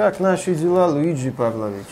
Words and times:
Как 0.00 0.18
наши 0.18 0.54
дела, 0.54 0.86
Луиджи 0.86 1.30
Павлович? 1.30 1.84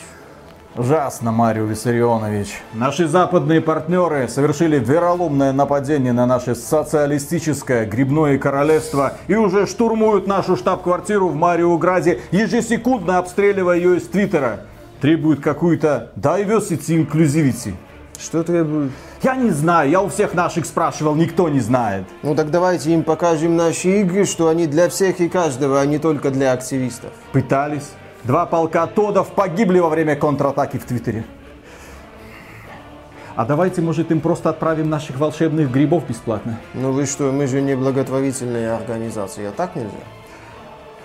Ужасно, 0.77 1.31
Марио 1.31 1.67
Виссарионович. 1.67 2.63
Наши 2.73 3.07
западные 3.07 3.61
партнеры 3.61 4.29
совершили 4.29 4.79
вероломное 4.79 5.53
нападение 5.53 6.15
на 6.15 6.25
наше 6.25 6.55
социалистическое 6.55 7.85
грибное 7.85 8.39
королевство 8.39 9.13
и 9.27 9.35
уже 9.35 9.67
штурмуют 9.67 10.27
нашу 10.27 10.57
штаб-квартиру 10.57 11.29
в 11.29 11.35
Марио-Граде, 11.35 12.21
ежесекундно 12.31 13.19
обстреливая 13.19 13.77
ее 13.77 13.99
из 13.99 14.09
Твиттера. 14.09 14.61
Требуют 15.03 15.41
какую-то 15.41 16.11
diversity 16.17 17.07
inclusivity. 17.07 17.75
Что 18.19 18.43
требует? 18.43 18.91
Я 19.23 19.37
не 19.37 19.51
знаю, 19.51 19.91
я 19.91 20.01
у 20.01 20.09
всех 20.09 20.33
наших 20.33 20.65
спрашивал, 20.65 21.15
никто 21.15 21.51
не 21.51 21.61
знает. 21.61 22.05
Ну 22.23 22.35
так 22.35 22.51
давайте 22.51 22.91
им 22.91 23.03
покажем 23.03 23.55
наши 23.55 24.01
игры, 24.01 24.25
что 24.25 24.49
они 24.49 24.67
для 24.67 24.89
всех 24.89 25.21
и 25.21 25.29
каждого, 25.29 25.79
а 25.79 25.85
не 25.85 25.99
только 25.99 26.31
для 26.31 26.53
активистов. 26.53 27.11
Пытались. 27.33 27.91
Два 28.25 28.47
полка 28.47 28.87
Тодов 28.87 29.29
погибли 29.33 29.79
во 29.79 29.89
время 29.89 30.17
контратаки 30.17 30.79
в 30.79 30.85
Твиттере. 30.85 31.25
А 33.37 33.45
давайте, 33.45 33.81
может, 33.81 34.11
им 34.11 34.21
просто 34.21 34.51
отправим 34.51 34.91
наших 34.91 35.17
волшебных 35.19 35.71
грибов 35.71 36.09
бесплатно? 36.09 36.59
Ну 36.75 36.91
вы 36.91 37.07
что, 37.07 37.31
мы 37.31 37.47
же 37.47 37.63
не 37.63 37.77
благотворительная 37.77 38.75
организация, 38.77 39.51
а 39.51 39.53
так 39.53 39.77
нельзя? 39.77 39.91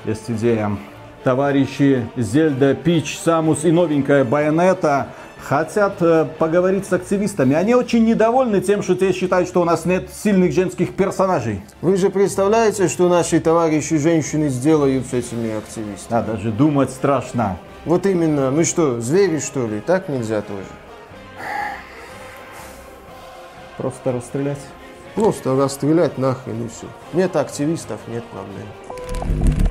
Есть 0.05 0.31
идея. 0.31 0.75
Товарищи 1.23 2.07
Зельда, 2.17 2.75
Пич, 2.75 3.17
Самус 3.17 3.63
и 3.63 3.71
новенькая 3.71 4.25
Байонета 4.25 5.07
хотят 5.43 6.01
э, 6.01 6.25
поговорить 6.37 6.85
с 6.85 6.93
активистами. 6.93 7.55
Они 7.55 7.75
очень 7.75 8.05
недовольны 8.05 8.61
тем, 8.61 8.81
что 8.83 8.95
те 8.95 9.11
считают, 9.13 9.47
что 9.47 9.61
у 9.61 9.65
нас 9.65 9.85
нет 9.85 10.09
сильных 10.11 10.53
женских 10.53 10.95
персонажей. 10.95 11.61
Вы 11.81 11.97
же 11.97 12.09
представляете, 12.09 12.87
что 12.87 13.09
наши 13.09 13.39
товарищи 13.39 13.97
женщины 13.97 14.49
сделают 14.49 15.05
с 15.07 15.13
этими 15.13 15.57
активистами? 15.57 16.19
А 16.19 16.23
даже 16.23 16.51
думать 16.51 16.89
страшно. 16.89 17.57
Вот 17.85 18.05
именно. 18.05 18.51
Мы 18.51 18.63
что, 18.63 18.99
звери 19.01 19.39
что 19.39 19.67
ли? 19.67 19.81
Так 19.81 20.09
нельзя 20.09 20.41
тоже. 20.41 20.67
Просто 23.77 24.11
расстрелять. 24.11 24.59
Просто 25.15 25.55
расстрелять 25.55 26.17
нахрен 26.17 26.65
и 26.65 26.69
все. 26.69 26.87
Нет 27.13 27.35
активистов, 27.35 27.99
нет 28.07 28.23
проблем. 28.25 29.62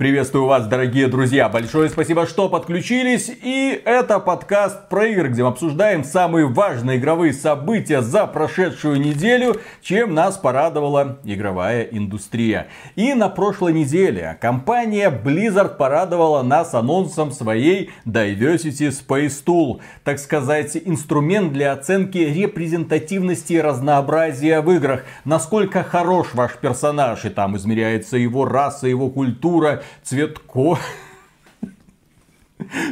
Приветствую 0.00 0.46
вас, 0.46 0.66
дорогие 0.66 1.08
друзья. 1.08 1.50
Большое 1.50 1.90
спасибо, 1.90 2.26
что 2.26 2.48
подключились. 2.48 3.30
И 3.42 3.82
это 3.84 4.18
подкаст 4.18 4.88
про 4.88 5.04
игры, 5.08 5.28
где 5.28 5.42
мы 5.42 5.50
обсуждаем 5.50 6.04
самые 6.04 6.46
важные 6.46 6.96
игровые 6.96 7.34
события 7.34 8.00
за 8.00 8.24
прошедшую 8.24 8.98
неделю, 8.98 9.56
чем 9.82 10.14
нас 10.14 10.38
порадовала 10.38 11.18
игровая 11.24 11.82
индустрия. 11.82 12.68
И 12.96 13.12
на 13.12 13.28
прошлой 13.28 13.74
неделе 13.74 14.38
компания 14.40 15.10
Blizzard 15.10 15.76
порадовала 15.76 16.42
нас 16.42 16.72
анонсом 16.72 17.30
своей 17.30 17.90
Diversity 18.06 18.88
Space 18.88 19.44
Tool. 19.44 19.82
Так 20.02 20.18
сказать, 20.18 20.78
инструмент 20.82 21.52
для 21.52 21.72
оценки 21.72 22.16
репрезентативности 22.16 23.52
и 23.52 23.60
разнообразия 23.60 24.62
в 24.62 24.70
играх. 24.70 25.04
Насколько 25.26 25.82
хорош 25.82 26.28
ваш 26.32 26.56
персонаж, 26.56 27.26
и 27.26 27.28
там 27.28 27.58
измеряется 27.58 28.16
его 28.16 28.46
раса, 28.46 28.88
его 28.88 29.10
культура, 29.10 29.82
цвет 30.02 30.38
кожи 30.38 30.80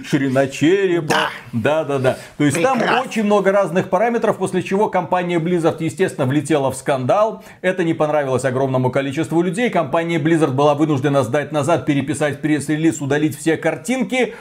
ширина 0.04 0.46
черепа. 0.46 1.08
Да. 1.08 1.28
да, 1.52 1.84
да, 1.84 1.98
да. 1.98 2.18
То 2.36 2.44
есть 2.44 2.56
Прекрасно. 2.56 2.86
там 2.86 3.06
очень 3.06 3.24
много 3.24 3.52
разных 3.52 3.90
параметров, 3.90 4.38
после 4.38 4.62
чего 4.62 4.88
компания 4.88 5.38
Blizzard, 5.38 5.76
естественно, 5.80 6.26
влетела 6.26 6.70
в 6.70 6.76
скандал. 6.76 7.44
Это 7.60 7.84
не 7.84 7.94
понравилось 7.94 8.44
огромному 8.44 8.90
количеству 8.90 9.42
людей. 9.42 9.70
Компания 9.70 10.18
Blizzard 10.18 10.52
была 10.52 10.74
вынуждена 10.74 11.22
сдать 11.22 11.52
назад, 11.52 11.86
переписать 11.86 12.40
пресс-релиз, 12.40 13.00
удалить 13.00 13.36
все 13.38 13.56
картинки. 13.56 14.34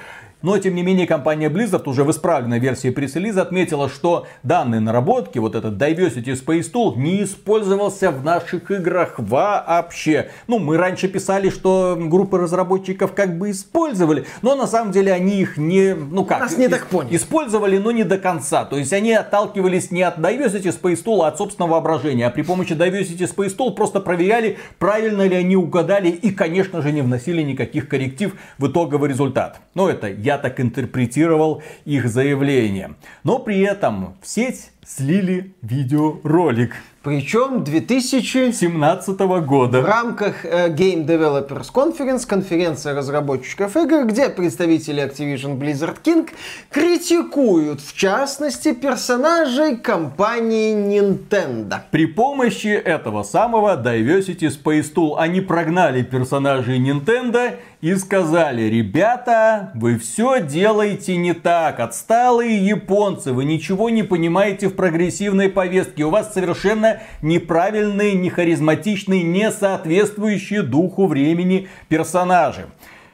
Но, 0.43 0.57
тем 0.59 0.75
не 0.75 0.83
менее, 0.83 1.07
компания 1.07 1.49
Blizzard 1.49 1.89
уже 1.89 2.03
в 2.03 2.11
исправленной 2.11 2.59
версии 2.59 2.89
пресс-релиза 2.91 3.41
отметила, 3.41 3.89
что 3.89 4.27
данные 4.43 4.81
наработки, 4.81 5.39
вот 5.39 5.55
этот 5.55 5.81
Diversity 5.81 6.33
Space 6.39 6.71
Tool, 6.71 6.95
не 6.95 7.23
использовался 7.23 8.11
в 8.11 8.23
наших 8.23 8.69
играх 8.69 9.15
вообще. 9.17 10.29
Ну, 10.47 10.59
мы 10.59 10.77
раньше 10.77 11.07
писали, 11.07 11.49
что 11.49 11.97
группы 11.99 12.37
разработчиков 12.37 13.13
как 13.13 13.37
бы 13.37 13.49
использовали, 13.49 14.25
но 14.43 14.55
на 14.55 14.67
самом 14.67 14.91
деле 14.91 15.11
они 15.11 15.41
их 15.41 15.57
не, 15.57 15.95
ну 15.95 16.23
как, 16.23 16.41
Нас 16.41 16.57
не 16.57 16.67
так 16.67 16.85
поняли. 16.87 17.15
использовали, 17.15 17.79
но 17.79 17.91
не 17.91 18.03
до 18.03 18.19
конца. 18.19 18.65
То 18.65 18.77
есть 18.77 18.93
они 18.93 19.13
отталкивались 19.13 19.89
не 19.89 20.03
от 20.03 20.19
Diversity 20.19 20.71
Space 20.79 21.03
Tool, 21.03 21.23
а 21.23 21.29
от 21.29 21.37
собственного 21.37 21.71
воображения. 21.71 22.27
А 22.27 22.29
при 22.29 22.43
помощи 22.43 22.73
Diversity 22.73 23.27
Space 23.27 23.57
Tool 23.57 23.71
просто 23.71 23.99
проверяли, 24.01 24.57
правильно 24.77 25.27
ли 25.27 25.35
они 25.35 25.55
угадали 25.55 26.09
и, 26.09 26.29
конечно 26.29 26.81
же, 26.83 26.91
не 26.91 27.01
вносили 27.01 27.41
никаких 27.41 27.89
корректив 27.89 28.35
в 28.59 28.67
итоговый 28.67 29.09
результат. 29.09 29.61
Но 29.73 29.89
это 29.89 30.09
я 30.27 30.37
так 30.37 30.59
интерпретировал 30.59 31.63
их 31.85 32.09
заявление. 32.09 32.95
Но 33.23 33.39
при 33.39 33.61
этом 33.61 34.17
в 34.21 34.27
сеть 34.27 34.71
слили 34.85 35.55
видеоролик. 35.61 36.75
Причем 37.07 37.63
2017 37.63 39.19
года. 39.45 39.81
В 39.81 39.85
рамках 39.85 40.43
э, 40.43 40.67
Game 40.67 41.05
Developers 41.05 41.71
Conference, 41.73 42.27
конференция 42.27 42.93
разработчиков 42.93 43.77
игр, 43.77 44.03
где 44.03 44.27
представители 44.27 45.01
Activision 45.01 45.57
Blizzard 45.57 45.99
King 46.03 46.29
критикуют, 46.69 47.79
в 47.79 47.95
частности, 47.95 48.73
персонажей 48.73 49.77
компании 49.77 50.75
Nintendo. 50.75 51.79
При 51.91 52.07
помощи 52.07 52.67
этого 52.67 53.23
самого 53.23 53.81
Diversity 53.81 54.49
Space 54.49 54.93
Tool 54.93 55.15
они 55.17 55.39
прогнали 55.39 56.03
персонажей 56.03 56.77
Nintendo 56.77 57.53
и 57.79 57.95
сказали, 57.95 58.63
ребята, 58.63 59.71
вы 59.75 59.97
все 59.99 60.41
делаете 60.41 61.15
не 61.15 61.33
так, 61.33 61.79
отсталые 61.79 62.65
японцы, 62.65 63.31
вы 63.33 63.45
ничего 63.45 63.89
не 63.89 64.03
понимаете 64.03 64.67
в 64.67 64.75
прогрессивной 64.75 65.49
повестке, 65.49 66.03
у 66.03 66.09
вас 66.09 66.33
совершенно 66.33 66.96
неправильные, 67.21 68.13
не 68.15 68.29
харизматичные, 68.29 69.23
не 69.23 69.51
соответствующие 69.51 70.63
духу 70.63 71.07
времени 71.07 71.67
персонажи. 71.87 72.67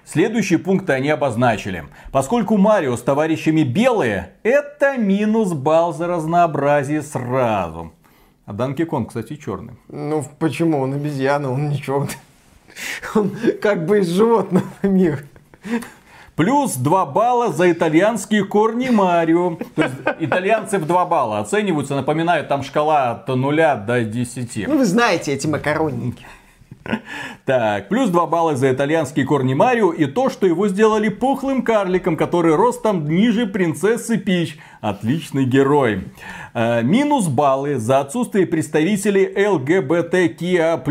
Следующие 0.06 0.60
пункты 0.60 0.94
они 0.94 1.10
обозначили. 1.10 1.86
Поскольку 2.12 2.58
Марио 2.58 2.98
с 2.98 3.02
товарищами 3.02 3.64
белые, 3.64 4.34
это 4.44 4.98
минус 4.98 5.54
балл 5.54 5.94
за 5.94 6.08
разнообразие 6.08 7.02
сразу. 7.02 7.94
А 8.46 8.52
Данки 8.52 8.84
Конг, 8.84 9.10
кстати, 9.10 9.38
черный. 9.38 9.74
Ну, 9.88 10.26
почему? 10.40 10.80
Он 10.82 10.94
обезьяна, 10.94 11.52
он 11.52 11.70
не 11.70 11.82
черный. 11.82 12.10
Он 13.16 13.32
как 13.62 13.86
бы 13.86 14.00
из 14.00 14.10
животного 14.10 14.66
мира. 14.82 15.20
Плюс 16.36 16.76
2 16.76 17.06
балла 17.06 17.52
за 17.52 17.72
итальянские 17.72 18.44
корни 18.46 18.90
Марио. 18.90 19.58
То 19.76 19.84
есть 19.84 19.96
итальянцы 20.20 20.80
в 20.80 20.88
2 20.88 21.06
балла 21.06 21.40
оцениваются. 21.40 21.96
Напоминаю, 21.96 22.46
там 22.48 22.64
шкала 22.64 23.12
от 23.12 23.28
0 23.28 23.56
до 23.86 24.04
10. 24.04 24.68
Ну 24.68 24.78
вы 24.78 24.86
знаете 24.86 25.34
эти 25.34 25.46
макаронники. 25.46 26.26
Так, 27.46 27.90
плюс 27.90 28.10
2 28.10 28.26
балла 28.28 28.56
за 28.56 28.72
итальянские 28.72 29.26
корни 29.26 29.54
Марио 29.54 29.92
и 29.92 30.06
то, 30.06 30.30
что 30.30 30.48
его 30.48 30.68
сделали 30.68 31.10
пухлым 31.10 31.62
карликом, 31.62 32.16
который 32.16 32.56
ростом 32.56 33.06
ниже 33.08 33.46
принцессы 33.46 34.18
Пич. 34.18 34.58
Отличный 34.82 35.46
герой. 35.46 36.04
Э, 36.54 36.84
минус 36.84 37.28
баллы 37.28 37.78
за 37.78 38.00
отсутствие 38.00 38.46
представителей 38.46 39.48
ЛГБТКИА+. 39.48 40.82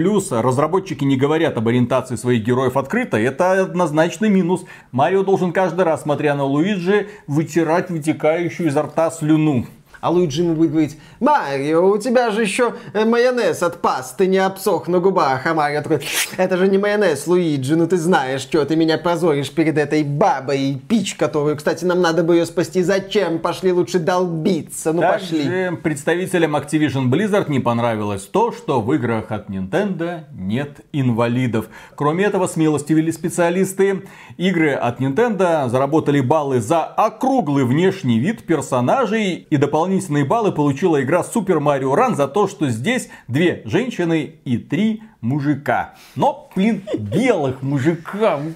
Разработчики 0.43 1.05
не 1.05 1.17
говорят 1.17 1.57
об 1.57 1.69
ориентации 1.69 2.17
своих 2.17 2.43
героев 2.45 2.77
открыто. 2.77 3.19
Это 3.19 3.53
однозначный 3.53 4.31
минус. 4.31 4.65
Марио 4.93 5.23
должен 5.23 5.53
каждый 5.53 5.85
раз, 5.85 6.03
смотря 6.03 6.35
на 6.35 6.45
Луиджи, 6.45 7.09
вытирать 7.27 7.91
вытекающую 7.91 8.69
изо 8.69 8.83
рта 8.83 9.11
слюну. 9.11 9.67
А 10.03 10.11
Луиджи 10.11 10.43
ему 10.43 10.55
будет 10.55 10.73
говорить, 10.73 10.99
Марио, 11.21 11.89
у 11.89 11.97
тебя 11.97 12.33
же 12.33 12.43
еще 12.43 12.75
э, 12.93 13.05
майонез 13.05 13.63
от 13.63 13.81
пасты 13.81 14.27
не 14.27 14.39
обсох 14.39 14.89
на 14.89 14.99
губах. 14.99 15.47
А 15.47 15.55
Марио 15.55 15.81
такой, 15.81 16.01
это 16.37 16.57
же 16.57 16.67
не 16.67 16.77
майонез, 16.77 17.29
Луиджи, 17.29 17.77
ну 17.77 17.87
ты 17.87 17.97
знаешь, 17.97 18.41
что 18.41 18.65
ты 18.65 18.75
меня 18.75 18.99
позоришь 18.99 19.53
перед 19.53 19.79
этой 19.79 20.03
бабой, 20.03 20.83
пич, 20.89 21.15
которую, 21.15 21.57
кстати, 21.57 21.85
нам 21.85 22.01
надо 22.01 22.25
бы 22.25 22.35
ее 22.35 22.47
спасти. 22.47 22.83
Зачем? 22.83 23.39
Пошли 23.39 23.71
лучше 23.71 24.01
долбиться, 24.01 24.93
ну 24.93 25.03
Также 25.03 25.37
пошли. 25.37 25.77
представителям 25.77 26.57
Activision 26.57 27.09
Blizzard 27.09 27.49
не 27.49 27.61
понравилось 27.61 28.23
то, 28.23 28.51
что 28.51 28.81
в 28.81 28.93
играх 28.95 29.31
от 29.31 29.51
Nintendo 29.51 30.25
нет 30.33 30.81
инвалидов. 30.93 31.67
Кроме 31.95 32.25
этого, 32.25 32.49
смелости 32.49 32.93
вели 32.93 33.13
специалисты. 33.13 34.03
Игры 34.37 34.73
от 34.73 34.99
Nintendo 34.99 35.69
заработали 35.69 36.21
баллы 36.21 36.61
за 36.61 36.83
округлый 36.83 37.65
внешний 37.65 38.19
вид 38.19 38.43
персонажей 38.43 39.47
и 39.49 39.57
дополнительные 39.57 39.92
дополнительные 39.93 40.25
баллы 40.25 40.53
получила 40.53 41.03
игра 41.03 41.21
Super 41.21 41.59
Mario 41.59 41.95
Run 41.95 42.17
за 42.17 42.27
то, 42.27 42.49
что 42.49 42.69
здесь 42.71 43.11
две 43.29 43.63
женщины 43.67 44.37
и 44.45 44.57
три 44.57 45.03
мужика. 45.21 45.95
Но, 46.17 46.51
блин, 46.57 46.83
белых 46.97 47.63
мужика. 47.63 48.41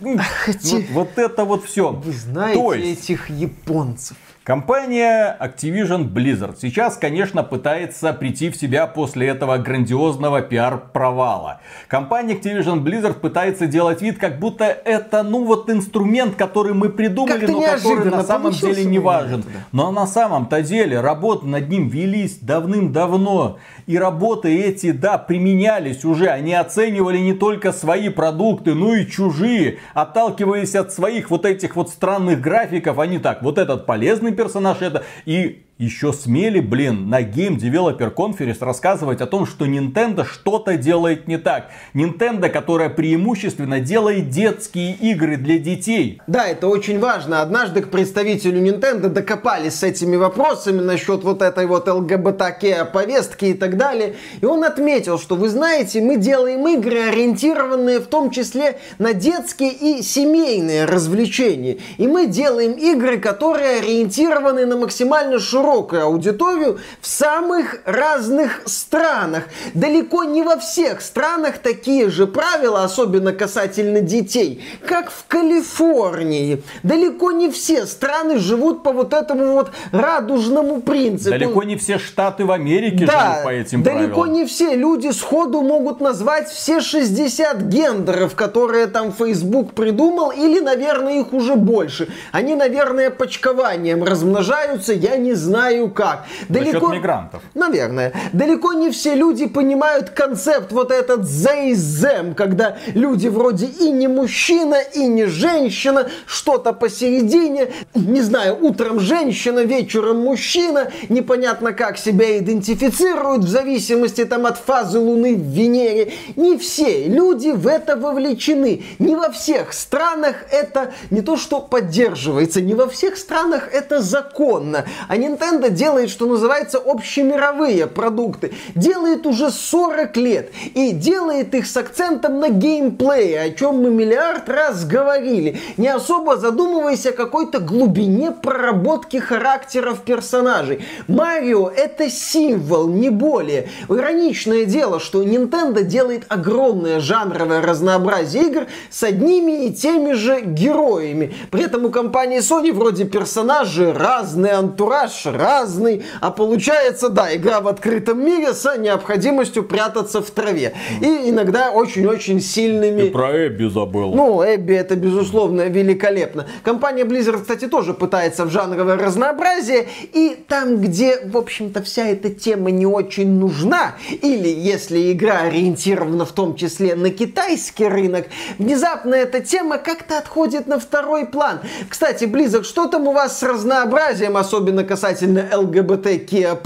Вот, 0.47 0.83
вот 0.91 1.19
это 1.19 1.45
вот 1.45 1.65
все. 1.65 1.93
Вы 1.93 2.13
знаете 2.13 2.89
есть... 2.89 3.05
этих 3.05 3.29
японцев. 3.31 4.17
Компания 4.47 5.37
Activision 5.41 6.09
Blizzard 6.09 6.55
сейчас, 6.63 6.97
конечно, 6.97 7.43
пытается 7.43 8.13
прийти 8.13 8.49
в 8.49 8.55
себя 8.55 8.87
после 8.87 9.27
этого 9.27 9.59
грандиозного 9.59 10.41
пиар-провала. 10.41 11.61
Компания 11.89 12.35
Activision 12.35 12.85
Blizzard 12.85 13.15
пытается 13.15 13.67
делать 13.67 14.03
вид, 14.03 14.19
как 14.19 14.39
будто 14.39 14.65
это, 14.65 15.25
ну 15.25 15.45
вот 15.45 15.69
инструмент, 15.69 16.37
который 16.37 16.75
мы 16.75 16.91
придумали, 16.91 17.45
но 17.45 17.61
который 17.61 18.09
на 18.09 18.23
самом 18.23 18.53
деле 18.53 18.85
не 18.85 19.01
важен. 19.01 19.43
Но 19.73 19.91
на 19.91 20.07
самом-то 20.07 20.63
деле 20.63 21.01
работы 21.01 21.45
над 21.49 21.69
ним 21.69 21.89
велись 21.89 22.39
давным-давно. 22.39 23.59
И 23.89 23.99
работы 23.99 24.57
эти, 24.57 24.93
да, 24.93 25.19
применялись 25.19 26.05
уже. 26.05 26.29
Они 26.29 26.55
оценивали 26.55 27.19
не 27.19 27.33
только 27.33 27.73
свои 27.73 28.11
продукты, 28.11 28.75
но 28.75 28.95
и 28.95 29.09
чужие. 29.09 29.79
Отталкиваясь 29.93 30.77
от 30.77 30.93
своих 30.93 31.31
вот 31.31 31.45
этих 31.45 31.75
вот 31.75 31.91
странных 31.91 32.41
графиков, 32.41 33.01
они 33.01 33.19
так, 33.19 33.43
вот 33.43 33.59
этот 33.59 33.87
полезный 33.87 34.36
персонаж, 34.37 34.83
это 34.83 35.05
и 35.25 35.66
еще 35.79 36.15
смели, 36.15 36.61
блин, 36.61 37.11
на 37.11 37.21
Game 37.21 37.59
Developer 37.59 38.15
Conference 38.15 38.57
рассказывать 38.61 39.21
о 39.21 39.27
том, 39.27 39.45
что 39.45 39.67
Nintendo 39.67 40.25
что-то 40.25 40.79
делает 40.79 41.29
не 41.29 41.37
так. 41.37 41.69
Nintendo, 41.93 42.49
которая 42.49 42.89
преимущественно 42.89 43.81
делает 43.81 44.31
детские 44.31 44.95
игры 44.95 45.37
для 45.37 45.59
детей. 45.59 46.23
Да, 46.27 46.47
это 46.47 46.69
очень 46.69 46.99
важно. 46.99 47.43
Однажды 47.43 47.83
к 47.83 47.91
представителю 47.91 48.63
Nintendo 48.63 49.09
докопались 49.09 49.75
с 49.75 49.83
этими 49.83 50.17
вопросами 50.17 50.81
насчет 50.81 51.23
вот 51.23 51.43
этой 51.43 51.67
вот 51.67 51.87
ЛГБТК 51.87 52.87
повестки 52.91 53.47
и 53.47 53.55
так 53.55 53.77
далее. 53.77 54.15
И 54.41 54.47
он 54.47 54.65
отметил, 54.65 55.19
что 55.19 55.37
вы 55.37 55.51
знаете, 55.51 56.01
мы 56.01 56.17
делаем 56.17 56.67
игры, 56.69 57.01
ориентированные 57.01 58.01
в 58.01 58.07
том 58.07 58.31
числе 58.31 58.79
на 58.99 59.13
детские 59.13 59.73
и 59.73 60.03
семейные 60.03 60.87
развлечения. 60.87 61.77
И 61.99 62.07
мы 62.07 62.29
делаем 62.29 62.73
игры, 62.73 63.19
которые 63.19 63.81
ориентированы 63.81 64.65
на 64.65 64.77
максимально 64.77 65.39
широкую 65.39 65.66
широкую 65.67 66.05
аудиторию 66.05 66.79
в 67.01 67.07
самых 67.07 67.79
разных 67.85 68.63
странах. 68.67 69.45
Далеко 69.75 70.25
не 70.25 70.43
во 70.43 70.57
всех 70.57 71.01
странах 71.01 71.59
такие 71.59 72.09
же 72.09 72.27
правила, 72.27 72.85
особенно 72.85 73.33
касательно 73.33 74.01
детей, 74.01 74.65
как 74.87 75.11
в 75.11 75.27
Калифорнии. 75.27 76.63
Далеко 76.83 77.33
не 77.33 77.51
все 77.51 77.87
страны 77.87 78.39
живут 78.39 78.85
по 78.85 78.93
вот 78.93 79.13
этому 79.13 79.55
вот 79.55 79.73
радужному 79.91 80.83
принципу. 80.83 81.31
Далеко 81.31 81.63
не 81.65 81.77
все 81.77 81.99
штаты 81.99 82.45
в 82.45 82.53
Америке 82.53 83.07
да, 83.07 83.33
живут 83.33 83.45
по 83.45 83.49
этим 83.49 83.83
далеко 83.83 84.23
правилам. 84.23 84.33
не 84.33 84.47
все 84.47 84.77
люди 84.77 85.11
сходу 85.11 85.63
могут 85.63 86.01
назвать 86.01 86.49
все 86.49 86.81
60 86.81 87.63
гендеров, 87.63 88.37
которые 88.37 88.87
там 88.87 89.13
Facebook 89.13 89.73
придумал, 89.73 90.31
или, 90.31 90.61
наверное, 90.61 91.21
их 91.21 91.33
уже 91.33 91.57
больше. 91.57 92.09
Они, 92.31 92.55
наверное, 92.55 93.11
почкованием 93.11 94.05
размножаются, 94.05 94.93
я 94.93 95.17
не 95.17 95.35
знаю 95.35 95.56
знаю 95.57 95.91
как. 95.91 96.25
Далеко, 96.49 96.89
За 96.89 96.95
мигрантов. 96.95 97.43
Наверное. 97.55 98.13
Далеко 98.33 98.75
не 98.75 98.91
все 98.91 99.15
люди 99.15 99.47
понимают 99.47 100.11
концепт 100.11 100.73
вот 100.73 100.91
этот 100.91 101.27
зейзем, 101.27 102.35
когда 102.35 102.77
люди 102.95 103.29
вроде 103.29 103.67
и 103.67 103.91
не 103.91 104.09
мужчина, 104.09 104.77
и 104.95 105.07
не 105.07 105.25
женщина, 105.27 106.09
что-то 106.27 106.73
посередине, 106.73 107.69
не 107.95 108.21
знаю, 108.21 108.59
утром 108.61 109.01
женщина, 109.01 109.61
вечером 109.61 110.19
мужчина, 110.21 110.91
непонятно 111.09 111.73
как 111.73 111.97
себя 111.99 112.39
идентифицируют 112.39 113.45
в 113.45 113.49
зависимости 113.49 114.25
там 114.25 114.47
от 114.47 114.59
фазы 114.59 114.99
Луны 114.99 115.37
в 115.37 115.43
Венере. 115.43 116.13
Не 116.37 116.59
все 116.59 117.09
люди 117.09 117.49
в 117.49 117.67
это 117.67 117.97
вовлечены. 117.97 118.83
Не 118.99 119.17
во 119.17 119.31
всех 119.31 119.73
странах 119.73 120.37
это 120.51 120.93
не 121.11 121.23
то, 121.23 121.37
что 121.37 121.61
поддерживается, 121.61 122.61
не 122.61 122.75
во 122.75 122.89
всех 122.89 123.17
странах 123.17 123.71
это 123.73 124.03
законно. 124.03 124.85
А 125.09 125.17
Nintendo 125.17 125.46
Nintendo 125.47 125.71
делает, 125.71 126.11
что 126.11 126.27
называется, 126.27 126.79
общемировые 126.79 127.87
продукты. 127.87 128.53
Делает 128.75 129.27
уже 129.27 129.51
40 129.51 130.17
лет. 130.17 130.51
И 130.75 130.93
делает 130.93 131.55
их 131.55 131.67
с 131.67 131.77
акцентом 131.77 132.41
на 132.41 132.49
геймплей, 132.49 133.41
о 133.41 133.51
чем 133.51 133.83
мы 133.83 133.91
миллиард 133.91 134.49
раз 134.49 134.85
говорили. 134.85 135.59
Не 135.77 135.89
особо 135.89 136.37
задумываясь 136.37 137.07
о 137.07 137.13
какой-то 137.13 137.61
глубине 137.61 138.33
проработки 138.33 139.19
характеров 139.19 140.03
персонажей. 140.03 140.85
Марио 141.07 141.69
это 141.69 142.11
символ, 142.11 142.89
не 142.89 143.11
более. 143.11 143.69
Ироничное 143.89 144.65
дело, 144.65 145.01
что 145.01 145.23
Nintendo 145.23 145.83
делает 145.83 146.25
огромное 146.29 147.01
жанровое 147.01 147.63
разнообразие 147.63 148.45
игр 148.45 148.67
с 148.91 149.03
одними 149.03 149.67
и 149.67 149.73
теми 149.73 150.13
же 150.13 150.41
героями. 150.41 151.35
При 151.51 151.65
этом 151.65 151.85
у 151.85 151.91
компании 151.91 152.39
Sony 152.39 152.73
вроде 152.73 153.05
персонажи 153.05 153.93
разный 153.93 154.51
антураж, 154.51 155.27
разный, 155.37 156.05
а 156.21 156.31
получается, 156.31 157.09
да, 157.09 157.35
игра 157.35 157.61
в 157.61 157.69
открытом 157.69 158.25
мире 158.25 158.53
с 158.53 158.77
необходимостью 158.77 159.65
прятаться 159.65 160.23
в 160.23 160.31
траве. 160.31 160.75
И 161.01 161.31
иногда 161.31 161.71
очень-очень 161.71 162.41
сильными... 162.41 163.03
И 163.03 163.11
про 163.11 163.47
Эбби 163.47 163.69
забыл. 163.69 164.15
Ну, 164.15 164.43
Эбби 164.43 164.75
это, 164.75 164.97
безусловно, 164.97 165.63
великолепно. 165.63 166.47
Компания 166.63 167.05
Blizzard, 167.05 167.41
кстати, 167.43 167.67
тоже 167.67 167.95
пытается 167.95 168.45
в 168.45 168.51
жанровое 168.51 168.97
разнообразие, 168.97 169.89
и 170.13 170.37
там, 170.49 170.79
где, 170.79 171.21
в 171.25 171.37
общем-то, 171.37 171.83
вся 171.83 172.07
эта 172.07 172.31
тема 172.31 172.71
не 172.71 172.87
очень 172.87 173.39
нужна, 173.39 173.95
или 174.23 174.49
если 174.49 175.13
игра 175.13 175.41
ориентирована 175.41 176.25
в 176.25 176.33
том 176.33 176.57
числе 176.57 176.95
на 176.95 177.11
китайский 177.11 177.89
рынок, 177.89 178.27
внезапно 178.59 179.15
эта 179.15 179.41
тема 179.41 179.79
как-то 179.79 180.19
отходит 180.19 180.67
на 180.67 180.79
второй 180.79 181.27
план. 181.27 181.61
Кстати, 181.89 182.25
Blizzard, 182.25 182.65
что 182.65 182.87
там 182.87 183.09
у 183.09 183.13
вас 183.13 183.39
с 183.39 183.43
разнообразием, 183.43 184.37
особенно 184.37 184.85
касательно 184.85 185.26
касательно 185.27 185.49
ЛГБТК+, 185.59 186.57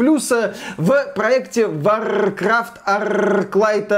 в 0.77 1.13
проекте 1.15 1.63
Warcraft 1.63 2.85
Arclight 2.87 3.89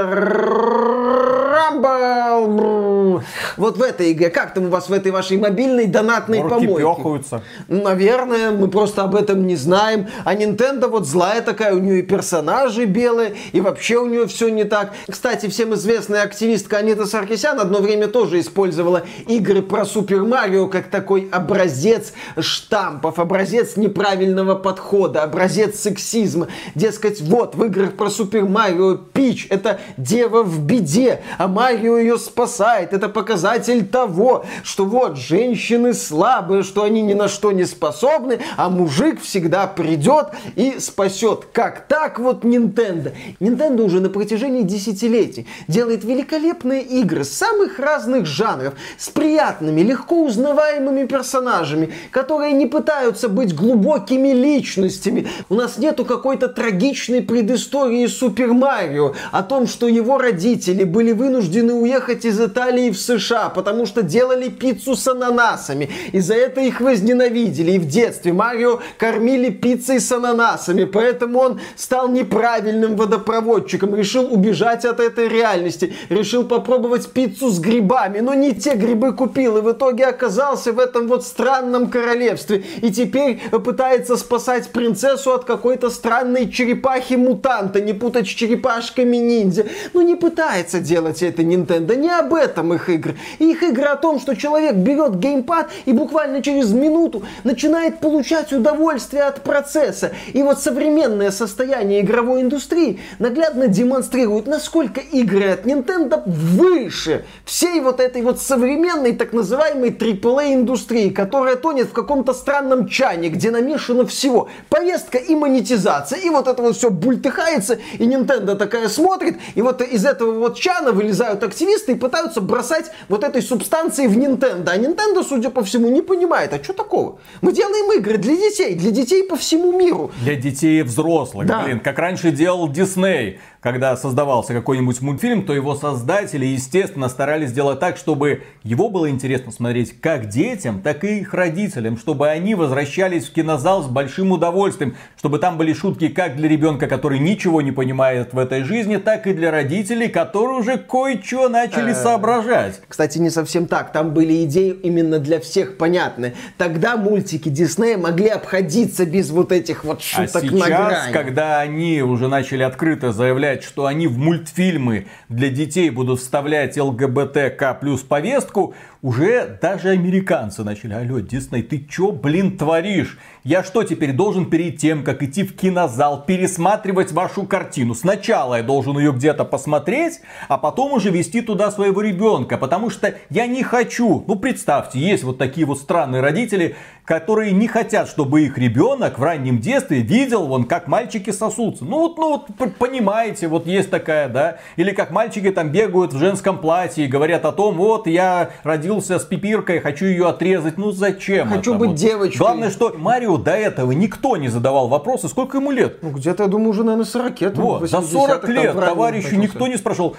Rumble. 1.53 3.23
Вот 3.57 3.77
в 3.77 3.83
этой 3.83 4.13
игре. 4.13 4.31
Как 4.31 4.55
там 4.55 4.67
у 4.67 4.69
вас 4.69 4.89
в 4.89 4.93
этой 4.93 5.13
вашей 5.13 5.37
мобильной 5.37 5.87
донатной 5.87 6.41
Руки 6.43 6.55
помойке? 6.55 6.81
Пёхаются. 6.81 7.43
Наверное, 7.69 8.51
мы 8.51 8.69
просто 8.69 9.03
об 9.03 9.15
этом 9.15 9.47
не 9.47 9.57
знаем. 9.57 10.09
А 10.25 10.35
Nintendo 10.35 10.89
вот 10.89 11.07
злая 11.07 11.43
такая, 11.43 11.75
у 11.75 11.79
нее 11.79 12.01
и 12.01 12.03
персонажи 12.03 12.85
белые, 12.85 13.35
и 13.53 13.61
вообще 13.61 13.99
у 13.99 14.07
нее 14.07 14.27
все 14.27 14.49
не 14.49 14.65
так. 14.65 14.93
Кстати, 15.09 15.49
всем 15.49 15.75
известная 15.75 16.23
активистка 16.23 16.79
Анита 16.79 17.07
Саркисян 17.07 17.61
одно 17.61 17.79
время 17.79 18.09
тоже 18.09 18.41
использовала 18.41 19.03
игры 19.27 19.63
про 19.63 19.85
Супер 19.85 20.25
Марио 20.25 20.69
как 20.69 20.89
такой 20.89 21.29
образец 21.31 22.13
штампов, 22.39 23.19
образец 23.19 23.77
неправильного 23.77 24.33
правильного 24.43 24.55
подхода, 24.55 25.23
образец 25.23 25.81
сексизма. 25.81 26.49
Дескать, 26.75 27.21
вот 27.21 27.55
в 27.55 27.65
играх 27.65 27.95
про 27.95 28.11
Супер 28.11 28.45
Марио 28.45 28.97
Пич 28.97 29.47
это 29.51 29.81
дева 29.97 30.43
в 30.43 30.61
беде, 30.61 31.23
а 31.43 31.49
Марио 31.49 31.99
ее 31.99 32.19
спасает. 32.19 32.93
Это 32.93 33.09
показатель 33.09 33.85
того, 33.85 34.45
что 34.63 34.85
вот 34.85 35.17
женщины 35.17 35.93
слабые, 35.93 36.63
что 36.63 36.85
они 36.85 37.03
ни 37.03 37.15
на 37.15 37.27
что 37.27 37.51
не 37.51 37.65
способны, 37.65 38.39
а 38.57 38.71
мужик 38.71 39.21
всегда 39.21 39.67
придет 39.67 40.29
и 40.55 40.79
спасет. 40.79 41.49
Как 41.53 41.89
так 41.89 42.21
вот 42.21 42.45
Nintendo? 42.45 43.13
Nintendo 43.41 43.83
уже 43.83 43.99
на 44.01 44.09
протяжении 44.09 44.63
десятилетий 44.63 45.49
делает 45.67 46.05
великолепные 46.05 46.83
игры 46.83 47.25
самых 47.25 47.81
разных 47.81 48.25
жанров, 48.25 48.75
с 48.97 49.09
приятными, 49.09 49.81
легко 49.81 50.25
узнаваемыми 50.25 51.07
персонажами, 51.07 51.93
которые 52.13 52.53
не 52.53 52.67
пытаются 52.67 53.29
быть 53.29 53.53
глубокими 53.53 54.29
личностями. 54.29 55.27
У 55.49 55.57
нас 55.57 55.77
нету 55.77 56.05
какой-то 56.05 56.47
трагичной 56.47 57.21
предыстории 57.21 58.07
Супер 58.07 58.53
Марио 58.53 59.15
о 59.33 59.43
том, 59.43 59.67
что 59.67 59.89
его 59.89 60.19
родители 60.19 60.85
были 60.85 61.11
вынуждены 61.11 61.32
уехать 61.37 62.25
из 62.25 62.41
Италии 62.41 62.91
в 62.91 62.99
США, 62.99 63.49
потому 63.49 63.87
что 63.87 64.03
делали 64.03 64.49
пиццу 64.49 64.97
с 64.97 65.07
ананасами. 65.09 65.91
И 66.13 66.21
за 66.21 66.35
это 66.35 66.61
их 66.61 66.81
возненавидели. 66.81 67.73
И 67.73 67.79
в 67.79 67.87
детстве 67.87 68.33
Марио 68.33 68.81
кормили 68.99 69.51
пиццей 69.51 70.01
с 70.01 70.11
ананасами, 70.13 70.85
поэтому 70.85 71.39
он 71.39 71.61
стал 71.77 72.09
неправильным 72.09 72.97
водопроводчиком, 72.97 73.95
решил 73.95 74.33
убежать 74.33 74.85
от 74.85 75.01
этой 75.01 75.29
реальности, 75.29 75.95
решил 76.09 76.45
попробовать 76.45 77.11
пиццу 77.11 77.51
с 77.51 77.59
грибами, 77.59 78.21
но 78.21 78.35
не 78.35 78.55
те 78.55 78.75
грибы 78.75 79.13
купил, 79.13 79.59
и 79.59 79.61
в 79.61 79.73
итоге 79.73 80.07
оказался 80.07 80.73
в 80.73 80.79
этом 80.79 81.09
вот 81.09 81.25
странном 81.25 81.89
королевстве. 81.89 82.65
И 82.83 82.91
теперь 82.93 83.41
пытается 83.65 84.17
спасать 84.17 84.71
принцессу 84.71 85.33
от 85.33 85.45
какой-то 85.45 85.91
странной 85.91 86.51
черепахи-мутанта, 86.51 87.81
не 87.81 87.93
путать 87.93 88.27
с 88.27 88.31
черепашками 88.31 89.17
ниндзя. 89.17 89.67
Ну, 89.93 90.01
не 90.03 90.17
пытается 90.17 90.81
делать 90.81 91.22
это 91.27 91.43
Nintendo, 91.43 91.97
не 91.97 92.11
об 92.11 92.35
этом 92.35 92.75
их 92.75 92.83
современных 92.83 92.89
игр. 92.89 93.15
Их 93.39 93.63
игры 93.63 93.87
о 93.87 93.97
том, 93.97 94.21
что 94.21 94.35
человек 94.35 94.75
берет 94.77 95.19
геймпад 95.19 95.71
и 95.87 95.93
буквально 95.93 96.43
через 96.43 96.73
минуту 96.73 97.23
начинает 97.45 97.99
получать 97.99 98.53
удовольствие 98.53 99.25
от 99.25 99.43
процесса. 99.43 100.13
И 100.33 100.43
вот 100.43 100.61
современное 100.61 101.31
состояние 101.31 102.01
игровой 102.01 102.43
индустрии 102.43 103.01
наглядно 103.19 103.69
демонстрирует, 103.69 104.47
насколько 104.47 105.01
игры 105.01 105.51
от 105.51 105.67
Nintendo 105.67 106.23
выше 106.27 107.25
всей 107.45 107.81
вот 107.81 108.01
этой 108.01 108.23
вот 108.23 108.41
современной 108.41 109.13
так 109.13 109.33
называемой 109.33 109.91
AAA 109.91 110.55
индустрии, 110.55 111.11
которая 111.11 111.57
тонет 111.57 111.89
в 111.89 111.93
каком-то 111.93 112.33
странном 112.35 112.89
чане, 112.89 113.29
где 113.29 113.51
намешано 113.51 114.05
всего. 114.07 114.49
Повестка 114.69 115.19
и 115.19 115.35
монетизация. 115.35 116.21
И 116.21 116.31
вот 116.31 116.49
это 116.49 116.63
вот 116.63 116.77
все 116.77 116.91
бультыхается, 116.91 117.79
и 117.99 118.05
Nintendo 118.05 118.55
такая 118.57 118.89
смотрит, 118.89 119.37
и 119.55 119.63
вот 119.63 119.83
из 119.83 120.05
этого 120.05 120.39
вот 120.39 120.59
чана 120.59 120.93
вылезают 121.13 121.43
активисты 121.43 121.93
и 121.93 121.95
пытаются 121.95 122.41
бросать 122.41 122.91
вот 123.09 123.23
этой 123.23 123.43
субстанции 123.43 124.07
в 124.07 124.17
Nintendo. 124.17 124.69
А 124.69 124.79
Nintendo, 124.79 125.23
судя 125.23 125.51
по 125.51 125.63
всему, 125.63 125.89
не 125.91 126.01
понимает, 126.01 126.53
а 126.55 126.63
что 126.63 126.73
такого? 126.73 127.19
Мы 127.43 127.53
делаем 127.53 127.93
игры 127.99 128.17
для 128.17 128.35
детей, 128.35 128.75
для 128.75 128.91
детей 128.91 129.23
по 129.25 129.37
всему 129.37 129.79
миру. 129.79 130.11
Для 130.23 130.37
детей 130.37 130.81
и 130.81 130.83
взрослых, 130.83 131.47
да. 131.47 131.61
блин, 131.65 131.81
как 131.81 131.99
раньше 131.99 132.31
делал 132.31 132.71
Disney 132.71 133.37
когда 133.63 133.97
создавался 133.97 134.55
какой-нибудь 134.55 135.01
мультфильм, 135.01 135.45
то 135.45 135.55
его 135.55 135.77
создатели, 135.77 136.45
естественно, 136.45 137.09
старались 137.09 137.51
сделать 137.51 137.79
так, 137.79 137.97
чтобы 137.97 138.43
его 138.65 138.91
было 138.91 139.09
интересно 139.09 139.53
смотреть 139.53 140.01
как 140.01 140.29
детям, 140.29 140.83
так 140.83 141.05
и 141.05 141.21
их 141.21 141.33
родителям, 141.33 141.97
чтобы 141.97 142.29
они 142.29 142.57
возвращались 142.57 143.29
в 143.29 143.33
кинозал 143.33 143.85
с 143.85 143.87
большим 143.87 144.33
удовольствием, 144.33 144.97
чтобы 145.17 145.39
там 145.39 145.59
были 145.59 145.73
шутки 145.75 146.09
как 146.09 146.37
для 146.37 146.49
ребенка, 146.49 146.89
который 146.89 147.21
ничего 147.21 147.63
не 147.63 147.71
понимает 147.71 148.33
в 148.33 148.39
этой 148.39 148.65
жизни, 148.65 148.97
так 148.97 149.29
и 149.29 149.33
для 149.33 149.53
родителей, 149.53 150.09
которые 150.09 150.59
уже 150.59 150.77
кое-что 151.03 151.49
начали 151.49 151.93
э, 151.93 151.95
соображать. 151.95 152.81
Кстати, 152.89 153.19
не 153.19 153.31
совсем 153.31 153.67
так. 153.67 153.93
Там 153.93 154.15
были 154.15 154.45
идеи 154.45 154.71
именно 154.71 155.19
для 155.19 155.41
всех 155.41 155.79
понятны. 155.79 156.35
Тогда 156.59 156.97
мультики 156.97 157.49
Диснея 157.49 157.99
могли 157.99 158.29
обходиться 158.29 159.05
без 159.05 159.31
вот 159.31 159.53
этих 159.53 159.85
вот 159.85 159.99
а 159.99 160.03
шуток 160.03 160.45
а 160.45 160.47
сейчас, 160.47 160.61
на 160.61 160.67
грани. 160.69 161.13
когда 161.13 161.61
они 161.61 162.03
уже 162.03 162.29
начали 162.29 162.63
открыто 162.63 163.13
заявлять 163.13 163.33
заявлять, 163.43 163.65
что 163.65 163.87
они 163.87 164.07
в 164.07 164.19
мультфильмы 164.19 165.07
для 165.29 165.49
детей 165.49 165.91
будут 165.91 166.21
вставлять 166.21 166.77
ЛГБТК 166.77 167.75
плюс 167.81 168.03
повестку, 168.03 168.75
уже 169.01 169.59
даже 169.61 169.91
американцы 169.91 170.63
начали, 170.63 170.93
алло, 170.93 171.21
Дисней, 171.21 171.63
ты 171.63 171.85
чё, 171.85 172.13
блин, 172.13 172.57
творишь? 172.57 173.19
Я 173.45 173.65
что, 173.65 173.83
теперь 173.83 174.13
должен 174.13 174.49
перед 174.49 174.77
тем, 174.77 175.03
как 175.03 175.21
идти 175.25 175.43
в 175.43 175.57
кинозал, 175.57 176.25
пересматривать 176.25 177.11
вашу 177.11 177.43
картину? 177.43 177.93
Сначала 177.93 178.55
я 178.55 178.63
должен 178.63 178.97
ее 178.97 179.11
где-то 179.11 179.45
посмотреть, 179.45 180.21
а 180.47 180.59
потом 180.59 180.93
уже 180.93 181.11
вести 181.11 181.41
туда 181.41 181.73
своего 181.73 182.03
ребенка, 182.03 182.57
потому 182.57 182.89
что 182.89 183.17
я 183.31 183.49
не 183.49 183.65
хочу. 183.65 184.23
Ну, 184.29 184.37
представьте, 184.37 185.01
есть 185.01 185.25
вот 185.25 185.39
такие 185.39 185.67
вот 185.67 185.81
странные 185.81 186.23
родители, 186.23 186.77
которые 187.05 187.53
не 187.53 187.67
хотят, 187.67 188.09
чтобы 188.09 188.43
их 188.43 188.59
ребенок 188.59 189.19
в 189.19 189.23
раннем 189.23 189.59
детстве 189.59 190.01
видел, 190.01 190.47
вон, 190.47 190.65
как 190.65 190.87
мальчики 190.87 191.31
сосутся. 191.31 191.85
Ну, 191.85 192.01
вот, 192.01 192.17
ну, 192.19 192.45
вот, 192.59 192.77
понимаете, 192.77 193.49
вот 193.49 193.67
есть 193.67 193.91
такая, 193.91 194.29
да? 194.29 194.59
Или 194.77 194.93
как 194.93 195.11
мальчики 195.11 195.51
там 195.51 195.71
бегают 195.71 196.13
в 196.13 196.19
женском 196.19 196.59
платье 196.59 197.05
и 197.05 197.09
говорят 197.09 197.45
о 197.45 197.53
том, 197.53 197.77
вот, 197.77 198.07
я 198.07 198.51
родил 198.63 198.93
родился 198.93 199.19
с 199.19 199.25
пипиркой, 199.25 199.81
хочу 199.81 200.07
ее 200.07 200.29
отрезать. 200.29 200.79
Ну 200.79 200.93
зачем 200.93 201.49
Хочу 201.49 201.73
это? 201.73 201.81
быть 201.81 201.91
вот. 201.91 201.99
девочкой. 201.99 202.39
Главное, 202.39 202.71
что 202.71 202.93
Марио 202.97 203.37
до 203.37 203.53
этого 203.53 203.93
никто 203.93 204.37
не 204.37 204.49
задавал 204.49 204.89
вопросы, 204.89 205.29
сколько 205.29 205.59
ему 205.59 205.71
лет. 205.71 206.03
Ну 206.03 206.11
где-то, 206.11 206.45
я 206.45 206.49
думаю, 206.49 206.71
уже, 206.71 206.85
наверное, 206.85 207.07
40 207.07 207.41
лет. 207.41 207.59
Вот, 207.59 207.89
за 207.89 208.03
40 208.03 208.49
лет 208.49 208.73
товарищу 208.75 209.37
никто 209.37 209.67
не 209.67 209.77
спрашивал. 209.77 210.17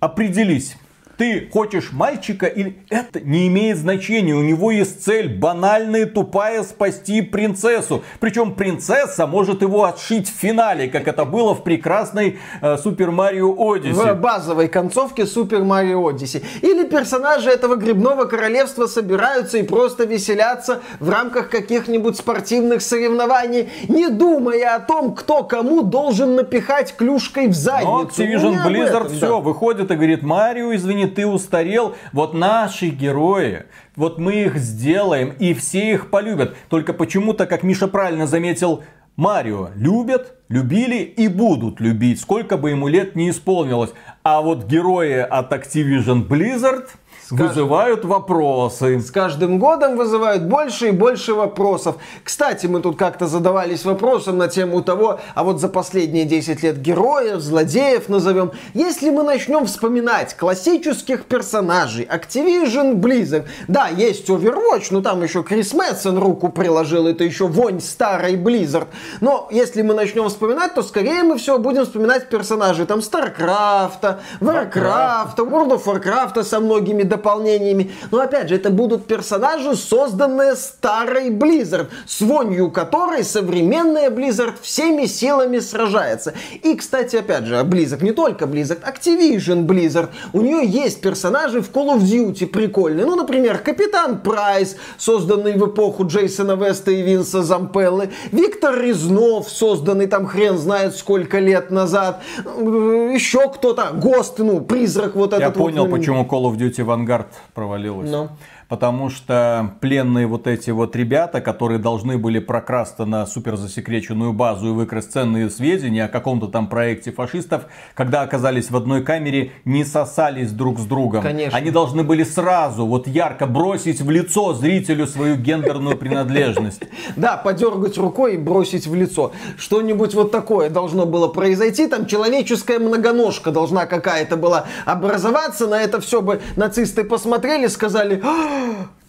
Определись, 0.00 0.76
ты 1.16 1.48
хочешь 1.52 1.92
мальчика 1.92 2.46
или 2.46 2.78
это 2.90 3.20
не 3.20 3.48
имеет 3.48 3.78
значения. 3.78 4.34
У 4.34 4.42
него 4.42 4.70
есть 4.70 5.02
цель 5.04 5.28
банальная 5.28 6.06
тупая 6.06 6.62
спасти 6.62 7.22
принцессу. 7.22 8.02
Причем 8.20 8.54
принцесса 8.54 9.26
может 9.26 9.62
его 9.62 9.84
отшить 9.84 10.28
в 10.28 10.32
финале, 10.32 10.88
как 10.88 11.08
это 11.08 11.24
было 11.24 11.54
в 11.54 11.62
прекрасной 11.62 12.38
Супер 12.82 13.10
Марио 13.10 13.54
Одиссе. 13.72 14.12
В 14.12 14.20
базовой 14.20 14.68
концовке 14.68 15.26
Супер 15.26 15.64
Марио 15.64 16.06
Одиссе. 16.08 16.42
Или 16.62 16.84
персонажи 16.84 17.50
этого 17.50 17.76
грибного 17.76 18.24
королевства 18.24 18.86
собираются 18.86 19.58
и 19.58 19.62
просто 19.62 20.04
веселятся 20.04 20.80
в 21.00 21.08
рамках 21.08 21.48
каких-нибудь 21.48 22.16
спортивных 22.16 22.82
соревнований, 22.82 23.68
не 23.88 24.08
думая 24.08 24.76
о 24.76 24.80
том, 24.80 25.14
кто 25.14 25.44
кому 25.44 25.82
должен 25.82 26.34
напихать 26.34 26.94
клюшкой 26.96 27.48
в 27.48 27.54
задницу. 27.54 27.90
Но 27.90 28.02
Activision 28.02 28.56
ну, 28.62 28.70
Blizzard 28.70 29.06
этом, 29.06 29.08
все, 29.08 29.28
да. 29.28 29.36
выходит 29.36 29.90
и 29.90 29.94
говорит, 29.94 30.22
Марио, 30.22 30.74
извини, 30.74 31.05
ты 31.06 31.26
устарел. 31.26 31.94
Вот 32.12 32.34
наши 32.34 32.88
герои, 32.88 33.64
вот 33.94 34.18
мы 34.18 34.44
их 34.44 34.56
сделаем, 34.56 35.30
и 35.38 35.54
все 35.54 35.92
их 35.92 36.10
полюбят. 36.10 36.54
Только 36.68 36.92
почему-то, 36.92 37.46
как 37.46 37.62
Миша 37.62 37.88
правильно 37.88 38.26
заметил, 38.26 38.82
Марио 39.16 39.70
любят, 39.74 40.34
любили 40.50 40.96
и 40.96 41.28
будут 41.28 41.80
любить, 41.80 42.20
сколько 42.20 42.58
бы 42.58 42.70
ему 42.70 42.86
лет 42.86 43.16
не 43.16 43.30
исполнилось. 43.30 43.92
А 44.22 44.42
вот 44.42 44.66
герои 44.66 45.18
от 45.18 45.52
Activision 45.52 46.28
Blizzard 46.28 46.88
вызывают 47.30 48.04
вопросы. 48.04 49.00
С 49.00 49.10
каждым 49.10 49.58
годом 49.58 49.96
вызывают 49.96 50.44
больше 50.44 50.88
и 50.88 50.90
больше 50.90 51.34
вопросов. 51.34 51.96
Кстати, 52.22 52.66
мы 52.66 52.80
тут 52.80 52.96
как-то 52.96 53.26
задавались 53.26 53.84
вопросом 53.84 54.38
на 54.38 54.48
тему 54.48 54.82
того, 54.82 55.20
а 55.34 55.44
вот 55.44 55.60
за 55.60 55.68
последние 55.68 56.24
10 56.24 56.62
лет 56.62 56.80
героев, 56.80 57.40
злодеев 57.40 58.08
назовем. 58.08 58.52
Если 58.74 59.10
мы 59.10 59.22
начнем 59.22 59.66
вспоминать 59.66 60.36
классических 60.36 61.24
персонажей, 61.24 62.04
Activision 62.04 62.94
Blizzard, 62.94 63.46
да, 63.68 63.88
есть 63.88 64.28
Overwatch, 64.28 64.88
но 64.90 65.02
там 65.02 65.22
еще 65.22 65.42
Крис 65.42 65.74
Мэтсон 65.74 66.18
руку 66.18 66.48
приложил, 66.48 67.06
это 67.06 67.24
еще 67.24 67.46
вонь 67.46 67.80
старой 67.80 68.36
Blizzard. 68.36 68.88
Но 69.20 69.48
если 69.50 69.82
мы 69.82 69.94
начнем 69.94 70.28
вспоминать, 70.28 70.74
то 70.74 70.82
скорее 70.82 71.22
мы 71.22 71.38
все 71.38 71.58
будем 71.58 71.84
вспоминать 71.84 72.28
персонажей 72.28 72.86
там 72.86 73.00
StarCraft, 73.00 74.18
Warcraft, 74.40 75.36
World 75.36 75.70
of 75.70 75.84
Warcraft 75.84 76.44
со 76.44 76.60
многими 76.60 77.02
дополнениями. 77.16 77.90
Но 78.10 78.20
опять 78.20 78.48
же, 78.48 78.56
это 78.56 78.70
будут 78.70 79.06
персонажи, 79.06 79.74
созданные 79.74 80.54
старой 80.56 81.30
Blizzard, 81.30 81.88
с 82.06 82.20
вонью 82.20 82.70
которой 82.70 83.24
современная 83.24 84.10
Blizzard 84.10 84.54
всеми 84.62 85.06
силами 85.06 85.58
сражается. 85.58 86.34
И, 86.62 86.74
кстати, 86.74 87.16
опять 87.16 87.44
же, 87.44 87.54
Blizzard, 87.56 88.04
не 88.04 88.12
только 88.12 88.44
Blizzard, 88.44 88.80
Activision 88.82 89.66
Blizzard, 89.66 90.08
у 90.32 90.40
нее 90.40 90.66
есть 90.66 91.00
персонажи 91.00 91.60
в 91.60 91.70
Call 91.70 91.96
of 91.96 92.00
Duty 92.00 92.46
прикольные. 92.46 93.06
Ну, 93.06 93.16
например, 93.16 93.58
Капитан 93.58 94.20
Прайс, 94.20 94.76
созданный 94.98 95.54
в 95.54 95.66
эпоху 95.66 96.06
Джейсона 96.06 96.56
Веста 96.56 96.90
и 96.90 97.02
Винса 97.02 97.42
Зампеллы, 97.42 98.10
Виктор 98.32 98.78
Резнов, 98.78 99.48
созданный 99.48 100.06
там 100.06 100.26
хрен 100.26 100.58
знает 100.58 100.94
сколько 100.96 101.38
лет 101.38 101.70
назад, 101.70 102.22
еще 102.46 103.48
кто-то, 103.48 103.90
Гост, 103.94 104.38
ну, 104.38 104.60
призрак 104.60 105.14
вот 105.14 105.32
этот. 105.32 105.40
Я 105.40 105.50
понял, 105.50 105.86
вот, 105.86 105.98
почему 105.98 106.24
Call 106.24 106.44
of 106.50 106.56
Duty 106.56 106.84
Vanguard 106.84 107.05
Авангард 107.06 107.28
провалилась. 107.54 108.10
Но. 108.10 108.30
Потому 108.68 109.10
что 109.10 109.76
пленные 109.80 110.26
вот 110.26 110.48
эти 110.48 110.70
вот 110.70 110.96
ребята, 110.96 111.40
которые 111.40 111.78
должны 111.78 112.18
были 112.18 112.40
прокрасться 112.40 113.04
на 113.04 113.24
суперзасекреченную 113.24 114.32
базу 114.32 114.68
и 114.68 114.72
выкрасть 114.72 115.12
ценные 115.12 115.50
сведения 115.50 116.06
о 116.06 116.08
каком-то 116.08 116.48
там 116.48 116.68
проекте 116.68 117.12
фашистов, 117.12 117.66
когда 117.94 118.22
оказались 118.22 118.70
в 118.70 118.76
одной 118.76 119.04
камере, 119.04 119.52
не 119.64 119.84
сосались 119.84 120.50
друг 120.50 120.80
с 120.80 120.84
другом. 120.84 121.22
Конечно. 121.22 121.56
Они 121.56 121.70
должны 121.70 122.02
были 122.02 122.24
сразу 122.24 122.86
вот 122.86 123.06
ярко 123.06 123.46
бросить 123.46 124.00
в 124.00 124.10
лицо 124.10 124.52
зрителю 124.54 125.06
свою 125.06 125.36
гендерную 125.36 125.96
принадлежность. 125.96 126.82
Да, 127.14 127.36
подергать 127.36 127.96
рукой 127.98 128.34
и 128.34 128.36
бросить 128.36 128.86
в 128.86 128.94
лицо. 128.94 129.32
Что-нибудь 129.56 130.14
вот 130.14 130.32
такое 130.32 130.70
должно 130.70 131.06
было 131.06 131.28
произойти. 131.28 131.86
Там 131.86 132.06
человеческая 132.06 132.78
многоножка 132.78 133.52
должна 133.52 133.86
какая-то 133.86 134.36
была 134.36 134.66
образоваться. 134.84 135.66
На 135.66 135.80
это 135.80 136.00
все 136.00 136.20
бы 136.20 136.40
нацисты 136.56 137.04
посмотрели, 137.04 137.68
сказали, 137.68 138.20
«А, 138.22 138.55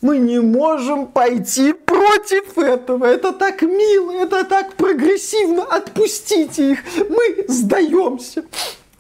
мы 0.02 0.20
не 0.20 0.40
можем 0.40 1.08
пойти 1.08 1.74
против 1.74 2.58
этого. 2.58 3.06
Это 3.06 3.34
так 3.34 3.62
мило, 3.62 4.12
это 4.12 4.44
так 4.44 4.74
прогрессивно. 4.76 5.64
Отпустите 5.64 6.72
их. 6.74 6.80
Мы 7.10 7.46
сдаемся. 7.48 8.44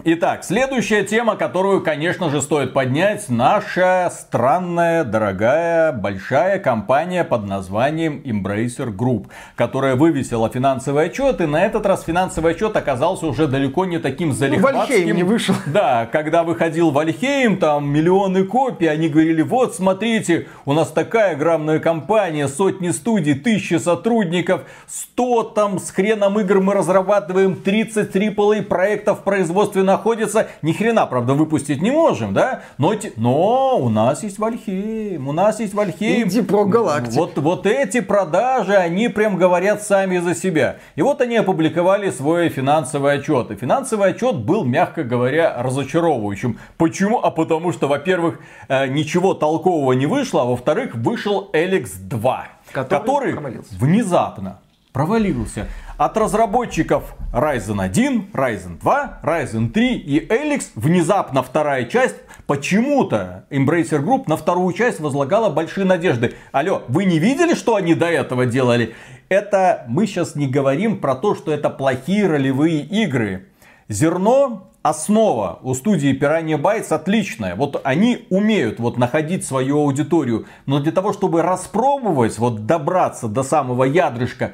Итак, 0.09 0.45
следующая 0.45 1.03
тема, 1.03 1.35
которую, 1.35 1.83
конечно 1.83 2.29
же, 2.29 2.41
стоит 2.41 2.71
поднять, 2.71 3.27
наша 3.27 4.09
странная, 4.09 5.03
дорогая, 5.03 5.91
большая 5.91 6.59
компания 6.59 7.25
под 7.25 7.45
названием 7.45 8.21
Embracer 8.23 8.95
Group, 8.95 9.25
которая 9.57 9.97
вывесила 9.97 10.49
финансовый 10.49 11.07
отчет, 11.07 11.41
и 11.41 11.45
на 11.45 11.65
этот 11.65 11.85
раз 11.85 12.05
финансовый 12.05 12.53
отчет 12.53 12.77
оказался 12.77 13.27
уже 13.27 13.47
далеко 13.47 13.83
не 13.83 13.99
таким 13.99 14.31
залихватским. 14.31 14.79
Вальхейм 14.79 15.13
не 15.13 15.23
вышел. 15.23 15.55
Да, 15.65 16.07
когда 16.09 16.43
выходил 16.45 16.91
Вальхейм, 16.91 17.57
там 17.57 17.89
миллионы 17.89 18.45
копий, 18.45 18.87
они 18.87 19.09
говорили, 19.09 19.41
вот, 19.41 19.75
смотрите, 19.75 20.47
у 20.63 20.71
нас 20.71 20.89
такая 20.89 21.33
огромная 21.33 21.79
компания, 21.79 22.47
сотни 22.47 22.91
студий, 22.91 23.33
тысячи 23.33 23.73
сотрудников, 23.73 24.61
100 24.87 25.43
там 25.43 25.79
с 25.79 25.91
хреном 25.91 26.39
игр 26.39 26.61
мы 26.61 26.75
разрабатываем, 26.75 27.57
30 27.57 28.15
AAA 28.15 28.61
проектов 28.61 29.25
производственных 29.25 29.96
находится. 29.97 30.47
Ни 30.61 30.73
хрена, 30.73 31.05
правда, 31.05 31.33
выпустить 31.33 31.81
не 31.81 31.91
можем, 31.91 32.33
да? 32.33 32.61
Но, 32.77 32.93
но 33.15 33.77
у 33.77 33.89
нас 33.89 34.23
есть 34.23 34.39
Вальхейм, 34.39 35.27
у 35.27 35.31
нас 35.31 35.59
есть 35.59 35.73
Вальхейм. 35.73 36.27
Иди 36.27 36.41
про 36.41 36.65
Галактик. 36.65 37.13
Вот, 37.13 37.37
вот 37.37 37.65
эти 37.65 38.01
продажи, 38.01 38.75
они 38.75 39.09
прям 39.09 39.37
говорят 39.37 39.81
сами 39.81 40.19
за 40.19 40.35
себя. 40.35 40.77
И 40.95 41.01
вот 41.01 41.21
они 41.21 41.37
опубликовали 41.37 42.11
свой 42.11 42.49
финансовый 42.49 43.15
отчет. 43.15 43.51
И 43.51 43.55
финансовый 43.55 44.11
отчет 44.11 44.35
был, 44.35 44.63
мягко 44.63 45.03
говоря, 45.03 45.55
разочаровывающим. 45.61 46.59
Почему? 46.77 47.19
А 47.19 47.31
потому 47.31 47.73
что, 47.73 47.87
во-первых, 47.87 48.39
э, 48.67 48.87
ничего 48.87 49.33
толкового 49.33 49.93
не 49.93 50.05
вышло, 50.05 50.43
а 50.43 50.45
во-вторых, 50.45 50.95
вышел 50.95 51.49
Эликс 51.53 51.91
2, 51.93 52.47
который, 52.71 53.33
который 53.33 53.59
внезапно 53.71 54.59
провалился. 54.93 55.67
От 55.97 56.15
разработчиков 56.15 57.15
Ryzen 57.33 57.81
1, 57.81 58.29
Ryzen 58.31 58.79
2, 58.79 59.19
Ryzen 59.23 59.69
3 59.71 59.95
и 59.95 60.27
Elix 60.27 60.65
внезапно 60.75 61.41
вторая 61.41 61.85
часть 61.85 62.17
почему-то 62.45 63.45
Embracer 63.49 64.03
Group 64.03 64.25
на 64.27 64.37
вторую 64.37 64.75
часть 64.75 64.99
возлагала 64.99 65.49
большие 65.49 65.85
надежды. 65.85 66.35
Алло, 66.51 66.83
вы 66.87 67.05
не 67.05 67.17
видели, 67.17 67.55
что 67.55 67.75
они 67.75 67.95
до 67.95 68.05
этого 68.05 68.45
делали? 68.45 68.93
Это 69.29 69.85
мы 69.87 70.05
сейчас 70.05 70.35
не 70.35 70.47
говорим 70.47 70.99
про 70.99 71.15
то, 71.15 71.33
что 71.33 71.51
это 71.51 71.71
плохие 71.71 72.27
ролевые 72.27 72.81
игры. 72.81 73.47
Зерно 73.89 74.69
основа 74.83 75.59
у 75.63 75.73
студии 75.73 76.17
Piranha 76.17 76.61
Bytes 76.61 76.93
отличная. 76.93 77.55
Вот 77.55 77.81
они 77.83 78.27
умеют 78.29 78.79
вот 78.79 78.97
находить 78.97 79.45
свою 79.45 79.79
аудиторию. 79.79 80.45
Но 80.65 80.79
для 80.79 80.91
того, 80.91 81.13
чтобы 81.13 81.41
распробовать, 81.41 82.37
вот 82.37 82.65
добраться 82.65 83.27
до 83.27 83.43
самого 83.43 83.83
ядрышка, 83.83 84.53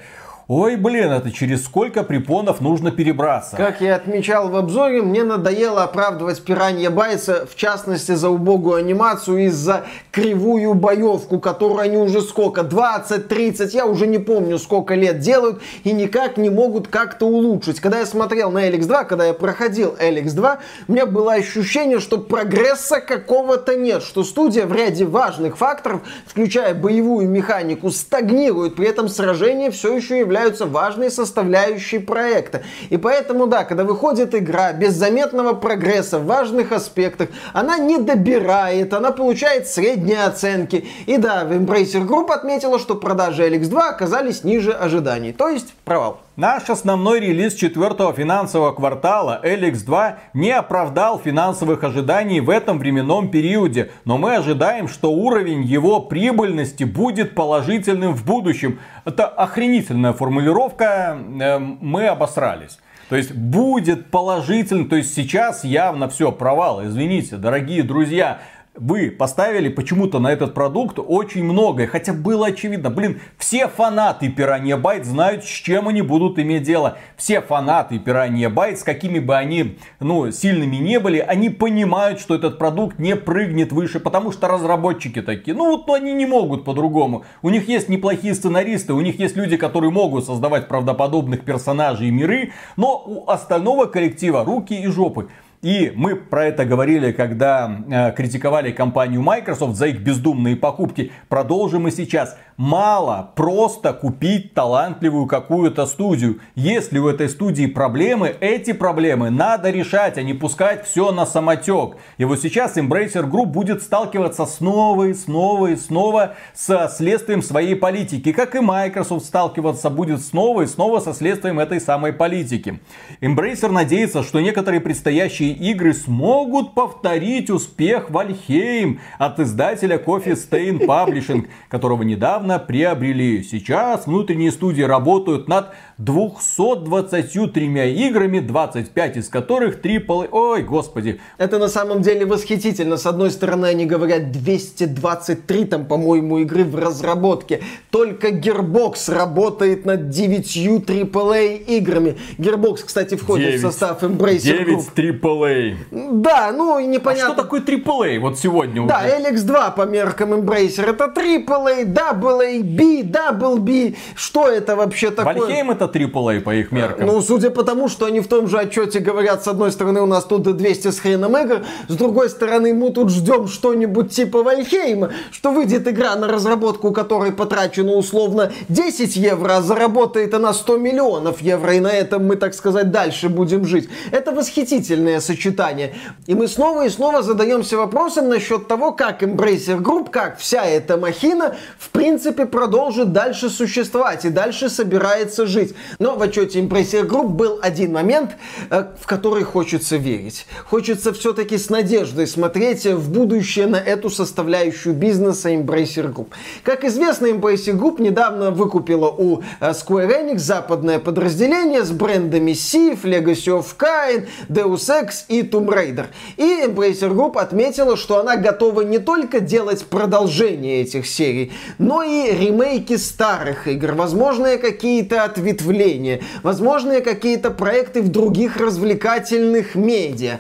Ой, 0.50 0.76
блин, 0.76 1.10
это 1.10 1.32
через 1.32 1.64
сколько 1.64 2.04
препонов 2.04 2.60
нужно 2.60 2.92
перебраться. 2.92 3.56
Как 3.56 3.80
я 3.80 3.96
отмечал 3.96 4.50
в 4.50 4.58
обзоре, 4.58 5.02
мне 5.02 5.24
надоело 5.24 5.84
оправдывать 5.84 6.44
пиранья 6.44 6.90
Байса, 6.90 7.48
в 7.50 7.56
частности, 7.56 8.12
за 8.12 8.28
убогую 8.28 8.76
анимацию 8.76 9.46
и 9.46 9.48
за 9.48 9.86
кривую 10.12 10.74
боевку, 10.74 11.40
которую 11.40 11.80
они 11.80 11.96
уже 11.96 12.22
сколько, 12.22 12.62
20-30, 12.62 13.70
я 13.72 13.86
уже 13.86 14.06
не 14.06 14.18
помню, 14.18 14.60
сколько 14.60 14.96
лет 14.96 15.20
делают, 15.20 15.62
и 15.86 15.94
никак 15.94 16.36
не 16.36 16.50
могут 16.50 16.90
как-то 16.90 17.26
улучшить. 17.26 17.80
Когда 17.80 18.00
я 18.00 18.06
смотрел 18.06 18.52
на 18.52 18.68
LX2, 18.70 19.06
когда 19.06 19.28
я 19.28 19.34
проходил 19.34 19.96
LX2, 19.98 20.58
у 20.90 20.92
меня 20.92 21.06
было 21.06 21.34
ощущение, 21.36 22.02
что 22.02 22.18
прогресса 22.18 23.00
какого-то 23.00 23.78
нет, 23.78 24.04
что 24.04 24.26
студия 24.26 24.66
в 24.66 24.74
ряде 24.74 25.06
важных 25.06 25.56
факторов, 25.56 26.02
включая 26.28 26.74
боевую 26.76 27.30
механику, 27.30 27.92
стагнирует, 27.92 28.76
при 28.76 28.90
этом 28.90 29.08
сражение 29.08 29.72
все 29.72 29.96
еще 29.96 30.20
является 30.20 30.33
являются 30.34 30.66
важной 30.66 31.12
составляющей 31.12 32.00
проекта. 32.00 32.64
И 32.90 32.98
поэтому, 32.98 33.46
да, 33.46 33.64
когда 33.66 33.84
выходит 33.84 34.34
игра 34.34 34.74
без 34.74 34.96
заметного 34.96 35.54
прогресса 35.54 36.18
в 36.18 36.26
важных 36.26 36.72
аспектах, 36.72 37.30
она 37.54 37.78
не 37.78 38.00
добирает, 38.00 38.94
она 38.96 39.12
получает 39.12 39.68
средние 39.68 40.24
оценки. 40.24 40.88
И 41.06 41.18
да, 41.18 41.44
Embracer 41.44 42.08
Group 42.08 42.32
отметила, 42.32 42.80
что 42.80 42.96
продажи 42.96 43.48
LX2 43.48 43.80
оказались 43.90 44.44
ниже 44.44 44.72
ожиданий. 44.72 45.34
То 45.34 45.50
есть 45.50 45.76
провал. 45.86 46.23
Наш 46.36 46.68
основной 46.72 47.20
релиз 47.20 47.54
четвертого 47.54 48.12
финансового 48.12 48.72
квартала 48.72 49.40
LX2 49.44 50.16
не 50.34 50.50
оправдал 50.50 51.20
финансовых 51.20 51.84
ожиданий 51.84 52.40
в 52.40 52.50
этом 52.50 52.80
временном 52.80 53.30
периоде, 53.30 53.92
но 54.04 54.18
мы 54.18 54.38
ожидаем, 54.38 54.88
что 54.88 55.12
уровень 55.12 55.62
его 55.62 56.00
прибыльности 56.00 56.86
будет 56.86 57.36
положительным 57.36 58.16
в 58.16 58.26
будущем. 58.26 58.80
Это 59.06 59.28
охренительная 59.28 60.14
формулировка, 60.14 61.16
э, 61.40 61.60
мы 61.60 62.08
обосрались. 62.08 62.80
То 63.10 63.16
есть 63.16 63.32
будет 63.32 64.10
положительно, 64.10 64.90
то 64.90 64.96
есть 64.96 65.14
сейчас 65.14 65.64
явно 65.64 66.10
все 66.10 66.32
провал. 66.32 66.84
Извините, 66.84 67.38
дорогие 67.38 67.84
друзья, 67.84 68.40
вы 68.76 69.12
поставили 69.12 69.70
почему-то 69.70 70.20
на 70.20 70.32
этот 70.32 70.56
продукт 70.56 70.98
очень 70.98 71.44
многое, 71.44 71.86
хотя 71.86 72.12
было 72.12 72.48
очевидно, 72.48 72.90
блин, 72.90 73.22
все 73.38 73.68
фанаты 73.68 74.34
Piranha 74.36 74.82
Bytes 74.82 75.04
знают, 75.04 75.44
с 75.44 75.48
чем 75.48 75.88
они 75.88 76.02
будут 76.02 76.40
иметь 76.40 76.64
дело. 76.64 76.98
Все 77.16 77.42
фанаты 77.42 77.98
Piranha 77.98 78.52
Bytes, 78.52 78.84
какими 78.84 79.20
бы 79.20 79.36
они, 79.36 79.78
ну, 80.00 80.32
сильными 80.32 80.78
не 80.78 81.00
были, 81.00 81.20
они 81.20 81.50
понимают, 81.50 82.20
что 82.20 82.34
этот 82.34 82.58
продукт 82.58 82.98
не 82.98 83.16
прыгнет 83.16 83.72
выше, 83.72 84.00
потому 84.00 84.32
что 84.32 84.48
разработчики 84.48 85.22
такие, 85.22 85.56
ну, 85.56 85.70
вот 85.70 85.88
ну, 85.88 85.94
они 85.94 86.14
не 86.14 86.26
могут 86.26 86.66
по-другому. 86.66 87.26
У 87.44 87.50
них 87.50 87.68
есть 87.68 87.90
неплохие 87.90 88.34
сценаристы, 88.34 88.94
у 88.94 89.02
них 89.02 89.20
есть 89.20 89.36
люди, 89.36 89.56
которые 89.56 89.92
могут 89.92 90.26
создавать 90.26 90.68
правдоподобных 90.68 91.46
персонажей 91.46 92.08
и 92.08 92.12
миры, 92.12 92.54
но 92.76 93.04
у 93.06 93.30
остального 93.30 93.86
коллектива 93.86 94.44
руки 94.44 94.74
и 94.74 94.88
жопы. 94.88 95.30
И 95.64 95.94
мы 95.96 96.18
про 96.18 96.48
это 96.48 96.66
говорили, 96.66 97.14
когда 97.14 97.84
э, 97.90 98.12
критиковали 98.12 98.74
компанию 98.74 99.22
Microsoft 99.22 99.78
за 99.78 99.88
их 99.88 100.02
бездумные 100.02 100.58
покупки. 100.58 101.14
Продолжим 101.30 101.88
и 101.88 101.92
сейчас. 101.92 102.38
Мало 102.58 103.32
просто 103.36 103.94
купить 103.94 104.54
талантливую 104.54 105.26
какую-то 105.26 105.86
студию. 105.86 106.42
Если 106.56 107.00
у 107.00 107.08
этой 107.08 107.30
студии 107.30 107.66
проблемы, 107.66 108.36
эти 108.42 108.74
проблемы 108.74 109.30
надо 109.30 109.72
решать, 109.72 110.18
а 110.18 110.22
не 110.22 110.34
пускать 110.34 110.86
все 110.86 111.14
на 111.14 111.26
самотек. 111.26 111.96
И 112.18 112.26
вот 112.26 112.42
сейчас 112.42 112.76
Embracer 112.76 113.24
Group 113.28 113.46
будет 113.46 113.82
сталкиваться 113.82 114.46
снова 114.46 115.06
и 115.06 115.14
снова 115.14 115.68
и 115.68 115.78
снова 115.78 116.36
со 116.54 116.92
следствием 116.94 117.42
своей 117.42 117.76
политики. 117.76 118.34
Как 118.34 118.54
и 118.56 118.60
Microsoft 118.60 119.26
сталкиваться 119.26 119.90
будет 119.90 120.22
снова 120.22 120.64
и 120.64 120.68
снова 120.68 121.00
со 121.00 121.14
следствием 121.14 121.58
этой 121.58 121.80
самой 121.80 122.12
политики. 122.12 122.82
Embracer 123.22 123.72
надеется, 123.72 124.24
что 124.24 124.42
некоторые 124.42 124.82
предстоящие 124.82 125.53
игры 125.54 125.94
смогут 125.94 126.74
повторить 126.74 127.50
успех 127.50 128.10
Valheim 128.10 129.00
от 129.18 129.40
издателя 129.40 129.98
Coffee 129.98 130.34
Stain 130.34 130.86
Publishing, 130.86 131.48
которого 131.70 132.04
недавно 132.04 132.60
приобрели. 132.60 133.44
Сейчас 133.44 134.08
внутренние 134.08 134.52
студии 134.52 134.82
работают 134.82 135.48
над 135.48 135.74
223 135.98 138.08
играми, 138.08 138.40
25 138.40 139.18
из 139.18 139.30
которых 139.30 139.82
AAA. 139.82 140.30
Ой, 140.32 140.64
господи. 140.64 141.20
Это 141.38 141.60
на 141.60 141.68
самом 141.68 142.02
деле 142.02 142.26
восхитительно. 142.26 142.98
С 142.98 143.06
одной 143.06 143.32
стороны, 143.32 143.68
они 143.68 143.86
говорят 143.86 144.32
223 144.32 145.66
там, 145.66 145.86
по-моему, 145.86 146.40
игры 146.40 146.64
в 146.64 146.76
разработке. 146.76 147.62
Только 147.90 148.30
Gearbox 148.30 149.14
работает 149.14 149.86
над 149.86 150.10
9 150.10 150.58
AAA 150.58 151.58
играми. 151.78 152.18
Gearbox, 152.38 152.84
кстати, 152.86 153.16
входит 153.16 153.48
9. 153.48 153.60
в 153.60 153.62
состав 153.62 154.04
Embracer 154.04 154.66
9 154.66 154.90
AAA. 154.96 155.76
Да, 155.92 156.52
ну 156.52 156.80
и 156.80 156.86
непонятно. 156.86 157.32
А 157.32 157.34
что 157.34 157.44
такое 157.44 157.62
AAA 157.62 158.20
вот 158.20 158.40
сегодня 158.40 158.86
Да, 158.88 159.00
уже? 159.00 159.30
LX2 159.30 159.76
по 159.76 159.82
меркам 159.84 160.34
Embracer 160.34 160.90
это 160.90 161.06
AAA, 161.06 161.86
Double 161.86 162.64
B, 162.64 163.02
Double 163.04 163.60
B. 163.60 163.94
Что 164.16 164.48
это 164.48 164.76
вообще 164.76 165.12
такое? 165.12 165.36
Вальхейм 165.36 165.72
это 165.72 165.86
AAA 165.94 166.42
по 166.42 166.54
их 166.54 166.72
меркам. 166.72 167.08
Ну, 167.08 167.22
судя 167.22 167.50
по 167.50 167.64
тому, 167.64 167.88
что 167.90 168.06
они 168.06 168.20
в 168.20 168.28
том 168.28 168.48
же 168.48 168.58
отчете 168.58 169.00
говорят, 169.00 169.44
с 169.44 169.48
одной 169.48 169.72
стороны, 169.72 170.02
у 170.02 170.06
нас 170.06 170.26
тут 170.26 170.44
200 170.44 170.92
с 170.92 171.00
хреном 171.00 171.38
игр, 171.38 171.64
с 171.88 171.96
другой 171.96 172.30
стороны, 172.30 172.74
мы 172.74 172.92
тут 172.92 173.10
ждем 173.10 173.48
что-нибудь 173.48 174.12
типа 174.12 174.44
Вальхейма, 174.44 175.12
что 175.32 175.52
выйдет 175.52 175.88
игра 175.88 176.16
на 176.16 176.28
разработку, 176.28 176.92
которой 176.92 177.32
потрачено 177.32 177.94
условно 177.94 178.52
10 178.70 179.16
евро, 179.16 179.58
а 179.58 179.62
заработает 179.62 180.34
она 180.34 180.54
100 180.54 180.78
миллионов 180.78 181.42
евро, 181.42 181.76
и 181.76 181.80
на 181.80 181.92
этом 181.92 182.26
мы, 182.26 182.36
так 182.36 182.54
сказать, 182.54 182.92
дальше 182.92 183.30
будем 183.30 183.66
жить. 183.66 183.90
Это 184.12 184.32
восхитительное 184.32 185.20
сочетание. 185.20 185.96
И 186.28 186.36
мы 186.36 186.48
снова 186.48 186.86
и 186.86 186.90
снова 186.90 187.22
задаемся 187.22 187.78
вопросом 187.78 188.30
насчет 188.30 188.68
того, 188.68 188.92
как 188.92 189.24
Embracer 189.24 189.80
Group, 189.80 190.10
как 190.10 190.38
вся 190.38 190.66
эта 190.66 190.98
махина, 190.98 191.56
в 191.78 191.90
принципе, 191.90 192.46
продолжит 192.46 193.12
дальше 193.14 193.50
существовать 193.50 194.26
и 194.26 194.30
дальше 194.30 194.70
собирается 194.70 195.46
жить. 195.46 195.73
Но 196.00 196.16
в 196.16 196.22
отчете 196.22 196.60
Impressor 196.60 197.08
Group 197.08 197.30
был 197.30 197.60
один 197.62 197.94
момент, 197.94 198.32
э, 198.70 198.86
в 199.00 199.06
который 199.06 199.44
хочется 199.44 199.98
верить. 199.98 200.46
Хочется 200.66 201.14
все-таки 201.14 201.58
с 201.58 201.70
надеждой 201.70 202.28
смотреть 202.28 202.86
в 202.86 203.12
будущее 203.12 203.68
на 203.68 203.78
эту 203.78 204.10
составляющую 204.10 204.94
бизнеса 204.94 205.52
Embracer 205.52 206.12
Group. 206.14 206.28
Как 206.64 206.84
известно, 206.84 207.28
Embracer 207.28 207.78
Group 207.78 208.02
недавно 208.02 208.52
выкупила 208.52 209.10
у 209.10 209.42
э, 209.60 209.72
Square 209.72 210.24
Enix 210.24 210.40
западное 210.40 211.00
подразделение 211.00 211.84
с 211.84 211.92
брендами 211.92 212.52
Sif, 212.52 213.04
Legacy 213.04 213.60
of 213.60 213.66
Kain, 213.78 214.28
Deus 214.50 214.90
Ex 214.90 215.26
и 215.28 215.42
Tomb 215.42 215.68
Raider. 215.68 216.08
И 216.38 216.64
Embracer 216.66 217.12
Group 217.14 217.38
отметила, 217.38 217.98
что 217.98 218.20
она 218.20 218.36
готова 218.36 218.82
не 218.82 219.00
только 219.00 219.40
делать 219.40 219.86
продолжение 219.86 220.82
этих 220.82 221.08
серий, 221.08 221.52
но 221.78 222.04
и 222.04 222.32
ремейки 222.32 222.98
старых 222.98 223.68
игр, 223.68 223.94
возможные 223.94 224.58
какие-то 224.58 225.24
ответвления 225.24 225.63
явления, 225.64 226.22
возможные 226.44 227.02
какие-то 227.02 227.52
проекты 227.52 228.02
в 228.02 228.10
других 228.10 228.58
развлекательных 228.58 229.76
медиа. 229.76 230.40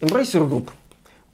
Embracer 0.00 0.48
Group 0.48 0.68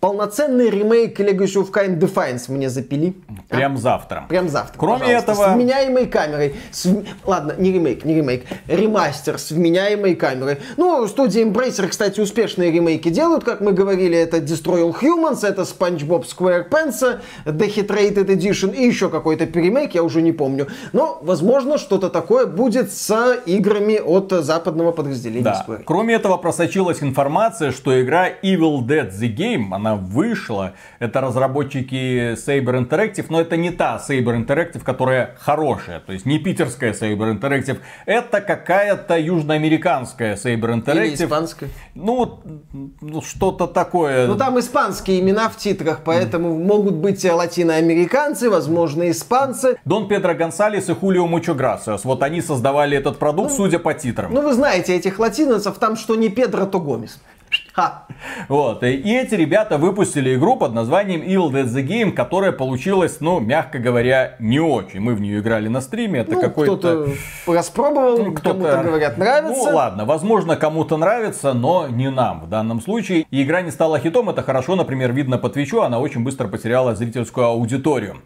полноценный 0.00 0.70
ремейк 0.70 1.18
Legacy 1.18 1.62
of 1.62 1.72
Kain 1.72 1.98
Defiance 1.98 2.50
мне 2.50 2.68
запили. 2.68 3.14
Прям 3.48 3.74
а? 3.74 3.78
завтра. 3.78 4.26
Прям 4.28 4.48
завтра. 4.48 4.78
Кроме 4.78 5.04
пожалуйста. 5.04 5.32
этого... 5.32 5.44
С 5.46 5.54
вменяемой 5.54 6.06
камерой. 6.06 6.54
С... 6.70 6.86
Ладно, 7.24 7.54
не 7.58 7.72
ремейк, 7.72 8.04
не 8.04 8.14
ремейк. 8.14 8.44
Ремастер 8.66 9.38
с 9.38 9.50
вменяемой 9.50 10.14
камерой. 10.14 10.58
Ну, 10.76 11.06
студия 11.06 11.44
Embracer, 11.44 11.88
кстати, 11.88 12.20
успешные 12.20 12.70
ремейки 12.70 13.08
делают, 13.08 13.44
как 13.44 13.60
мы 13.60 13.72
говорили. 13.72 14.16
Это 14.16 14.38
Destroy 14.38 14.82
All 14.82 14.94
Humans, 15.00 15.46
это 15.46 15.62
SpongeBob 15.62 16.24
SquarePants, 16.24 17.20
The 17.44 17.74
Hit 17.74 17.88
Rated 17.88 18.26
Edition 18.26 18.74
и 18.74 18.86
еще 18.86 19.08
какой-то 19.08 19.46
перемейк, 19.46 19.94
я 19.94 20.02
уже 20.02 20.22
не 20.22 20.32
помню. 20.32 20.68
Но, 20.92 21.18
возможно, 21.22 21.78
что-то 21.78 22.10
такое 22.10 22.46
будет 22.46 22.92
с 22.92 23.40
играми 23.46 23.98
от 23.98 24.30
западного 24.30 24.92
подразделения 24.92 25.42
да. 25.42 25.64
Square. 25.66 25.82
Кроме 25.84 26.14
этого, 26.14 26.36
просочилась 26.36 27.02
информация, 27.02 27.72
что 27.72 28.00
игра 28.00 28.28
Evil 28.42 28.80
Dead 28.80 29.10
The 29.10 29.34
Game, 29.34 29.68
она 29.72 29.85
вышла. 29.94 30.72
Это 30.98 31.20
разработчики 31.20 32.34
Saber 32.34 32.86
Interactive, 32.86 33.26
но 33.28 33.40
это 33.40 33.56
не 33.56 33.70
та 33.70 33.96
Saber 33.96 34.44
Interactive, 34.44 34.82
которая 34.82 35.36
хорошая. 35.38 36.00
То 36.00 36.12
есть 36.12 36.26
не 36.26 36.38
питерская 36.38 36.92
Saber 36.92 37.38
Interactive. 37.38 37.78
Это 38.06 38.40
какая-то 38.40 39.18
южноамериканская 39.18 40.36
Saber 40.36 40.82
Interactive. 40.82 41.06
Или 41.06 41.14
испанская. 41.14 41.70
Ну, 41.94 42.40
ну, 43.00 43.22
что-то 43.22 43.66
такое. 43.66 44.26
Ну, 44.26 44.36
там 44.36 44.58
испанские 44.58 45.20
имена 45.20 45.48
в 45.48 45.56
титрах, 45.56 46.00
поэтому 46.04 46.48
mm. 46.48 46.64
могут 46.64 46.94
быть 46.94 47.24
латиноамериканцы, 47.24 48.50
возможно, 48.50 49.10
испанцы. 49.10 49.78
Дон 49.84 50.08
Педро 50.08 50.34
Гонсалес 50.34 50.88
и 50.88 50.94
Хулио 50.94 51.26
Мучо 51.26 51.54
Грасиос. 51.54 52.04
Вот 52.04 52.22
они 52.22 52.40
создавали 52.40 52.96
этот 52.96 53.18
продукт, 53.18 53.50
ну, 53.50 53.56
судя 53.56 53.78
по 53.78 53.94
титрам. 53.94 54.32
Ну, 54.32 54.42
вы 54.42 54.52
знаете 54.52 54.94
этих 54.94 55.18
латиносов, 55.18 55.78
там 55.78 55.96
что 55.96 56.16
не 56.16 56.28
Педро, 56.28 56.66
то 56.66 56.80
Гомес. 56.80 57.20
Ха. 57.76 58.06
Вот. 58.48 58.82
И 58.82 59.14
эти 59.14 59.34
ребята 59.34 59.76
выпустили 59.76 60.34
игру 60.34 60.56
под 60.56 60.72
названием 60.72 61.20
Evil 61.20 61.50
Dead 61.50 61.66
The 61.66 61.86
Game, 61.86 62.12
которая 62.12 62.50
получилась, 62.50 63.18
ну, 63.20 63.38
мягко 63.38 63.78
говоря, 63.78 64.36
не 64.38 64.58
очень. 64.60 65.00
Мы 65.00 65.14
в 65.14 65.20
нее 65.20 65.40
играли 65.40 65.68
на 65.68 65.82
стриме. 65.82 66.20
Это 66.20 66.32
ну, 66.32 66.40
какой-то... 66.40 66.76
Кто-то 66.76 67.12
распробовал, 67.46 68.16
ну, 68.16 68.32
кто-то, 68.32 68.58
кому-то 68.58 68.82
говорят 68.82 69.18
нравится. 69.18 69.70
Ну, 69.70 69.76
ладно, 69.76 70.06
возможно, 70.06 70.56
кому-то 70.56 70.96
нравится, 70.96 71.52
но 71.52 71.86
не 71.88 72.10
нам 72.10 72.46
в 72.46 72.48
данном 72.48 72.80
случае. 72.80 73.26
И 73.30 73.42
игра 73.42 73.60
не 73.60 73.70
стала 73.70 73.98
хитом, 73.98 74.30
это 74.30 74.42
хорошо, 74.42 74.74
например, 74.74 75.12
видно 75.12 75.36
по 75.36 75.50
Твичу, 75.50 75.82
она 75.82 75.98
очень 75.98 76.24
быстро 76.24 76.48
потеряла 76.48 76.94
зрительскую 76.94 77.46
аудиторию. 77.46 78.16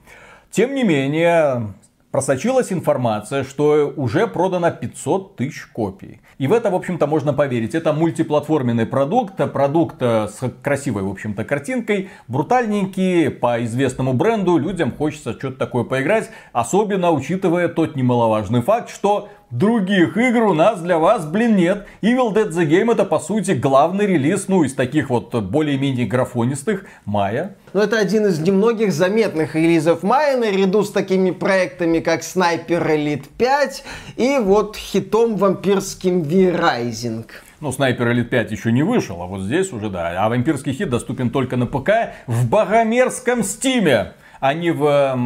Тем 0.53 0.77
не 0.77 0.85
менее, 0.85 1.75
просочилась 2.11 2.73
информация, 2.73 3.45
что 3.45 3.93
уже 3.97 4.27
продано 4.27 4.71
500 4.71 5.37
тысяч 5.37 5.67
копий. 5.67 6.21
И 6.41 6.47
в 6.47 6.55
это, 6.55 6.71
в 6.71 6.75
общем-то, 6.75 7.07
можно 7.07 7.35
поверить. 7.35 7.75
Это 7.75 7.93
мультиплатформенный 7.93 8.87
продукт, 8.87 9.37
продукт 9.53 9.97
э, 10.01 10.27
с 10.27 10.51
красивой, 10.63 11.03
в 11.03 11.11
общем-то, 11.11 11.45
картинкой, 11.45 12.09
брутальненький, 12.29 13.29
по 13.29 13.63
известному 13.63 14.15
бренду, 14.15 14.57
людям 14.57 14.91
хочется 14.91 15.35
что-то 15.35 15.59
такое 15.59 15.85
поиграть, 15.85 16.31
особенно 16.55 17.11
учитывая 17.11 17.69
тот 17.69 17.95
немаловажный 17.95 18.63
факт, 18.63 18.89
что 18.89 19.29
Других 19.51 20.17
игр 20.17 20.45
у 20.45 20.55
нас 20.55 20.81
для 20.81 20.99
вас, 20.99 21.27
блин, 21.27 21.57
нет. 21.57 21.85
Evil 22.03 22.33
Dead 22.33 22.51
The 22.51 22.69
Game 22.69 22.93
это, 22.93 23.05
по 23.05 23.19
сути, 23.19 23.51
главный 23.51 24.07
релиз, 24.07 24.47
ну, 24.47 24.63
из 24.63 24.75
таких 24.75 25.11
вот 25.11 25.35
более-менее 25.35 26.07
графонистых, 26.07 26.85
мая. 27.05 27.57
Ну, 27.73 27.81
это 27.81 27.99
один 27.99 28.27
из 28.27 28.39
немногих 28.39 28.93
заметных 28.93 29.57
релизов 29.57 30.05
мая, 30.05 30.37
наряду 30.37 30.85
с 30.85 30.93
такими 30.93 31.33
проектами, 31.33 31.99
как 31.99 32.21
Sniper 32.21 32.69
Elite 32.69 33.27
5 33.39 33.85
и 34.17 34.39
вот 34.39 34.77
хитом 34.77 35.37
вампирским 35.37 36.23
V 36.23 36.36
Rising. 36.36 37.27
Ну, 37.61 37.73
Sniper 37.73 38.09
Elite 38.09 38.29
5 38.29 38.53
еще 38.53 38.71
не 38.71 38.85
вышел, 38.85 39.21
а 39.21 39.27
вот 39.27 39.43
здесь 39.43 39.73
уже 39.73 39.91
да. 39.91 40.25
А 40.25 40.29
вампирский 40.29 40.73
хит 40.73 40.91
доступен 40.91 41.29
только 41.31 41.57
на 41.57 41.67
ПК 41.67 42.15
в 42.29 42.49
богомерзком 42.49 43.43
Steam 43.43 43.93
е, 43.93 44.13
а 44.39 44.55
не 44.55 44.71
в 44.71 45.19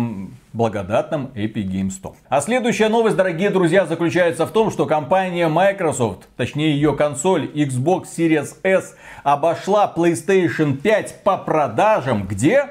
благодатном 0.55 1.31
Epic 1.35 1.67
Games 1.67 1.93
Store. 2.01 2.15
А 2.29 2.41
следующая 2.41 2.89
новость, 2.89 3.17
дорогие 3.17 3.51
друзья, 3.51 3.87
заключается 3.87 4.47
в 4.47 4.53
том, 4.53 4.71
что 4.71 4.87
компания 4.87 5.49
Microsoft, 5.49 6.29
точнее 6.37 6.73
ее 6.73 6.97
консоль 6.97 7.51
Xbox 7.53 8.05
Series 8.17 8.55
S, 8.63 8.97
обошла 9.25 9.93
PlayStation 9.95 10.77
5 10.77 11.23
по 11.25 11.37
продажам, 11.37 12.27
где? 12.27 12.69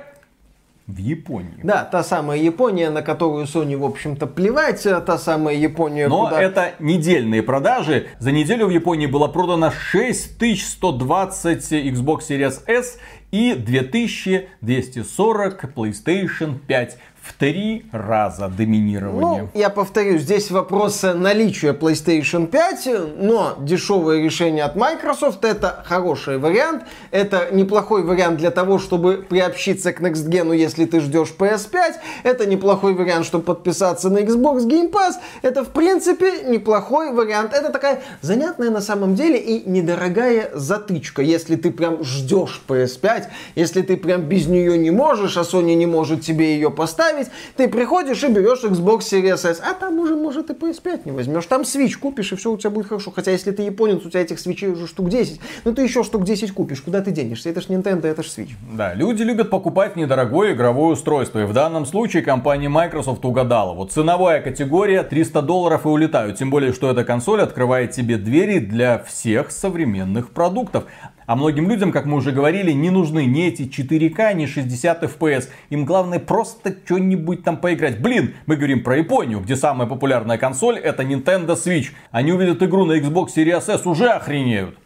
В 0.87 0.97
Японии. 0.97 1.59
Да, 1.63 1.85
та 1.85 2.03
самая 2.03 2.39
Япония, 2.39 2.89
на 2.89 3.01
которую 3.01 3.45
Sony, 3.45 3.77
в 3.77 3.85
общем-то, 3.85 4.27
плевать. 4.27 4.83
Та 4.83 5.17
самая 5.17 5.55
Япония, 5.55 6.09
Но 6.09 6.25
куда... 6.25 6.41
это 6.41 6.73
недельные 6.79 7.41
продажи. 7.41 8.07
За 8.19 8.33
неделю 8.33 8.67
в 8.67 8.69
Японии 8.69 9.07
было 9.07 9.29
продано 9.29 9.71
6120 9.71 11.71
Xbox 11.71 12.19
Series 12.29 12.63
S 12.67 12.99
и 13.31 13.53
2240 13.53 15.63
PlayStation 15.73 16.59
5 16.67 16.97
в 17.23 17.31
три 17.33 17.85
раза 17.93 18.49
доминирование. 18.49 19.43
Ну, 19.43 19.49
я 19.53 19.69
повторю, 19.69 20.17
здесь 20.17 20.51
вопрос 20.51 21.03
наличия 21.03 21.71
PlayStation 21.71 22.47
5, 22.47 22.89
но 23.17 23.55
дешевое 23.59 24.21
решение 24.21 24.65
от 24.65 24.75
Microsoft 24.75 25.45
это 25.45 25.83
хороший 25.85 26.37
вариант. 26.37 26.83
Это 27.11 27.47
неплохой 27.53 28.03
вариант 28.03 28.39
для 28.39 28.51
того, 28.51 28.77
чтобы 28.77 29.25
приобщиться 29.27 29.93
к 29.93 30.01
Next 30.01 30.27
Gen, 30.27 30.53
если 30.53 30.83
ты 30.83 30.99
ждешь 30.99 31.33
PS5. 31.37 31.93
Это 32.23 32.45
неплохой 32.45 32.93
вариант, 32.93 33.25
чтобы 33.25 33.45
подписаться 33.45 34.09
на 34.09 34.17
Xbox 34.17 34.67
Game 34.67 34.91
Pass. 34.91 35.13
Это, 35.43 35.63
в 35.63 35.69
принципе, 35.69 36.43
неплохой 36.43 37.13
вариант. 37.13 37.53
Это 37.53 37.69
такая 37.69 38.01
занятная 38.19 38.69
на 38.69 38.81
самом 38.81 39.15
деле 39.15 39.39
и 39.39 39.69
недорогая 39.69 40.51
затычка. 40.53 41.21
Если 41.21 41.55
ты 41.55 41.71
прям 41.71 42.03
ждешь 42.03 42.61
PS5, 42.67 43.27
если 43.55 43.81
ты 43.81 43.95
прям 43.95 44.23
без 44.23 44.47
нее 44.47 44.77
не 44.77 44.91
можешь, 44.91 45.37
а 45.37 45.41
Sony 45.41 45.75
не 45.75 45.85
может 45.85 46.21
тебе 46.21 46.55
ее 46.55 46.69
поставить, 46.69 47.12
поставить, 47.13 47.29
ты 47.55 47.67
приходишь 47.67 48.23
и 48.23 48.27
берешь 48.27 48.63
Xbox 48.63 48.99
Series 48.99 49.47
S, 49.47 49.61
а 49.63 49.73
там 49.73 49.99
уже, 49.99 50.15
может, 50.15 50.49
и 50.49 50.53
PS5 50.53 51.01
не 51.05 51.11
возьмешь. 51.11 51.45
Там 51.45 51.61
Switch 51.61 51.97
купишь, 51.97 52.31
и 52.31 52.35
все 52.35 52.51
у 52.51 52.57
тебя 52.57 52.69
будет 52.69 52.87
хорошо. 52.87 53.11
Хотя, 53.11 53.31
если 53.31 53.51
ты 53.51 53.63
японец, 53.63 54.05
у 54.05 54.09
тебя 54.09 54.21
этих 54.21 54.39
свечей 54.39 54.69
уже 54.69 54.87
штук 54.87 55.09
10, 55.09 55.39
ну 55.65 55.73
ты 55.73 55.83
еще 55.83 56.03
штук 56.03 56.23
10 56.23 56.51
купишь, 56.51 56.81
куда 56.81 57.01
ты 57.01 57.11
денешься? 57.11 57.49
Это 57.49 57.61
ж 57.61 57.65
Nintendo, 57.65 58.07
это 58.07 58.23
ж 58.23 58.27
Switch. 58.27 58.51
Да, 58.75 58.93
люди 58.93 59.23
любят 59.23 59.49
покупать 59.49 59.95
недорогое 59.95 60.53
игровое 60.53 60.93
устройство, 60.93 61.39
и 61.39 61.45
в 61.45 61.53
данном 61.53 61.85
случае 61.85 62.23
компания 62.23 62.69
Microsoft 62.69 63.23
угадала. 63.25 63.73
Вот 63.73 63.91
ценовая 63.91 64.41
категория 64.41 65.03
300 65.03 65.41
долларов 65.41 65.85
и 65.85 65.89
улетают, 65.89 66.37
тем 66.37 66.49
более, 66.49 66.73
что 66.73 66.89
эта 66.89 67.03
консоль 67.03 67.41
открывает 67.41 67.91
тебе 67.91 68.17
двери 68.17 68.59
для 68.59 68.99
всех 68.99 69.51
современных 69.51 70.31
продуктов. 70.31 70.85
А 71.25 71.35
многим 71.35 71.69
людям, 71.69 71.91
как 71.91 72.05
мы 72.05 72.17
уже 72.17 72.31
говорили, 72.31 72.71
не 72.71 72.89
нужны 72.89 73.25
ни 73.25 73.45
эти 73.45 73.63
4К, 73.63 74.33
ни 74.33 74.45
60 74.45 75.03
FPS. 75.03 75.49
Им 75.69 75.85
главное 75.85 76.19
просто 76.19 76.75
что-нибудь 76.85 77.43
там 77.43 77.57
поиграть. 77.57 77.99
Блин, 78.01 78.35
мы 78.45 78.55
говорим 78.55 78.83
про 78.83 78.97
Японию, 78.97 79.39
где 79.39 79.55
самая 79.55 79.87
популярная 79.87 80.37
консоль 80.37 80.77
это 80.77 81.03
Nintendo 81.03 81.55
Switch. 81.55 81.91
Они 82.11 82.31
увидят 82.31 82.61
игру 82.63 82.85
на 82.85 82.93
Xbox 82.93 83.29
Series 83.35 83.69
S, 83.69 83.85
уже 83.85 84.09
охренеют. 84.09 84.77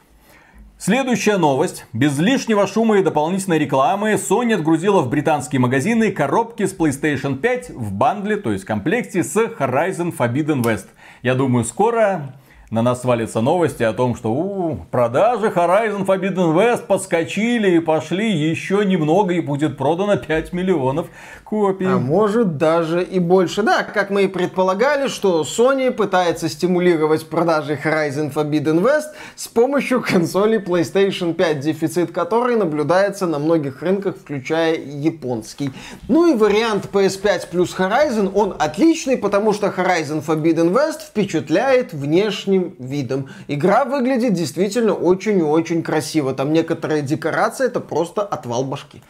Следующая 0.79 1.37
новость. 1.37 1.87
Без 1.91 2.19
лишнего 2.19 2.67
шума 2.67 2.99
и 2.99 3.03
дополнительной 3.03 3.57
рекламы 3.57 4.13
Sony 4.13 4.53
отгрузила 4.53 5.01
в 5.01 5.09
британские 5.09 5.59
магазины 5.59 6.11
коробки 6.11 6.67
с 6.67 6.77
PlayStation 6.77 7.37
5 7.37 7.71
в 7.71 7.93
бандле, 7.93 8.35
то 8.37 8.51
есть 8.51 8.63
в 8.63 8.67
комплекте 8.67 9.23
с 9.23 9.35
Horizon 9.35 10.15
Forbidden 10.15 10.61
West. 10.61 10.85
Я 11.23 11.33
думаю, 11.33 11.65
скоро 11.65 12.35
на 12.69 12.81
нас 12.81 13.01
свалятся 13.01 13.39
новости 13.39 13.83
о 13.83 13.93
том, 13.93 14.13
что 14.13 14.33
у, 14.33 14.75
продажи 14.91 15.47
Horizon 15.47 16.05
Forbidden 16.05 16.53
West 16.53 16.85
подскочили 16.85 17.77
и 17.77 17.79
пошли 17.79 18.29
еще 18.29 18.83
немного 18.83 19.33
и 19.33 19.39
будет 19.39 19.77
продано 19.77 20.17
5 20.17 20.51
миллионов 20.51 21.07
копий. 21.45 21.85
А 21.85 21.97
может 21.97 22.57
даже 22.57 23.01
и 23.01 23.19
больше. 23.19 23.63
Да, 23.63 23.83
как 23.83 24.09
мы 24.09 24.23
и 24.23 24.27
предполагали, 24.27 25.07
что 25.07 25.43
Sony 25.43 25.91
пытается 25.91 26.49
стимулировать 26.49 27.29
продажи 27.29 27.79
Horizon 27.81 28.33
Forbidden 28.33 28.83
West 28.83 29.13
с 29.37 29.47
помощью 29.47 30.01
консоли 30.01 30.59
PlayStation 30.59 31.33
5, 31.33 31.59
дефицит 31.61 32.11
которой 32.11 32.57
наблюдается 32.57 33.27
на 33.27 33.39
многих 33.39 33.81
рынках, 33.81 34.17
включая 34.17 34.75
японский. 34.75 35.71
Ну 36.09 36.33
и 36.33 36.37
вариант 36.37 36.89
PS5 36.91 37.47
плюс 37.49 37.73
Horizon, 37.77 38.29
он 38.35 38.57
отличный, 38.59 39.15
потому 39.15 39.53
что 39.53 39.67
Horizon 39.67 40.21
Forbidden 40.21 40.73
West 40.73 41.07
впечатляет 41.07 41.93
внешне 41.93 42.56
внешним 42.57 42.75
видом. 42.79 43.29
Игра 43.47 43.85
выглядит 43.85 44.33
действительно 44.33 44.93
очень 44.93 45.39
и 45.39 45.43
очень 45.43 45.83
красиво. 45.83 46.33
Там 46.33 46.53
некоторые 46.53 47.01
декорации 47.01 47.67
это 47.67 47.79
просто 47.79 48.21
отвал 48.21 48.63
башки. 48.63 49.01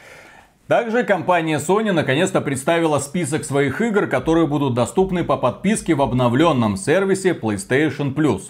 Также 0.67 1.03
компания 1.03 1.60
Sony 1.60 1.93
наконец-то 1.93 2.41
представила 2.41 2.99
список 2.99 3.45
своих 3.45 3.79
игр, 3.79 4.07
которые 4.07 4.47
будут 4.47 4.73
доступны 4.73 5.23
по 5.23 5.38
подписке 5.38 5.95
в 5.95 6.01
обновленном 6.01 6.75
сервисе 6.75 7.31
PlayStation 7.31 8.13
Plus. 8.13 8.41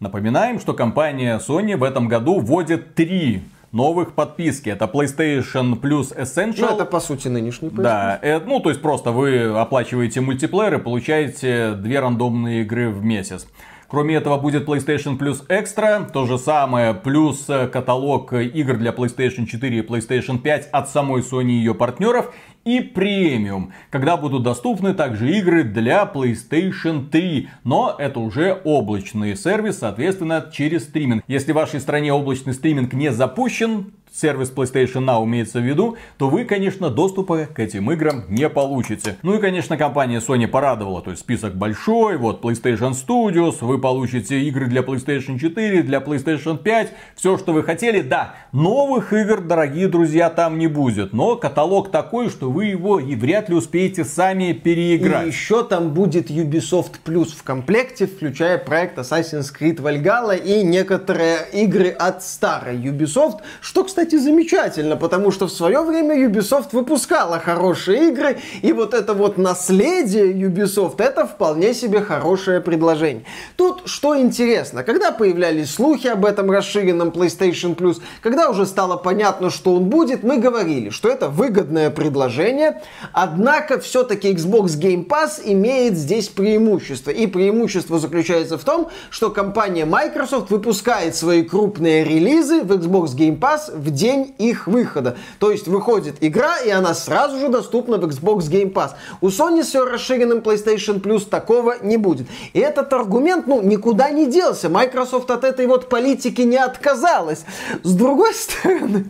Напоминаем, 0.00 0.60
что 0.60 0.72
компания 0.72 1.38
Sony 1.46 1.76
в 1.76 1.82
этом 1.82 2.08
году 2.08 2.40
вводит 2.40 2.94
три 2.94 3.42
новых 3.70 4.14
подписки. 4.14 4.70
Это 4.70 4.86
PlayStation 4.86 5.78
Plus 5.78 6.16
Essential. 6.16 6.68
Ну, 6.70 6.74
это 6.74 6.84
по 6.86 7.00
сути 7.00 7.28
нынешний 7.28 7.68
PlayStation. 7.68 7.82
Да, 7.82 8.18
это, 8.22 8.46
ну 8.46 8.60
то 8.60 8.70
есть 8.70 8.80
просто 8.80 9.10
вы 9.10 9.44
оплачиваете 9.44 10.22
мультиплеер 10.22 10.74
и 10.74 10.78
получаете 10.78 11.74
две 11.74 12.00
рандомные 12.00 12.62
игры 12.62 12.88
в 12.88 13.04
месяц. 13.04 13.46
Кроме 13.88 14.16
этого 14.16 14.36
будет 14.36 14.68
PlayStation 14.68 15.18
Plus 15.18 15.46
Extra, 15.48 16.10
то 16.12 16.26
же 16.26 16.36
самое, 16.38 16.92
плюс 16.92 17.46
каталог 17.72 18.34
игр 18.34 18.76
для 18.76 18.90
PlayStation 18.90 19.46
4 19.46 19.78
и 19.78 19.80
PlayStation 19.80 20.38
5 20.38 20.68
от 20.72 20.90
самой 20.90 21.22
Sony 21.22 21.52
и 21.52 21.58
ее 21.58 21.74
партнеров 21.74 22.34
и 22.66 22.80
премиум, 22.80 23.72
когда 23.88 24.18
будут 24.18 24.42
доступны 24.42 24.92
также 24.92 25.34
игры 25.38 25.64
для 25.64 26.02
PlayStation 26.02 27.08
3. 27.08 27.48
Но 27.64 27.96
это 27.98 28.20
уже 28.20 28.60
облачный 28.62 29.34
сервис, 29.36 29.78
соответственно, 29.78 30.50
через 30.52 30.84
стриминг. 30.84 31.24
Если 31.26 31.52
в 31.52 31.54
вашей 31.54 31.80
стране 31.80 32.12
облачный 32.12 32.52
стриминг 32.52 32.92
не 32.92 33.10
запущен, 33.10 33.94
сервис 34.12 34.52
PlayStation 34.54 35.04
Now 35.04 35.24
имеется 35.24 35.60
в 35.60 35.62
виду, 35.62 35.96
то 36.16 36.28
вы, 36.28 36.44
конечно, 36.44 36.90
доступа 36.90 37.46
к 37.46 37.58
этим 37.60 37.90
играм 37.92 38.24
не 38.28 38.48
получите. 38.48 39.16
Ну 39.22 39.34
и, 39.34 39.40
конечно, 39.40 39.76
компания 39.76 40.18
Sony 40.18 40.46
порадовала, 40.48 41.02
то 41.02 41.10
есть 41.10 41.22
список 41.22 41.54
большой, 41.54 42.16
вот 42.16 42.44
PlayStation 42.44 42.92
Studios, 42.92 43.56
вы 43.60 43.78
получите 43.78 44.40
игры 44.40 44.66
для 44.66 44.82
PlayStation 44.82 45.38
4, 45.38 45.82
для 45.82 45.98
PlayStation 45.98 46.58
5, 46.58 46.92
все, 47.14 47.38
что 47.38 47.52
вы 47.52 47.62
хотели. 47.62 48.00
Да, 48.00 48.34
новых 48.52 49.12
игр, 49.12 49.40
дорогие 49.40 49.88
друзья, 49.88 50.30
там 50.30 50.58
не 50.58 50.66
будет, 50.66 51.12
но 51.12 51.36
каталог 51.36 51.90
такой, 51.90 52.30
что 52.30 52.50
вы 52.50 52.66
его 52.66 52.98
и 52.98 53.14
вряд 53.14 53.48
ли 53.48 53.54
успеете 53.54 54.04
сами 54.04 54.52
переиграть. 54.52 55.26
И 55.26 55.28
еще 55.28 55.64
там 55.64 55.90
будет 55.90 56.30
Ubisoft 56.30 56.92
Plus 57.04 57.36
в 57.36 57.42
комплекте, 57.42 58.06
включая 58.06 58.58
проект 58.58 58.98
Assassin's 58.98 59.52
Creed 59.56 59.76
Valhalla 59.76 60.36
и 60.36 60.62
некоторые 60.62 61.46
игры 61.52 61.90
от 61.90 62.22
старой 62.22 62.76
Ubisoft, 62.76 63.40
что, 63.60 63.84
кстати, 63.84 63.97
кстати, 63.98 64.14
замечательно, 64.14 64.96
потому 64.96 65.32
что 65.32 65.48
в 65.48 65.50
свое 65.50 65.82
время 65.82 66.14
Ubisoft 66.14 66.68
выпускала 66.70 67.40
хорошие 67.40 68.10
игры, 68.10 68.38
и 68.62 68.72
вот 68.72 68.94
это 68.94 69.12
вот 69.12 69.38
наследие 69.38 70.32
Ubisoft, 70.32 71.02
это 71.02 71.26
вполне 71.26 71.74
себе 71.74 72.00
хорошее 72.00 72.60
предложение. 72.60 73.24
Тут 73.56 73.82
что 73.86 74.16
интересно, 74.16 74.84
когда 74.84 75.10
появлялись 75.10 75.74
слухи 75.74 76.06
об 76.06 76.24
этом 76.24 76.48
расширенном 76.48 77.08
PlayStation 77.08 77.74
Plus, 77.74 78.00
когда 78.22 78.48
уже 78.50 78.66
стало 78.66 78.96
понятно, 78.96 79.50
что 79.50 79.74
он 79.74 79.86
будет, 79.86 80.22
мы 80.22 80.36
говорили, 80.36 80.90
что 80.90 81.08
это 81.08 81.28
выгодное 81.28 81.90
предложение, 81.90 82.80
однако 83.12 83.80
все-таки 83.80 84.32
Xbox 84.32 84.78
Game 84.80 85.08
Pass 85.08 85.40
имеет 85.44 85.96
здесь 85.96 86.28
преимущество. 86.28 87.10
И 87.10 87.26
преимущество 87.26 87.98
заключается 87.98 88.58
в 88.58 88.62
том, 88.62 88.90
что 89.10 89.30
компания 89.30 89.86
Microsoft 89.86 90.50
выпускает 90.50 91.16
свои 91.16 91.42
крупные 91.42 92.04
релизы 92.04 92.62
в 92.62 92.70
Xbox 92.70 93.16
Game 93.16 93.40
Pass 93.40 93.76
в 93.76 93.87
день 93.90 94.34
их 94.38 94.66
выхода. 94.66 95.16
То 95.38 95.50
есть 95.50 95.68
выходит 95.68 96.16
игра, 96.20 96.58
и 96.58 96.70
она 96.70 96.94
сразу 96.94 97.38
же 97.38 97.48
доступна 97.48 97.98
в 97.98 98.04
Xbox 98.04 98.50
Game 98.50 98.72
Pass. 98.72 98.92
У 99.20 99.28
Sony 99.28 99.62
с 99.62 99.74
ее 99.74 99.84
расширенным 99.84 100.38
PlayStation 100.38 101.00
Plus 101.00 101.28
такого 101.28 101.76
не 101.82 101.96
будет. 101.96 102.26
И 102.52 102.58
этот 102.58 102.92
аргумент, 102.92 103.46
ну, 103.46 103.62
никуда 103.62 104.10
не 104.10 104.26
делся. 104.26 104.68
Microsoft 104.68 105.30
от 105.30 105.44
этой 105.44 105.66
вот 105.66 105.88
политики 105.88 106.42
не 106.42 106.56
отказалась. 106.56 107.44
С 107.82 107.94
другой 107.94 108.34
стороны, 108.34 109.06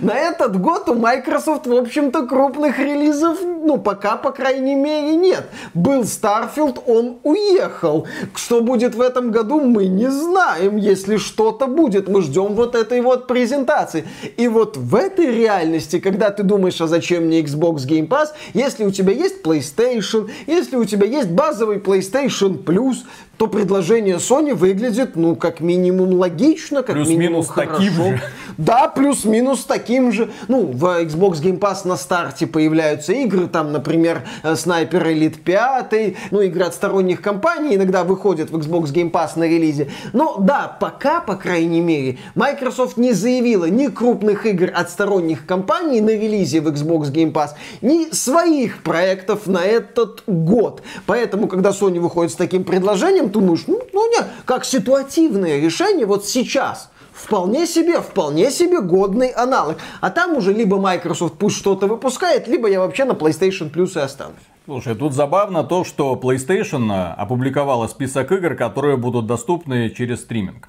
на 0.00 0.14
этот 0.14 0.60
год 0.60 0.88
у 0.88 0.94
Microsoft, 0.94 1.66
в 1.66 1.74
общем-то, 1.74 2.26
крупных 2.26 2.78
релизов, 2.78 3.38
ну, 3.42 3.78
пока, 3.78 4.16
по 4.16 4.30
крайней 4.30 4.74
мере, 4.74 5.16
нет. 5.16 5.46
Был 5.72 6.02
Starfield, 6.02 6.82
он 6.86 7.18
уехал. 7.22 8.06
Что 8.34 8.60
будет 8.60 8.94
в 8.94 9.00
этом 9.00 9.30
году, 9.30 9.60
мы 9.60 9.86
не 9.86 10.10
знаем. 10.10 10.76
Если 10.76 11.16
что-то 11.16 11.66
будет, 11.66 12.08
мы 12.08 12.22
ждем 12.22 12.54
вот 12.54 12.74
этой 12.74 13.00
вот 13.00 13.26
презентации. 13.26 14.06
И 14.36 14.48
вот 14.48 14.76
в 14.76 14.94
этой 14.94 15.26
реальности, 15.26 15.98
когда 15.98 16.30
ты 16.30 16.42
думаешь, 16.42 16.80
а 16.80 16.86
зачем 16.86 17.24
мне 17.24 17.40
Xbox 17.40 17.86
Game 17.86 18.08
Pass, 18.08 18.28
если 18.52 18.84
у 18.84 18.90
тебя 18.90 19.12
есть 19.12 19.42
PlayStation, 19.42 20.30
если 20.46 20.76
у 20.76 20.84
тебя 20.84 21.06
есть 21.06 21.30
базовый 21.30 21.78
PlayStation 21.78 22.62
Plus, 22.62 22.98
то 23.36 23.48
предложение 23.48 24.16
Sony 24.16 24.54
выглядит, 24.54 25.16
ну, 25.16 25.36
как 25.36 25.60
минимум 25.60 26.14
логично, 26.14 26.82
как 26.82 26.94
плюс 26.96 27.08
минимум 27.08 27.32
минус 27.32 27.48
хорошо. 27.48 27.76
таким 27.78 27.92
же. 27.92 28.20
Да, 28.56 28.88
плюс-минус 28.88 29.64
таким 29.64 30.12
же. 30.12 30.30
Ну, 30.48 30.66
в 30.66 30.84
Xbox 31.02 31.42
Game 31.42 31.58
Pass 31.58 31.86
на 31.86 31.96
старте 31.96 32.46
появляются 32.46 33.12
игры, 33.12 33.48
там, 33.48 33.72
например, 33.72 34.22
Sniper 34.42 35.02
Elite 35.02 35.40
5, 35.40 36.16
ну, 36.30 36.40
игры 36.40 36.64
от 36.64 36.74
сторонних 36.74 37.20
компаний 37.20 37.76
иногда 37.76 38.04
выходят 38.04 38.50
в 38.50 38.56
Xbox 38.56 38.92
Game 38.92 39.10
Pass 39.10 39.30
на 39.36 39.44
релизе. 39.44 39.88
Но 40.12 40.36
да, 40.38 40.76
пока, 40.78 41.20
по 41.20 41.34
крайней 41.34 41.80
мере, 41.80 42.18
Microsoft 42.34 42.96
не 42.96 43.12
заявила 43.12 43.64
ни 43.64 43.88
крупных 43.88 44.46
игр 44.46 44.70
от 44.72 44.90
сторонних 44.90 45.46
компаний 45.46 46.00
на 46.00 46.10
релизе 46.10 46.60
в 46.60 46.68
Xbox 46.68 47.12
Game 47.12 47.32
Pass, 47.32 47.50
ни 47.82 48.12
своих 48.14 48.82
проектов 48.82 49.46
на 49.46 49.64
этот 49.64 50.22
год. 50.26 50.82
Поэтому, 51.06 51.48
когда 51.48 51.70
Sony 51.70 51.98
выходит 51.98 52.32
с 52.32 52.36
таким 52.36 52.64
предложением, 52.64 53.23
думаешь, 53.26 53.64
ну, 53.66 53.80
ну 53.92 54.10
не, 54.10 54.24
как 54.44 54.64
ситуативное 54.64 55.60
решение 55.60 56.06
вот 56.06 56.26
сейчас– 56.26 56.90
вполне 57.14 57.66
себе, 57.66 58.00
вполне 58.00 58.50
себе 58.50 58.80
годный 58.80 59.28
аналог. 59.28 59.78
А 60.00 60.10
там 60.10 60.36
уже 60.36 60.52
либо 60.52 60.78
Microsoft 60.78 61.34
пусть 61.38 61.56
что-то 61.56 61.86
выпускает, 61.86 62.48
либо 62.48 62.68
я 62.68 62.80
вообще 62.80 63.04
на 63.04 63.12
PlayStation 63.12 63.72
Plus 63.72 63.98
и 63.98 64.00
останусь. 64.00 64.42
Слушай, 64.66 64.94
тут 64.94 65.12
забавно 65.12 65.62
то, 65.62 65.84
что 65.84 66.14
PlayStation 66.14 67.12
опубликовала 67.14 67.86
список 67.86 68.32
игр, 68.32 68.54
которые 68.54 68.96
будут 68.96 69.26
доступны 69.26 69.90
через 69.90 70.20
стриминг. 70.20 70.68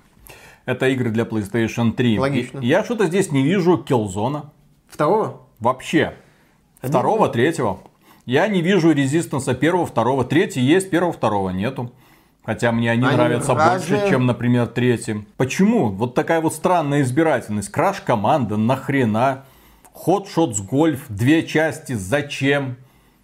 Это 0.65 0.87
игры 0.87 1.09
для 1.09 1.23
PlayStation 1.23 1.93
3. 1.93 2.19
Логично. 2.19 2.59
И 2.59 2.67
я 2.67 2.83
что-то 2.83 3.05
здесь 3.05 3.31
не 3.31 3.43
вижу 3.43 3.83
Killzone. 3.87 4.45
Второго? 4.87 5.41
Вообще. 5.59 6.15
Второго, 6.81 7.29
третьего. 7.29 7.79
Я 8.25 8.47
не 8.47 8.61
вижу 8.61 8.91
резистанса 8.91 9.53
первого, 9.53 9.85
второго. 9.85 10.25
Третий 10.25 10.61
есть, 10.61 10.89
первого, 10.89 11.13
второго 11.13 11.51
нету. 11.51 11.91
Хотя 12.45 12.71
мне 12.71 12.91
они, 12.91 13.05
Они 13.05 13.15
нравятся 13.15 13.55
разные. 13.55 13.97
больше, 13.97 14.09
чем, 14.09 14.25
например, 14.25 14.67
третий. 14.67 15.25
Почему? 15.37 15.89
Вот 15.89 16.13
такая 16.13 16.41
вот 16.41 16.53
странная 16.53 17.01
избирательность. 17.01 17.69
Краш 17.71 18.01
команда, 18.01 18.57
нахрена? 18.57 19.45
Hot 20.05 20.27
Shots 20.27 20.57
Golf, 20.69 20.99
две 21.09 21.43
части, 21.43 21.93
зачем? 21.93 22.77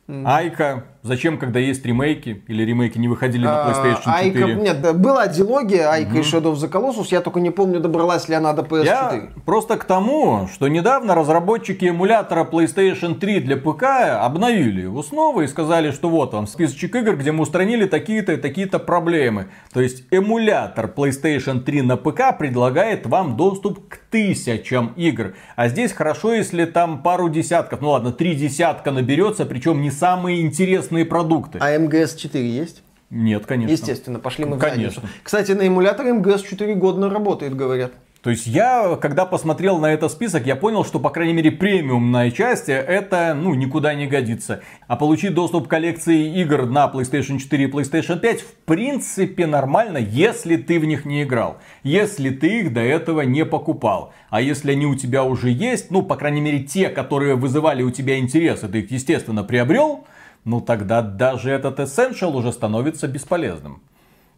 Айка, 0.07 0.85
зачем, 1.03 1.37
когда 1.37 1.59
есть 1.59 1.85
ремейки? 1.85 2.43
Или 2.47 2.63
ремейки 2.63 2.97
не 2.97 3.07
выходили 3.07 3.45
на 3.45 3.67
PlayStation 3.67 4.03
4? 4.03 4.05
А, 4.05 4.17
Айка, 4.17 4.45
нет, 4.53 4.81
да, 4.81 4.93
была 4.93 5.27
дилогия 5.27 5.89
Айка 5.89 6.17
и 6.17 6.21
Shadow 6.21 6.53
of 6.53 6.55
the 6.55 6.71
Colossus, 6.71 7.07
я 7.11 7.21
только 7.21 7.39
не 7.39 7.49
помню, 7.49 7.79
добралась 7.79 8.29
ли 8.29 8.35
она 8.35 8.53
до 8.53 8.61
PS4. 8.61 8.85
Я 8.85 9.29
просто 9.45 9.77
к 9.77 9.85
тому, 9.85 10.47
что 10.53 10.67
недавно 10.67 11.15
разработчики 11.15 11.85
эмулятора 11.85 12.43
PlayStation 12.43 13.15
3 13.15 13.39
для 13.41 13.57
ПК 13.57 13.83
обновили 14.21 14.81
его 14.81 15.03
снова 15.03 15.41
и 15.41 15.47
сказали, 15.47 15.91
что 15.91 16.09
вот 16.09 16.33
вам 16.33 16.47
списочек 16.47 16.95
игр, 16.95 17.15
где 17.15 17.31
мы 17.31 17.43
устранили 17.43 17.85
такие-то 17.85 18.33
и 18.33 18.37
такие-то 18.37 18.79
проблемы. 18.79 19.47
То 19.73 19.81
есть 19.81 20.03
эмулятор 20.11 20.91
PlayStation 20.95 21.61
3 21.61 21.81
на 21.81 21.97
ПК 21.97 22.37
предлагает 22.37 23.07
вам 23.07 23.37
доступ 23.37 23.87
к 23.87 23.97
тысячам 24.09 24.93
игр. 24.95 25.33
А 25.55 25.67
здесь 25.69 25.91
хорошо, 25.93 26.33
если 26.33 26.65
там 26.65 27.01
пару 27.01 27.29
десятков, 27.29 27.81
ну 27.81 27.89
ладно, 27.89 28.11
три 28.11 28.35
десятка 28.35 28.91
наберется, 28.91 29.45
причем 29.45 29.81
не 29.81 29.91
самые 29.91 30.41
интересные 30.41 30.90
продукты. 31.05 31.57
А 31.61 31.75
МГС-4 31.75 32.41
есть? 32.41 32.83
Нет, 33.09 33.45
конечно. 33.45 33.71
Естественно, 33.71 34.19
пошли 34.19 34.45
мы 34.45 34.55
в 34.55 34.59
Конечно. 34.59 35.01
задницу. 35.01 35.01
Кстати, 35.23 35.51
на 35.51 35.67
эмуляторе 35.67 36.11
МГС-4 36.11 36.75
годно 36.75 37.09
работает, 37.09 37.55
говорят. 37.55 37.91
То 38.21 38.29
есть 38.29 38.45
я, 38.45 38.99
когда 39.01 39.25
посмотрел 39.25 39.79
на 39.79 39.91
этот 39.91 40.11
список, 40.11 40.45
я 40.45 40.55
понял, 40.55 40.85
что, 40.85 40.99
по 40.99 41.09
крайней 41.09 41.33
мере, 41.33 41.49
премиумная 41.49 42.29
часть 42.29 42.69
это, 42.69 43.33
ну, 43.35 43.55
никуда 43.55 43.95
не 43.95 44.05
годится. 44.05 44.61
А 44.87 44.95
получить 44.95 45.33
доступ 45.33 45.67
к 45.67 45.71
коллекции 45.71 46.39
игр 46.39 46.67
на 46.67 46.85
PlayStation 46.85 47.39
4 47.39 47.63
и 47.63 47.67
PlayStation 47.67 48.19
5 48.19 48.41
в 48.41 48.53
принципе 48.65 49.47
нормально, 49.47 49.97
если 49.97 50.55
ты 50.57 50.79
в 50.79 50.85
них 50.85 51.03
не 51.03 51.23
играл. 51.23 51.57
Если 51.81 52.29
ты 52.29 52.59
их 52.59 52.73
до 52.73 52.81
этого 52.81 53.21
не 53.21 53.43
покупал. 53.43 54.13
А 54.29 54.39
если 54.39 54.71
они 54.71 54.85
у 54.85 54.93
тебя 54.93 55.23
уже 55.23 55.49
есть, 55.49 55.89
ну, 55.89 56.03
по 56.03 56.15
крайней 56.15 56.41
мере, 56.41 56.59
те, 56.59 56.89
которые 56.89 57.33
вызывали 57.33 57.81
у 57.81 57.89
тебя 57.89 58.19
интерес, 58.19 58.63
и 58.63 58.67
ты 58.67 58.81
их, 58.81 58.91
естественно, 58.91 59.43
приобрел, 59.43 60.05
ну, 60.43 60.61
тогда 60.61 61.01
даже 61.01 61.51
этот 61.51 61.79
Essential 61.79 62.35
уже 62.35 62.51
становится 62.51 63.07
бесполезным. 63.07 63.81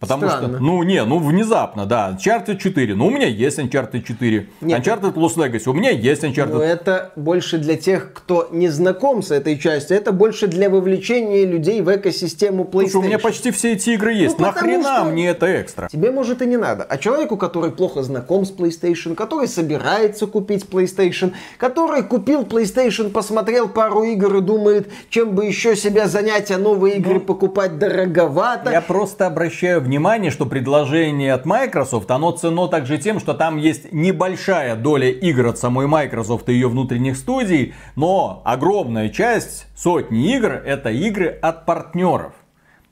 Потому 0.03 0.27
Странно. 0.29 0.47
что, 0.49 0.63
ну 0.63 0.83
не, 0.83 1.03
ну 1.05 1.17
внезапно, 1.19 1.85
да, 1.85 2.11
Uncharted 2.17 2.57
4, 2.57 2.95
ну 2.95 3.07
у 3.07 3.09
меня 3.09 3.27
есть 3.27 3.57
Uncharted 3.57 4.01
4, 4.03 4.49
Нет. 4.61 4.79
Uncharted 4.85 5.13
Lost 5.13 5.37
Legacy, 5.37 5.63
у 5.69 5.73
меня 5.73 5.91
есть 5.91 6.23
Uncharted. 6.23 6.53
Но 6.53 6.61
это 6.61 7.11
больше 7.15 7.57
для 7.57 7.77
тех, 7.77 8.11
кто 8.13 8.49
не 8.51 8.67
знаком 8.67 9.21
с 9.23 9.31
этой 9.31 9.57
частью. 9.57 9.95
Это 9.95 10.11
больше 10.11 10.47
для 10.47 10.69
вовлечения 10.69 11.45
людей 11.45 11.81
в 11.81 11.89
экосистему 11.95 12.65
PlayStation. 12.65 12.89
Слушай, 12.89 12.95
у 12.97 13.01
меня 13.07 13.19
почти 13.19 13.51
все 13.51 13.73
эти 13.73 13.91
игры 13.91 14.13
есть, 14.13 14.37
Ну, 14.39 14.45
нахрена 14.45 14.83
что- 14.97 15.03
мне 15.05 15.29
это 15.29 15.61
экстра? 15.61 15.87
Тебе, 15.89 16.11
может, 16.11 16.41
и 16.41 16.45
не 16.45 16.57
надо. 16.57 16.83
А 16.83 16.97
человеку, 16.97 17.37
который 17.37 17.71
плохо 17.71 18.03
знаком 18.03 18.45
с 18.45 18.51
PlayStation, 18.51 19.15
который 19.15 19.47
собирается 19.47 20.27
купить 20.27 20.65
PlayStation, 20.69 21.31
который 21.57 22.03
купил 22.03 22.43
PlayStation, 22.43 23.09
посмотрел 23.09 23.69
пару 23.69 24.03
игр 24.03 24.35
и 24.37 24.41
думает, 24.41 24.89
чем 25.09 25.31
бы 25.35 25.45
еще 25.45 25.75
себя 25.77 26.07
занять, 26.07 26.51
а 26.51 26.57
новые 26.57 26.97
игры 26.97 27.19
покупать 27.21 27.79
дороговато. 27.79 28.65
Ну, 28.65 28.71
Я 28.71 28.81
просто 28.81 29.27
обращаю 29.27 29.79
внимание, 29.79 29.92
что 30.29 30.45
предложение 30.45 31.33
от 31.33 31.45
Microsoft, 31.45 32.09
оно 32.11 32.31
ценно 32.31 32.67
также 32.67 32.97
тем, 32.97 33.19
что 33.19 33.33
там 33.33 33.57
есть 33.57 33.91
небольшая 33.91 34.75
доля 34.75 35.09
игр 35.09 35.47
от 35.47 35.57
самой 35.57 35.87
Microsoft 35.87 36.49
и 36.49 36.53
ее 36.53 36.67
внутренних 36.67 37.17
студий, 37.17 37.73
но 37.95 38.41
огромная 38.45 39.09
часть, 39.09 39.67
сотни 39.75 40.35
игр, 40.35 40.53
это 40.53 40.89
игры 40.89 41.27
от 41.27 41.65
партнеров. 41.65 42.33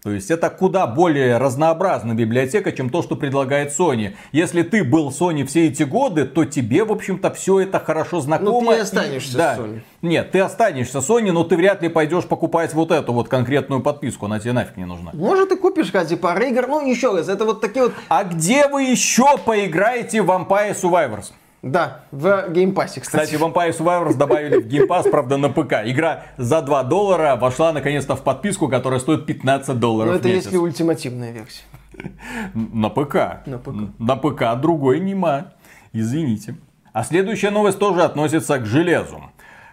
То 0.03 0.09
есть 0.09 0.31
это 0.31 0.49
куда 0.49 0.87
более 0.87 1.37
разнообразная 1.37 2.15
библиотека, 2.15 2.71
чем 2.71 2.89
то, 2.89 3.03
что 3.03 3.15
предлагает 3.15 3.77
Sony. 3.77 4.15
Если 4.31 4.63
ты 4.63 4.83
был 4.83 5.09
Sony 5.09 5.45
все 5.45 5.67
эти 5.67 5.83
годы, 5.83 6.25
то 6.25 6.43
тебе, 6.43 6.83
в 6.83 6.91
общем-то, 6.91 7.31
все 7.31 7.59
это 7.59 7.79
хорошо 7.79 8.19
знакомо. 8.19 8.71
Ну, 8.71 8.71
ты 8.71 8.79
останешься 8.79 9.33
и... 9.33 9.37
да. 9.37 9.57
Sony. 9.57 9.81
Нет, 10.01 10.31
ты 10.31 10.39
останешься 10.39 10.99
Sony, 10.99 11.31
но 11.31 11.43
ты 11.43 11.55
вряд 11.55 11.83
ли 11.83 11.89
пойдешь 11.89 12.25
покупать 12.25 12.73
вот 12.73 12.91
эту 12.91 13.13
вот 13.13 13.29
конкретную 13.29 13.81
подписку. 13.81 14.25
Она 14.25 14.39
тебе 14.39 14.53
нафиг 14.53 14.75
не 14.77 14.85
нужна. 14.85 15.11
Может, 15.13 15.49
ты 15.49 15.57
купишь 15.57 15.93
ради 15.93 16.15
пары 16.15 16.49
игр. 16.49 16.65
Ну, 16.67 16.89
еще 16.89 17.15
раз, 17.15 17.29
это 17.29 17.45
вот 17.45 17.61
такие 17.61 17.85
вот... 17.85 17.93
А 18.09 18.23
где 18.23 18.67
вы 18.67 18.83
еще 18.83 19.37
поиграете 19.37 20.23
в 20.23 20.31
Vampire 20.31 20.75
Survivors? 20.75 21.31
Да, 21.61 22.05
в 22.11 22.49
Game 22.49 22.70
Pass 22.70 22.91
е, 22.91 23.01
кстати. 23.01 23.25
Кстати, 23.25 23.41
Vampire 23.41 23.77
Survivors 23.77 24.15
добавили 24.15 24.57
в 24.57 24.67
Game 24.67 24.85
Pass, 24.85 25.07
правда, 25.07 25.37
на 25.37 25.49
ПК. 25.49 25.73
Игра 25.85 26.23
за 26.37 26.61
2 26.61 26.83
доллара 26.83 27.35
вошла 27.35 27.71
наконец-то 27.71 28.15
в 28.15 28.23
подписку, 28.23 28.67
которая 28.67 28.99
стоит 28.99 29.27
15 29.27 29.79
долларов 29.79 30.11
Но 30.11 30.17
это 30.17 30.27
если 30.27 30.57
ультимативная 30.57 31.31
версия. 31.31 31.63
На 32.53 32.89
ПК. 32.89 33.45
На 33.45 33.59
ПК. 33.59 33.99
На 33.99 34.15
ПК 34.15 34.59
другой 34.59 34.99
нема. 34.99 35.53
Извините. 35.93 36.55
А 36.93 37.03
следующая 37.03 37.51
новость 37.51 37.77
тоже 37.77 38.01
относится 38.01 38.57
к 38.57 38.65
железу. 38.65 39.21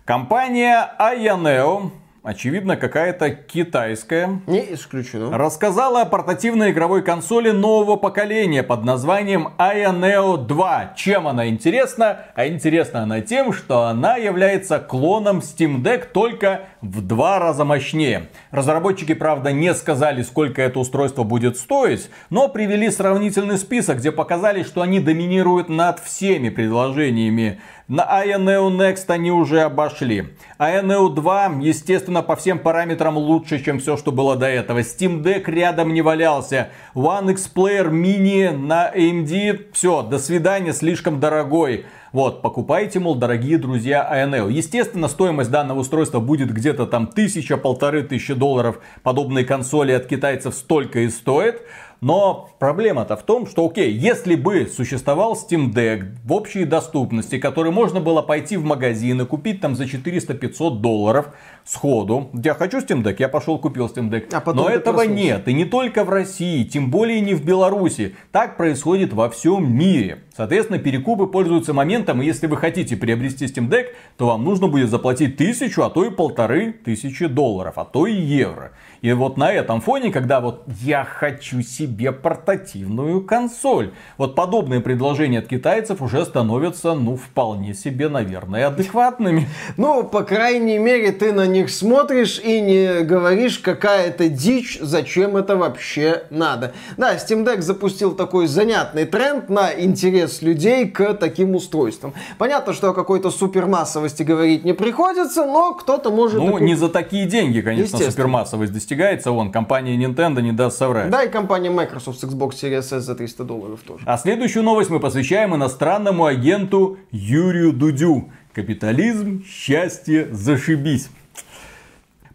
Компания 0.04 0.90
Ayaneo 1.00 1.90
очевидно, 2.22 2.76
какая-то 2.76 3.30
китайская. 3.30 4.40
Не 4.46 4.74
исключено. 4.74 5.36
Рассказала 5.36 6.02
о 6.02 6.04
портативной 6.04 6.70
игровой 6.70 7.02
консоли 7.02 7.50
нового 7.50 7.96
поколения 7.96 8.62
под 8.62 8.84
названием 8.84 9.48
Ayaneo 9.58 10.36
2. 10.36 10.94
Чем 10.96 11.26
она 11.26 11.48
интересна? 11.48 12.26
А 12.34 12.46
интересна 12.46 13.02
она 13.02 13.20
тем, 13.20 13.52
что 13.52 13.84
она 13.84 14.16
является 14.16 14.78
клоном 14.78 15.38
Steam 15.38 15.82
Deck 15.82 16.08
только 16.12 16.62
в 16.80 17.00
два 17.06 17.38
раза 17.38 17.64
мощнее. 17.64 18.28
Разработчики, 18.50 19.14
правда, 19.14 19.52
не 19.52 19.74
сказали, 19.74 20.22
сколько 20.22 20.62
это 20.62 20.78
устройство 20.78 21.24
будет 21.24 21.56
стоить, 21.56 22.10
но 22.30 22.48
привели 22.48 22.90
сравнительный 22.90 23.58
список, 23.58 23.98
где 23.98 24.12
показали, 24.12 24.62
что 24.62 24.82
они 24.82 25.00
доминируют 25.00 25.68
над 25.68 26.00
всеми 26.00 26.48
предложениями 26.48 27.60
на 27.88 28.02
Aya 28.02 28.38
Next 28.38 29.04
они 29.08 29.32
уже 29.32 29.62
обошли. 29.62 30.34
Aya 30.58 30.82
2, 30.82 31.46
естественно, 31.62 32.22
по 32.22 32.36
всем 32.36 32.58
параметрам 32.58 33.16
лучше, 33.16 33.64
чем 33.64 33.78
все, 33.78 33.96
что 33.96 34.12
было 34.12 34.36
до 34.36 34.46
этого. 34.46 34.80
Steam 34.80 35.22
Deck 35.22 35.50
рядом 35.50 35.94
не 35.94 36.02
валялся. 36.02 36.68
One 36.94 37.32
X 37.32 37.50
Player 37.54 37.90
Mini 37.90 38.54
на 38.54 38.92
AMD, 38.94 39.72
все, 39.72 40.02
до 40.02 40.18
свидания, 40.18 40.74
слишком 40.74 41.18
дорогой. 41.18 41.86
Вот, 42.12 42.40
покупайте, 42.40 43.00
мол, 43.00 43.14
дорогие 43.14 43.58
друзья 43.58 44.08
ANL. 44.10 44.50
Естественно, 44.50 45.08
стоимость 45.08 45.50
данного 45.50 45.80
устройства 45.80 46.20
будет 46.20 46.52
где-то 46.52 46.86
там 46.86 47.06
тысяча, 47.06 47.58
полторы 47.58 48.02
тысячи 48.02 48.32
долларов. 48.32 48.80
Подобные 49.02 49.44
консоли 49.44 49.92
от 49.92 50.06
китайцев 50.06 50.54
столько 50.54 51.00
и 51.00 51.10
стоят. 51.10 51.60
Но 52.00 52.48
проблема-то 52.60 53.16
в 53.16 53.24
том, 53.24 53.46
что, 53.46 53.66
окей, 53.66 53.90
если 53.92 54.36
бы 54.36 54.66
существовал 54.66 55.34
Steam 55.34 55.72
Deck 55.72 56.14
в 56.24 56.32
общей 56.32 56.64
доступности, 56.64 57.38
который 57.38 57.72
можно 57.72 58.00
было 58.00 58.22
пойти 58.22 58.56
в 58.56 58.64
магазин 58.64 59.20
и 59.20 59.26
купить 59.26 59.60
там 59.60 59.74
за 59.74 59.84
400-500 59.84 60.78
долларов 60.78 61.34
сходу. 61.68 62.30
Я 62.32 62.54
хочу 62.54 62.78
Steam 62.78 63.02
Deck, 63.02 63.16
я 63.18 63.28
пошел 63.28 63.58
купил 63.58 63.86
Steam 63.86 64.08
Deck. 64.10 64.32
А 64.32 64.52
Но 64.52 64.68
этого 64.68 64.96
проснулся. 64.96 65.22
нет. 65.22 65.48
И 65.48 65.52
не 65.52 65.64
только 65.66 66.04
в 66.04 66.08
России, 66.10 66.64
тем 66.64 66.90
более 66.90 67.20
не 67.20 67.34
в 67.34 67.44
Беларуси. 67.44 68.14
Так 68.32 68.56
происходит 68.56 69.12
во 69.12 69.28
всем 69.28 69.70
мире. 69.70 70.20
Соответственно, 70.34 70.78
перекупы 70.78 71.26
пользуются 71.26 71.74
моментом, 71.74 72.22
и 72.22 72.26
если 72.26 72.46
вы 72.46 72.56
хотите 72.56 72.96
приобрести 72.96 73.46
Steam 73.46 73.68
Deck, 73.68 73.88
то 74.16 74.28
вам 74.28 74.44
нужно 74.44 74.68
будет 74.68 74.88
заплатить 74.88 75.36
тысячу, 75.36 75.82
а 75.82 75.90
то 75.90 76.04
и 76.04 76.10
полторы 76.10 76.72
тысячи 76.72 77.26
долларов, 77.26 77.74
а 77.76 77.84
то 77.84 78.06
и 78.06 78.14
евро. 78.14 78.72
И 79.02 79.12
вот 79.12 79.36
на 79.36 79.52
этом 79.52 79.80
фоне, 79.80 80.10
когда 80.10 80.40
вот 80.40 80.64
я 80.80 81.04
хочу 81.04 81.62
себе 81.62 82.12
портативную 82.12 83.22
консоль, 83.22 83.92
вот 84.16 84.34
подобные 84.34 84.80
предложения 84.80 85.40
от 85.40 85.48
китайцев 85.48 86.02
уже 86.02 86.24
становятся, 86.24 86.94
ну, 86.94 87.16
вполне 87.16 87.74
себе, 87.74 88.08
наверное, 88.08 88.68
адекватными. 88.68 89.48
Ну, 89.76 90.04
по 90.04 90.22
крайней 90.22 90.78
мере, 90.78 91.12
ты 91.12 91.32
на 91.32 91.46
них 91.58 91.70
смотришь 91.70 92.40
и 92.42 92.60
не 92.60 93.02
говоришь, 93.02 93.58
какая 93.58 94.08
это 94.08 94.28
дичь, 94.28 94.78
зачем 94.80 95.36
это 95.36 95.56
вообще 95.56 96.24
надо. 96.30 96.72
Да, 96.96 97.14
Steam 97.16 97.44
Deck 97.44 97.60
запустил 97.60 98.14
такой 98.14 98.46
занятный 98.46 99.04
тренд 99.04 99.48
на 99.48 99.72
интерес 99.72 100.42
людей 100.42 100.88
к 100.88 101.14
таким 101.14 101.54
устройствам. 101.54 102.14
Понятно, 102.38 102.72
что 102.72 102.90
о 102.90 102.94
какой-то 102.94 103.30
супермассовости 103.30 104.22
говорить 104.22 104.64
не 104.64 104.72
приходится, 104.72 105.44
но 105.44 105.74
кто-то 105.74 106.10
может... 106.10 106.38
Ну, 106.38 106.58
не 106.58 106.74
за 106.74 106.88
такие 106.88 107.26
деньги, 107.26 107.60
конечно, 107.60 107.98
супермассовость 107.98 108.72
достигается, 108.72 109.32
вон, 109.32 109.50
компания 109.50 109.96
Nintendo 109.96 110.40
не 110.40 110.52
даст 110.52 110.78
соврать. 110.78 111.10
Да, 111.10 111.24
и 111.24 111.28
компания 111.28 111.70
Microsoft 111.70 112.20
с 112.20 112.24
Xbox 112.24 112.52
Series 112.62 112.96
S 112.96 113.04
за 113.04 113.14
300 113.14 113.44
долларов 113.44 113.80
тоже. 113.86 114.04
А 114.06 114.16
следующую 114.18 114.62
новость 114.62 114.90
мы 114.90 115.00
посвящаем 115.00 115.54
иностранному 115.54 116.24
агенту 116.26 116.98
Юрию 117.10 117.72
Дудю. 117.72 118.30
Капитализм, 118.52 119.44
счастье, 119.44 120.28
зашибись. 120.32 121.10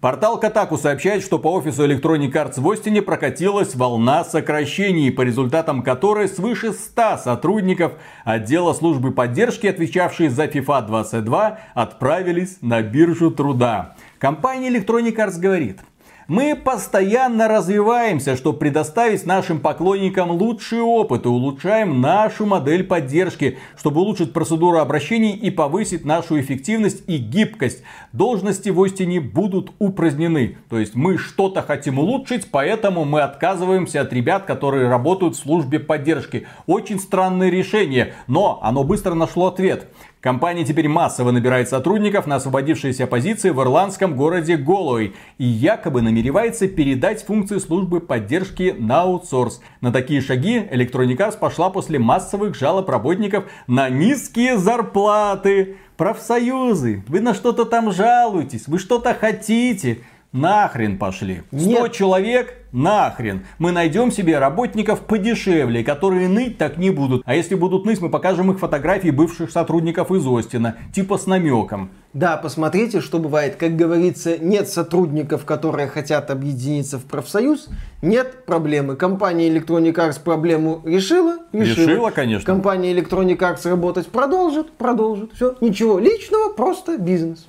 Портал 0.04 0.38
Катаку 0.38 0.78
сообщает, 0.78 1.24
что 1.24 1.40
по 1.40 1.54
офису 1.54 1.88
Electronic 1.88 2.34
Arts 2.34 2.60
в 2.60 2.70
Остине 2.70 3.02
прокатилась 3.02 3.74
волна 3.74 4.26
сокращений, 4.26 5.14
по 5.14 5.22
результатам 5.22 5.82
которой 5.82 6.28
свыше 6.28 6.74
100 6.74 7.20
сотрудников 7.24 7.94
отдела 8.26 8.74
службы 8.74 9.14
поддержки, 9.14 9.66
отвечавшие 9.66 10.30
за 10.30 10.44
FIFA 10.44 10.88
22, 10.88 11.60
отправились 11.74 12.58
на 12.60 12.82
биржу 12.82 13.32
труда. 13.32 13.96
Компания 14.20 14.70
Electronic 14.72 15.16
Arts 15.16 15.40
говорит– 15.40 15.80
мы 16.28 16.56
постоянно 16.56 17.48
развиваемся, 17.48 18.36
чтобы 18.36 18.60
предоставить 18.60 19.26
нашим 19.26 19.60
поклонникам 19.60 20.32
лучший 20.32 20.82
опыт 20.82 21.26
и 21.26 21.30
улучшаем 21.30 22.02
нашу 22.02 22.46
модель 22.46 22.84
поддержки, 22.84 23.58
чтобы 23.78 24.02
улучшить 24.02 24.34
процедуру 24.34 24.80
обращений 24.80 25.32
и 25.32 25.52
повысить 25.52 26.06
нашу 26.06 26.40
эффективность 26.40 27.04
и 27.08 27.18
гибкость. 27.18 27.84
Должности 28.12 28.70
в 28.70 28.82
Остине 28.82 29.20
будут 29.20 29.72
упразднены. 29.80 30.58
То 30.70 30.80
есть 30.80 30.96
мы 30.96 31.18
что-то 31.18 31.62
хотим 31.62 32.00
улучшить, 32.00 32.50
поэтому 32.52 33.06
мы 33.06 33.22
отказываемся 33.22 34.02
от 34.02 34.14
ребят, 34.14 34.46
которые 34.46 34.90
работают 34.90 35.36
в 35.36 35.40
службе 35.40 35.80
поддержки. 35.80 36.48
Очень 36.68 37.00
странное 37.00 37.50
решение, 37.50 38.14
но 38.28 38.60
оно 38.62 38.84
быстро 38.84 39.14
нашло 39.14 39.48
ответ. 39.48 39.88
Компания 40.24 40.64
теперь 40.64 40.88
массово 40.88 41.32
набирает 41.32 41.68
сотрудников 41.68 42.28
на 42.28 42.38
освободившиеся 42.38 43.08
позиции 43.08 43.50
в 43.50 43.62
ирландском 43.62 44.16
городе 44.16 44.56
Голуэй 44.56 45.14
и 45.38 45.44
якобы 45.44 46.02
намеревается 46.02 46.70
передать 46.70 47.26
функции 47.26 47.58
службы 47.58 48.00
поддержки 48.00 48.74
на 48.80 49.02
аутсорс. 49.02 49.60
На 49.82 49.92
такие 49.92 50.22
шаги 50.22 50.60
Electronic 50.60 51.18
Arts 51.18 51.38
пошла 51.38 51.70
после 51.70 52.00
массовых 52.00 52.56
жалоб 52.56 52.88
работников 52.88 53.52
на 53.68 53.90
низкие 53.90 54.58
зарплаты. 54.58 55.76
Профсоюзы, 55.98 57.04
вы 57.10 57.20
на 57.20 57.34
что-то 57.34 57.66
там 57.66 57.92
жалуетесь, 57.92 58.70
вы 58.70 58.80
что-то 58.80 59.14
хотите. 59.14 60.04
Нахрен 60.34 60.98
пошли. 60.98 61.44
100 61.56 61.70
Нет. 61.70 61.94
человек 61.94 62.56
Нахрен. 62.72 63.46
Мы 63.60 63.72
найдем 63.72 64.12
себе 64.12 64.40
работников 64.40 65.02
подешевле, 65.02 65.84
которые 65.84 66.28
ныть 66.28 66.58
так 66.58 66.78
не 66.78 66.90
будут. 66.90 67.22
А 67.24 67.36
если 67.36 67.54
будут 67.54 67.86
ныть, 67.86 68.02
мы 68.02 68.10
покажем 68.10 68.52
их 68.52 68.58
фотографии 68.58 69.12
бывших 69.12 69.52
сотрудников 69.52 70.12
из 70.12 70.26
Остина. 70.26 70.76
Типа 70.92 71.20
с 71.20 71.28
намеком. 71.28 71.92
Да, 72.14 72.38
посмотрите, 72.38 73.00
что 73.00 73.20
бывает. 73.20 73.58
Как 73.58 73.76
говорится, 73.76 74.40
нет 74.40 74.68
сотрудников, 74.70 75.46
которые 75.46 75.88
хотят 75.88 76.32
объединиться 76.32 76.98
в 76.98 77.06
профсоюз, 77.06 77.70
нет 78.02 78.46
проблемы. 78.46 78.96
Компания 78.96 79.50
Electronic 79.50 79.94
Arts 79.94 80.20
проблему 80.20 80.82
решила? 80.84 81.38
Решила, 81.52 81.88
решила 81.88 82.10
конечно. 82.10 82.46
Компания 82.46 82.92
Electronic 82.92 83.38
Arts 83.38 83.70
работать 83.70 84.08
продолжит? 84.08 84.72
Продолжит. 84.74 85.32
Все, 85.34 85.56
ничего 85.62 86.00
личного, 86.00 86.54
просто 86.54 86.98
бизнес. 86.98 87.48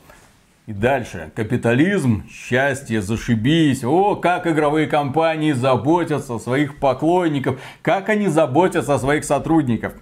И 0.66 0.72
дальше. 0.72 1.30
Капитализм, 1.34 2.24
счастье, 2.30 3.02
зашибись. 3.02 3.84
О, 3.84 4.16
как 4.16 4.46
игровые 4.46 4.86
компании 4.86 5.52
заботятся 5.52 6.36
о 6.36 6.38
своих 6.38 6.78
поклонников. 6.78 7.60
Как 7.82 8.08
они 8.08 8.28
заботятся 8.28 8.94
о 8.94 8.98
своих 8.98 9.24
сотрудниках. 9.24 9.92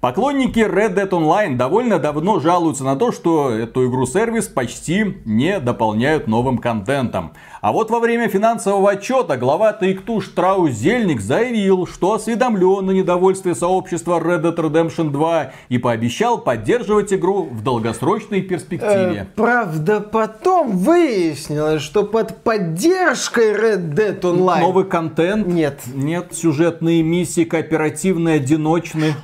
Поклонники 0.00 0.60
Red 0.60 0.94
Dead 0.94 1.10
Online 1.10 1.56
довольно 1.56 1.98
давно 1.98 2.40
жалуются 2.40 2.84
на 2.84 2.96
то, 2.96 3.12
что 3.12 3.50
эту 3.50 3.86
игру-сервис 3.86 4.48
почти 4.48 5.18
не 5.26 5.60
дополняют 5.60 6.26
новым 6.26 6.56
контентом. 6.56 7.34
А 7.60 7.70
вот 7.70 7.90
во 7.90 8.00
время 8.00 8.28
финансового 8.28 8.92
отчета 8.92 9.36
глава 9.36 9.76
Take-Two 9.78 10.22
Штраус 10.22 10.70
Зельник 10.70 11.20
заявил, 11.20 11.86
что 11.86 12.14
осведомлен 12.14 12.86
на 12.86 12.92
недовольстве 12.92 13.54
сообщества 13.54 14.18
Red 14.18 14.40
Dead 14.40 14.56
Redemption 14.56 15.10
2 15.10 15.52
и 15.68 15.76
пообещал 15.76 16.38
поддерживать 16.38 17.12
игру 17.12 17.42
в 17.52 17.62
долгосрочной 17.62 18.40
перспективе. 18.40 19.26
Э, 19.30 19.36
правда, 19.36 20.00
потом 20.00 20.78
выяснилось, 20.78 21.82
что 21.82 22.04
под 22.04 22.42
поддержкой 22.42 23.52
Red 23.52 23.92
Dead 23.92 24.20
Online... 24.22 24.60
Новый 24.60 24.86
контент? 24.86 25.46
Нет. 25.46 25.80
Нет, 25.92 26.28
сюжетные 26.32 27.02
миссии, 27.02 27.44
кооперативные, 27.44 28.36
одиночные. 28.36 29.14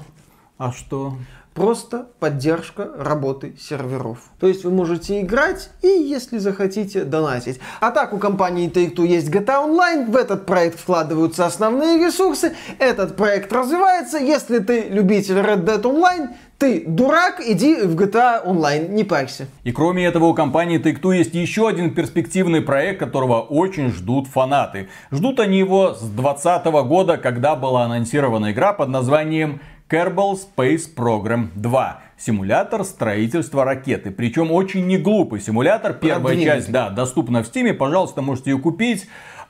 А 0.58 0.72
что? 0.72 1.14
просто 1.56 2.06
поддержка 2.20 2.90
работы 2.98 3.54
серверов. 3.58 4.18
То 4.38 4.46
есть 4.46 4.62
вы 4.62 4.70
можете 4.70 5.22
играть 5.22 5.70
и, 5.82 5.88
если 5.88 6.36
захотите, 6.38 7.02
донатить. 7.04 7.58
А 7.80 7.90
так 7.90 8.12
у 8.12 8.18
компании 8.18 8.70
Take-Two 8.70 9.06
есть 9.06 9.30
GTA 9.30 9.66
Online, 9.66 10.10
в 10.10 10.16
этот 10.16 10.44
проект 10.44 10.78
вкладываются 10.78 11.46
основные 11.46 11.98
ресурсы, 11.98 12.54
этот 12.78 13.16
проект 13.16 13.50
развивается. 13.52 14.18
Если 14.18 14.58
ты 14.58 14.82
любитель 14.90 15.36
Red 15.36 15.64
Dead 15.64 15.80
Online, 15.80 16.28
ты 16.58 16.84
дурак, 16.86 17.40
иди 17.40 17.76
в 17.76 17.96
GTA 17.96 18.46
Online, 18.46 18.88
не 18.88 19.04
парься. 19.04 19.46
И 19.64 19.72
кроме 19.72 20.04
этого 20.04 20.26
у 20.26 20.34
компании 20.34 20.78
Take-Two 20.78 21.16
есть 21.16 21.34
еще 21.34 21.68
один 21.68 21.94
перспективный 21.94 22.60
проект, 22.60 23.00
которого 23.00 23.40
очень 23.40 23.90
ждут 23.90 24.26
фанаты. 24.26 24.88
Ждут 25.10 25.40
они 25.40 25.58
его 25.58 25.94
с 25.94 26.00
2020 26.00 26.66
года, 26.86 27.16
когда 27.16 27.56
была 27.56 27.84
анонсирована 27.84 28.52
игра 28.52 28.74
под 28.74 28.90
названием 28.90 29.60
Kerbal 29.88 30.36
Space 30.36 30.92
Program 30.96 31.50
2. 31.54 32.00
Симулятор 32.18 32.82
строительства 32.82 33.64
ракеты. 33.64 34.10
Причем 34.10 34.50
очень 34.50 34.84
не 34.88 34.98
глупый 34.98 35.40
симулятор. 35.40 35.92
Первая 35.92 36.36
часть, 36.42 36.72
да, 36.72 36.90
доступна 36.90 37.44
в 37.44 37.46
Steam. 37.46 37.72
Пожалуйста, 37.72 38.20
можете 38.20 38.50
ее 38.50 38.58
купить 38.58 39.06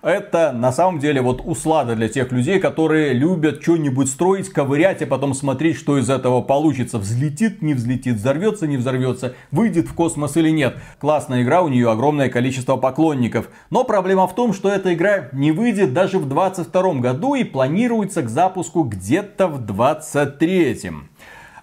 это 0.06 0.52
на 0.52 0.70
самом 0.70 1.00
деле 1.00 1.20
вот 1.20 1.42
услада 1.44 1.96
для 1.96 2.08
тех 2.08 2.30
людей, 2.30 2.60
которые 2.60 3.12
любят 3.12 3.60
что-нибудь 3.60 4.08
строить, 4.08 4.48
ковырять, 4.50 5.02
а 5.02 5.06
потом 5.06 5.34
смотреть, 5.34 5.76
что 5.76 5.98
из 5.98 6.08
этого 6.08 6.42
получится. 6.42 6.98
Взлетит, 6.98 7.60
не 7.60 7.74
взлетит, 7.74 8.14
взорвется, 8.14 8.68
не 8.68 8.76
взорвется, 8.76 9.34
выйдет 9.50 9.88
в 9.88 9.94
космос 9.94 10.36
или 10.36 10.50
нет. 10.50 10.76
Классная 11.00 11.42
игра, 11.42 11.62
у 11.62 11.68
нее 11.68 11.90
огромное 11.90 12.28
количество 12.28 12.76
поклонников. 12.76 13.48
Но 13.70 13.82
проблема 13.82 14.28
в 14.28 14.34
том, 14.36 14.52
что 14.52 14.68
эта 14.68 14.94
игра 14.94 15.28
не 15.32 15.50
выйдет 15.50 15.92
даже 15.92 16.18
в 16.18 16.28
2022 16.28 16.94
году 17.00 17.34
и 17.34 17.42
планируется 17.42 18.22
к 18.22 18.28
запуску 18.28 18.84
где-то 18.84 19.48
в 19.48 19.66
2023. 19.66 20.92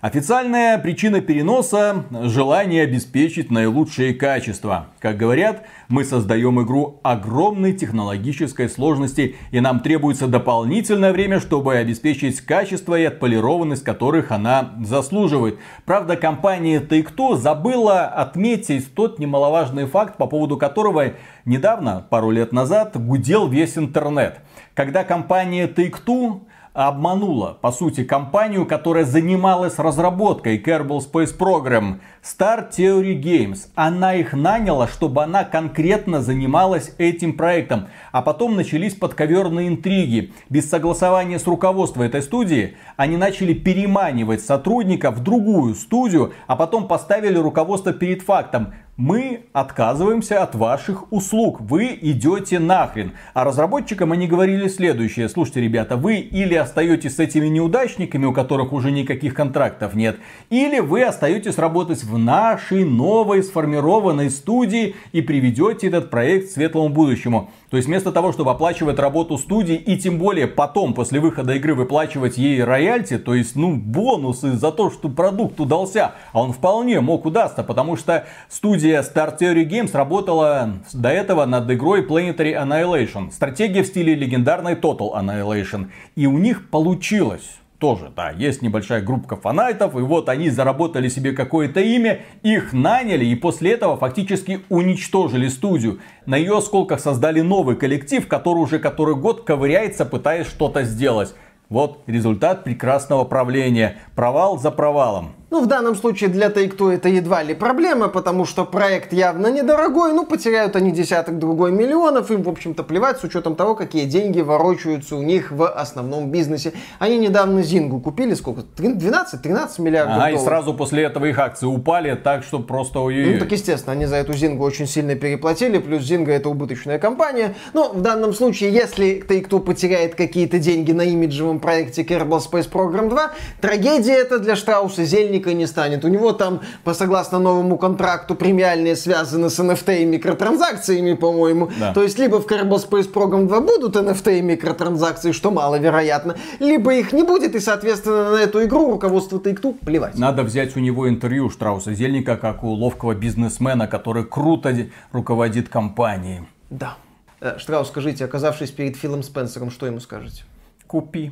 Официальная 0.03 0.77
причина 0.79 1.21
переноса– 1.21 2.03
желание 2.23 2.83
обеспечить 2.83 3.49
наилучшие 3.49 4.13
качества. 4.13 4.87
Как 4.99 5.15
говорят, 5.15 5.63
мы 5.87 6.03
создаем 6.03 6.61
игру 6.61 6.99
огромной 7.03 7.71
технологической 7.71 8.67
сложности, 8.67 9.37
и 9.51 9.61
нам 9.61 9.79
требуется 9.79 10.27
дополнительное 10.27 11.13
время, 11.13 11.39
чтобы 11.39 11.77
обеспечить 11.77 12.41
качество 12.41 12.99
и 12.99 13.05
отполированность 13.05 13.85
которых 13.85 14.33
она 14.33 14.73
заслуживает. 14.83 15.57
Правда, 15.85 16.17
компания 16.17 16.81
Take-Two 16.81 17.37
забыла 17.37 18.03
отметить 18.03 18.93
тот 18.93 19.19
немаловажный 19.19 19.85
факт, 19.85 20.17
по 20.17 20.27
поводу 20.27 20.57
которого 20.57 21.13
недавно, 21.45 22.05
пару 22.09 22.29
лет 22.29 22.51
назад, 22.51 23.01
гудел 23.01 23.47
весь 23.47 23.77
интернет. 23.77 24.41
Когда 24.73 25.05
компания 25.05 25.65
Take-Two 25.65 26.41
обманула, 26.73 27.57
по 27.61 27.71
сути, 27.71 28.03
компанию, 28.03 28.65
которая 28.65 29.05
занималась 29.05 29.77
разработкой 29.77 30.57
Kerbal 30.57 30.99
Space 30.99 31.37
Program, 31.37 31.99
Star 32.23 32.69
Theory 32.71 33.21
Games. 33.21 33.67
Она 33.75 34.15
их 34.15 34.33
наняла, 34.33 34.87
чтобы 34.87 35.23
она 35.23 35.43
конкретно 35.43 36.21
занималась 36.21 36.93
этим 36.97 37.33
проектом. 37.33 37.87
А 38.11 38.21
потом 38.23 38.55
начались 38.55 38.95
подковерные 38.95 39.67
интриги. 39.67 40.33
Без 40.49 40.69
согласования 40.69 41.37
с 41.37 41.45
руководством 41.45 42.03
этой 42.03 42.23
студии 42.23 42.75
они 42.97 43.17
начали 43.17 43.53
переманивать 43.53 44.41
сотрудников 44.41 45.17
в 45.17 45.23
другую 45.23 45.75
студию, 45.75 46.33
а 46.47 46.55
потом 46.55 46.87
поставили 46.87 47.37
руководство 47.37 47.93
перед 47.93 48.23
фактом 48.23 48.73
мы 48.95 49.45
отказываемся 49.53 50.43
от 50.43 50.53
ваших 50.53 51.11
услуг, 51.11 51.61
вы 51.61 51.97
идете 51.99 52.59
нахрен. 52.59 53.13
А 53.33 53.43
разработчикам 53.43 54.11
они 54.11 54.27
говорили 54.27 54.67
следующее, 54.67 55.29
слушайте, 55.29 55.61
ребята, 55.61 55.97
вы 55.97 56.17
или 56.17 56.53
остаетесь 56.53 57.15
с 57.15 57.19
этими 57.19 57.47
неудачниками, 57.47 58.25
у 58.25 58.33
которых 58.33 58.71
уже 58.71 58.91
никаких 58.91 59.33
контрактов 59.33 59.95
нет, 59.95 60.17
или 60.51 60.79
вы 60.79 61.03
остаетесь 61.03 61.57
работать 61.57 62.03
в 62.03 62.17
нашей 62.19 62.83
новой 62.83 63.41
сформированной 63.41 64.29
студии 64.29 64.95
и 65.11 65.21
приведете 65.21 65.87
этот 65.87 66.11
проект 66.11 66.49
к 66.49 66.51
светлому 66.51 66.89
будущему. 66.89 67.51
То 67.73 67.77
есть 67.77 67.87
вместо 67.87 68.11
того, 68.11 68.31
чтобы 68.31 68.51
оплачивать 68.51 68.99
работу 68.99 69.35
студии 69.39 69.73
и 69.73 69.97
тем 69.97 70.19
более 70.19 70.45
потом, 70.45 70.93
после 70.93 71.19
выхода 71.19 71.53
игры, 71.53 71.73
выплачивать 71.73 72.37
ей 72.37 72.63
роялти, 72.63 73.17
то 73.17 73.33
есть, 73.33 73.55
ну, 73.55 73.75
бонусы 73.75 74.51
за 74.51 74.71
то, 74.71 74.91
что 74.91 75.09
продукт 75.09 75.59
удался, 75.59 76.11
а 76.33 76.43
он 76.43 76.53
вполне 76.53 77.01
мог 77.01 77.25
удастся, 77.25 77.63
потому 77.63 77.97
что 77.97 78.27
студия 78.47 79.01
Star 79.01 79.35
Theory 79.35 79.67
Games 79.67 79.89
работала 79.93 80.73
до 80.93 81.09
этого 81.09 81.47
над 81.47 81.67
игрой 81.71 82.05
Planetary 82.05 82.53
Annihilation. 82.53 83.31
Стратегия 83.31 83.81
в 83.81 83.87
стиле 83.87 84.13
легендарной 84.13 84.75
Total 84.75 85.11
Annihilation. 85.11 85.87
И 86.15 86.27
у 86.27 86.37
них 86.37 86.69
получилось 86.69 87.57
тоже, 87.83 88.13
да, 88.15 88.29
есть 88.29 88.61
небольшая 88.61 89.01
группа 89.01 89.35
фанатов, 89.35 89.97
и 89.97 89.99
вот 89.99 90.29
они 90.29 90.49
заработали 90.49 91.09
себе 91.09 91.33
какое-то 91.33 91.81
имя, 91.81 92.21
их 92.41 92.71
наняли, 92.71 93.25
и 93.25 93.35
после 93.35 93.71
этого 93.71 93.97
фактически 93.97 94.61
уничтожили 94.69 95.49
студию. 95.49 95.99
На 96.25 96.37
ее 96.37 96.59
осколках 96.59 97.01
создали 97.01 97.41
новый 97.41 97.75
коллектив, 97.75 98.25
который 98.25 98.59
уже 98.59 98.79
который 98.79 99.15
год 99.15 99.43
ковыряется, 99.43 100.05
пытаясь 100.05 100.47
что-то 100.47 100.83
сделать. 100.83 101.35
Вот 101.67 102.03
результат 102.07 102.63
прекрасного 102.63 103.25
правления. 103.25 103.97
Провал 104.15 104.57
за 104.57 104.71
провалом. 104.71 105.33
Ну, 105.53 105.61
в 105.61 105.67
данном 105.67 105.93
случае 105.95 106.31
для 106.31 106.47
Take-Two 106.47 106.95
это 106.95 107.09
едва 107.09 107.43
ли 107.43 107.53
проблема, 107.53 108.07
потому 108.07 108.43
что 108.43 108.65
проект 108.65 109.13
явно 109.13 109.51
недорогой, 109.51 110.11
ну, 110.11 110.25
потеряют 110.25 110.75
они 110.75 110.91
десяток 110.91 111.37
другой 111.37 111.71
миллионов, 111.71 112.31
им, 112.31 112.41
в 112.41 112.49
общем-то, 112.49 112.81
плевать 112.81 113.19
с 113.19 113.23
учетом 113.23 113.55
того, 113.55 113.75
какие 113.75 114.05
деньги 114.05 114.41
ворочаются 114.41 115.15
у 115.15 115.21
них 115.21 115.51
в 115.51 115.67
основном 115.67 116.31
бизнесе. 116.31 116.73
Они 116.97 117.19
недавно 117.19 117.61
Зингу 117.61 117.99
купили, 117.99 118.33
сколько? 118.33 118.61
12-13 118.61 119.79
миллиардов 119.79 120.15
ага, 120.15 120.25
долларов. 120.25 120.41
и 120.41 120.43
сразу 120.43 120.73
после 120.73 121.03
этого 121.03 121.25
их 121.25 121.37
акции 121.37 121.67
упали, 121.67 122.15
так 122.15 122.43
что 122.43 122.57
просто 122.57 123.01
ой 123.01 123.33
Ну, 123.33 123.37
так 123.37 123.51
естественно, 123.51 123.93
они 123.93 124.07
за 124.07 124.15
эту 124.15 124.33
Зингу 124.33 124.63
очень 124.63 124.87
сильно 124.87 125.13
переплатили, 125.13 125.77
плюс 125.77 126.01
Зинга 126.01 126.31
это 126.31 126.49
убыточная 126.49 126.97
компания. 126.97 127.53
Но 127.75 127.89
в 127.89 128.01
данном 128.01 128.33
случае, 128.33 128.73
если 128.73 129.23
Take-Two 129.23 129.59
потеряет 129.59 130.15
какие-то 130.15 130.57
деньги 130.57 130.93
на 130.93 131.03
имиджевом 131.03 131.59
проекте 131.59 132.01
Kerbal 132.01 132.39
Space 132.39 132.67
Program 132.71 133.07
2, 133.09 133.33
трагедия 133.61 134.15
это 134.15 134.39
для 134.39 134.55
Штрауса 134.55 135.03
Зельника 135.03 135.42
мошенника 135.43 135.53
не 135.53 135.67
станет. 135.67 136.05
У 136.05 136.07
него 136.07 136.33
там, 136.33 136.61
по 136.83 136.93
согласно 136.93 137.39
новому 137.39 137.77
контракту, 137.77 138.35
премиальные 138.35 138.95
связаны 138.95 139.49
с 139.49 139.59
NFT 139.59 140.01
и 140.01 140.05
микротранзакциями, 140.05 141.15
по-моему. 141.15 141.69
Да. 141.79 141.93
То 141.93 142.03
есть, 142.03 142.19
либо 142.19 142.39
в 142.39 142.47
Kerbal 142.47 142.89
Space 142.89 143.11
Program 143.11 143.47
2 143.47 143.61
будут 143.61 143.95
NFT 143.95 144.39
и 144.39 144.41
микротранзакции, 144.41 145.31
что 145.31 145.51
маловероятно, 145.51 146.35
либо 146.59 146.93
их 146.93 147.13
не 147.13 147.23
будет, 147.23 147.55
и, 147.55 147.59
соответственно, 147.59 148.31
на 148.31 148.37
эту 148.37 148.63
игру 148.63 148.91
руководство 148.91 149.39
Take-Two 149.39 149.73
плевать. 149.85 150.17
Надо 150.17 150.43
взять 150.43 150.77
у 150.77 150.79
него 150.79 151.07
интервью 151.07 151.49
Штрауса 151.49 151.93
Зельника, 151.93 152.37
как 152.37 152.63
у 152.63 152.69
ловкого 152.69 153.13
бизнесмена, 153.13 153.87
который 153.87 154.23
круто 154.23 154.73
руководит 155.11 155.69
компанией. 155.69 156.41
Да. 156.69 156.95
Э, 157.41 157.57
Штраус, 157.57 157.89
скажите, 157.89 158.25
оказавшись 158.25 158.71
перед 158.71 158.95
Филом 158.95 159.23
Спенсером, 159.23 159.71
что 159.71 159.85
ему 159.85 159.99
скажете? 159.99 160.43
Купи. 160.87 161.31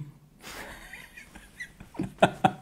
Отдам 2.19 2.60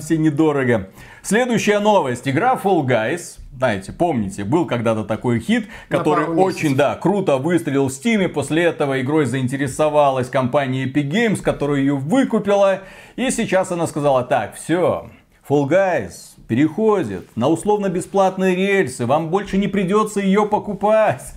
все 0.00 0.18
недорого. 0.18 0.90
Следующая 1.22 1.78
новость. 1.78 2.28
Игра 2.28 2.58
Fall 2.62 2.84
Guys. 2.84 3.38
Знаете, 3.56 3.92
помните, 3.92 4.44
был 4.44 4.66
когда-то 4.66 5.04
такой 5.04 5.38
хит, 5.38 5.68
который 5.88 6.26
очень, 6.26 6.74
да, 6.74 6.96
круто 6.96 7.36
выстрелил 7.36 7.88
в 7.88 7.92
Steam. 7.92 8.26
После 8.28 8.64
этого 8.64 9.00
игрой 9.00 9.26
заинтересовалась 9.26 10.28
компания 10.28 10.86
Epic 10.86 11.08
Games, 11.08 11.42
которая 11.42 11.78
ее 11.78 11.94
выкупила. 11.94 12.80
И 13.14 13.30
сейчас 13.30 13.70
она 13.70 13.86
сказала, 13.86 14.24
так, 14.24 14.56
все, 14.56 15.10
Fall 15.48 15.68
Guys 15.68 16.12
переходит 16.48 17.28
на 17.36 17.48
условно-бесплатные 17.48 18.56
рельсы. 18.56 19.06
Вам 19.06 19.28
больше 19.30 19.58
не 19.58 19.68
придется 19.68 20.20
ее 20.20 20.46
покупать. 20.46 21.34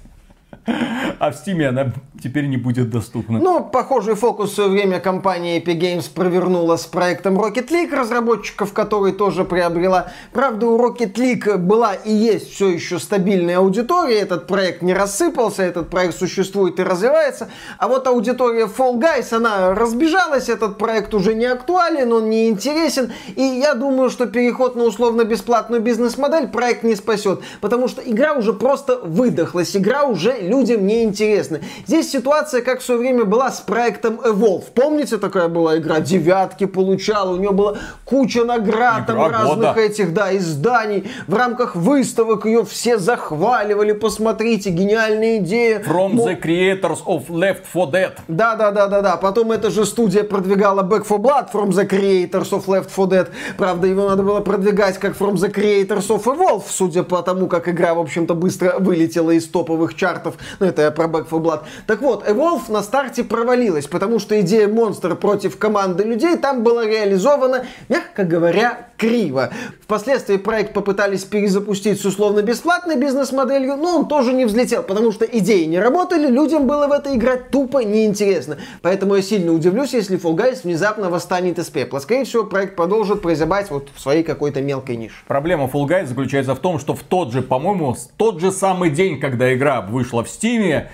А 1.20 1.32
в 1.32 1.36
Steam 1.36 1.63
она 1.66 1.91
теперь 2.22 2.47
не 2.47 2.57
будет 2.57 2.89
доступна. 2.89 3.39
Ну, 3.39 3.63
похожий 3.63 4.16
фокус 4.16 4.51
в 4.51 4.55
свое 4.55 4.70
время 4.70 4.99
компания 4.99 5.59
Epic 5.59 5.80
Games 5.80 6.09
провернула 6.13 6.76
с 6.78 6.86
проектом 6.86 7.39
Rocket 7.39 7.70
League, 7.70 7.95
разработчиков 7.95 8.74
который 8.74 9.11
тоже 9.11 9.43
приобрела. 9.45 10.11
Правда, 10.34 10.68
у 10.68 10.78
Rocket 10.78 11.13
League 11.13 11.57
была 11.57 11.93
и 11.93 12.11
есть 12.11 12.51
все 12.53 12.70
еще 12.70 12.99
стабильная 12.99 13.59
аудитория, 13.59 14.20
этот 14.20 14.47
проект 14.47 14.82
не 14.82 14.93
рассыпался, 14.93 15.63
этот 15.63 15.89
проект 15.89 16.18
существует 16.18 16.80
и 16.80 16.84
развивается. 16.84 17.49
А 17.78 17.88
вот 17.88 18.07
аудитория 18.07 18.66
Fall 18.66 18.99
Guys, 18.99 19.34
она 19.34 19.74
разбежалась, 19.74 20.49
этот 20.49 20.78
проект 20.78 21.13
уже 21.13 21.34
не 21.34 21.45
актуален, 21.45 22.11
он 22.11 22.30
не 22.30 22.49
интересен. 22.49 23.11
И 23.36 23.41
я 23.41 23.74
думаю, 23.74 24.09
что 24.09 24.26
переход 24.26 24.76
на 24.76 24.84
условно-бесплатную 24.84 25.82
бизнес-модель 25.82 26.47
проект 26.47 26.84
не 26.84 26.95
спасет, 26.95 27.41
потому 27.61 27.88
что 27.88 28.01
игра 28.01 28.34
уже 28.34 28.53
просто 28.53 28.97
выдохлась, 28.97 29.76
игра 29.76 30.03
уже 30.03 30.36
людям 30.56 30.88
не 30.88 31.03
интересны. 31.03 31.62
Здесь 31.86 32.12
ситуация, 32.12 32.62
как 32.62 32.80
в 32.80 32.84
свое 32.84 32.99
время 32.99 33.26
была 33.26 33.51
с 33.51 33.60
проектом 33.60 34.20
Evolve. 34.24 34.64
Помните, 34.74 35.18
такая 35.18 35.47
была 35.47 35.78
игра? 35.78 35.99
Девятки 35.99 36.66
получала, 36.66 37.34
у 37.34 37.38
нее 37.38 37.51
была 37.51 37.78
куча 38.06 38.45
наград, 38.45 39.08
там 39.08 39.28
разных 39.30 39.78
этих, 39.78 40.14
да, 40.14 40.36
изданий. 40.36 41.10
В 41.28 41.36
рамках 41.36 41.76
выставок 41.76 42.45
ее 42.45 42.64
все 42.64 42.97
захваливали, 42.97 43.91
посмотрите, 43.91 44.70
гениальная 44.70 45.38
идея. 45.38 45.80
From 45.80 46.14
Мо... 46.14 46.30
the 46.30 46.41
creators 46.41 46.99
of 47.06 47.28
Left 47.30 47.64
4 47.74 47.86
Dead. 47.91 48.12
Да, 48.28 48.56
да, 48.56 48.72
да, 48.72 48.88
да, 48.88 49.01
да. 49.01 49.18
Потом 49.18 49.51
эта 49.51 49.70
же 49.70 49.86
студия 49.86 50.24
продвигала 50.24 50.84
Back 50.84 51.03
4 51.03 51.20
Blood 51.20 51.51
from 51.53 51.70
the 51.70 51.88
creators 51.88 52.51
of 52.51 52.66
Left 52.68 52.89
4 52.95 53.08
Dead. 53.08 53.28
Правда, 53.58 53.88
его 53.88 54.08
надо 54.08 54.24
было 54.24 54.39
продвигать 54.39 54.97
как 54.99 55.16
from 55.18 55.34
the 55.34 55.53
creators 55.53 56.08
of 56.08 56.24
Evolve, 56.24 56.64
судя 56.70 57.03
по 57.03 57.22
тому, 57.22 57.47
как 57.47 57.68
игра, 57.68 57.93
в 57.93 57.99
общем-то, 57.99 58.34
быстро 58.36 58.76
вылетела 58.80 59.32
из 59.32 59.47
топовых 59.47 59.95
чартов. 59.95 60.36
Ну, 60.59 60.65
это 60.65 60.83
я 60.83 60.91
про 60.91 61.05
Back 61.05 61.25
4 61.25 61.41
Blood. 61.41 61.61
Так 61.87 62.01
вот, 62.01 62.27
Evolve 62.27 62.71
на 62.71 62.81
старте 62.81 63.23
провалилась, 63.23 63.87
потому 63.87 64.19
что 64.19 64.39
идея 64.41 64.67
монстр 64.67 65.15
против 65.15 65.57
команды 65.57 66.03
людей 66.03 66.37
там 66.37 66.63
была 66.63 66.85
реализована, 66.85 67.65
мягко 67.89 68.23
говоря, 68.23 68.89
криво. 68.97 69.51
Впоследствии 69.81 70.37
проект 70.37 70.73
попытались 70.73 71.23
перезапустить 71.23 72.01
с 72.01 72.05
условно-бесплатной 72.05 72.95
бизнес-моделью, 72.95 73.75
но 73.75 73.97
он 73.99 74.07
тоже 74.07 74.33
не 74.33 74.45
взлетел, 74.45 74.83
потому 74.83 75.11
что 75.11 75.25
идеи 75.25 75.65
не 75.65 75.79
работали, 75.79 76.27
людям 76.27 76.67
было 76.67 76.87
в 76.87 76.91
это 76.91 77.15
играть 77.15 77.51
тупо 77.51 77.79
неинтересно. 77.79 78.57
Поэтому 78.81 79.15
я 79.15 79.21
сильно 79.21 79.51
удивлюсь, 79.51 79.93
если 79.93 80.17
Fall 80.17 80.35
Guys 80.35 80.61
внезапно 80.63 81.09
восстанет 81.09 81.59
из 81.59 81.69
пепла. 81.69 81.99
Скорее 81.99 82.25
всего, 82.25 82.43
проект 82.43 82.75
продолжит 82.75 83.21
прозябать 83.21 83.69
вот 83.69 83.89
в 83.93 83.99
своей 83.99 84.23
какой-то 84.23 84.61
мелкой 84.61 84.95
нише. 84.95 85.15
Проблема 85.27 85.65
Fall 85.65 85.87
Guys 85.87 86.07
заключается 86.07 86.55
в 86.55 86.59
том, 86.59 86.79
что 86.79 86.93
в 86.95 87.03
тот 87.03 87.31
же, 87.31 87.41
по-моему, 87.41 87.95
тот 88.17 88.39
же 88.39 88.51
самый 88.51 88.89
день, 88.89 89.19
когда 89.19 89.53
игра 89.53 89.81
вышла 89.81 90.23
в 90.23 90.29
Steam, 90.39 90.88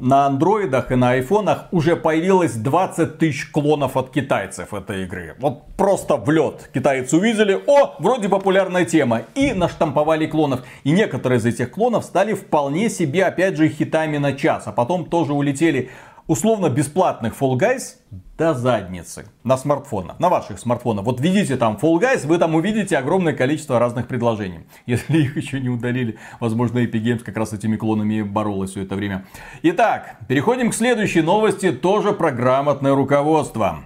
на 0.00 0.26
андроидах 0.26 0.90
и 0.90 0.96
на 0.96 1.10
айфонах 1.10 1.66
уже 1.70 1.94
появилось 1.94 2.54
20 2.54 3.18
тысяч 3.18 3.50
клонов 3.50 3.96
от 3.96 4.10
китайцев 4.10 4.74
этой 4.74 5.04
игры. 5.04 5.36
Вот 5.38 5.66
просто 5.76 6.16
в 6.16 6.28
лед. 6.30 6.68
Китайцы 6.74 7.16
увидели, 7.16 7.60
о, 7.66 7.94
вроде 8.00 8.28
популярная 8.28 8.84
тема. 8.84 9.22
И 9.34 9.52
наштамповали 9.52 10.26
клонов. 10.26 10.62
И 10.82 10.90
некоторые 10.90 11.38
из 11.38 11.46
этих 11.46 11.70
клонов 11.70 12.04
стали 12.04 12.34
вполне 12.34 12.90
себе, 12.90 13.24
опять 13.24 13.56
же, 13.56 13.68
хитами 13.68 14.18
на 14.18 14.32
час. 14.32 14.64
А 14.66 14.72
потом 14.72 15.04
тоже 15.04 15.32
улетели 15.32 15.90
условно 16.26 16.68
бесплатных 16.68 17.34
Fall 17.38 17.58
Guys 17.58 17.96
до 18.36 18.54
задницы 18.54 19.26
на 19.44 19.56
смартфонах, 19.56 20.18
на 20.18 20.28
ваших 20.28 20.58
смартфонах. 20.58 21.04
Вот 21.04 21.20
видите 21.20 21.56
там 21.56 21.78
Fall 21.80 22.00
Guys, 22.00 22.26
вы 22.26 22.38
там 22.38 22.54
увидите 22.54 22.96
огромное 22.96 23.32
количество 23.32 23.78
разных 23.78 24.08
предложений. 24.08 24.66
Если 24.86 25.18
их 25.18 25.36
еще 25.36 25.60
не 25.60 25.68
удалили, 25.68 26.18
возможно, 26.40 26.78
Epic 26.78 27.02
Games 27.02 27.24
как 27.24 27.36
раз 27.36 27.50
с 27.50 27.52
этими 27.52 27.76
клонами 27.76 28.22
боролась 28.22 28.70
все 28.70 28.82
это 28.82 28.96
время. 28.96 29.26
Итак, 29.62 30.16
переходим 30.28 30.70
к 30.70 30.74
следующей 30.74 31.22
новости, 31.22 31.72
тоже 31.72 32.12
про 32.12 32.30
грамотное 32.30 32.94
руководство. 32.94 33.84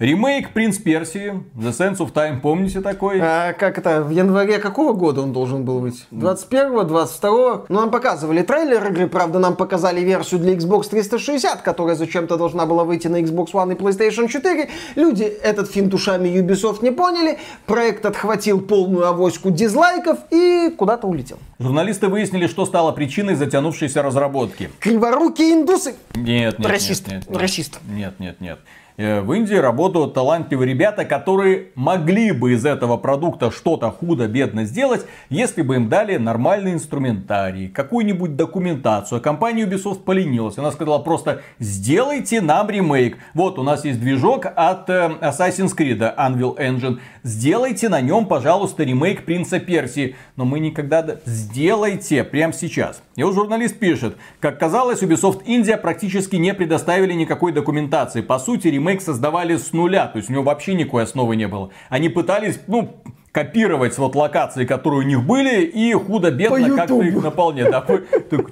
Ремейк 0.00 0.54
«Принц 0.54 0.78
Персии», 0.78 1.42
The 1.54 1.72
Sense 1.72 1.98
of 1.98 2.14
Time, 2.14 2.40
помните 2.40 2.80
такой? 2.80 3.20
А, 3.20 3.52
как 3.52 3.76
это, 3.76 4.02
в 4.02 4.08
январе 4.08 4.58
какого 4.58 4.94
года 4.94 5.20
он 5.20 5.34
должен 5.34 5.66
был 5.66 5.80
быть? 5.80 6.06
21-го, 6.10 6.84
22-го? 6.84 7.66
Ну, 7.68 7.80
нам 7.80 7.90
показывали 7.90 8.40
трейлер 8.40 8.82
игры, 8.86 9.08
правда, 9.08 9.38
нам 9.38 9.56
показали 9.56 10.00
версию 10.00 10.40
для 10.40 10.54
Xbox 10.54 10.88
360, 10.88 11.60
которая 11.60 11.96
зачем-то 11.96 12.38
должна 12.38 12.64
была 12.64 12.84
выйти 12.84 13.08
на 13.08 13.20
Xbox 13.20 13.48
One 13.52 13.74
и 13.74 13.76
PlayStation 13.76 14.26
4. 14.26 14.70
Люди 14.96 15.24
этот 15.24 15.70
фильм 15.70 15.90
душами 15.90 16.30
Ubisoft 16.30 16.82
не 16.82 16.92
поняли, 16.92 17.38
проект 17.66 18.06
отхватил 18.06 18.62
полную 18.62 19.06
авоську 19.06 19.50
дизлайков 19.50 20.20
и 20.30 20.74
куда-то 20.78 21.08
улетел. 21.08 21.36
Журналисты 21.58 22.08
выяснили, 22.08 22.46
что 22.46 22.64
стало 22.64 22.92
причиной 22.92 23.34
затянувшейся 23.34 24.02
разработки. 24.02 24.70
Криворукие 24.78 25.52
индусы? 25.52 25.94
Нет, 26.14 26.58
нет, 26.58 26.70
Расист. 26.70 27.06
нет, 27.06 27.16
нет, 27.16 27.28
нет. 27.28 27.42
Расист. 27.42 27.80
Нет, 27.86 28.14
нет, 28.18 28.40
нет. 28.40 28.58
Э, 28.64 28.79
в 29.00 29.32
Индии 29.32 29.54
работают 29.54 30.12
талантливые 30.12 30.68
ребята, 30.68 31.06
которые 31.06 31.68
могли 31.74 32.32
бы 32.32 32.52
из 32.52 32.66
этого 32.66 32.98
продукта 32.98 33.50
что-то 33.50 33.90
худо-бедно 33.90 34.66
сделать, 34.66 35.06
если 35.30 35.62
бы 35.62 35.76
им 35.76 35.88
дали 35.88 36.18
нормальный 36.18 36.74
инструментарий, 36.74 37.68
какую-нибудь 37.68 38.36
документацию. 38.36 39.18
А 39.18 39.20
компания 39.22 39.64
Ubisoft 39.64 40.00
поленилась. 40.00 40.58
Она 40.58 40.70
сказала 40.70 40.98
просто, 40.98 41.40
сделайте 41.58 42.42
нам 42.42 42.68
ремейк. 42.68 43.16
Вот 43.32 43.58
у 43.58 43.62
нас 43.62 43.86
есть 43.86 44.00
движок 44.00 44.44
от 44.54 44.90
э, 44.90 45.12
Assassin's 45.22 45.74
Creed, 45.74 46.14
Anvil 46.16 46.58
Engine. 46.58 46.98
Сделайте 47.22 47.88
на 47.88 48.02
нем, 48.02 48.26
пожалуйста, 48.26 48.84
ремейк 48.84 49.24
Принца 49.24 49.60
Персии. 49.60 50.14
Но 50.36 50.44
мы 50.44 50.60
никогда... 50.60 51.06
Сделайте 51.24 52.22
прямо 52.24 52.52
сейчас. 52.52 53.02
И 53.16 53.22
вот 53.22 53.34
журналист 53.34 53.78
пишет, 53.78 54.16
как 54.40 54.58
казалось, 54.58 55.02
Ubisoft 55.02 55.42
Индия 55.46 55.76
практически 55.76 56.36
не 56.36 56.52
предоставили 56.52 57.14
никакой 57.14 57.52
документации. 57.52 58.20
По 58.20 58.38
сути, 58.38 58.68
ремейк 58.68 58.89
создавали 58.98 59.56
с 59.56 59.72
нуля, 59.72 60.06
то 60.08 60.18
есть 60.18 60.28
у 60.28 60.32
него 60.32 60.42
вообще 60.42 60.74
никакой 60.74 61.04
основы 61.04 61.36
не 61.36 61.46
было. 61.46 61.70
Они 61.88 62.08
пытались, 62.08 62.58
ну, 62.66 63.02
копировать 63.32 63.96
вот 63.96 64.16
локации, 64.16 64.64
которые 64.64 65.00
у 65.00 65.02
них 65.02 65.22
были, 65.22 65.62
и 65.62 65.92
худо-бедно 65.92 66.76
как-то 66.76 67.00
их 67.00 67.22
наполнять. 67.22 67.70
Да, 67.70 67.80
так 67.80 68.02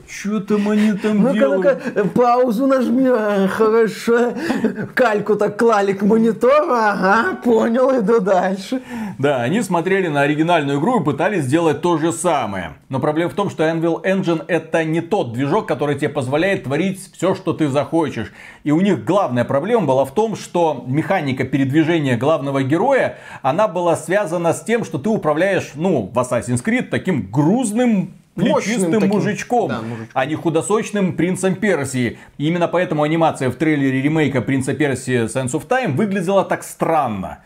что 0.08 0.40
там 0.40 0.68
они 0.68 0.92
там 0.92 1.22
ну 1.22 1.32
делают? 1.32 1.82
ну 1.94 2.04
паузу 2.04 2.66
нажми, 2.66 3.08
а, 3.08 3.48
хорошо. 3.48 4.34
Кальку 4.94 5.34
так 5.34 5.58
клали 5.58 5.92
к 5.92 6.02
монитору, 6.02 6.70
ага, 6.70 7.36
понял, 7.42 7.98
иду 7.98 8.20
дальше. 8.20 8.80
Да, 9.18 9.42
они 9.42 9.62
смотрели 9.62 10.06
на 10.06 10.22
оригинальную 10.22 10.78
игру 10.78 11.00
и 11.00 11.04
пытались 11.04 11.44
сделать 11.44 11.80
то 11.80 11.98
же 11.98 12.12
самое. 12.12 12.74
Но 12.88 13.00
проблема 13.00 13.30
в 13.30 13.34
том, 13.34 13.50
что 13.50 13.64
Anvil 13.64 14.02
Engine 14.04 14.44
это 14.46 14.84
не 14.84 15.00
тот 15.00 15.32
движок, 15.32 15.66
который 15.66 15.96
тебе 15.96 16.08
позволяет 16.08 16.64
творить 16.64 17.00
все, 17.12 17.34
что 17.34 17.52
ты 17.52 17.68
захочешь. 17.68 18.32
И 18.62 18.70
у 18.70 18.80
них 18.80 19.04
главная 19.04 19.44
проблема 19.44 19.86
была 19.86 20.04
в 20.04 20.14
том, 20.14 20.36
что 20.36 20.84
механика 20.86 21.44
передвижения 21.44 22.16
главного 22.16 22.62
героя, 22.62 23.18
она 23.42 23.66
была 23.66 23.96
связана 23.96 24.52
с 24.52 24.67
тем, 24.68 24.84
что 24.84 24.98
ты 24.98 25.08
управляешь, 25.08 25.72
ну, 25.76 26.10
в 26.12 26.18
Assassin's 26.18 26.62
Creed 26.62 26.90
таким 26.90 27.30
грузным 27.30 28.12
плечистым 28.34 28.92
таким, 28.92 29.08
мужичком, 29.08 29.68
да, 29.70 29.80
мужичком, 29.80 30.08
а 30.12 30.26
не 30.26 30.34
худосочным 30.34 31.16
принцем 31.16 31.54
Персии. 31.54 32.18
И 32.36 32.46
именно 32.46 32.68
поэтому 32.68 33.02
анимация 33.02 33.48
в 33.48 33.54
трейлере 33.54 34.02
ремейка 34.02 34.42
Принца 34.42 34.74
Персии 34.74 35.24
Sense 35.24 35.52
of 35.52 35.66
Time 35.66 35.92
выглядела 35.92 36.44
так 36.44 36.62
странно. 36.62 37.38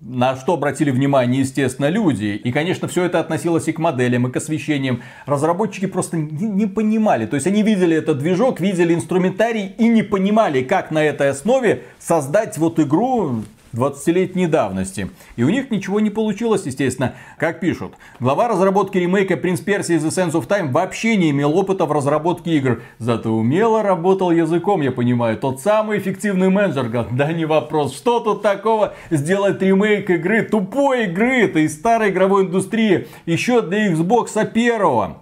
На 0.00 0.36
что 0.36 0.54
обратили 0.54 0.92
внимание, 0.92 1.40
естественно, 1.40 1.88
люди. 1.88 2.40
И, 2.42 2.52
конечно, 2.52 2.86
все 2.86 3.04
это 3.04 3.18
относилось 3.18 3.66
и 3.66 3.72
к 3.72 3.80
моделям, 3.80 4.28
и 4.28 4.30
к 4.30 4.36
освещениям. 4.36 5.02
Разработчики 5.26 5.86
просто 5.86 6.18
не, 6.18 6.46
не 6.46 6.66
понимали. 6.66 7.26
То 7.26 7.34
есть 7.34 7.48
они 7.48 7.64
видели 7.64 7.96
этот 7.96 8.18
движок, 8.18 8.60
видели 8.60 8.94
инструментарий 8.94 9.74
и 9.76 9.88
не 9.88 10.04
понимали, 10.04 10.62
как 10.62 10.92
на 10.92 11.02
этой 11.02 11.30
основе 11.30 11.82
создать 11.98 12.56
вот 12.58 12.78
игру 12.78 13.42
20-летней 13.72 14.46
давности. 14.46 15.10
И 15.36 15.42
у 15.42 15.48
них 15.48 15.70
ничего 15.70 16.00
не 16.00 16.10
получилось, 16.10 16.66
естественно. 16.66 17.14
Как 17.38 17.60
пишут, 17.60 17.94
глава 18.18 18.48
разработки 18.48 18.98
ремейка 18.98 19.36
Принц 19.36 19.60
Персии 19.60 19.96
The 19.96 20.08
Sense 20.08 20.32
of 20.32 20.48
Time 20.48 20.70
вообще 20.70 21.16
не 21.16 21.30
имел 21.30 21.56
опыта 21.56 21.86
в 21.86 21.92
разработке 21.92 22.56
игр. 22.56 22.82
Зато 22.98 23.32
умело 23.32 23.82
работал 23.82 24.30
языком, 24.30 24.80
я 24.80 24.92
понимаю. 24.92 25.36
Тот 25.36 25.60
самый 25.60 25.98
эффективный 25.98 26.50
менеджер. 26.50 26.88
Да 27.12 27.32
не 27.32 27.44
вопрос, 27.44 27.94
что 27.96 28.20
тут 28.20 28.42
такого 28.42 28.94
сделать 29.10 29.62
ремейк 29.62 30.10
игры, 30.10 30.42
тупой 30.42 31.04
игры, 31.04 31.42
это 31.42 31.60
из 31.60 31.74
старой 31.74 32.10
игровой 32.10 32.44
индустрии, 32.44 33.08
еще 33.26 33.62
для 33.62 33.92
Xbox 33.92 34.50
первого. 34.50 35.18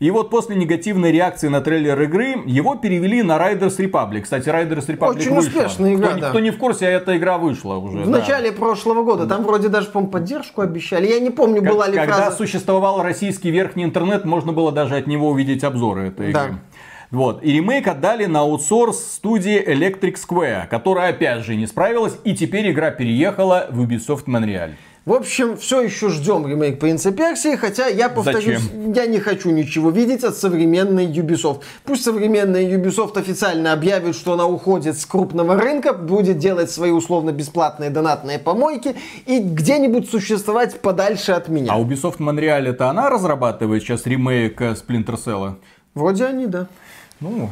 И 0.00 0.10
вот 0.10 0.30
после 0.30 0.56
негативной 0.56 1.12
реакции 1.12 1.48
на 1.48 1.60
трейлер 1.60 2.00
игры, 2.00 2.42
его 2.46 2.74
перевели 2.74 3.22
на 3.22 3.36
Riders 3.36 3.76
Republic. 3.76 4.22
Кстати, 4.22 4.48
Riders 4.48 4.86
Republic 4.86 5.10
Очень 5.10 5.34
вышла. 5.34 5.48
успешная 5.48 5.94
игра, 5.94 6.08
кто, 6.12 6.20
да. 6.20 6.30
кто 6.30 6.40
не 6.40 6.50
в 6.50 6.56
курсе, 6.56 6.86
эта 6.86 7.18
игра 7.18 7.36
вышла 7.36 7.74
уже. 7.74 7.98
В 7.98 8.10
да. 8.10 8.18
начале 8.18 8.50
прошлого 8.50 9.04
года. 9.04 9.26
Там 9.26 9.44
вроде 9.44 9.68
даже, 9.68 9.88
по-моему, 9.88 10.10
поддержку 10.10 10.62
обещали. 10.62 11.06
Я 11.06 11.20
не 11.20 11.28
помню, 11.28 11.60
была 11.60 11.86
ли 11.86 11.96
Когда 11.96 12.14
фраза... 12.14 12.36
существовал 12.38 13.02
российский 13.02 13.50
верхний 13.50 13.84
интернет, 13.84 14.24
можно 14.24 14.54
было 14.54 14.72
даже 14.72 14.96
от 14.96 15.06
него 15.06 15.28
увидеть 15.28 15.64
обзоры 15.64 16.08
этой 16.08 16.30
игры. 16.30 16.48
Да. 16.50 16.58
Вот. 17.10 17.44
И 17.44 17.52
ремейк 17.52 17.86
отдали 17.86 18.24
на 18.24 18.40
аутсорс 18.40 18.98
студии 18.98 19.62
Electric 19.62 20.14
Square, 20.14 20.66
которая 20.68 21.10
опять 21.10 21.44
же 21.44 21.56
не 21.56 21.66
справилась, 21.66 22.16
и 22.24 22.34
теперь 22.34 22.70
игра 22.70 22.90
переехала 22.90 23.66
в 23.70 23.82
Ubisoft 23.82 24.24
Montreal. 24.26 24.70
В 25.06 25.14
общем, 25.14 25.56
все 25.56 25.80
еще 25.80 26.10
ждем 26.10 26.46
ремейк 26.46 26.78
Принца 26.78 27.10
Персии, 27.10 27.56
хотя 27.56 27.86
я 27.86 28.10
повторюсь, 28.10 28.60
Зачем? 28.60 28.92
я 28.92 29.06
не 29.06 29.18
хочу 29.18 29.50
ничего 29.50 29.88
видеть 29.90 30.24
от 30.24 30.36
современной 30.36 31.06
Ubisoft. 31.06 31.62
Пусть 31.84 32.04
современная 32.04 32.62
Ubisoft 32.76 33.18
официально 33.18 33.72
объявит, 33.72 34.14
что 34.14 34.34
она 34.34 34.46
уходит 34.46 34.98
с 34.98 35.06
крупного 35.06 35.56
рынка, 35.56 35.94
будет 35.94 36.36
делать 36.36 36.70
свои 36.70 36.90
условно-бесплатные 36.90 37.88
донатные 37.88 38.38
помойки 38.38 38.94
и 39.24 39.38
где-нибудь 39.40 40.10
существовать 40.10 40.80
подальше 40.80 41.32
от 41.32 41.48
меня. 41.48 41.72
А 41.72 41.80
Ubisoft 41.80 42.18
Montreal 42.18 42.68
это 42.68 42.90
она 42.90 43.08
разрабатывает 43.08 43.82
сейчас 43.82 44.04
ремейк 44.04 44.60
э, 44.60 44.72
Splinter 44.72 45.16
Cell? 45.16 45.54
Вроде 45.94 46.26
они, 46.26 46.46
да. 46.46 46.66
Ну, 47.20 47.50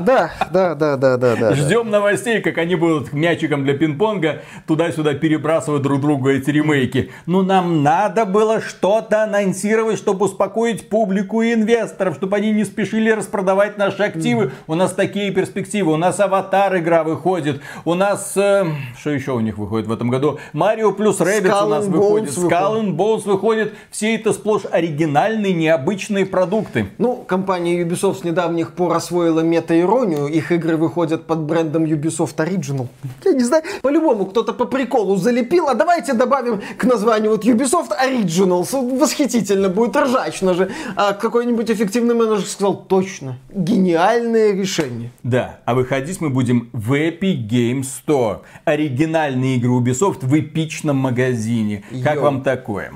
Да, 0.00 0.30
да, 0.50 0.74
да, 0.74 0.96
да, 0.96 1.16
да, 1.16 1.36
да. 1.36 1.54
Ждем 1.54 1.90
новостей, 1.90 2.40
как 2.40 2.58
они 2.58 2.74
будут 2.74 3.12
мячиком 3.12 3.64
для 3.64 3.74
пинг-понга 3.74 4.42
туда-сюда 4.66 5.14
перебрасывать 5.14 5.82
друг 5.82 6.00
другу 6.00 6.30
эти 6.30 6.50
ремейки. 6.50 7.10
Ну, 7.26 7.42
нам 7.42 7.82
надо 7.82 8.24
было 8.24 8.60
что-то 8.60 9.24
анонсировать, 9.24 9.98
чтобы 9.98 10.26
успокоить 10.26 10.88
публику 10.88 11.42
и 11.42 11.54
инвесторов, 11.54 12.16
чтобы 12.16 12.36
они 12.36 12.52
не 12.52 12.64
спешили 12.64 13.10
распродавать 13.10 13.78
наши 13.78 14.02
активы. 14.02 14.52
У 14.66 14.74
нас 14.74 14.92
такие 14.92 15.30
перспективы. 15.30 15.92
У 15.92 15.96
нас 15.96 16.20
Аватар 16.20 16.76
игра 16.78 17.04
выходит. 17.04 17.60
У 17.84 17.94
нас... 17.94 18.36
Э, 18.36 18.66
что 18.98 19.10
еще 19.10 19.32
у 19.32 19.40
них 19.40 19.58
выходит 19.58 19.86
в 19.86 19.92
этом 19.92 20.10
году? 20.10 20.38
Марио 20.52 20.92
плюс 20.92 21.20
Rabbids 21.20 21.64
у 21.64 21.68
нас 21.68 21.86
выходит. 21.86 22.30
And 22.30 22.96
Bones 22.96 23.22
выходит. 23.24 23.74
Все 23.90 24.14
это 24.14 24.32
сплошь 24.32 24.62
оригинальные, 24.70 25.52
необычные 25.52 26.26
продукты. 26.26 26.86
Ну, 26.98 27.16
компания 27.16 27.82
Ubisoft 27.82 28.20
с 28.20 28.24
недавних 28.24 28.72
пор 28.72 28.94
освоила 28.94 29.40
мета-иронию. 29.78 30.26
Их 30.26 30.52
игры 30.52 30.76
выходят 30.76 31.26
под 31.26 31.40
брендом 31.40 31.84
Ubisoft 31.84 32.36
Original. 32.36 32.88
Я 33.24 33.32
не 33.32 33.44
знаю, 33.44 33.62
по-любому 33.82 34.26
кто-то 34.26 34.52
по 34.52 34.64
приколу 34.64 35.16
залепил, 35.16 35.68
а 35.68 35.74
давайте 35.74 36.12
добавим 36.12 36.60
к 36.76 36.84
названию 36.84 37.30
вот 37.30 37.44
Ubisoft 37.44 37.90
Originals. 37.90 38.98
Восхитительно 38.98 39.68
будет, 39.68 39.96
ржачно 39.96 40.54
же. 40.54 40.70
А 40.96 41.12
какой-нибудь 41.12 41.70
эффективный 41.70 42.14
менеджер 42.14 42.46
сказал, 42.46 42.76
точно, 42.76 43.38
гениальное 43.50 44.52
решение. 44.52 45.10
Да, 45.22 45.60
а 45.64 45.74
выходить 45.74 46.20
мы 46.20 46.30
будем 46.30 46.70
в 46.72 46.92
Epic 46.94 47.48
Game 47.48 47.82
Store. 47.82 48.40
Оригинальные 48.64 49.56
игры 49.56 49.70
Ubisoft 49.70 50.26
в 50.26 50.38
эпичном 50.38 50.96
магазине. 50.96 51.84
Как 52.04 52.16
Йоу. 52.16 52.24
вам 52.24 52.42
такое? 52.42 52.92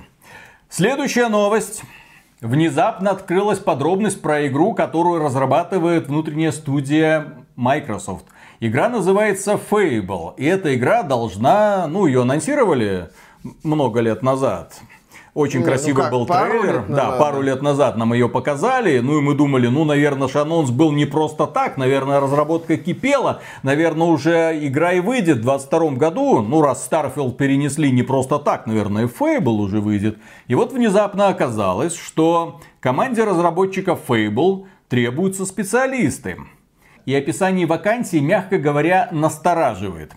Следующая 0.68 1.28
новость. 1.28 1.82
Внезапно 2.42 3.12
открылась 3.12 3.60
подробность 3.60 4.20
про 4.20 4.48
игру, 4.48 4.74
которую 4.74 5.22
разрабатывает 5.22 6.08
внутренняя 6.08 6.50
студия 6.50 7.34
Microsoft. 7.54 8.24
Игра 8.58 8.88
называется 8.88 9.52
Fable. 9.70 10.34
И 10.36 10.44
эта 10.44 10.74
игра 10.74 11.04
должна, 11.04 11.86
ну, 11.86 12.06
ее 12.06 12.22
анонсировали 12.22 13.10
много 13.62 14.00
лет 14.00 14.24
назад. 14.24 14.74
Очень 15.34 15.60
Не, 15.60 15.64
ну 15.64 15.70
красивый 15.70 16.02
как, 16.02 16.12
был 16.12 16.26
пару 16.26 16.60
трейлер. 16.60 16.74
лет 16.74 16.88
да, 16.88 17.04
назад, 17.04 17.18
пару 17.18 17.38
да. 17.38 17.42
лет 17.44 17.62
назад 17.62 17.96
нам 17.96 18.12
ее 18.12 18.28
показали. 18.28 18.98
Ну 18.98 19.18
и 19.18 19.22
мы 19.22 19.34
думали, 19.34 19.66
ну, 19.68 19.84
наверное, 19.84 20.28
ж 20.28 20.36
анонс 20.36 20.70
был 20.70 20.92
не 20.92 21.06
просто 21.06 21.46
так. 21.46 21.78
Наверное, 21.78 22.20
разработка 22.20 22.76
кипела. 22.76 23.40
Наверное, 23.62 24.08
уже 24.08 24.58
игра 24.60 24.92
и 24.92 25.00
выйдет 25.00 25.38
в 25.38 25.42
22 25.42 25.92
году. 25.92 26.42
Ну, 26.42 26.60
раз 26.60 26.86
Starfield 26.90 27.32
перенесли 27.36 27.90
не 27.90 28.02
просто 28.02 28.38
так, 28.38 28.66
наверное, 28.66 29.06
Fable 29.06 29.60
уже 29.60 29.80
выйдет. 29.80 30.18
И 30.48 30.54
вот 30.54 30.74
внезапно 30.74 31.28
оказалось, 31.28 31.96
что 31.96 32.60
команде 32.80 33.24
разработчиков 33.24 34.00
Fable 34.06 34.66
требуются 34.88 35.46
специалисты. 35.46 36.36
И 37.06 37.14
описание 37.14 37.66
вакансии, 37.66 38.18
мягко 38.18 38.58
говоря, 38.58 39.08
настораживает. 39.12 40.12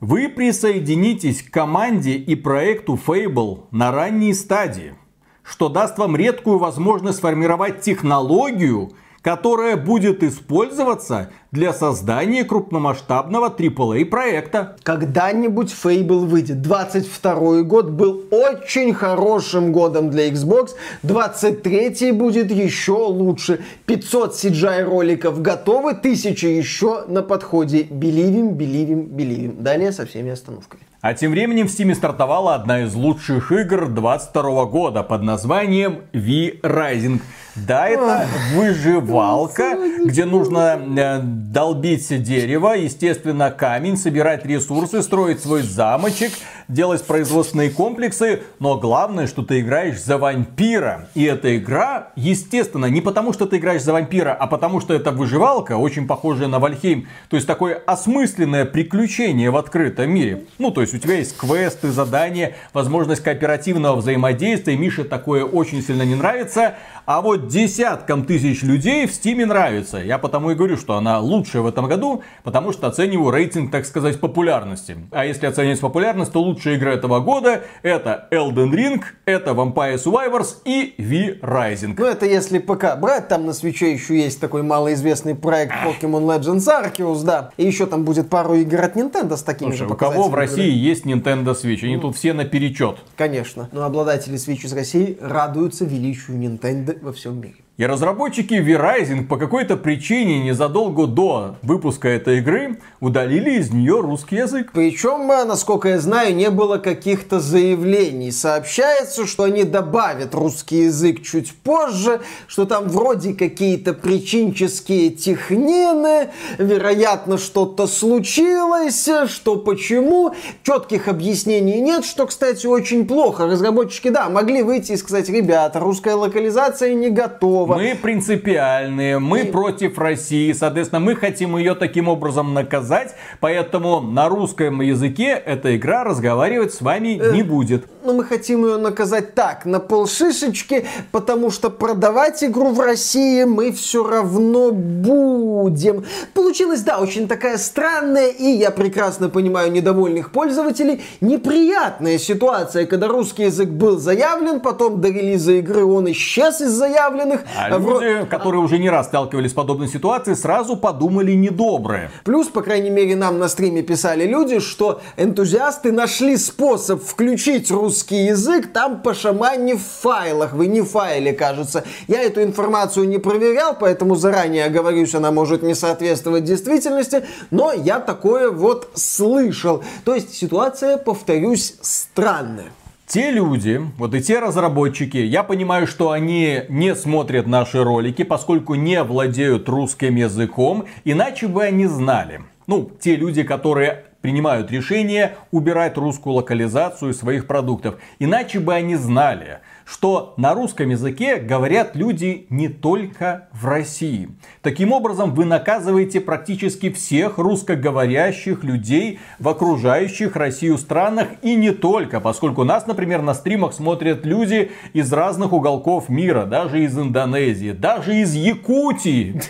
Вы 0.00 0.28
присоединитесь 0.28 1.42
к 1.42 1.50
команде 1.50 2.16
и 2.16 2.34
проекту 2.34 3.00
Fable 3.02 3.64
на 3.70 3.90
ранней 3.92 4.34
стадии, 4.34 4.94
что 5.42 5.70
даст 5.70 5.96
вам 5.96 6.16
редкую 6.16 6.58
возможность 6.58 7.18
сформировать 7.18 7.80
технологию, 7.80 8.92
которая 9.26 9.76
будет 9.76 10.22
использоваться 10.22 11.30
для 11.50 11.72
создания 11.72 12.44
крупномасштабного 12.44 13.48
AAA 13.48 14.04
проекта. 14.04 14.76
Когда-нибудь 14.84 15.74
Fable 15.74 16.26
выйдет. 16.26 16.62
22 16.62 17.62
год 17.62 17.90
был 17.90 18.22
очень 18.30 18.94
хорошим 18.94 19.72
годом 19.72 20.10
для 20.10 20.28
Xbox. 20.28 20.76
23 21.02 22.12
будет 22.12 22.52
еще 22.52 22.92
лучше. 22.92 23.64
500 23.86 24.34
CGI 24.34 24.84
роликов 24.84 25.42
готовы, 25.42 25.90
1000 25.90 26.46
еще 26.46 27.02
на 27.08 27.22
подходе. 27.22 27.82
Беливим, 27.82 28.50
беливим, 28.54 29.06
беливим. 29.06 29.56
Далее 29.60 29.90
со 29.90 30.06
всеми 30.06 30.30
остановками. 30.30 30.84
А 31.00 31.14
тем 31.14 31.32
временем 31.32 31.66
в 31.66 31.70
Steam 31.72 31.92
стартовала 31.96 32.54
одна 32.54 32.84
из 32.84 32.94
лучших 32.94 33.50
игр 33.50 33.88
22 33.88 34.66
года 34.66 35.02
под 35.02 35.22
названием 35.22 36.02
V-Rising. 36.12 37.20
Да, 37.56 37.88
это 37.88 38.26
выживалка, 38.54 39.78
где 40.04 40.26
нужно 40.26 40.78
э, 40.78 41.20
долбить 41.22 42.22
дерево, 42.22 42.74
естественно, 42.74 43.50
камень, 43.50 43.96
собирать 43.96 44.44
ресурсы, 44.44 45.02
строить 45.02 45.40
свой 45.40 45.62
замочек, 45.62 46.32
делать 46.68 47.02
производственные 47.04 47.70
комплексы. 47.70 48.42
Но 48.58 48.78
главное, 48.78 49.26
что 49.26 49.42
ты 49.42 49.60
играешь 49.60 50.02
за 50.02 50.18
вампира. 50.18 51.08
И 51.14 51.24
эта 51.24 51.56
игра, 51.56 52.08
естественно, 52.14 52.86
не 52.86 53.00
потому, 53.00 53.32
что 53.32 53.46
ты 53.46 53.56
играешь 53.56 53.82
за 53.82 53.94
вампира, 53.94 54.34
а 54.34 54.46
потому, 54.46 54.80
что 54.80 54.92
это 54.92 55.10
выживалка, 55.10 55.78
очень 55.78 56.06
похожая 56.06 56.48
на 56.48 56.58
Вальхейм. 56.58 57.08
То 57.30 57.36
есть 57.36 57.46
такое 57.46 57.80
осмысленное 57.86 58.66
приключение 58.66 59.50
в 59.50 59.56
открытом 59.56 60.10
мире. 60.10 60.44
Ну, 60.58 60.70
то 60.70 60.82
есть 60.82 60.92
у 60.92 60.98
тебя 60.98 61.16
есть 61.16 61.36
квесты, 61.36 61.90
задания, 61.90 62.54
возможность 62.74 63.22
кооперативного 63.22 63.96
взаимодействия. 63.96 64.76
Мише 64.76 65.04
такое 65.04 65.44
очень 65.44 65.82
сильно 65.82 66.02
не 66.02 66.14
нравится. 66.14 66.74
А 67.06 67.20
вот 67.20 67.46
десяткам 67.46 68.24
тысяч 68.24 68.64
людей 68.64 69.06
в 69.06 69.12
Стиме 69.12 69.46
нравится. 69.46 69.98
Я 69.98 70.18
потому 70.18 70.50
и 70.50 70.56
говорю, 70.56 70.76
что 70.76 70.96
она 70.96 71.20
лучшая 71.20 71.62
в 71.62 71.66
этом 71.68 71.86
году, 71.86 72.22
потому 72.42 72.72
что 72.72 72.88
оцениваю 72.88 73.30
рейтинг, 73.30 73.70
так 73.70 73.86
сказать, 73.86 74.18
популярности. 74.18 74.96
А 75.12 75.24
если 75.24 75.46
оценивать 75.46 75.78
популярность, 75.78 76.32
то 76.32 76.42
лучшая 76.42 76.74
игра 76.74 76.94
этого 76.94 77.20
года 77.20 77.62
это 77.84 78.26
Elden 78.32 78.72
Ring, 78.72 79.02
это 79.24 79.52
Vampire 79.52 79.94
Survivors 79.94 80.56
и 80.64 80.96
V-Rising. 80.98 81.94
Ну, 81.96 82.04
это 82.06 82.26
если 82.26 82.58
ПК 82.58 82.96
брать, 83.00 83.28
там 83.28 83.46
на 83.46 83.52
свече 83.52 83.92
еще 83.92 84.18
есть 84.18 84.40
такой 84.40 84.64
малоизвестный 84.64 85.36
проект 85.36 85.74
Pokemon 85.84 86.26
Legends 86.26 86.66
Arceus, 86.66 87.22
да. 87.22 87.52
И 87.56 87.64
еще 87.64 87.86
там 87.86 88.02
будет 88.02 88.28
пару 88.28 88.54
игр 88.54 88.80
от 88.80 88.96
Nintendo 88.96 89.36
с 89.36 89.44
такими 89.44 89.68
Слушай, 89.68 89.86
же 89.86 89.94
у 89.94 89.96
кого 89.96 90.28
в. 90.28 90.34
России 90.34 90.72
есть 90.72 91.06
Nintendo 91.06 91.54
Switch? 91.54 91.84
Они 91.84 91.98
тут 91.98 92.16
все 92.16 92.32
наперечет. 92.32 92.96
Конечно. 93.16 93.68
Но 93.70 93.84
обладатели 93.84 94.36
Switch 94.36 94.66
из 94.66 94.72
России 94.72 95.16
радуются 95.20 95.84
величию 95.84 96.36
Nintendo 96.36 96.95
во 97.02 97.12
всем 97.12 97.40
мире. 97.40 97.65
И 97.78 97.84
разработчики 97.84 98.54
V-Rising 98.54 99.26
по 99.26 99.36
какой-то 99.36 99.76
причине 99.76 100.42
незадолго 100.42 101.06
до 101.06 101.56
выпуска 101.60 102.08
этой 102.08 102.38
игры 102.38 102.78
удалили 103.00 103.58
из 103.58 103.70
нее 103.70 104.00
русский 104.00 104.36
язык. 104.36 104.70
Причем, 104.72 105.30
э, 105.30 105.44
насколько 105.44 105.90
я 105.90 106.00
знаю, 106.00 106.34
не 106.34 106.48
было 106.48 106.78
каких-то 106.78 107.38
заявлений. 107.38 108.32
Сообщается, 108.32 109.26
что 109.26 109.42
они 109.42 109.64
добавят 109.64 110.34
русский 110.34 110.84
язык 110.84 111.22
чуть 111.22 111.52
позже, 111.52 112.22
что 112.46 112.64
там 112.64 112.88
вроде 112.88 113.34
какие-то 113.34 113.92
причинческие 113.92 115.10
технины, 115.10 116.30
вероятно, 116.56 117.36
что-то 117.36 117.86
случилось, 117.86 119.06
что 119.26 119.56
почему. 119.56 120.32
Четких 120.62 121.08
объяснений 121.08 121.82
нет, 121.82 122.06
что, 122.06 122.26
кстати, 122.26 122.66
очень 122.66 123.06
плохо. 123.06 123.46
Разработчики, 123.46 124.08
да, 124.08 124.30
могли 124.30 124.62
выйти 124.62 124.92
и 124.92 124.96
сказать, 124.96 125.28
ребята, 125.28 125.78
русская 125.78 126.14
локализация 126.14 126.94
не 126.94 127.10
готова. 127.10 127.65
Мы 127.74 127.96
принципиальные, 128.00 129.18
мы 129.18 129.40
И- 129.40 129.50
против 129.50 129.98
России, 129.98 130.52
соответственно, 130.52 131.00
мы 131.00 131.16
хотим 131.16 131.56
ее 131.56 131.74
таким 131.74 132.08
образом 132.08 132.54
наказать, 132.54 133.14
поэтому 133.40 134.00
на 134.00 134.28
русском 134.28 134.80
языке 134.80 135.30
эта 135.44 135.76
игра 135.76 136.04
разговаривать 136.04 136.72
с 136.74 136.80
вами 136.80 137.18
Э. 137.20 137.32
не 137.32 137.42
будет. 137.42 137.84
Но 138.04 138.12
мы 138.12 138.24
хотим 138.24 138.64
ее 138.64 138.76
наказать 138.76 139.34
так, 139.34 139.64
на 139.66 139.80
полшишечки, 139.80 140.86
потому 141.10 141.50
что 141.50 141.70
продавать 141.70 142.44
игру 142.44 142.70
в 142.70 142.78
России 142.80 143.42
мы 143.44 143.72
все 143.72 144.06
равно 144.06 144.70
будем. 144.70 146.04
Получилась, 146.34 146.82
да, 146.82 146.98
очень 146.98 147.26
такая 147.26 147.58
странная, 147.58 148.28
и 148.28 148.44
я 148.44 148.70
прекрасно 148.70 149.28
понимаю 149.28 149.72
недовольных 149.72 150.30
пользователей, 150.30 151.02
неприятная 151.20 152.18
ситуация, 152.18 152.86
когда 152.86 153.08
русский 153.08 153.44
язык 153.44 153.68
был 153.70 153.98
заявлен, 153.98 154.60
потом 154.60 155.00
до 155.00 155.08
релиза 155.08 155.52
игры 155.52 155.84
он 155.84 156.10
исчез 156.12 156.60
из 156.60 156.70
заявленных. 156.70 157.40
А 157.56 157.78
Вро- 157.78 158.00
люди, 158.00 158.26
которые 158.28 158.60
уже 158.60 158.78
не 158.78 158.90
раз 158.90 159.06
сталкивались 159.06 159.50
с 159.50 159.54
подобной 159.54 159.88
ситуацией, 159.88 160.36
сразу 160.36 160.76
подумали 160.76 161.32
недоброе. 161.32 162.10
Плюс, 162.24 162.48
по 162.48 162.62
крайней 162.62 162.90
мере, 162.90 163.16
нам 163.16 163.38
на 163.38 163.48
стриме 163.48 163.82
писали 163.82 164.26
люди, 164.26 164.60
что 164.60 165.00
энтузиасты 165.16 165.92
нашли 165.92 166.36
способ 166.36 167.02
включить 167.02 167.70
русский 167.70 168.26
язык 168.26 168.72
там 168.72 169.00
по 169.00 169.14
шамане 169.14 169.76
в 169.76 169.82
файлах, 169.82 170.52
в 170.52 170.62
не 170.64 170.82
файле, 170.82 171.32
кажется. 171.32 171.84
Я 172.08 172.22
эту 172.22 172.42
информацию 172.42 173.08
не 173.08 173.18
проверял, 173.18 173.76
поэтому 173.78 174.14
заранее 174.16 174.66
оговорюсь, 174.66 175.14
она 175.14 175.30
может 175.30 175.62
не 175.62 175.74
соответствовать 175.74 176.44
действительности, 176.44 177.24
но 177.50 177.72
я 177.72 178.00
такое 178.00 178.50
вот 178.50 178.90
слышал. 178.94 179.82
То 180.04 180.14
есть 180.14 180.34
ситуация, 180.34 180.96
повторюсь, 180.96 181.74
странная. 181.80 182.72
Те 183.06 183.30
люди, 183.30 183.80
вот 183.98 184.14
и 184.16 184.20
те 184.20 184.40
разработчики, 184.40 185.18
я 185.18 185.44
понимаю, 185.44 185.86
что 185.86 186.10
они 186.10 186.62
не 186.68 186.96
смотрят 186.96 187.46
наши 187.46 187.84
ролики, 187.84 188.24
поскольку 188.24 188.74
не 188.74 189.00
владеют 189.04 189.68
русским 189.68 190.16
языком, 190.16 190.86
иначе 191.04 191.46
бы 191.46 191.62
они 191.62 191.86
знали. 191.86 192.40
Ну, 192.66 192.90
те 192.98 193.14
люди, 193.14 193.44
которые 193.44 194.06
принимают 194.22 194.72
решение 194.72 195.36
убирать 195.52 195.96
русскую 195.96 196.34
локализацию 196.34 197.14
своих 197.14 197.46
продуктов. 197.46 197.94
Иначе 198.18 198.58
бы 198.58 198.74
они 198.74 198.96
знали, 198.96 199.60
что 199.86 200.34
на 200.36 200.52
русском 200.52 200.90
языке 200.90 201.36
говорят 201.36 201.94
люди 201.94 202.46
не 202.50 202.68
только 202.68 203.48
в 203.52 203.66
России. 203.66 204.28
Таким 204.60 204.92
образом, 204.92 205.32
вы 205.32 205.44
наказываете 205.44 206.20
практически 206.20 206.90
всех 206.90 207.38
русскоговорящих 207.38 208.64
людей 208.64 209.20
в 209.38 209.48
окружающих 209.48 210.34
Россию 210.34 210.76
странах 210.76 211.28
и 211.40 211.54
не 211.54 211.70
только, 211.70 212.20
поскольку 212.20 212.64
нас, 212.64 212.86
например, 212.86 213.22
на 213.22 213.32
стримах 213.32 213.72
смотрят 213.72 214.26
люди 214.26 214.72
из 214.92 215.12
разных 215.12 215.52
уголков 215.52 216.08
мира, 216.08 216.46
даже 216.46 216.82
из 216.82 216.98
Индонезии, 216.98 217.70
даже 217.70 218.16
из 218.16 218.34
Якутии 218.34 219.40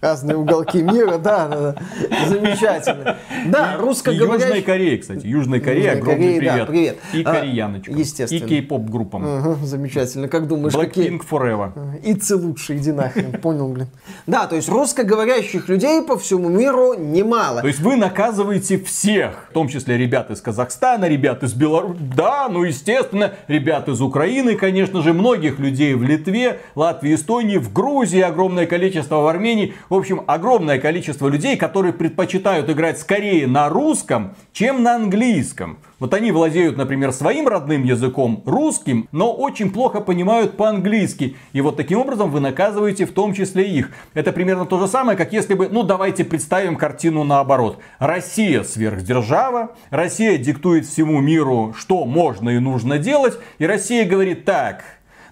разные 0.00 0.36
уголки 0.36 0.82
мира, 0.82 1.18
да, 1.18 1.48
да, 1.48 1.72
да. 1.72 2.28
замечательно. 2.28 3.16
Да, 3.46 3.76
русскоговорящие... 3.78 4.48
Южной 4.48 4.62
Кореи, 4.62 4.96
кстати, 4.96 5.26
Южной 5.26 5.60
Корее 5.60 5.84
Южной 5.84 6.00
огромный 6.00 6.24
Кореи, 6.24 6.38
привет. 6.38 6.56
Да, 6.56 6.66
привет. 6.66 6.98
И 7.12 7.22
а, 7.22 7.32
кореяночкам. 7.32 7.96
Естественно. 7.96 8.44
И 8.44 8.48
кей-поп 8.48 8.90
группам. 8.90 9.24
Угу, 9.24 9.66
замечательно. 9.66 10.28
Как 10.28 10.46
думаешь, 10.48 10.74
Blackpink 10.74 10.88
какие... 10.88 11.20
Forever. 11.20 12.00
И 12.02 12.32
лучше, 12.34 12.76
иди 12.76 12.92
нахрен, 12.92 13.32
понял, 13.40 13.68
блин. 13.68 13.88
Да, 14.26 14.46
то 14.46 14.56
есть 14.56 14.68
русскоговорящих 14.68 15.68
людей 15.68 16.02
по 16.02 16.18
всему 16.18 16.48
миру 16.48 16.94
немало. 16.94 17.60
То 17.60 17.68
есть 17.68 17.80
вы 17.80 17.96
наказываете 17.96 18.78
всех, 18.78 19.46
в 19.50 19.52
том 19.52 19.68
числе 19.68 19.96
ребят 19.96 20.30
из 20.30 20.40
Казахстана, 20.40 21.06
ребят 21.06 21.42
из 21.42 21.54
Беларуси, 21.54 21.98
да, 22.16 22.48
ну 22.48 22.64
естественно, 22.64 23.32
ребят 23.48 23.88
из 23.88 24.00
Украины, 24.00 24.56
конечно 24.56 25.02
же, 25.02 25.12
многих 25.12 25.58
людей 25.58 25.94
в 25.94 26.02
Литве, 26.02 26.60
Латвии, 26.74 27.14
Эстонии, 27.14 27.56
в 27.58 27.72
Грузии 27.72 28.20
огромное 28.20 28.66
количество, 28.66 29.20
в 29.20 29.26
Армении. 29.26 29.74
В 29.88 29.94
общем, 29.94 30.22
огромное 30.26 30.80
количество 30.80 31.28
людей, 31.28 31.56
которые 31.56 31.92
предпочитают 31.92 32.68
играть 32.68 32.98
скорее 32.98 33.46
на 33.46 33.68
русском, 33.68 34.34
чем 34.52 34.82
на 34.82 34.96
английском. 34.96 35.78
Вот 36.00 36.12
они 36.12 36.32
владеют, 36.32 36.76
например, 36.76 37.12
своим 37.12 37.46
родным 37.46 37.84
языком, 37.84 38.42
русским, 38.44 39.08
но 39.12 39.32
очень 39.32 39.70
плохо 39.70 40.00
понимают 40.00 40.56
по-английски. 40.56 41.36
И 41.52 41.60
вот 41.60 41.76
таким 41.76 42.00
образом 42.00 42.30
вы 42.30 42.40
наказываете 42.40 43.06
в 43.06 43.12
том 43.12 43.32
числе 43.32 43.68
их. 43.68 43.92
Это 44.12 44.32
примерно 44.32 44.66
то 44.66 44.78
же 44.80 44.88
самое, 44.88 45.16
как 45.16 45.32
если 45.32 45.54
бы, 45.54 45.68
ну 45.68 45.84
давайте 45.84 46.24
представим 46.24 46.76
картину 46.76 47.22
наоборот. 47.22 47.78
Россия 48.00 48.64
сверхдержава, 48.64 49.76
Россия 49.90 50.36
диктует 50.36 50.84
всему 50.84 51.20
миру, 51.20 51.74
что 51.78 52.04
можно 52.04 52.50
и 52.50 52.58
нужно 52.58 52.98
делать, 52.98 53.38
и 53.58 53.66
Россия 53.66 54.04
говорит 54.04 54.44
так, 54.44 54.82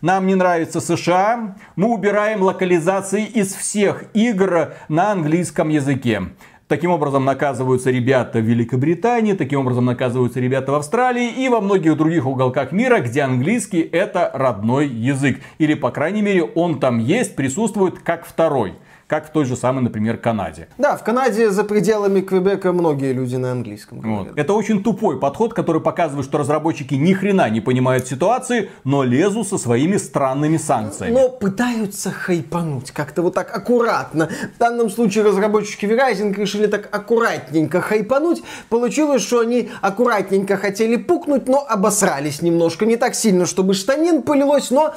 нам 0.04 0.26
не 0.26 0.34
нравится 0.34 0.80
США, 0.80 1.56
мы 1.76 1.88
убираем 1.88 2.42
локализации 2.42 3.24
из 3.24 3.54
всех 3.54 4.04
игр 4.12 4.74
на 4.90 5.12
английском 5.12 5.70
языке. 5.70 6.24
Таким 6.68 6.90
образом 6.90 7.24
наказываются 7.24 7.90
ребята 7.90 8.38
в 8.38 8.42
Великобритании, 8.42 9.32
таким 9.32 9.60
образом 9.60 9.86
наказываются 9.86 10.40
ребята 10.40 10.72
в 10.72 10.74
Австралии 10.74 11.30
и 11.30 11.48
во 11.48 11.62
многих 11.62 11.96
других 11.96 12.26
уголках 12.26 12.70
мира, 12.70 13.00
где 13.00 13.22
английский 13.22 13.80
это 13.80 14.30
родной 14.34 14.88
язык. 14.88 15.40
Или, 15.56 15.72
по 15.72 15.90
крайней 15.90 16.20
мере, 16.20 16.42
он 16.42 16.80
там 16.80 16.98
есть, 16.98 17.34
присутствует 17.34 17.98
как 18.00 18.26
второй 18.26 18.74
как 19.06 19.28
в 19.28 19.30
той 19.30 19.44
же 19.44 19.56
самой, 19.56 19.82
например, 19.82 20.16
Канаде. 20.16 20.68
Да, 20.78 20.96
в 20.96 21.04
Канаде 21.04 21.50
за 21.50 21.64
пределами 21.64 22.20
Квебека 22.20 22.72
многие 22.72 23.12
люди 23.12 23.36
на 23.36 23.52
английском 23.52 24.00
говорят. 24.00 24.28
Вот. 24.28 24.38
Это 24.38 24.52
очень 24.54 24.82
тупой 24.82 25.20
подход, 25.20 25.54
который 25.54 25.80
показывает, 25.80 26.26
что 26.26 26.38
разработчики 26.38 26.94
ни 26.94 27.12
хрена 27.12 27.48
не 27.50 27.60
понимают 27.60 28.06
ситуации, 28.06 28.70
но 28.84 29.02
лезут 29.02 29.48
со 29.48 29.58
своими 29.58 29.96
странными 29.96 30.56
санкциями. 30.56 31.14
Но 31.14 31.28
пытаются 31.28 32.10
хайпануть 32.10 32.90
как-то 32.90 33.22
вот 33.22 33.34
так 33.34 33.54
аккуратно. 33.54 34.28
В 34.54 34.58
данном 34.58 34.90
случае 34.90 35.24
разработчики 35.24 35.86
Verizon 35.86 36.34
решили 36.34 36.66
так 36.66 36.88
аккуратненько 36.90 37.80
хайпануть. 37.80 38.42
Получилось, 38.68 39.22
что 39.22 39.40
они 39.40 39.70
аккуратненько 39.80 40.56
хотели 40.56 40.96
пукнуть, 40.96 41.48
но 41.48 41.64
обосрались 41.68 42.42
немножко. 42.42 42.86
Не 42.86 42.96
так 42.96 43.14
сильно, 43.14 43.46
чтобы 43.46 43.74
штанин 43.74 44.22
пылилось, 44.22 44.70
но 44.70 44.94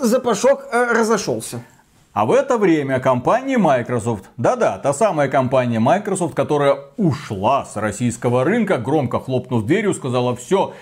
запашок 0.00 0.66
э, 0.72 0.92
разошелся. 0.92 1.60
А 2.14 2.26
в 2.26 2.30
это 2.30 2.58
время 2.58 3.00
компания 3.00 3.58
Microsoft, 3.58 4.30
да-да, 4.36 4.78
та 4.78 4.94
самая 4.94 5.26
компания 5.26 5.80
Microsoft, 5.80 6.36
которая 6.36 6.78
ушла 6.96 7.64
с 7.64 7.74
российского 7.74 8.44
рынка, 8.44 8.78
громко 8.78 9.18
хлопнув 9.18 9.66
дверью, 9.66 9.94
сказала, 9.94 10.36
все, 10.36 10.74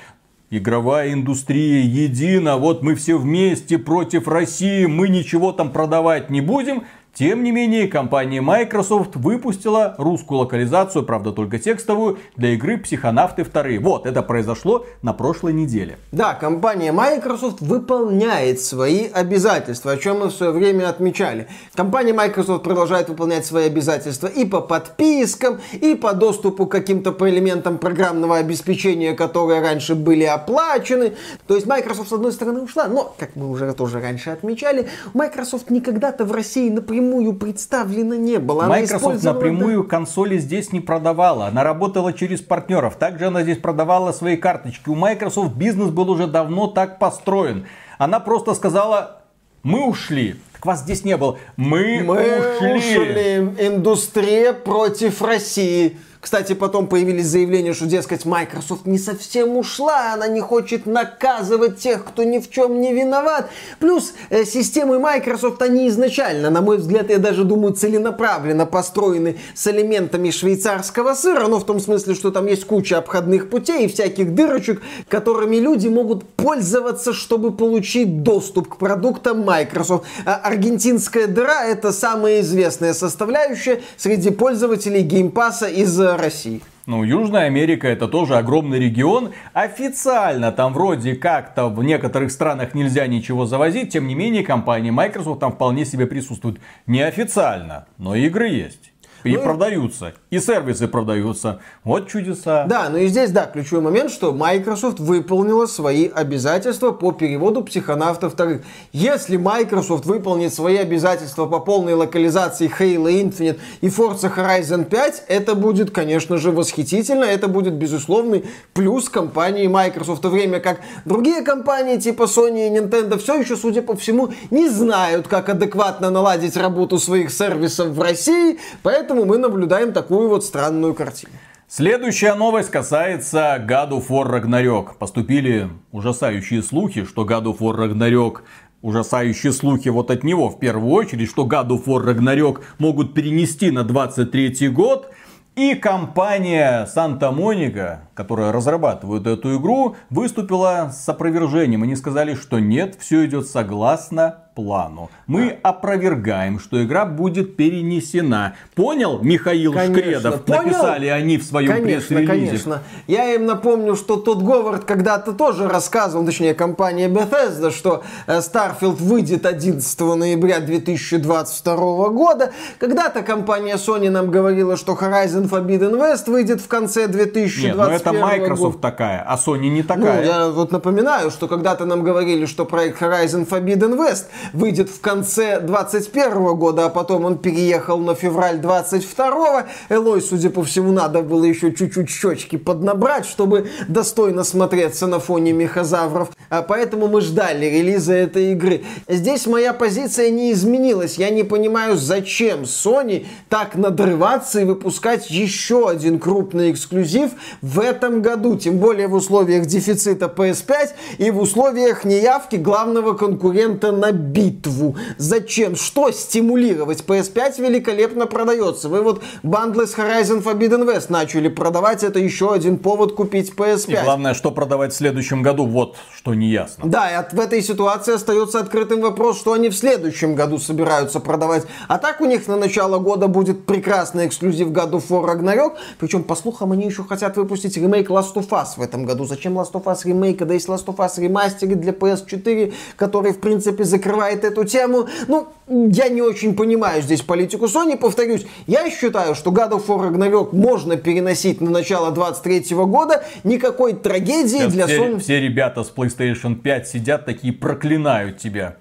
игровая 0.50 1.14
индустрия 1.14 1.84
едина, 1.84 2.58
вот 2.58 2.82
мы 2.82 2.94
все 2.96 3.16
вместе 3.16 3.78
против 3.78 4.28
России, 4.28 4.84
мы 4.84 5.08
ничего 5.08 5.52
там 5.52 5.72
продавать 5.72 6.28
не 6.28 6.42
будем. 6.42 6.84
Тем 7.14 7.42
не 7.42 7.52
менее, 7.52 7.88
компания 7.88 8.40
Microsoft 8.40 9.16
выпустила 9.16 9.94
русскую 9.98 10.40
локализацию, 10.40 11.04
правда 11.04 11.32
только 11.32 11.58
текстовую, 11.58 12.18
для 12.36 12.54
игры 12.54 12.78
«Психонавты 12.78 13.42
2». 13.42 13.80
Вот, 13.80 14.06
это 14.06 14.22
произошло 14.22 14.86
на 15.02 15.12
прошлой 15.12 15.52
неделе. 15.52 15.98
Да, 16.10 16.32
компания 16.32 16.90
Microsoft 16.90 17.60
выполняет 17.60 18.62
свои 18.62 19.08
обязательства, 19.08 19.92
о 19.92 19.98
чем 19.98 20.20
мы 20.20 20.28
в 20.28 20.32
свое 20.32 20.52
время 20.52 20.88
отмечали. 20.88 21.48
Компания 21.74 22.14
Microsoft 22.14 22.64
продолжает 22.64 23.10
выполнять 23.10 23.44
свои 23.44 23.66
обязательства 23.66 24.28
и 24.28 24.46
по 24.46 24.62
подпискам, 24.62 25.60
и 25.72 25.94
по 25.94 26.14
доступу 26.14 26.64
к 26.64 26.72
каким-то 26.72 27.14
элементам 27.28 27.76
программного 27.76 28.38
обеспечения, 28.38 29.12
которые 29.12 29.60
раньше 29.60 29.94
были 29.94 30.24
оплачены. 30.24 31.12
То 31.46 31.56
есть 31.56 31.66
Microsoft 31.66 32.08
с 32.08 32.12
одной 32.14 32.32
стороны 32.32 32.62
ушла, 32.62 32.88
но, 32.88 33.14
как 33.18 33.36
мы 33.36 33.50
уже 33.50 33.70
тоже 33.74 34.00
раньше 34.00 34.30
отмечали, 34.30 34.88
Microsoft 35.12 35.68
никогда-то 35.68 36.24
в 36.24 36.32
России 36.32 36.70
напрямую 36.70 37.01
напрямую 37.02 37.34
представлена 37.34 38.16
не 38.16 38.38
была. 38.38 38.66
Microsoft 38.66 39.22
напрямую 39.22 39.84
консоли 39.84 40.38
здесь 40.38 40.72
не 40.72 40.80
продавала. 40.80 41.46
Она 41.46 41.64
работала 41.64 42.12
через 42.12 42.40
партнеров. 42.40 42.96
Также 42.96 43.26
она 43.26 43.42
здесь 43.42 43.58
продавала 43.58 44.12
свои 44.12 44.36
карточки. 44.36 44.88
У 44.88 44.94
Microsoft 44.94 45.54
бизнес 45.54 45.90
был 45.90 46.10
уже 46.10 46.26
давно 46.26 46.68
так 46.68 46.98
построен. 46.98 47.66
Она 47.98 48.20
просто 48.20 48.54
сказала, 48.54 49.22
мы 49.62 49.86
ушли. 49.86 50.36
Так 50.52 50.66
вас 50.66 50.80
здесь 50.80 51.04
не 51.04 51.16
было. 51.16 51.38
Мы, 51.56 52.02
мы 52.04 52.16
ушли. 52.16 52.76
ушли. 52.76 53.66
Индустрия 53.66 54.52
против 54.52 55.22
России. 55.22 55.98
Кстати, 56.22 56.52
потом 56.52 56.86
появились 56.86 57.26
заявления, 57.26 57.74
что, 57.74 57.86
дескать, 57.86 58.24
Microsoft 58.24 58.86
не 58.86 58.98
совсем 58.98 59.56
ушла, 59.56 60.12
она 60.14 60.28
не 60.28 60.40
хочет 60.40 60.86
наказывать 60.86 61.78
тех, 61.78 62.04
кто 62.04 62.22
ни 62.22 62.38
в 62.38 62.48
чем 62.48 62.80
не 62.80 62.94
виноват. 62.94 63.50
Плюс 63.80 64.12
э, 64.30 64.44
системы 64.44 65.00
Microsoft, 65.00 65.60
они 65.62 65.88
изначально, 65.88 66.48
на 66.48 66.62
мой 66.62 66.78
взгляд, 66.78 67.10
я 67.10 67.18
даже 67.18 67.42
думаю, 67.42 67.74
целенаправленно 67.74 68.66
построены 68.66 69.38
с 69.52 69.66
элементами 69.66 70.30
швейцарского 70.30 71.14
сыра, 71.14 71.48
но 71.48 71.58
в 71.58 71.66
том 71.66 71.80
смысле, 71.80 72.14
что 72.14 72.30
там 72.30 72.46
есть 72.46 72.66
куча 72.66 72.98
обходных 72.98 73.50
путей 73.50 73.86
и 73.86 73.88
всяких 73.88 74.32
дырочек, 74.32 74.80
которыми 75.08 75.56
люди 75.56 75.88
могут 75.88 76.22
пользоваться, 76.34 77.12
чтобы 77.12 77.50
получить 77.50 78.22
доступ 78.22 78.68
к 78.68 78.76
продуктам 78.76 79.40
Microsoft. 79.40 80.04
А 80.24 80.36
аргентинская 80.36 81.26
дыра 81.26 81.64
это 81.64 81.90
самая 81.90 82.42
известная 82.42 82.94
составляющая 82.94 83.82
среди 83.96 84.30
пользователей 84.30 85.00
Game 85.00 85.30
Pass 85.30 85.59
а 85.59 85.66
из 85.66 86.11
России. 86.16 86.60
Ну, 86.86 87.04
Южная 87.04 87.46
Америка 87.46 87.86
это 87.86 88.08
тоже 88.08 88.36
огромный 88.36 88.80
регион. 88.80 89.32
Официально 89.52 90.50
там 90.50 90.72
вроде 90.72 91.14
как-то 91.14 91.68
в 91.68 91.82
некоторых 91.82 92.32
странах 92.32 92.74
нельзя 92.74 93.06
ничего 93.06 93.46
завозить. 93.46 93.92
Тем 93.92 94.08
не 94.08 94.14
менее, 94.14 94.42
компания 94.42 94.90
Microsoft 94.90 95.40
там 95.40 95.52
вполне 95.52 95.84
себе 95.84 96.06
присутствует. 96.06 96.58
Неофициально, 96.86 97.86
но 97.98 98.14
игры 98.14 98.48
есть. 98.48 98.91
И 99.24 99.36
ну, 99.36 99.42
продаются, 99.42 100.14
и 100.30 100.38
сервисы 100.38 100.88
продаются. 100.88 101.60
Вот 101.84 102.08
чудеса. 102.08 102.64
Да, 102.68 102.88
ну 102.88 102.98
и 102.98 103.06
здесь, 103.06 103.30
да, 103.30 103.46
ключевой 103.46 103.82
момент, 103.82 104.10
что 104.10 104.32
Microsoft 104.32 104.98
выполнила 104.98 105.66
свои 105.66 106.08
обязательства 106.08 106.92
по 106.92 107.12
переводу 107.12 107.62
психонавтов 107.62 108.32
вторых. 108.32 108.62
Если 108.92 109.36
Microsoft 109.36 110.06
выполнит 110.06 110.52
свои 110.52 110.76
обязательства 110.76 111.46
по 111.46 111.60
полной 111.60 111.94
локализации 111.94 112.70
Halo 112.70 113.10
Infinite 113.12 113.58
и 113.80 113.88
Forza 113.88 114.32
Horizon 114.34 114.84
5, 114.84 115.24
это 115.28 115.54
будет, 115.54 115.90
конечно 115.90 116.38
же, 116.38 116.50
восхитительно. 116.50 117.24
Это 117.24 117.48
будет, 117.48 117.74
безусловный 117.74 118.44
плюс 118.74 119.08
компании 119.08 119.66
Microsoft. 119.66 120.20
В 120.20 120.22
то 120.22 120.30
время 120.30 120.60
как 120.60 120.80
другие 121.04 121.42
компании 121.42 121.98
типа 121.98 122.24
Sony 122.24 122.68
и 122.68 122.70
Nintendo 122.70 123.18
все 123.18 123.40
еще, 123.40 123.56
судя 123.56 123.82
по 123.82 123.96
всему, 123.96 124.30
не 124.50 124.68
знают, 124.68 125.28
как 125.28 125.48
адекватно 125.48 126.10
наладить 126.10 126.56
работу 126.56 126.98
своих 126.98 127.30
сервисов 127.30 127.88
в 127.88 128.00
России. 128.00 128.58
Поэтому 128.82 129.11
Поэтому 129.12 129.30
мы 129.30 129.36
наблюдаем 129.36 129.92
такую 129.92 130.30
вот 130.30 130.42
странную 130.42 130.94
картину. 130.94 131.34
Следующая 131.68 132.34
новость 132.34 132.70
касается 132.70 133.62
God 133.68 133.90
of 133.90 134.08
War 134.08 134.26
Ragnarok. 134.26 134.96
Поступили 134.98 135.68
ужасающие 135.90 136.62
слухи, 136.62 137.04
что 137.04 137.26
God 137.26 137.44
of 137.44 137.58
War 137.58 137.76
Ragnarok 137.76 138.38
ужасающие 138.80 139.52
слухи 139.52 139.90
вот 139.90 140.10
от 140.10 140.24
него 140.24 140.48
в 140.48 140.58
первую 140.58 140.90
очередь, 140.92 141.28
что 141.28 141.46
God 141.46 141.68
of 141.68 141.84
War 141.84 142.02
Ragnarok 142.02 142.62
могут 142.78 143.12
перенести 143.12 143.70
на 143.70 143.84
23 143.84 144.70
год. 144.70 145.10
И 145.56 145.74
компания 145.74 146.86
Santa 146.86 147.30
Monica, 147.30 147.98
которая 148.14 148.50
разрабатывает 148.50 149.26
эту 149.26 149.58
игру, 149.58 149.96
выступила 150.08 150.90
с 150.90 151.06
опровержением. 151.06 151.82
Они 151.82 151.96
сказали, 151.96 152.34
что 152.34 152.60
нет, 152.60 152.96
все 152.98 153.26
идет 153.26 153.46
согласно 153.46 154.46
плану. 154.54 155.10
Мы 155.26 155.58
опровергаем, 155.62 156.58
что 156.60 156.82
игра 156.82 157.04
будет 157.04 157.56
перенесена. 157.56 158.54
Понял, 158.74 159.18
Михаил 159.22 159.72
Конечно, 159.72 160.02
Шкредов? 160.02 160.42
понял. 160.42 160.62
Написали 160.64 161.06
они 161.06 161.38
в 161.38 161.44
своем 161.44 161.82
пресс-релизе. 161.82 162.26
конечно. 162.26 162.82
Я 163.06 163.34
им 163.34 163.46
напомню, 163.46 163.96
что 163.96 164.16
тот 164.16 164.42
Говард 164.42 164.84
когда-то 164.84 165.32
тоже 165.32 165.68
рассказывал, 165.68 166.24
точнее, 166.26 166.54
компания 166.54 167.08
Bethesda, 167.08 167.70
что 167.70 168.02
э, 168.26 168.38
Starfield 168.38 168.96
выйдет 168.96 169.46
11 169.46 170.00
ноября 170.00 170.60
2022 170.60 172.08
года. 172.10 172.52
Когда-то 172.78 173.22
компания 173.22 173.74
Sony 173.76 174.10
нам 174.10 174.30
говорила, 174.30 174.76
что 174.76 174.92
Horizon 174.92 175.48
Forbidden 175.48 175.96
West 175.98 176.30
выйдет 176.30 176.60
в 176.60 176.68
конце 176.68 177.06
2021 177.08 177.62
Нет, 177.62 177.76
ну 177.76 177.84
это 177.84 178.10
года. 178.12 178.26
Microsoft 178.26 178.80
такая, 178.80 179.24
а 179.26 179.36
Sony 179.36 179.68
не 179.68 179.82
Ну, 179.82 179.88
такая. 179.88 180.24
я 180.24 180.48
вот 180.48 180.72
напоминаю, 180.72 181.30
что 181.30 181.48
когда-то 181.48 181.84
нам 181.84 182.02
говорили, 182.02 182.46
что 182.46 182.64
проект 182.64 183.00
Horizon 183.00 183.48
Forbidden 183.48 183.96
West 183.96 184.26
выйдет 184.52 184.88
в 184.88 185.00
конце 185.00 185.60
21 185.60 186.54
года, 186.56 186.86
а 186.86 186.88
потом 186.88 187.24
он 187.24 187.38
переехал 187.38 187.98
на 187.98 188.14
февраль 188.14 188.58
22 188.58 189.66
Элой, 189.88 190.22
судя 190.22 190.50
по 190.50 190.62
всему, 190.62 190.92
надо 190.92 191.22
было 191.22 191.44
еще 191.44 191.72
чуть-чуть 191.72 192.10
щечки 192.10 192.56
поднабрать, 192.56 193.26
чтобы 193.26 193.68
достойно 193.88 194.44
смотреться 194.44 195.06
на 195.06 195.18
фоне 195.18 195.52
мехозавров. 195.52 196.30
А 196.50 196.62
поэтому 196.62 197.08
мы 197.08 197.20
ждали 197.20 197.66
релиза 197.66 198.14
этой 198.14 198.52
игры. 198.52 198.84
Здесь 199.08 199.46
моя 199.46 199.72
позиция 199.72 200.30
не 200.30 200.52
изменилась. 200.52 201.16
Я 201.16 201.30
не 201.30 201.44
понимаю, 201.44 201.96
зачем 201.96 202.62
Sony 202.62 203.26
так 203.48 203.74
надрываться 203.74 204.60
и 204.60 204.64
выпускать 204.64 205.30
еще 205.30 205.88
один 205.88 206.18
крупный 206.18 206.70
эксклюзив 206.70 207.30
в 207.62 207.80
этом 207.80 208.22
году. 208.22 208.56
Тем 208.56 208.78
более 208.78 209.08
в 209.08 209.14
условиях 209.14 209.66
дефицита 209.66 210.26
PS5 210.26 210.90
и 211.18 211.30
в 211.30 211.40
условиях 211.40 212.04
неявки 212.04 212.56
главного 212.56 213.14
конкурента 213.14 213.92
на 213.92 214.12
битву. 214.32 214.96
Зачем? 215.18 215.76
Что 215.76 216.10
стимулировать? 216.10 217.04
PS5 217.06 217.60
великолепно 217.60 218.26
продается. 218.26 218.88
Вы 218.88 219.02
вот 219.02 219.22
бандлы 219.42 219.86
с 219.86 219.94
Horizon 219.94 220.42
Forbidden 220.42 220.86
West 220.86 221.06
начали 221.08 221.48
продавать. 221.48 222.02
Это 222.02 222.18
еще 222.18 222.52
один 222.52 222.78
повод 222.78 223.14
купить 223.14 223.52
PS5. 223.56 224.00
И 224.00 224.04
главное, 224.04 224.34
что 224.34 224.50
продавать 224.50 224.92
в 224.92 224.96
следующем 224.96 225.42
году, 225.42 225.66
вот 225.66 225.96
что 226.16 226.34
не 226.34 226.50
ясно. 226.50 226.84
Да, 226.86 227.10
и 227.10 227.14
от- 227.14 227.32
в 227.32 227.40
этой 227.40 227.62
ситуации 227.62 228.14
остается 228.14 228.58
открытым 228.60 229.00
вопрос, 229.00 229.38
что 229.38 229.52
они 229.52 229.68
в 229.68 229.74
следующем 229.76 230.34
году 230.34 230.58
собираются 230.58 231.20
продавать. 231.20 231.64
А 231.88 231.98
так 231.98 232.20
у 232.20 232.24
них 232.26 232.48
на 232.48 232.56
начало 232.56 232.98
года 232.98 233.28
будет 233.28 233.66
прекрасный 233.66 234.26
эксклюзив 234.26 234.68
of 234.68 235.08
War 235.08 235.24
Ragnarok. 235.26 235.72
Причем, 235.98 236.24
по 236.24 236.34
слухам, 236.34 236.72
они 236.72 236.86
еще 236.86 237.04
хотят 237.04 237.36
выпустить 237.36 237.76
ремейк 237.76 238.10
Last 238.10 238.34
of 238.34 238.48
Us 238.50 238.76
в 238.76 238.82
этом 238.82 239.04
году. 239.04 239.24
Зачем 239.24 239.58
Last 239.58 239.72
of 239.72 239.84
Us 239.84 239.98
ремейк, 240.04 240.38
когда 240.38 240.54
есть 240.54 240.68
Last 240.68 240.86
of 240.86 240.96
Us 240.96 241.20
ремастеры 241.20 241.74
для 241.74 241.92
PS4, 241.92 242.72
который, 242.96 243.32
в 243.32 243.40
принципе, 243.40 243.84
закрывает 243.84 244.21
эту 244.28 244.64
тему? 244.64 245.08
Ну, 245.28 245.48
я 245.68 246.08
не 246.08 246.22
очень 246.22 246.54
понимаю 246.54 247.02
здесь 247.02 247.22
политику 247.22 247.66
Sony. 247.66 247.96
Повторюсь, 247.96 248.46
я 248.66 248.88
считаю, 248.90 249.34
что 249.34 249.50
God 249.50 249.72
of 249.72 249.86
War 249.86 250.10
Ragnarok 250.10 250.54
можно 250.54 250.96
переносить 250.96 251.60
на 251.60 251.70
начало 251.70 252.10
23 252.10 252.74
года. 252.76 253.24
Никакой 253.44 253.94
трагедии 253.94 254.58
Сейчас 254.58 254.72
для 254.72 254.86
все, 254.86 255.04
Sony... 255.04 255.18
все 255.18 255.40
ребята 255.40 255.84
с 255.84 255.92
PlayStation 255.92 256.54
5 256.54 256.88
сидят 256.88 257.24
такие, 257.24 257.52
проклинают 257.52 258.38
тебя. 258.38 258.76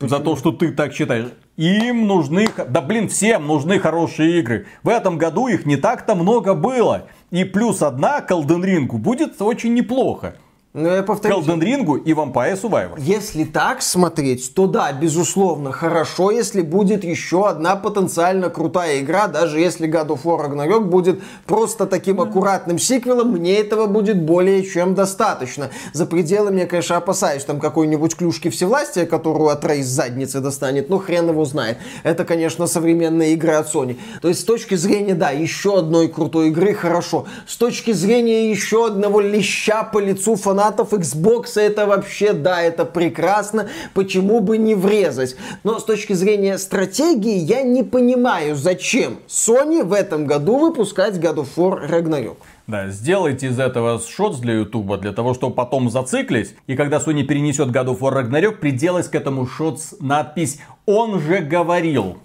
За 0.00 0.18
то, 0.18 0.36
что 0.36 0.52
ты 0.52 0.72
так 0.72 0.92
считаешь. 0.92 1.28
Им 1.56 2.06
нужны... 2.06 2.48
Да 2.68 2.80
блин, 2.80 3.08
всем 3.08 3.46
нужны 3.46 3.78
хорошие 3.78 4.40
игры. 4.40 4.66
В 4.82 4.88
этом 4.88 5.18
году 5.18 5.46
их 5.46 5.66
не 5.66 5.76
так-то 5.76 6.14
много 6.14 6.54
было. 6.54 7.06
И 7.30 7.44
плюс 7.44 7.80
одна 7.82 8.20
к 8.20 8.30
Elden 8.30 8.62
Ring 8.62 8.86
будет 8.86 9.40
очень 9.40 9.74
неплохо. 9.74 10.36
Но 10.76 10.88
я 10.88 11.02
К 11.02 11.06
повторюсь, 11.06 11.46
Elden 11.46 11.60
Ring 11.60 12.02
и 12.02 12.12
Vampire 12.12 12.60
Survivor. 12.60 12.94
Если 12.98 13.44
так 13.44 13.80
смотреть, 13.80 14.54
то 14.54 14.66
да, 14.66 14.90
безусловно, 14.92 15.70
хорошо, 15.70 16.32
если 16.32 16.62
будет 16.62 17.04
еще 17.04 17.48
одна 17.48 17.76
потенциально 17.76 18.50
крутая 18.50 18.98
игра, 18.98 19.28
даже 19.28 19.60
если 19.60 19.88
God 19.88 20.08
of 20.08 20.24
War 20.24 20.50
Ragnarok 20.50 20.86
будет 20.86 21.22
просто 21.46 21.86
таким 21.86 22.20
аккуратным 22.20 22.80
сиквелом, 22.80 23.30
мне 23.30 23.54
этого 23.58 23.86
будет 23.86 24.20
более 24.20 24.64
чем 24.64 24.96
достаточно. 24.96 25.70
За 25.92 26.06
пределами 26.06 26.62
я, 26.62 26.66
конечно, 26.66 26.96
опасаюсь 26.96 27.44
там 27.44 27.60
какой-нибудь 27.60 28.16
клюшки 28.16 28.50
всевластия, 28.50 29.06
которую 29.06 29.50
от 29.50 29.64
Рей 29.64 29.84
с 29.84 29.86
задницы 29.86 30.40
достанет, 30.40 30.90
ну 30.90 30.98
хрен 30.98 31.28
его 31.28 31.44
знает. 31.44 31.78
Это, 32.02 32.24
конечно, 32.24 32.66
современные 32.66 33.34
игры 33.34 33.52
от 33.52 33.72
Sony. 33.72 33.96
То 34.20 34.26
есть 34.26 34.40
с 34.40 34.44
точки 34.44 34.74
зрения, 34.74 35.14
да, 35.14 35.30
еще 35.30 35.78
одной 35.78 36.08
крутой 36.08 36.48
игры 36.48 36.74
хорошо. 36.74 37.26
С 37.46 37.56
точки 37.56 37.92
зрения 37.92 38.50
еще 38.50 38.88
одного 38.88 39.20
леща 39.20 39.84
по 39.84 40.00
лицу 40.00 40.34
фанатов 40.34 40.63
Xbox, 40.70 41.60
это 41.60 41.86
вообще, 41.86 42.32
да, 42.32 42.62
это 42.62 42.84
прекрасно. 42.84 43.68
Почему 43.94 44.40
бы 44.40 44.58
не 44.58 44.74
врезать? 44.74 45.36
Но 45.62 45.78
с 45.78 45.84
точки 45.84 46.12
зрения 46.12 46.58
стратегии 46.58 47.36
я 47.36 47.62
не 47.62 47.82
понимаю, 47.82 48.56
зачем 48.56 49.18
Sony 49.28 49.82
в 49.82 49.92
этом 49.92 50.26
году 50.26 50.58
выпускать 50.58 51.16
God 51.16 51.36
of 51.36 51.48
War 51.56 51.88
Ragnarok. 51.88 52.36
Да, 52.66 52.88
сделайте 52.88 53.48
из 53.48 53.60
этого 53.60 54.00
шотс 54.00 54.38
для 54.38 54.54
Ютуба, 54.54 54.96
для 54.96 55.12
того, 55.12 55.34
чтобы 55.34 55.54
потом 55.54 55.90
зациклить. 55.90 56.54
И 56.66 56.76
когда 56.76 56.96
Sony 56.96 57.22
перенесет 57.22 57.68
God 57.68 57.88
of 57.88 57.98
War 57.98 58.24
Ragnarok, 58.24 58.56
приделать 58.56 59.08
к 59.08 59.14
этому 59.14 59.46
шотс 59.46 59.94
надпись 60.00 60.60
«Он 60.86 61.20
же 61.20 61.40
говорил». 61.40 62.18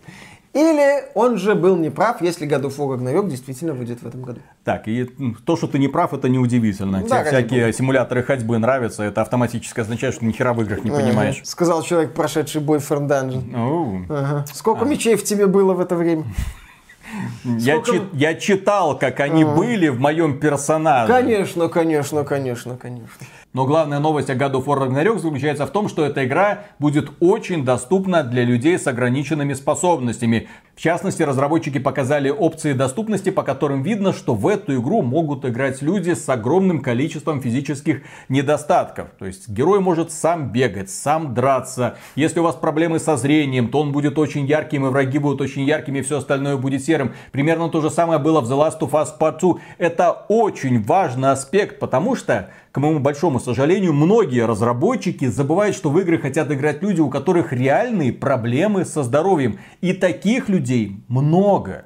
Или 0.54 1.04
он 1.14 1.38
же 1.38 1.54
был 1.54 1.76
неправ, 1.78 2.22
если 2.22 2.48
of 2.48 2.76
War 2.78 2.98
Ragnarok 2.98 3.30
действительно 3.30 3.74
выйдет 3.74 4.02
в 4.02 4.08
этом 4.08 4.24
году. 4.24 4.42
Так, 4.64 4.88
и 4.88 5.08
м, 5.20 5.38
то, 5.46 5.56
что 5.56 5.68
ты 5.68 5.78
не 5.78 5.88
прав, 5.88 6.12
это 6.14 6.28
неудивительно. 6.28 7.04
Да, 7.08 7.20
Тебе 7.20 7.30
всякие 7.30 7.74
симуляторы 7.74 8.24
ходьбы 8.24 8.58
нравятся, 8.58 9.04
это 9.04 9.22
автоматически 9.22 9.80
означает, 9.82 10.16
что 10.16 10.26
ни 10.26 10.32
хера 10.32 10.54
в 10.54 10.62
играх 10.62 10.84
не 10.84 10.90
понимаешь. 10.90 11.36
Ага. 11.38 11.46
Сказал 11.46 11.84
человек, 11.84 12.14
прошедший 12.16 12.62
Boyfriend 12.62 13.08
Dungeon. 13.08 13.56
Оу. 13.56 14.06
Ага. 14.10 14.46
Сколько 14.52 14.86
мечей 14.86 15.16
в 15.16 15.24
тебе 15.24 15.46
было 15.46 15.74
в 15.74 15.80
это 15.80 15.96
время? 15.96 16.24
Я, 17.44 17.82
Сколько- 17.82 17.92
чи- 17.92 18.04
я 18.14 18.36
читал, 18.36 18.98
как 18.98 19.20
они 19.20 19.44
были 19.44 19.88
в 19.88 20.00
моем 20.00 20.40
персонаже. 20.40 21.12
Конечно, 21.12 21.68
конечно, 21.68 22.24
конечно, 22.24 22.78
конечно. 22.78 23.08
Но 23.52 23.66
главная 23.66 23.98
новость 23.98 24.30
о 24.30 24.36
God 24.36 24.52
of 24.52 24.66
War 24.66 24.88
Ragnarok 24.88 25.18
заключается 25.18 25.66
в 25.66 25.72
том, 25.72 25.90
что 25.90 26.06
эта 26.06 26.24
игра 26.24 26.66
будет 26.78 27.10
очень 27.20 27.66
доступна 27.66 28.22
для 28.22 28.44
людей 28.44 28.78
с 28.78 28.86
ограниченными 28.86 29.54
способностями. 29.54 30.48
В 30.76 30.82
частности, 30.82 31.24
разработчики 31.24 31.80
показали 31.80 32.30
опции 32.30 32.74
доступности, 32.74 33.32
по 33.32 33.42
которым 33.42 33.82
видно, 33.82 34.14
что 34.14 34.36
в 34.36 34.48
эту 34.48 34.80
игру 34.80 35.02
могут 35.02 35.46
играть 35.46 35.82
люди 35.82 36.14
с 36.14 36.30
огромным 36.30 36.80
количеством 36.82 37.42
физических 37.42 38.04
недостатков. 38.30 39.10
То 39.18 39.26
есть 39.26 39.50
герой 39.50 39.80
может 39.80 40.12
сам 40.12 40.52
бегать, 40.52 40.92
сам 40.92 41.34
драться. 41.34 41.98
Если 42.16 42.40
у 42.40 42.44
вас 42.44 42.56
проблемы 42.56 43.00
со 43.00 43.18
зрением, 43.18 43.70
то 43.70 43.82
он 43.82 43.92
будет 43.92 44.20
очень 44.20 44.46
ярким, 44.46 44.86
и 44.86 44.90
враги 44.90 45.18
будут 45.18 45.42
очень 45.42 45.64
яркими, 45.64 46.00
и 46.00 46.02
все 46.04 46.20
остальное 46.20 46.56
будет 46.56 46.84
серым. 46.84 47.14
Примерно 47.32 47.70
то 47.70 47.82
же 47.82 47.90
самое 47.90 48.20
было 48.20 48.42
в 48.42 48.50
The 48.50 48.56
Last 48.56 48.80
of 48.82 48.92
Us 48.92 49.10
Part 49.20 49.40
2. 49.40 49.56
Это 49.80 50.12
очень 50.30 50.84
важный 50.84 51.32
аспект, 51.32 51.80
потому 51.80 52.16
что 52.16 52.52
к 52.80 52.82
моему 52.82 53.00
большому 53.00 53.42
сожалению, 53.42 53.92
многие 53.92 54.46
разработчики 54.46 55.26
забывают, 55.28 55.76
что 55.76 55.90
в 55.90 56.00
игры 56.00 56.18
хотят 56.18 56.50
играть 56.50 56.82
люди, 56.82 57.02
у 57.02 57.10
которых 57.10 57.52
реальные 57.52 58.14
проблемы 58.14 58.86
со 58.86 59.04
здоровьем. 59.04 59.60
И 59.82 59.92
таких 59.92 60.48
людей 60.48 60.96
много. 61.10 61.86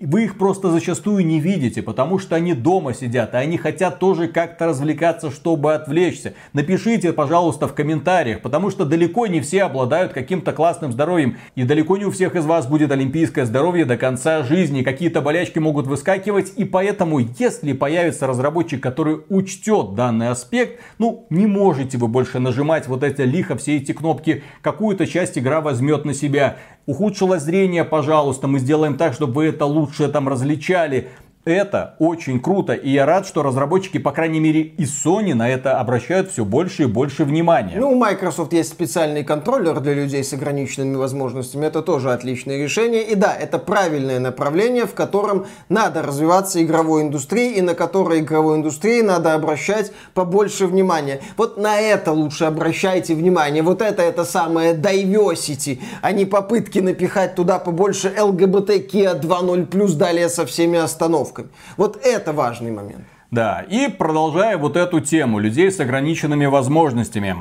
Вы 0.00 0.24
их 0.24 0.38
просто 0.38 0.72
зачастую 0.72 1.24
не 1.24 1.38
видите, 1.38 1.80
потому 1.80 2.18
что 2.18 2.34
они 2.34 2.52
дома 2.52 2.94
сидят, 2.94 3.32
и 3.32 3.36
они 3.36 3.56
хотят 3.56 4.00
тоже 4.00 4.26
как-то 4.26 4.66
развлекаться, 4.66 5.30
чтобы 5.30 5.72
отвлечься. 5.72 6.34
Напишите, 6.52 7.12
пожалуйста, 7.12 7.68
в 7.68 7.74
комментариях, 7.74 8.42
потому 8.42 8.70
что 8.70 8.84
далеко 8.84 9.28
не 9.28 9.40
все 9.40 9.62
обладают 9.62 10.12
каким-то 10.12 10.52
классным 10.52 10.90
здоровьем, 10.90 11.36
и 11.54 11.62
далеко 11.62 11.96
не 11.96 12.06
у 12.06 12.10
всех 12.10 12.34
из 12.34 12.44
вас 12.44 12.66
будет 12.66 12.90
олимпийское 12.90 13.44
здоровье 13.44 13.84
до 13.84 13.96
конца 13.96 14.42
жизни. 14.42 14.82
Какие-то 14.82 15.20
болячки 15.20 15.60
могут 15.60 15.86
выскакивать, 15.86 16.52
и 16.56 16.64
поэтому, 16.64 17.20
если 17.20 17.72
появится 17.72 18.26
разработчик, 18.26 18.82
который 18.82 19.20
учтет 19.28 19.94
данный 19.94 20.30
аспект, 20.30 20.80
ну, 20.98 21.24
не 21.30 21.46
можете 21.46 21.98
вы 21.98 22.08
больше 22.08 22.40
нажимать 22.40 22.88
вот 22.88 23.04
эти 23.04 23.22
лихо 23.22 23.56
все 23.56 23.76
эти 23.76 23.92
кнопки. 23.92 24.42
Какую-то 24.60 25.06
часть 25.06 25.38
игра 25.38 25.60
возьмет 25.60 26.04
на 26.04 26.14
себя. 26.14 26.56
Ухудшило 26.86 27.38
зрение, 27.38 27.82
пожалуйста, 27.82 28.46
мы 28.46 28.58
сделаем 28.58 28.98
так, 28.98 29.14
чтобы 29.14 29.32
вы 29.32 29.46
это 29.46 29.64
лучше 29.64 30.08
там 30.08 30.28
различали. 30.28 31.08
Это 31.44 31.94
очень 31.98 32.40
круто, 32.40 32.72
и 32.72 32.88
я 32.88 33.04
рад, 33.04 33.26
что 33.26 33.42
разработчики, 33.42 33.98
по 33.98 34.12
крайней 34.12 34.40
мере, 34.40 34.62
и 34.62 34.84
Sony 34.84 35.34
на 35.34 35.46
это 35.46 35.78
обращают 35.78 36.30
все 36.30 36.42
больше 36.42 36.84
и 36.84 36.86
больше 36.86 37.24
внимания. 37.24 37.76
Ну, 37.76 37.90
у 37.90 37.96
Microsoft 37.96 38.54
есть 38.54 38.70
специальный 38.70 39.24
контроллер 39.24 39.78
для 39.80 39.92
людей 39.92 40.24
с 40.24 40.32
ограниченными 40.32 40.96
возможностями. 40.96 41.66
Это 41.66 41.82
тоже 41.82 42.12
отличное 42.12 42.56
решение. 42.56 43.02
И 43.02 43.14
да, 43.14 43.34
это 43.34 43.58
правильное 43.58 44.20
направление, 44.20 44.86
в 44.86 44.94
котором 44.94 45.44
надо 45.68 46.00
развиваться 46.00 46.62
игровой 46.62 47.02
индустрии 47.02 47.52
и 47.52 47.60
на 47.60 47.74
которой 47.74 48.20
игровой 48.20 48.56
индустрии 48.56 49.02
надо 49.02 49.34
обращать 49.34 49.92
побольше 50.14 50.66
внимания. 50.66 51.20
Вот 51.36 51.58
на 51.58 51.78
это 51.78 52.12
лучше 52.12 52.44
обращайте 52.44 53.14
внимание. 53.14 53.62
Вот 53.62 53.82
это 53.82 54.02
это 54.02 54.24
самое 54.24 54.72
diversity, 54.72 55.78
а 56.00 56.12
не 56.12 56.24
попытки 56.24 56.78
напихать 56.78 57.34
туда 57.34 57.58
побольше 57.58 58.14
LGBTQ 58.16 59.20
2.0+, 59.20 59.94
далее 59.96 60.30
со 60.30 60.46
всеми 60.46 60.78
остановками. 60.78 61.33
Вот 61.76 61.98
это 62.04 62.32
важный 62.32 62.70
момент. 62.70 63.04
Да, 63.30 63.64
и 63.68 63.88
продолжая 63.88 64.56
вот 64.58 64.76
эту 64.76 65.00
тему 65.00 65.38
людей 65.38 65.70
с 65.70 65.80
ограниченными 65.80 66.46
возможностями. 66.46 67.36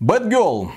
Girl 0.00 0.70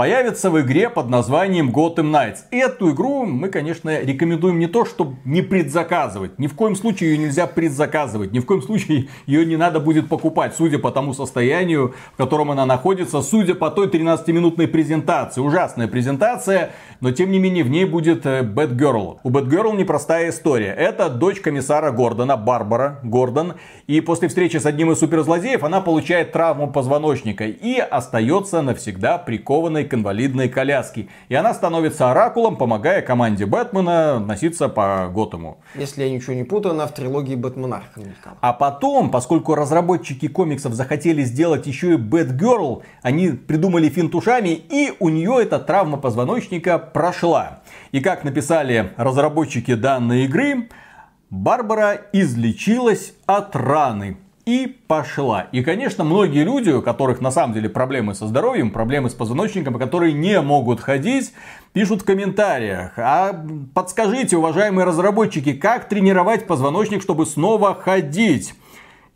появится 0.00 0.50
в 0.50 0.58
игре 0.58 0.88
под 0.88 1.10
названием 1.10 1.68
Gotham 1.68 2.10
Knights. 2.10 2.38
Эту 2.50 2.92
игру 2.92 3.26
мы, 3.26 3.50
конечно, 3.50 4.00
рекомендуем 4.00 4.58
не 4.58 4.66
то, 4.66 4.86
чтобы 4.86 5.16
не 5.26 5.42
предзаказывать. 5.42 6.38
Ни 6.38 6.46
в 6.46 6.54
коем 6.54 6.74
случае 6.74 7.10
ее 7.10 7.18
нельзя 7.18 7.46
предзаказывать. 7.46 8.32
Ни 8.32 8.38
в 8.38 8.46
коем 8.46 8.62
случае 8.62 9.10
ее 9.26 9.44
не 9.44 9.58
надо 9.58 9.78
будет 9.78 10.08
покупать, 10.08 10.54
судя 10.56 10.78
по 10.78 10.90
тому 10.90 11.12
состоянию, 11.12 11.94
в 12.14 12.16
котором 12.16 12.50
она 12.50 12.64
находится, 12.64 13.20
судя 13.20 13.54
по 13.54 13.70
той 13.70 13.88
13-минутной 13.88 14.68
презентации. 14.68 15.42
Ужасная 15.42 15.86
презентация, 15.86 16.70
но 17.00 17.10
тем 17.12 17.30
не 17.30 17.38
менее 17.38 17.64
в 17.64 17.70
ней 17.70 17.84
будет 17.84 18.24
Бэтгерл. 18.24 19.20
У 19.22 19.30
Бэтгерл 19.30 19.72
непростая 19.72 20.30
история. 20.30 20.72
Это 20.72 21.08
дочь 21.08 21.40
комиссара 21.40 21.90
Гордона, 21.90 22.36
Барбара 22.36 23.00
Гордон. 23.02 23.54
И 23.86 24.00
после 24.00 24.28
встречи 24.28 24.58
с 24.58 24.66
одним 24.66 24.92
из 24.92 24.98
суперзлодеев 24.98 25.64
она 25.64 25.80
получает 25.80 26.32
травму 26.32 26.70
позвоночника 26.70 27.44
и 27.44 27.78
остается 27.78 28.62
навсегда 28.62 29.18
прикованной 29.18 29.84
к 29.84 29.94
инвалидной 29.94 30.48
коляске. 30.48 31.08
И 31.28 31.34
она 31.34 31.54
становится 31.54 32.10
оракулом, 32.10 32.56
помогая 32.56 33.02
команде 33.02 33.46
Бэтмена 33.46 34.18
носиться 34.18 34.68
по 34.68 35.10
Готэму. 35.12 35.58
Если 35.74 36.02
я 36.02 36.10
ничего 36.10 36.34
не 36.34 36.44
путаю, 36.44 36.74
она 36.74 36.86
в 36.86 36.94
трилогии 36.94 37.34
Бэтмена. 37.34 37.82
А 38.40 38.52
потом, 38.52 39.10
поскольку 39.10 39.54
разработчики 39.54 40.28
комиксов 40.28 40.74
захотели 40.74 41.22
сделать 41.22 41.66
еще 41.66 41.94
и 41.94 41.96
Бэтгерл, 41.96 42.82
они 43.02 43.30
придумали 43.30 43.88
финт 43.88 44.14
ушами, 44.14 44.50
и 44.50 44.92
у 45.00 45.08
нее 45.08 45.38
эта 45.42 45.58
травма 45.58 45.96
позвоночника 45.96 46.78
прошла. 46.92 47.60
И 47.92 48.00
как 48.00 48.24
написали 48.24 48.92
разработчики 48.96 49.74
данной 49.74 50.24
игры, 50.24 50.68
Барбара 51.30 52.00
излечилась 52.12 53.14
от 53.26 53.54
раны 53.54 54.16
и 54.46 54.66
пошла. 54.88 55.42
И, 55.52 55.62
конечно, 55.62 56.02
многие 56.02 56.42
люди, 56.42 56.70
у 56.70 56.82
которых 56.82 57.20
на 57.20 57.30
самом 57.30 57.54
деле 57.54 57.68
проблемы 57.68 58.14
со 58.14 58.26
здоровьем, 58.26 58.70
проблемы 58.70 59.08
с 59.10 59.14
позвоночником, 59.14 59.78
которые 59.78 60.12
не 60.12 60.40
могут 60.40 60.80
ходить, 60.80 61.32
пишут 61.72 62.02
в 62.02 62.04
комментариях. 62.04 62.98
А 62.98 63.44
подскажите, 63.74 64.36
уважаемые 64.36 64.86
разработчики, 64.86 65.52
как 65.52 65.88
тренировать 65.88 66.46
позвоночник, 66.46 67.02
чтобы 67.02 67.26
снова 67.26 67.74
ходить? 67.74 68.54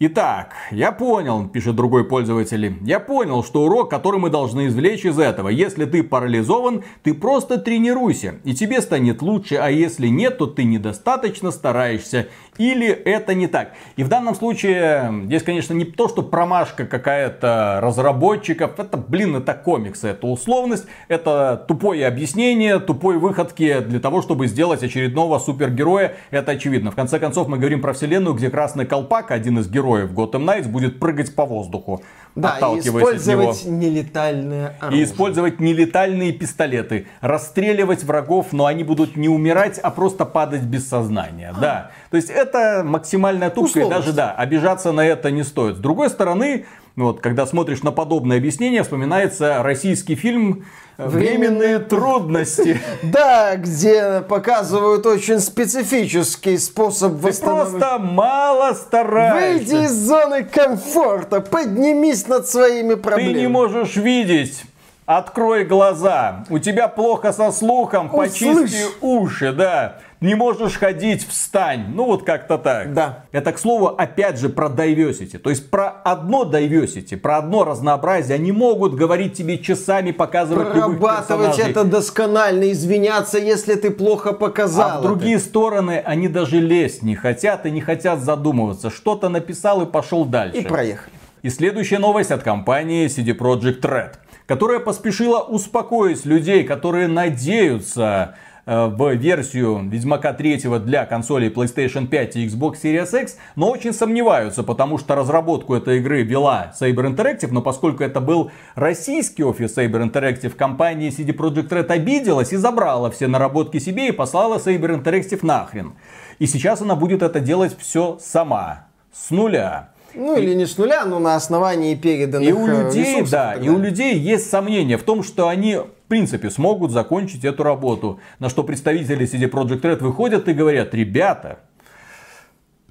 Итак, 0.00 0.54
я 0.72 0.90
понял, 0.90 1.48
пишет 1.48 1.76
другой 1.76 2.04
пользователь, 2.04 2.78
я 2.80 2.98
понял, 2.98 3.44
что 3.44 3.62
урок, 3.62 3.90
который 3.90 4.18
мы 4.18 4.28
должны 4.28 4.66
извлечь 4.66 5.04
из 5.04 5.20
этого. 5.20 5.48
Если 5.48 5.84
ты 5.84 6.02
парализован, 6.02 6.82
ты 7.04 7.14
просто 7.14 7.58
тренируйся, 7.58 8.40
и 8.42 8.54
тебе 8.54 8.80
станет 8.80 9.22
лучше, 9.22 9.54
а 9.54 9.70
если 9.70 10.08
нет, 10.08 10.38
то 10.38 10.46
ты 10.46 10.64
недостаточно 10.64 11.52
стараешься, 11.52 12.26
или 12.58 12.88
это 12.88 13.34
не 13.34 13.46
так. 13.46 13.72
И 13.96 14.04
в 14.04 14.08
данном 14.08 14.34
случае, 14.34 15.22
здесь, 15.24 15.42
конечно, 15.42 15.74
не 15.74 15.84
то, 15.84 16.08
что 16.08 16.22
промашка 16.22 16.86
какая-то 16.86 17.78
разработчиков, 17.82 18.78
это, 18.78 18.96
блин, 18.96 19.36
это 19.36 19.54
комиксы, 19.54 20.08
это 20.08 20.26
условность, 20.26 20.86
это 21.08 21.64
тупое 21.68 22.06
объяснение, 22.06 22.78
тупой 22.78 23.18
выходки 23.18 23.80
для 23.80 24.00
того, 24.00 24.22
чтобы 24.22 24.46
сделать 24.46 24.82
очередного 24.82 25.38
супергероя, 25.38 26.14
это 26.30 26.52
очевидно. 26.52 26.90
В 26.90 26.94
конце 26.94 27.18
концов, 27.18 27.48
мы 27.48 27.58
говорим 27.58 27.80
про 27.80 27.92
вселенную, 27.92 28.34
где 28.34 28.50
Красный 28.50 28.86
Колпак, 28.86 29.30
один 29.30 29.58
из 29.58 29.68
героев, 29.68 30.12
Gotham 30.12 30.44
Knights 30.44 30.68
будет 30.68 31.00
прыгать 31.00 31.34
по 31.34 31.44
воздуху, 31.44 32.02
да, 32.34 32.54
отталкиваясь 32.54 33.20
от 33.20 33.26
него. 33.26 33.54
нелетальное 33.66 34.76
оружие. 34.80 35.00
И 35.00 35.04
использовать 35.04 35.60
нелетальные 35.60 36.32
пистолеты. 36.32 37.06
Расстреливать 37.20 38.04
врагов, 38.04 38.48
но 38.52 38.66
они 38.66 38.84
будут 38.84 39.16
не 39.16 39.28
умирать, 39.28 39.78
а 39.78 39.90
просто 39.90 40.24
падать 40.24 40.62
без 40.62 40.88
сознания. 40.88 41.52
А. 41.56 41.60
Да. 41.60 41.90
То 42.14 42.18
есть 42.18 42.30
это 42.30 42.82
максимальная 42.84 43.50
тупка, 43.50 43.80
и 43.80 43.88
даже 43.88 44.12
да, 44.12 44.30
обижаться 44.30 44.92
на 44.92 45.04
это 45.04 45.32
не 45.32 45.42
стоит. 45.42 45.78
С 45.78 45.80
другой 45.80 46.08
стороны, 46.10 46.64
вот, 46.94 47.20
когда 47.20 47.44
смотришь 47.44 47.82
на 47.82 47.90
подобное 47.90 48.36
объяснение, 48.36 48.84
вспоминается 48.84 49.64
российский 49.64 50.14
фильм 50.14 50.64
Временные 50.96 51.80
трудности. 51.80 52.80
Да, 53.02 53.56
где 53.56 54.20
показывают 54.20 55.04
очень 55.06 55.40
специфический 55.40 56.56
способ 56.56 57.14
восстановления. 57.14 57.72
Ты 57.72 57.78
просто 57.80 57.98
мало 57.98 58.74
стараешься. 58.74 59.74
Выйди 59.74 59.84
из 59.86 59.92
зоны 59.92 60.44
комфорта, 60.44 61.40
поднимись 61.40 62.28
над 62.28 62.46
своими 62.46 62.94
проблемами. 62.94 63.34
Ты 63.34 63.40
не 63.40 63.48
можешь 63.48 63.96
видеть. 63.96 64.62
Открой 65.04 65.64
глаза. 65.64 66.44
У 66.48 66.60
тебя 66.60 66.86
плохо 66.86 67.32
со 67.32 67.50
слухом, 67.50 68.08
почисти 68.08 68.84
уши, 69.00 69.52
да 69.52 69.98
не 70.24 70.34
можешь 70.34 70.78
ходить, 70.78 71.26
встань. 71.28 71.86
Ну 71.94 72.06
вот 72.06 72.24
как-то 72.24 72.58
так. 72.58 72.92
Да. 72.94 73.24
Это, 73.30 73.52
к 73.52 73.58
слову, 73.58 73.88
опять 73.88 74.38
же 74.38 74.48
про 74.48 74.68
diversity. 74.68 75.38
То 75.38 75.50
есть 75.50 75.70
про 75.70 75.88
одно 75.88 76.44
diversity, 76.44 77.16
про 77.16 77.38
одно 77.38 77.64
разнообразие. 77.64 78.34
Они 78.34 78.50
могут 78.50 78.94
говорить 78.94 79.34
тебе 79.34 79.58
часами, 79.58 80.10
показывать 80.10 80.70
Прорабатывать 80.70 81.58
это 81.58 81.84
досконально, 81.84 82.72
извиняться, 82.72 83.38
если 83.38 83.74
ты 83.74 83.90
плохо 83.90 84.32
показал. 84.32 84.90
А 84.90 84.98
в 85.00 85.02
другие 85.02 85.36
это. 85.36 85.44
стороны 85.44 86.02
они 86.04 86.28
даже 86.28 86.58
лезть 86.58 87.02
не 87.02 87.14
хотят 87.14 87.66
и 87.66 87.70
не 87.70 87.80
хотят 87.80 88.20
задумываться. 88.20 88.90
Что-то 88.90 89.28
написал 89.28 89.82
и 89.82 89.86
пошел 89.86 90.24
дальше. 90.24 90.58
И 90.58 90.64
проехали. 90.64 91.12
И 91.42 91.50
следующая 91.50 91.98
новость 91.98 92.30
от 92.30 92.42
компании 92.42 93.06
CD 93.06 93.36
Projekt 93.36 93.82
Red 93.82 94.14
которая 94.46 94.78
поспешила 94.78 95.40
успокоить 95.40 96.26
людей, 96.26 96.64
которые 96.64 97.08
надеются 97.08 98.34
в 98.66 99.14
версию 99.14 99.88
Ведьмака 99.90 100.32
3 100.32 100.56
для 100.80 101.04
консолей 101.04 101.50
PlayStation 101.50 102.06
5 102.06 102.36
и 102.36 102.46
Xbox 102.46 102.76
Series 102.82 103.22
X, 103.22 103.36
но 103.56 103.70
очень 103.70 103.92
сомневаются, 103.92 104.62
потому 104.62 104.98
что 104.98 105.14
разработку 105.14 105.74
этой 105.74 105.98
игры 105.98 106.22
вела 106.22 106.72
Saber 106.78 107.14
Interactive, 107.14 107.48
но 107.50 107.60
поскольку 107.60 108.02
это 108.02 108.20
был 108.20 108.50
российский 108.74 109.44
офис 109.44 109.76
Saber 109.76 110.10
Interactive, 110.10 110.50
компания 110.50 111.08
CD 111.08 111.36
Projekt 111.36 111.68
Red 111.68 111.90
обиделась 111.90 112.52
и 112.52 112.56
забрала 112.56 113.10
все 113.10 113.26
наработки 113.26 113.78
себе 113.78 114.08
и 114.08 114.12
послала 114.12 114.58
Saber 114.58 115.02
Interactive 115.02 115.40
нахрен. 115.42 115.94
И 116.38 116.46
сейчас 116.46 116.80
она 116.80 116.96
будет 116.96 117.22
это 117.22 117.40
делать 117.40 117.76
все 117.78 118.18
сама, 118.20 118.86
с 119.12 119.30
нуля. 119.30 119.90
Ну 120.14 120.36
или 120.36 120.54
не 120.54 120.66
с 120.66 120.78
нуля, 120.78 121.04
но 121.04 121.18
на 121.18 121.34
основании 121.34 121.94
переданных 121.94 122.48
И 122.48 122.52
у 122.52 122.66
э, 122.66 122.84
людей, 122.84 123.24
да, 123.30 123.54
и 123.54 123.68
у 123.68 123.78
людей 123.78 124.16
есть 124.16 124.48
сомнения 124.48 124.96
в 124.96 125.02
том, 125.02 125.22
что 125.24 125.48
они 125.48 125.78
в 126.04 126.08
принципе 126.08 126.50
смогут 126.50 126.90
закончить 126.90 127.44
эту 127.44 127.62
работу. 127.62 128.20
На 128.38 128.50
что 128.50 128.62
представители 128.62 129.26
CD 129.26 129.50
Projekt 129.50 129.80
Red 129.80 130.02
выходят 130.02 130.48
и 130.48 130.52
говорят, 130.52 130.94
ребята, 130.94 131.60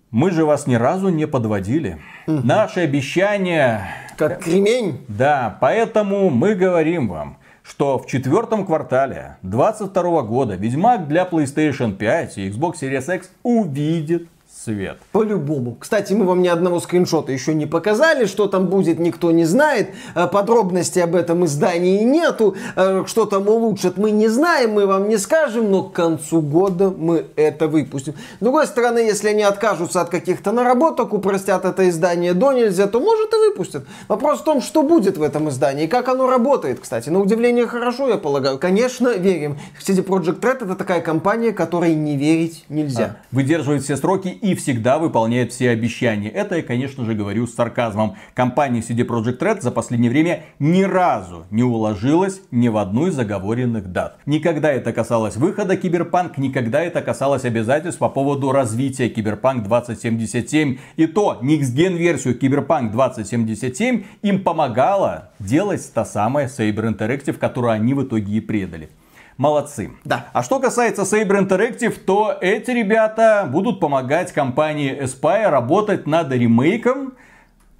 мы 0.09 0.31
же 0.31 0.45
вас 0.45 0.67
ни 0.67 0.75
разу 0.75 1.09
не 1.09 1.27
подводили. 1.27 1.99
Угу. 2.27 2.41
Наши 2.43 2.81
обещания... 2.81 3.87
Как 4.17 4.43
кремень. 4.43 5.05
Да, 5.07 5.57
поэтому 5.59 6.29
мы 6.29 6.53
говорим 6.55 7.07
вам, 7.07 7.37
что 7.63 7.97
в 7.97 8.07
четвертом 8.07 8.65
квартале 8.65 9.37
2022 9.41 10.21
года 10.23 10.55
Ведьмак 10.55 11.07
для 11.07 11.23
PlayStation 11.23 11.93
5 11.95 12.37
и 12.37 12.49
Xbox 12.49 12.81
Series 12.81 13.15
X 13.15 13.31
увидит 13.41 14.27
свет. 14.63 14.97
По-любому. 15.11 15.75
Кстати, 15.79 16.13
мы 16.13 16.25
вам 16.25 16.41
ни 16.41 16.47
одного 16.47 16.79
скриншота 16.79 17.31
еще 17.31 17.53
не 17.53 17.65
показали. 17.65 18.25
Что 18.25 18.47
там 18.47 18.67
будет, 18.67 18.99
никто 18.99 19.31
не 19.31 19.45
знает. 19.45 19.89
Э, 20.15 20.27
подробностей 20.27 21.03
об 21.03 21.15
этом 21.15 21.45
издании 21.45 22.03
нету. 22.03 22.55
Э, 22.75 23.03
что 23.05 23.25
там 23.25 23.47
улучшат, 23.47 23.97
мы 23.97 24.11
не 24.11 24.27
знаем, 24.27 24.71
мы 24.71 24.85
вам 24.85 25.09
не 25.09 25.17
скажем, 25.17 25.69
но 25.69 25.83
к 25.83 25.93
концу 25.93 26.41
года 26.41 26.93
мы 26.95 27.25
это 27.35 27.67
выпустим. 27.67 28.13
С 28.13 28.43
другой 28.43 28.67
стороны, 28.67 28.99
если 28.99 29.29
они 29.29 29.43
откажутся 29.43 30.01
от 30.01 30.09
каких-то 30.09 30.51
наработок, 30.51 31.13
упростят 31.13 31.65
это 31.65 31.89
издание 31.89 32.33
до 32.33 32.53
нельзя, 32.53 32.87
то 32.87 32.99
может 32.99 33.33
и 33.33 33.37
выпустят. 33.37 33.85
Вопрос 34.07 34.39
в 34.39 34.43
том, 34.43 34.61
что 34.61 34.83
будет 34.83 35.17
в 35.17 35.23
этом 35.23 35.49
издании, 35.49 35.87
как 35.87 36.07
оно 36.07 36.29
работает, 36.29 36.79
кстати. 36.79 37.09
На 37.09 37.19
удивление 37.19 37.67
хорошо, 37.67 38.07
я 38.07 38.17
полагаю. 38.17 38.57
Конечно, 38.57 39.09
верим. 39.09 39.57
CD 39.85 40.03
Projekt 40.05 40.39
Red 40.39 40.63
это 40.65 40.75
такая 40.75 41.01
компания, 41.01 41.51
которой 41.51 41.95
не 41.95 42.17
верить 42.17 42.65
нельзя. 42.69 43.17
А, 43.19 43.35
выдерживает 43.35 43.83
все 43.83 43.97
сроки 43.97 44.27
и 44.27 44.52
всегда 44.55 44.99
выполняет 44.99 45.51
все 45.51 45.69
обещания. 45.69 46.29
Это 46.29 46.55
я, 46.55 46.63
конечно 46.63 47.05
же, 47.05 47.13
говорю 47.13 47.47
с 47.47 47.55
сарказмом. 47.55 48.15
Компания 48.33 48.79
CD 48.79 49.05
Projekt 49.05 49.39
Red 49.39 49.61
за 49.61 49.71
последнее 49.71 50.09
время 50.09 50.43
ни 50.59 50.83
разу 50.83 51.45
не 51.51 51.63
уложилась 51.63 52.41
ни 52.51 52.67
в 52.67 52.77
одну 52.77 53.07
из 53.07 53.15
оговоренных 53.15 53.91
дат. 53.91 54.17
Ни 54.25 54.38
когда 54.38 54.71
это 54.71 54.93
касалось 54.93 55.35
выхода 55.35 55.77
Киберпанк, 55.77 56.37
никогда 56.37 56.83
это 56.83 57.01
касалось 57.01 57.45
обязательств 57.45 57.99
по 57.99 58.09
поводу 58.09 58.51
развития 58.51 59.09
Киберпанк 59.09 59.63
2077. 59.63 60.77
И 60.95 61.07
то, 61.07 61.39
Gen 61.41 61.97
версию 61.97 62.37
Киберпанк 62.37 62.91
2077 62.91 64.03
им 64.21 64.43
помогала 64.43 65.29
делать 65.39 65.91
та 65.93 66.05
самая 66.05 66.47
Saber 66.47 66.93
Interactive, 66.93 67.33
которую 67.33 67.71
они 67.71 67.93
в 67.93 68.03
итоге 68.03 68.37
и 68.37 68.39
предали 68.39 68.89
молодцы. 69.37 69.91
Да. 70.03 70.27
А 70.33 70.43
что 70.43 70.59
касается 70.59 71.03
Saber 71.03 71.47
Interactive, 71.47 71.99
то 71.99 72.37
эти 72.39 72.71
ребята 72.71 73.47
будут 73.51 73.79
помогать 73.79 74.31
компании 74.31 75.01
Aspire 75.01 75.49
работать 75.49 76.07
над 76.07 76.31
ремейком 76.31 77.13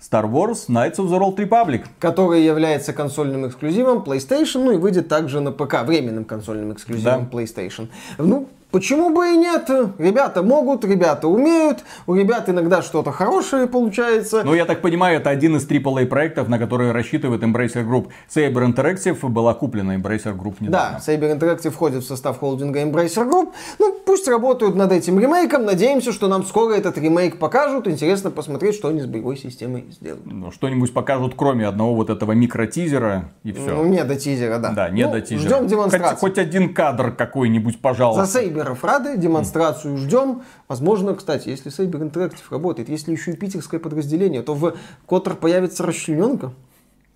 Star 0.02 0.30
Wars 0.30 0.68
Knights 0.68 0.98
of 0.98 1.08
the 1.08 1.20
Old 1.20 1.38
Republic. 1.38 1.86
Который 2.00 2.44
является 2.44 2.92
консольным 2.92 3.48
эксклюзивом 3.48 4.00
PlayStation, 4.00 4.66
ну 4.66 4.72
и 4.72 4.78
выйдет 4.78 5.08
также 5.08 5.40
на 5.40 5.52
ПК, 5.52 5.84
временным 5.84 6.26
консольным 6.26 6.74
эксклюзивом 6.74 7.30
да. 7.32 7.38
PlayStation. 7.38 7.88
Ну, 8.18 8.50
Почему 8.74 9.12
бы 9.12 9.28
и 9.28 9.38
нет? 9.38 9.70
Ребята 10.00 10.42
могут, 10.42 10.84
ребята 10.84 11.28
умеют, 11.28 11.84
у 12.08 12.16
ребят 12.16 12.50
иногда 12.50 12.82
что-то 12.82 13.12
хорошее 13.12 13.68
получается. 13.68 14.42
Ну, 14.44 14.56
я 14.56 14.66
так 14.66 14.82
понимаю, 14.82 15.18
это 15.18 15.30
один 15.30 15.58
из 15.58 15.68
AAA 15.70 16.08
проектов, 16.08 16.50
на 16.50 16.58
которые 16.58 16.92
рассчитывает 16.92 17.44
Embracer 17.44 17.88
Group. 17.88 18.08
Saber 18.28 18.66
Interactive 18.66 19.30
была 19.30 19.54
куплена 19.54 19.96
Embracer 19.96 20.36
Group 20.36 20.56
недавно. 20.60 21.00
Да, 21.06 21.14
Saber 21.14 21.38
Interactive 21.38 21.70
входит 21.70 22.04
в 22.04 22.08
состав 22.08 22.40
холдинга 22.40 22.82
Embracer 22.82 23.30
Group. 23.30 23.52
Ну, 23.78 23.96
пусть 24.04 24.28
работают 24.28 24.76
над 24.76 24.92
этим 24.92 25.20
ремейком. 25.20 25.66
Надеемся, 25.66 26.12
что 26.12 26.28
нам 26.28 26.44
скоро 26.44 26.74
этот 26.74 26.98
ремейк 26.98 27.38
покажут. 27.38 27.88
Интересно 27.88 28.32
посмотреть, 28.32 28.74
что 28.74 28.88
они 28.88 29.02
с 29.02 29.06
боевой 29.06 29.38
системой 29.38 29.86
сделают. 29.92 30.26
Ну, 30.26 30.50
что-нибудь 30.50 30.92
покажут, 30.96 31.36
кроме 31.38 31.68
одного 31.68 31.94
вот 31.94 32.10
этого 32.10 32.32
микротизера, 32.32 33.30
и 33.44 33.52
все. 33.52 33.76
Ну, 33.76 33.86
не 33.86 34.04
до 34.04 34.16
тизера, 34.16 34.58
да. 34.58 34.72
Да, 34.72 34.90
не 34.90 35.06
Ну, 35.06 35.12
до 35.12 35.22
тизера. 35.22 35.48
Ждем 35.48 35.68
демонстрацию. 35.68 36.18
Хоть, 36.18 36.20
хоть 36.20 36.38
один 36.40 36.74
кадр 36.74 37.12
какой-нибудь, 37.12 37.76
За 37.76 37.80
пожалуйста. 37.80 38.42
Сейберов 38.64 38.84
рады, 38.84 39.18
демонстрацию 39.18 39.98
ждем. 39.98 40.44
Возможно, 40.68 41.16
кстати, 41.16 41.50
если 41.50 41.70
Сейбер 41.70 42.02
Интерактив 42.02 42.50
работает, 42.52 42.88
если 42.90 43.12
еще 43.12 43.32
и 43.32 43.36
питерское 43.36 43.80
подразделение, 43.80 44.42
то 44.42 44.54
в 44.56 44.76
Котор 45.08 45.36
появится 45.36 45.84
расчлененка. 45.84 46.54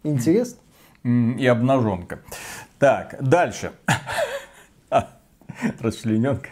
Интересно. 0.04 0.60
И 1.04 1.48
обнаженка. 1.48 2.20
Так, 2.80 3.16
дальше. 3.22 3.72
Расчлененка. 5.80 6.50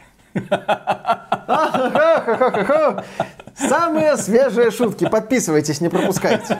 Самые 3.57 4.17
свежие 4.17 4.71
шутки. 4.71 5.07
Подписывайтесь, 5.07 5.81
не 5.81 5.89
пропускайте. 5.89 6.59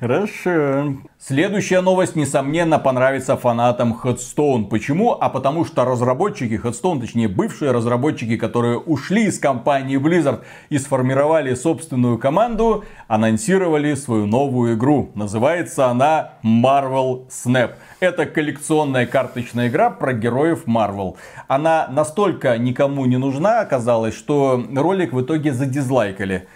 Хорошо. 0.00 0.94
Следующая 1.24 1.82
новость, 1.82 2.16
несомненно, 2.16 2.80
понравится 2.80 3.36
фанатам 3.36 3.96
Headstone. 4.02 4.66
Почему? 4.66 5.12
А 5.12 5.28
потому 5.28 5.64
что 5.64 5.84
разработчики 5.84 6.60
Headstone, 6.60 7.00
точнее 7.00 7.28
бывшие 7.28 7.70
разработчики, 7.70 8.36
которые 8.36 8.78
ушли 8.78 9.26
из 9.26 9.38
компании 9.38 9.98
Blizzard 9.98 10.40
и 10.68 10.78
сформировали 10.78 11.54
собственную 11.54 12.18
команду, 12.18 12.84
анонсировали 13.06 13.94
свою 13.94 14.26
новую 14.26 14.74
игру. 14.74 15.12
Называется 15.14 15.86
она 15.86 16.32
Marvel 16.42 17.28
Snap. 17.28 17.74
Это 18.00 18.26
коллекционная 18.26 19.06
карточная 19.06 19.68
игра 19.68 19.90
про 19.90 20.12
героев 20.12 20.64
Marvel. 20.66 21.14
Она 21.46 21.86
настолько 21.88 22.58
никому 22.58 23.06
не 23.06 23.16
нужна 23.16 23.60
оказалась, 23.60 24.16
что 24.16 24.60
ролик 24.74 25.12
в 25.12 25.20
итоге 25.20 25.52
задизлайкали. 25.52 25.91
Э, 26.00 26.46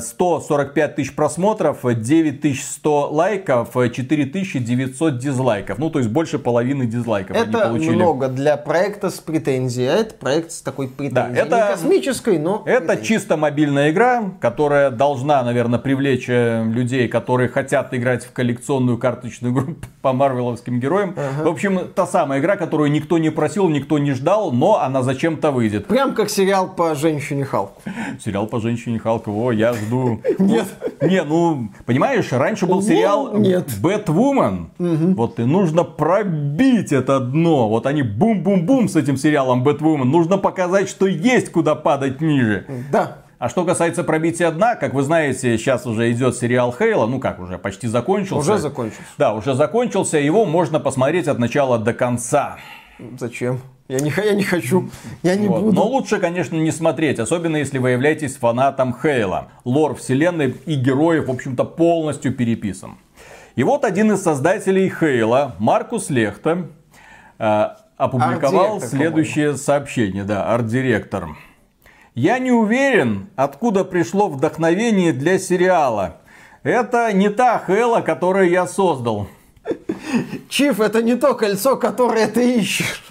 145 0.00 0.94
тысяч 0.96 1.14
просмотров, 1.14 1.78
9100 1.82 3.08
лайков, 3.10 3.70
4900 3.72 5.18
дизлайков. 5.18 5.78
Ну, 5.78 5.90
то 5.90 5.98
есть 5.98 6.10
больше 6.10 6.38
половины 6.38 6.86
дизлайков 6.86 7.36
они 7.36 7.48
Это 7.48 7.68
получили. 7.68 7.94
много 7.94 8.28
для 8.28 8.56
проекта 8.56 9.08
с 9.10 9.18
претензией. 9.20 9.88
А 9.88 9.94
это 9.96 10.14
проект 10.14 10.52
с 10.52 10.60
такой 10.62 10.88
претензией. 10.88 11.36
это- 11.38 11.56
Не 11.56 11.62
космической, 11.72 12.38
но 12.38 12.62
Это 12.66 12.80
претензией. 12.88 13.06
чисто 13.06 13.36
мобильная 13.36 13.90
игра, 13.90 14.24
которая 14.40 14.90
должна, 14.90 15.42
наверное, 15.42 15.78
привлечь 15.78 16.26
э, 16.28 16.64
людей, 16.64 17.08
которые 17.08 17.48
хотят 17.48 17.94
играть 17.94 18.24
в 18.24 18.32
коллекционную 18.32 18.98
карточную 18.98 19.54
игру 19.54 19.74
по 20.02 20.12
марвеловским 20.12 20.80
героям. 20.80 21.14
В 21.42 21.48
общем, 21.48 21.88
та 21.94 22.06
самая 22.06 22.40
игра, 22.40 22.56
которую 22.56 22.90
никто 22.90 23.18
не 23.18 23.30
просил, 23.30 23.68
никто 23.68 23.98
не 23.98 24.12
ждал, 24.12 24.52
но 24.52 24.80
она 24.80 25.02
зачем-то 25.02 25.50
выйдет. 25.50 25.86
Прям 25.86 26.14
как 26.14 26.28
сериал 26.28 26.68
по 26.74 26.94
женщине 26.94 27.44
Халку. 27.44 27.80
Сериал 28.22 28.46
по 28.46 28.60
женщине 28.60 28.98
Халка, 28.98 29.30
о, 29.30 29.52
я 29.52 29.61
жду. 29.72 30.20
Нет. 30.38 30.66
Не, 31.00 31.22
ну, 31.22 31.68
понимаешь, 31.86 32.32
раньше 32.32 32.66
был 32.66 32.76
Ну, 32.76 32.82
сериал 32.82 33.36
нет. 33.38 33.68
Бэтвумен. 33.80 34.70
Вот 34.78 35.38
и 35.38 35.44
нужно 35.44 35.84
пробить 35.84 36.92
это 36.92 37.20
дно. 37.20 37.68
Вот 37.68 37.86
они 37.86 38.02
бум-бум-бум 38.02 38.88
с 38.88 38.96
этим 38.96 39.16
сериалом 39.16 39.62
Бэтвумен. 39.62 40.08
Нужно 40.08 40.38
показать, 40.38 40.88
что 40.88 41.06
есть 41.06 41.50
куда 41.52 41.74
падать 41.74 42.20
ниже. 42.20 42.66
Да. 42.90 43.18
А 43.38 43.48
что 43.48 43.64
касается 43.64 44.04
пробития 44.04 44.52
дна, 44.52 44.76
как 44.76 44.94
вы 44.94 45.02
знаете, 45.02 45.58
сейчас 45.58 45.84
уже 45.84 46.12
идет 46.12 46.36
сериал 46.36 46.72
Хейла, 46.72 47.06
ну 47.06 47.18
как 47.18 47.40
уже, 47.40 47.58
почти 47.58 47.88
закончился. 47.88 48.52
Уже 48.52 48.60
закончился. 48.60 49.02
Да, 49.18 49.34
уже 49.34 49.54
закончился, 49.54 50.18
его 50.18 50.44
можно 50.44 50.78
посмотреть 50.78 51.26
от 51.26 51.40
начала 51.40 51.78
до 51.80 51.92
конца. 51.92 52.58
Зачем? 53.18 53.60
Я 53.92 54.00
не, 54.00 54.10
я 54.16 54.32
не 54.32 54.42
хочу. 54.42 54.88
Я 55.22 55.36
не 55.36 55.48
Вот. 55.48 55.64
буду. 55.64 55.76
Но 55.76 55.86
лучше, 55.86 56.18
конечно, 56.18 56.56
не 56.56 56.70
смотреть, 56.72 57.18
особенно 57.18 57.58
если 57.58 57.76
вы 57.76 57.90
являетесь 57.90 58.36
фанатом 58.36 58.96
Хейла. 58.98 59.48
Лор 59.66 59.96
вселенной 59.96 60.56
и 60.64 60.76
героев, 60.76 61.28
в 61.28 61.30
общем-то, 61.30 61.64
полностью 61.64 62.32
переписан. 62.32 62.96
И 63.54 63.62
вот 63.62 63.84
один 63.84 64.12
из 64.12 64.22
создателей 64.22 64.88
Хейла, 64.88 65.56
Маркус 65.58 66.08
Лехта, 66.08 66.68
э, 67.38 67.66
опубликовал 67.98 68.80
следующее 68.80 69.58
сообщение, 69.58 70.24
да, 70.24 70.54
арт-директор. 70.54 71.36
Я 72.14 72.38
не 72.38 72.50
уверен, 72.50 73.28
откуда 73.36 73.84
пришло 73.84 74.30
вдохновение 74.30 75.12
для 75.12 75.38
сериала. 75.38 76.16
Это 76.62 77.12
не 77.12 77.28
та 77.28 77.62
Хейла, 77.66 78.00
которую 78.00 78.48
я 78.48 78.66
создал. 78.66 79.28
Чиф, 80.48 80.80
это 80.80 81.02
не 81.02 81.14
то 81.14 81.34
кольцо, 81.34 81.76
которое 81.76 82.26
ты 82.26 82.56
ищешь. 82.56 83.02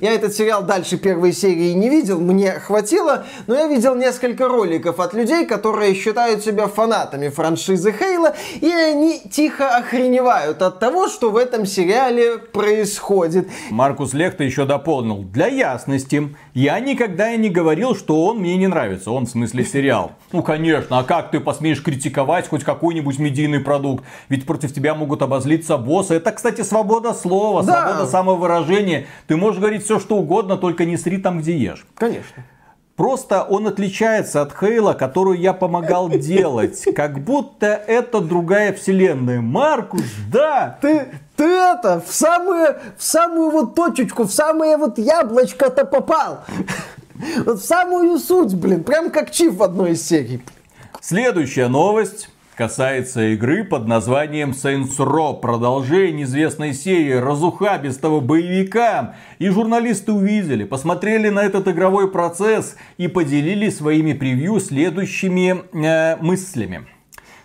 Я 0.00 0.12
этот 0.14 0.34
сериал 0.34 0.62
дальше 0.62 0.96
первой 0.96 1.32
серии 1.32 1.72
не 1.72 1.88
видел, 1.90 2.18
мне 2.20 2.52
хватило, 2.52 3.24
но 3.46 3.54
я 3.54 3.68
видел 3.68 3.94
несколько 3.94 4.48
роликов 4.48 4.98
от 4.98 5.12
людей, 5.14 5.46
которые 5.46 5.94
считают 5.94 6.42
себя 6.42 6.66
фанатами 6.66 7.28
франшизы 7.28 7.92
Хейла, 7.92 8.34
и 8.60 8.70
они 8.70 9.20
тихо 9.30 9.76
охреневают 9.76 10.62
от 10.62 10.80
того, 10.80 11.08
что 11.08 11.30
в 11.30 11.36
этом 11.36 11.66
сериале 11.66 12.38
происходит. 12.38 13.48
Маркус 13.70 14.14
Лехта 14.14 14.44
еще 14.44 14.64
дополнил. 14.64 15.22
Для 15.22 15.46
ясности, 15.46 16.34
я 16.54 16.80
никогда 16.80 17.32
и 17.32 17.38
не 17.38 17.50
говорил, 17.50 17.94
что 17.94 18.24
он 18.24 18.38
мне 18.38 18.56
не 18.56 18.66
нравится. 18.66 19.10
Он 19.10 19.26
в 19.26 19.30
смысле 19.30 19.64
сериал. 19.64 20.12
Ну, 20.32 20.42
конечно, 20.42 20.98
а 20.98 21.04
как 21.04 21.30
ты 21.30 21.40
посмеешь 21.40 21.82
критиковать 21.82 22.48
хоть 22.48 22.64
какой-нибудь 22.64 23.18
медийный 23.18 23.60
продукт? 23.60 24.04
Ведь 24.28 24.46
против 24.46 24.74
тебя 24.74 24.94
могут 24.94 25.22
обозлиться 25.22 25.76
боссы. 25.76 26.14
Это, 26.14 26.32
кстати, 26.32 26.62
свобода 26.62 27.12
слова, 27.14 27.62
Да. 27.62 27.82
свобода 27.82 28.10
самовыражения. 28.10 29.06
Ты 29.26 29.33
можешь 29.36 29.60
говорить 29.60 29.84
все, 29.84 29.98
что 29.98 30.16
угодно, 30.16 30.56
только 30.56 30.84
не 30.84 30.96
сри 30.96 31.18
там, 31.18 31.40
где 31.40 31.56
ешь. 31.56 31.86
Конечно. 31.94 32.44
Просто 32.96 33.42
он 33.42 33.66
отличается 33.66 34.40
от 34.40 34.52
Хейла, 34.52 34.92
которую 34.92 35.38
я 35.38 35.52
помогал 35.52 36.08
делать. 36.08 36.84
Как 36.94 37.24
будто 37.24 37.66
это 37.66 38.20
другая 38.20 38.72
вселенная. 38.72 39.40
Маркус, 39.40 40.04
да! 40.30 40.78
Ты, 40.80 41.08
ты 41.36 41.44
это, 41.44 42.00
в 42.06 42.12
самую, 42.12 42.76
в 42.96 43.02
самую 43.02 43.50
вот 43.50 43.74
точечку, 43.74 44.24
в 44.24 44.32
самое 44.32 44.76
вот 44.76 44.98
яблочко-то 44.98 45.84
попал. 45.84 46.44
Вот 47.46 47.60
в 47.60 47.64
самую 47.64 48.18
суть, 48.18 48.54
блин, 48.54 48.82
прям 48.82 49.08
как 49.08 49.30
Чиф 49.30 49.54
в 49.54 49.62
одной 49.62 49.92
из 49.92 50.04
серий. 50.04 50.42
Следующая 51.00 51.68
новость 51.68 52.28
касается 52.56 53.32
игры 53.32 53.64
под 53.64 53.86
названием 53.86 54.50
Saints 54.50 54.96
Row, 54.98 55.40
продолжение 55.40 56.24
известной 56.24 56.72
серии, 56.74 57.12
разухабистого 57.12 58.20
боевика. 58.20 59.16
И 59.38 59.48
журналисты 59.48 60.12
увидели, 60.12 60.64
посмотрели 60.64 61.28
на 61.28 61.40
этот 61.40 61.68
игровой 61.68 62.10
процесс 62.10 62.76
и 62.96 63.08
поделились 63.08 63.78
своими 63.78 64.12
превью 64.12 64.60
следующими 64.60 65.62
э, 65.72 66.16
мыслями. 66.16 66.86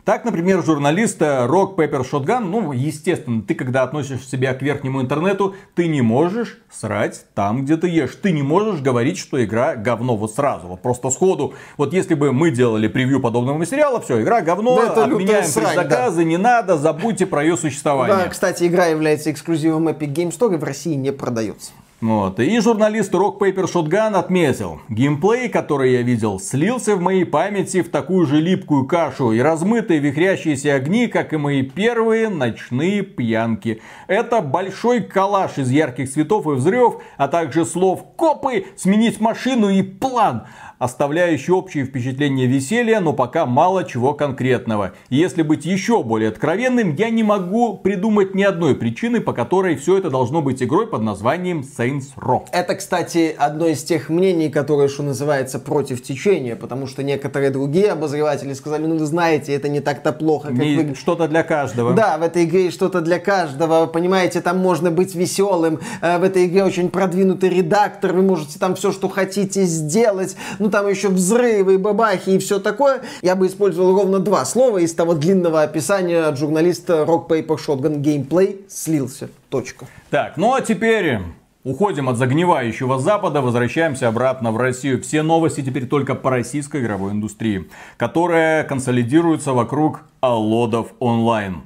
Так, 0.09 0.25
например, 0.25 0.63
журналист 0.63 1.21
Rock 1.21 1.75
Paper 1.75 2.01
Shotgun, 2.01 2.39
ну, 2.39 2.71
естественно, 2.71 3.43
ты 3.43 3.53
когда 3.53 3.83
относишь 3.83 4.27
себя 4.27 4.55
к 4.55 4.63
верхнему 4.63 5.03
интернету, 5.03 5.53
ты 5.75 5.87
не 5.87 6.01
можешь 6.01 6.57
срать 6.71 7.25
там, 7.35 7.63
где 7.63 7.77
ты 7.77 7.89
ешь. 7.89 8.15
Ты 8.15 8.31
не 8.31 8.41
можешь 8.41 8.81
говорить, 8.81 9.19
что 9.19 9.45
игра 9.45 9.75
говно 9.75 10.17
вот 10.17 10.33
сразу, 10.33 10.65
вот 10.65 10.81
просто 10.81 11.11
сходу. 11.11 11.53
Вот 11.77 11.93
если 11.93 12.15
бы 12.15 12.33
мы 12.33 12.49
делали 12.49 12.87
превью 12.87 13.19
подобного 13.19 13.59
материала, 13.59 14.01
все, 14.01 14.23
игра 14.23 14.41
говно, 14.41 14.77
Да 14.77 14.93
это 14.93 15.05
отменяем 15.05 15.45
срань, 15.45 15.75
предзаказы, 15.75 16.23
не 16.23 16.37
надо, 16.37 16.79
забудьте 16.79 17.27
про 17.27 17.43
ее 17.43 17.55
существование. 17.55 18.17
Да, 18.17 18.27
кстати, 18.29 18.65
игра 18.65 18.87
является 18.87 19.29
эксклюзивом 19.31 19.89
Epic 19.89 20.11
Game 20.11 20.35
Store 20.35 20.55
и 20.55 20.57
в 20.57 20.63
России 20.63 20.95
не 20.95 21.11
продается. 21.11 21.69
Вот. 22.01 22.39
И 22.39 22.59
журналист 22.61 23.13
Rock 23.13 23.39
Paper 23.39 23.65
Shotgun 23.65 24.15
отметил, 24.15 24.79
геймплей, 24.87 25.49
который 25.49 25.91
я 25.91 26.01
видел, 26.01 26.39
слился 26.39 26.95
в 26.95 27.01
моей 27.01 27.25
памяти 27.25 27.81
в 27.81 27.89
такую 27.89 28.25
же 28.25 28.39
липкую 28.39 28.87
кашу 28.87 29.33
и 29.33 29.39
размытые 29.39 29.99
вихрящиеся 29.99 30.75
огни, 30.75 31.07
как 31.07 31.33
и 31.33 31.37
мои 31.37 31.61
первые 31.61 32.29
ночные 32.29 33.01
пьянки. 33.01 33.81
Это 34.07 34.39
большой 34.39 35.01
коллаж 35.01 35.57
из 35.57 35.69
ярких 35.71 36.09
цветов 36.09 36.47
и 36.47 36.51
взрывов, 36.51 37.01
а 37.17 37.27
также 37.27 37.65
слов 37.65 38.05
«копы», 38.15 38.67
«сменить 38.77 39.19
машину» 39.19 39.69
и 39.69 39.81
«план». 39.81 40.45
Оставляющий 40.79 41.53
общее 41.53 41.85
впечатление 41.85 42.47
веселья, 42.47 43.01
но 43.01 43.13
пока 43.13 43.45
мало 43.45 43.83
чего 43.83 44.13
конкретного. 44.13 44.93
И 45.09 45.17
если 45.17 45.43
быть 45.43 45.65
еще 45.65 46.01
более 46.03 46.29
откровенным, 46.29 46.95
я 46.95 47.09
не 47.09 47.21
могу 47.21 47.77
придумать 47.77 48.33
ни 48.33 48.43
одной 48.43 48.75
причины, 48.75 49.19
по 49.19 49.33
которой 49.33 49.75
все 49.75 49.97
это 49.97 50.09
должно 50.09 50.41
быть 50.41 50.63
игрой 50.63 50.87
под 50.87 51.01
названием 51.01 51.65
Saints 51.77 52.15
Row. 52.15 52.45
Это, 52.53 52.75
кстати, 52.75 53.35
одно 53.37 53.67
из 53.67 53.83
тех 53.83 54.09
мнений, 54.09 54.49
которое, 54.49 54.87
что 54.87 55.03
называется, 55.03 55.59
против 55.59 56.01
течения, 56.01 56.55
потому 56.55 56.87
что 56.87 57.03
некоторые 57.03 57.51
другие 57.51 57.91
обозреватели 57.91 58.53
сказали, 58.53 58.85
ну 58.85 58.97
вы 58.97 59.05
знаете, 59.05 59.53
это 59.53 59.67
не 59.67 59.81
так-то 59.81 60.13
плохо, 60.13 60.47
как 60.47 60.57
Не- 60.57 60.77
вы... 60.77 60.95
Что-то 60.95 61.27
для 61.27 61.43
каждого. 61.43 61.93
Да, 61.93 62.17
в 62.17 62.21
этой 62.21 62.45
игре 62.45 62.71
что-то 62.71 63.01
для 63.01 63.19
каждого, 63.19 63.85
понимаете, 63.85 64.39
там 64.39 64.59
можно 64.59 64.91
быть 64.91 65.13
веселым, 65.13 65.81
э, 66.01 66.19
в 66.19 66.23
этой 66.23 66.45
игре 66.45 66.63
очень 66.63 66.89
продвинутый 66.89 67.49
редактор, 67.49 68.13
вы 68.13 68.21
можете 68.21 68.57
там 68.59 68.75
все, 68.75 68.93
что 68.93 69.09
хотите 69.09 69.63
сделать, 69.63 70.37
ну 70.57 70.68
там 70.69 70.87
еще 70.87 71.09
взрывы, 71.09 71.77
бабахи 71.77 72.31
и 72.31 72.37
все 72.39 72.59
такое. 72.59 73.01
Я 73.21 73.35
бы 73.35 73.47
использовал 73.47 73.95
ровно 73.95 74.19
два 74.19 74.45
слова 74.45 74.77
из 74.77 74.93
того 74.93 75.13
длинного 75.13 75.61
описания 75.61 76.23
от 76.23 76.37
журналиста 76.37 77.03
Rock 77.07 77.27
Paper 77.27 77.57
Shotgun 77.57 78.01
Gameplay 78.01 78.61
слился. 78.67 79.29
Точка. 79.49 79.87
Так, 80.09 80.37
ну 80.37 80.53
а 80.53 80.61
теперь 80.61 81.19
уходим 81.63 82.09
от 82.09 82.17
загнивающего 82.17 82.99
Запада, 82.99 83.41
возвращаемся 83.41 84.07
обратно 84.07 84.51
в 84.51 84.57
Россию. 84.57 85.01
Все 85.01 85.21
новости 85.21 85.61
теперь 85.61 85.87
только 85.87 86.15
по 86.15 86.29
российской 86.29 86.81
игровой 86.81 87.11
индустрии, 87.11 87.69
которая 87.97 88.63
консолидируется 88.63 89.53
вокруг 89.53 90.01
Алодов 90.21 90.93
онлайн. 90.99 91.63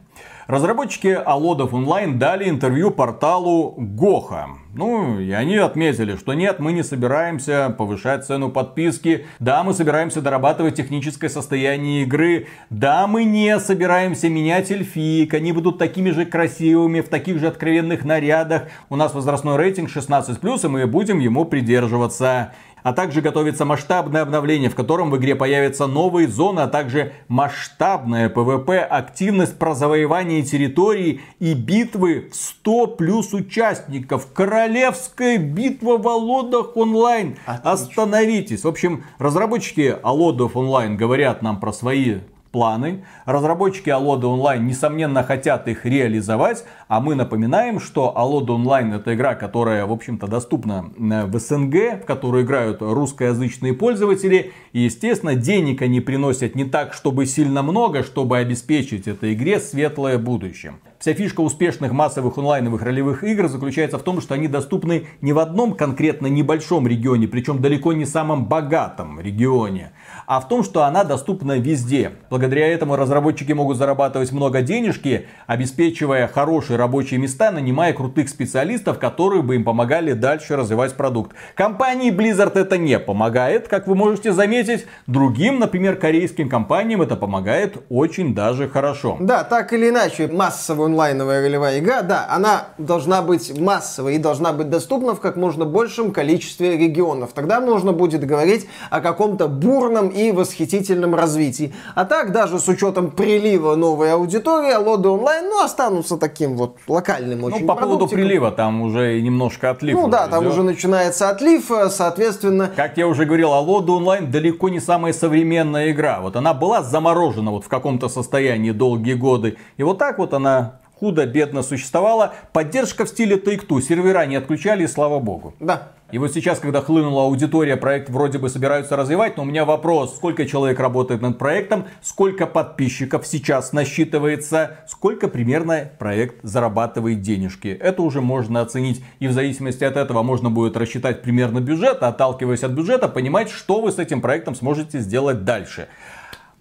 Разработчики 0.48 1.08
Алодов 1.08 1.74
онлайн 1.74 2.20
дали 2.20 2.50
интервью 2.50 2.92
порталу 2.92 3.76
Гоха. 3.78 4.50
Ну, 4.76 5.20
и 5.20 5.32
они 5.32 5.58
отметили, 5.58 6.16
что 6.16 6.34
нет, 6.34 6.60
мы 6.60 6.74
не 6.74 6.84
собираемся 6.84 7.74
повышать 7.78 8.26
цену 8.26 8.50
подписки. 8.50 9.28
Да, 9.40 9.64
мы 9.64 9.74
собираемся 9.74 10.20
дорабатывать 10.20 10.76
техническое 10.76 11.30
состояние 11.30 12.04
игры. 12.04 12.48
Да, 12.72 13.06
мы 13.06 13.24
не 13.24 13.60
собираемся 13.60 14.30
менять 14.30 14.72
эльфиек. 14.72 15.34
Они 15.36 15.52
будут 15.52 15.78
такими 15.78 16.10
же 16.10 16.26
красивыми, 16.26 17.02
в 17.02 17.10
таких 17.10 17.40
же 17.40 17.48
откровенных 17.48 18.04
нарядах. 18.04 18.64
У 18.90 18.96
нас 18.96 19.14
возрастной 19.14 19.58
рейтинг 19.58 19.90
16+, 19.90 20.66
и 20.66 20.68
мы 20.68 20.88
будем 20.88 21.20
ему 21.20 21.46
придерживаться. 21.46 22.52
А 22.84 22.94
также 22.94 23.22
готовится 23.22 23.66
масштабное 23.66 24.22
обновление, 24.22 24.70
в 24.70 24.76
котором 24.76 25.10
в 25.10 25.18
игре 25.18 25.36
появятся 25.36 25.88
новые 25.88 26.28
зоны, 26.28 26.60
а 26.60 26.68
также 26.68 27.14
масштабная 27.28 28.30
PvP, 28.30 28.78
активность 28.78 29.58
про 29.58 29.74
завоевание 29.74 30.44
территории 30.44 31.22
и 31.40 31.54
битвы 31.54 32.30
в 32.32 32.36
100 32.36 32.88
плюс 32.88 33.34
участников. 33.34 34.28
Королевская 34.34 35.38
битва 35.38 35.98
в 35.98 36.08
Алодах 36.08 36.76
онлайн. 36.76 37.38
Отлично. 37.46 37.72
Остановитесь. 37.72 38.64
В 38.64 38.68
общем, 38.68 39.04
разработчики 39.18 39.98
Алодов 40.04 40.56
онлайн 40.58 40.98
говорят 40.98 41.42
нам 41.42 41.60
про 41.60 41.72
свои 41.72 42.20
планы. 42.54 43.04
Разработчики 43.26 43.90
Алода 43.90 44.28
Онлайн, 44.28 44.66
несомненно, 44.66 45.24
хотят 45.24 45.68
их 45.68 45.86
реализовать. 45.86 46.64
А 46.88 47.02
мы 47.02 47.16
напоминаем, 47.16 47.82
что 47.82 48.18
Алода 48.18 48.54
Онлайн 48.54 48.94
это 48.94 49.16
игра, 49.16 49.34
которая, 49.36 49.86
в 49.86 49.92
общем-то, 49.92 50.28
доступна 50.28 50.92
э, 50.98 51.26
в 51.26 51.38
СНГ, 51.38 52.04
в 52.04 52.06
которую 52.06 52.46
играют 52.46 52.82
русскоязычные 52.82 53.74
пользователи. 53.74 54.54
И, 54.72 54.82
естественно, 54.82 55.36
денег 55.36 55.82
они 55.82 56.00
приносят 56.00 56.56
не 56.56 56.64
так, 56.64 56.94
чтобы 56.94 57.26
сильно 57.26 57.64
много, 57.64 58.04
чтобы 58.04 58.38
обеспечить 58.38 59.08
этой 59.08 59.34
игре 59.34 59.60
светлое 59.60 60.20
будущее. 60.20 60.76
Вся 61.04 61.14
фишка 61.14 61.42
успешных 61.42 61.92
массовых 61.92 62.38
онлайновых 62.38 62.82
ролевых 62.82 63.26
игр 63.26 63.50
заключается 63.50 63.98
в 63.98 64.04
том, 64.04 64.22
что 64.22 64.36
они 64.36 64.48
доступны 64.48 65.08
не 65.20 65.34
в 65.34 65.40
одном 65.40 65.74
конкретно 65.74 66.28
небольшом 66.28 66.88
регионе, 66.88 67.28
причем 67.28 67.62
далеко 67.62 67.92
не 67.92 68.06
самом 68.06 68.46
богатом 68.46 69.20
регионе, 69.20 69.92
а 70.26 70.40
в 70.40 70.48
том, 70.48 70.64
что 70.64 70.84
она 70.84 71.04
доступна 71.04 71.58
везде. 71.60 72.12
Благодаря 72.30 72.68
этому 72.68 72.96
разработчики 72.96 73.52
могут 73.52 73.78
зарабатывать 73.78 74.32
много 74.32 74.62
денежки, 74.62 75.28
обеспечивая 75.48 76.28
хорошие 76.28 76.78
рабочие 76.78 77.20
места, 77.20 77.52
нанимая 77.52 77.94
крутых 77.94 78.30
специалистов, 78.30 79.00
которые 79.00 79.42
бы 79.42 79.56
им 79.56 79.64
помогали 79.64 80.14
дальше 80.14 80.56
развивать 80.56 80.94
продукт. 80.94 81.36
Компании 81.56 82.12
Blizzard 82.12 82.58
это 82.58 82.78
не 82.78 83.00
помогает, 83.00 83.68
как 83.68 83.88
вы 83.88 83.96
можете 83.96 84.32
заметить. 84.32 84.86
Другим, 85.08 85.60
например, 85.60 85.96
корейским 85.96 86.50
компаниям 86.50 87.02
это 87.02 87.16
помогает 87.16 87.84
очень 87.90 88.34
даже 88.34 88.68
хорошо. 88.70 89.18
Да, 89.20 89.44
так 89.44 89.74
или 89.74 89.90
иначе, 89.90 90.28
массовая 90.28 90.88
онлайновая 90.88 91.42
ролевая 91.42 91.80
игра, 91.80 92.02
да, 92.02 92.28
она 92.30 92.68
должна 92.78 93.22
быть 93.22 93.58
массовой 93.60 94.16
и 94.16 94.18
должна 94.18 94.54
быть 94.54 94.70
доступна 94.70 95.16
в 95.16 95.20
как 95.20 95.36
можно 95.36 95.66
большем 95.66 96.12
количестве 96.12 96.78
регионов. 96.78 97.32
Тогда 97.34 97.60
можно 97.60 97.92
будет 97.92 98.26
говорить 98.26 98.68
о 98.90 99.02
каком-то 99.02 99.48
бурном 99.48 100.10
и 100.14 100.32
восхитительном 100.32 101.16
развитии. 101.16 101.74
А 101.96 102.06
так, 102.06 102.32
даже 102.32 102.60
с 102.60 102.68
учетом 102.68 103.12
прилива 103.12 103.76
новой 103.76 104.14
аудитории, 104.14 104.72
Алоды 104.72 105.10
онлайн, 105.10 105.46
ну, 105.50 105.64
останутся 105.64 106.18
таким 106.18 106.56
вот 106.56 106.78
локальным 106.88 107.44
очень 107.44 107.62
Ну, 107.62 107.68
по 107.68 107.76
поводу 107.76 108.08
прилива, 108.08 108.52
там 108.52 108.82
уже 108.82 109.22
немножко 109.22 109.72
отлив. 109.72 109.96
Ну 109.96 110.08
да, 110.08 110.24
уже 110.24 110.32
там 110.32 110.44
идет. 110.44 110.54
уже 110.54 110.64
начинается 110.64 111.30
отлив, 111.30 111.72
э, 111.72 111.90
соответственно, 111.90 112.72
Как 112.76 112.98
я 112.98 113.08
уже 113.08 113.26
говорил, 113.26 113.54
Алода 113.54 113.92
онлайн 113.94 114.32
далеко 114.32 114.70
не 114.70 114.80
самая 114.80 115.14
современная 115.14 115.92
игра. 115.92 116.20
Вот 116.22 116.36
она 116.36 116.54
была 116.54 116.84
заморожена 116.84 117.52
вот 117.52 117.66
в 117.66 117.68
каком-то 117.68 118.10
состоянии 118.10 118.72
долгие 118.72 119.14
годы. 119.16 119.58
И 119.78 119.84
вот 119.84 119.98
так 119.98 120.18
вот 120.18 120.34
она 120.34 120.80
худо-бедно 121.00 121.64
существовала. 121.64 122.34
Поддержка 122.54 123.06
в 123.06 123.10
стиле 123.10 123.36
Take-Two. 123.36 123.82
Сервера 123.82 124.26
не 124.26 124.36
отключали, 124.38 124.84
и 124.84 124.88
слава 124.88 125.20
богу. 125.20 125.54
да. 125.60 125.90
И 126.14 126.20
вот 126.20 126.32
сейчас, 126.32 126.60
когда 126.60 126.80
хлынула 126.80 127.24
аудитория, 127.24 127.76
проект 127.76 128.08
вроде 128.12 128.38
бы 128.38 128.48
собираются 128.48 128.96
развивать, 128.96 129.36
но 129.36 129.42
у 129.42 129.46
меня 129.48 129.66
вопрос, 129.66 130.16
сколько 130.16 130.46
человек 130.46 130.80
работает 130.80 131.24
над 131.24 131.40
проектом, 131.40 131.88
сколько 132.04 132.46
подписчиков 132.46 133.26
сейчас 133.26 133.74
насчитывается, 133.74 134.78
сколько 134.88 135.28
примерно 135.28 135.90
проект 135.98 136.36
зарабатывает 136.44 137.22
денежки. 137.22 137.70
Это 137.70 138.04
уже 138.04 138.22
можно 138.22 138.62
оценить, 138.62 139.04
и 139.18 139.28
в 139.28 139.32
зависимости 139.32 139.84
от 139.84 139.98
этого 139.98 140.22
можно 140.22 140.52
будет 140.52 140.78
рассчитать 140.78 141.24
примерно 141.24 141.62
бюджет, 141.62 142.04
отталкиваясь 142.04 142.64
от 142.64 142.74
бюджета, 142.74 143.08
понимать, 143.08 143.50
что 143.50 143.82
вы 143.82 143.92
с 143.92 143.98
этим 143.98 144.22
проектом 144.22 144.54
сможете 144.54 145.00
сделать 145.00 145.46
дальше. 145.46 145.88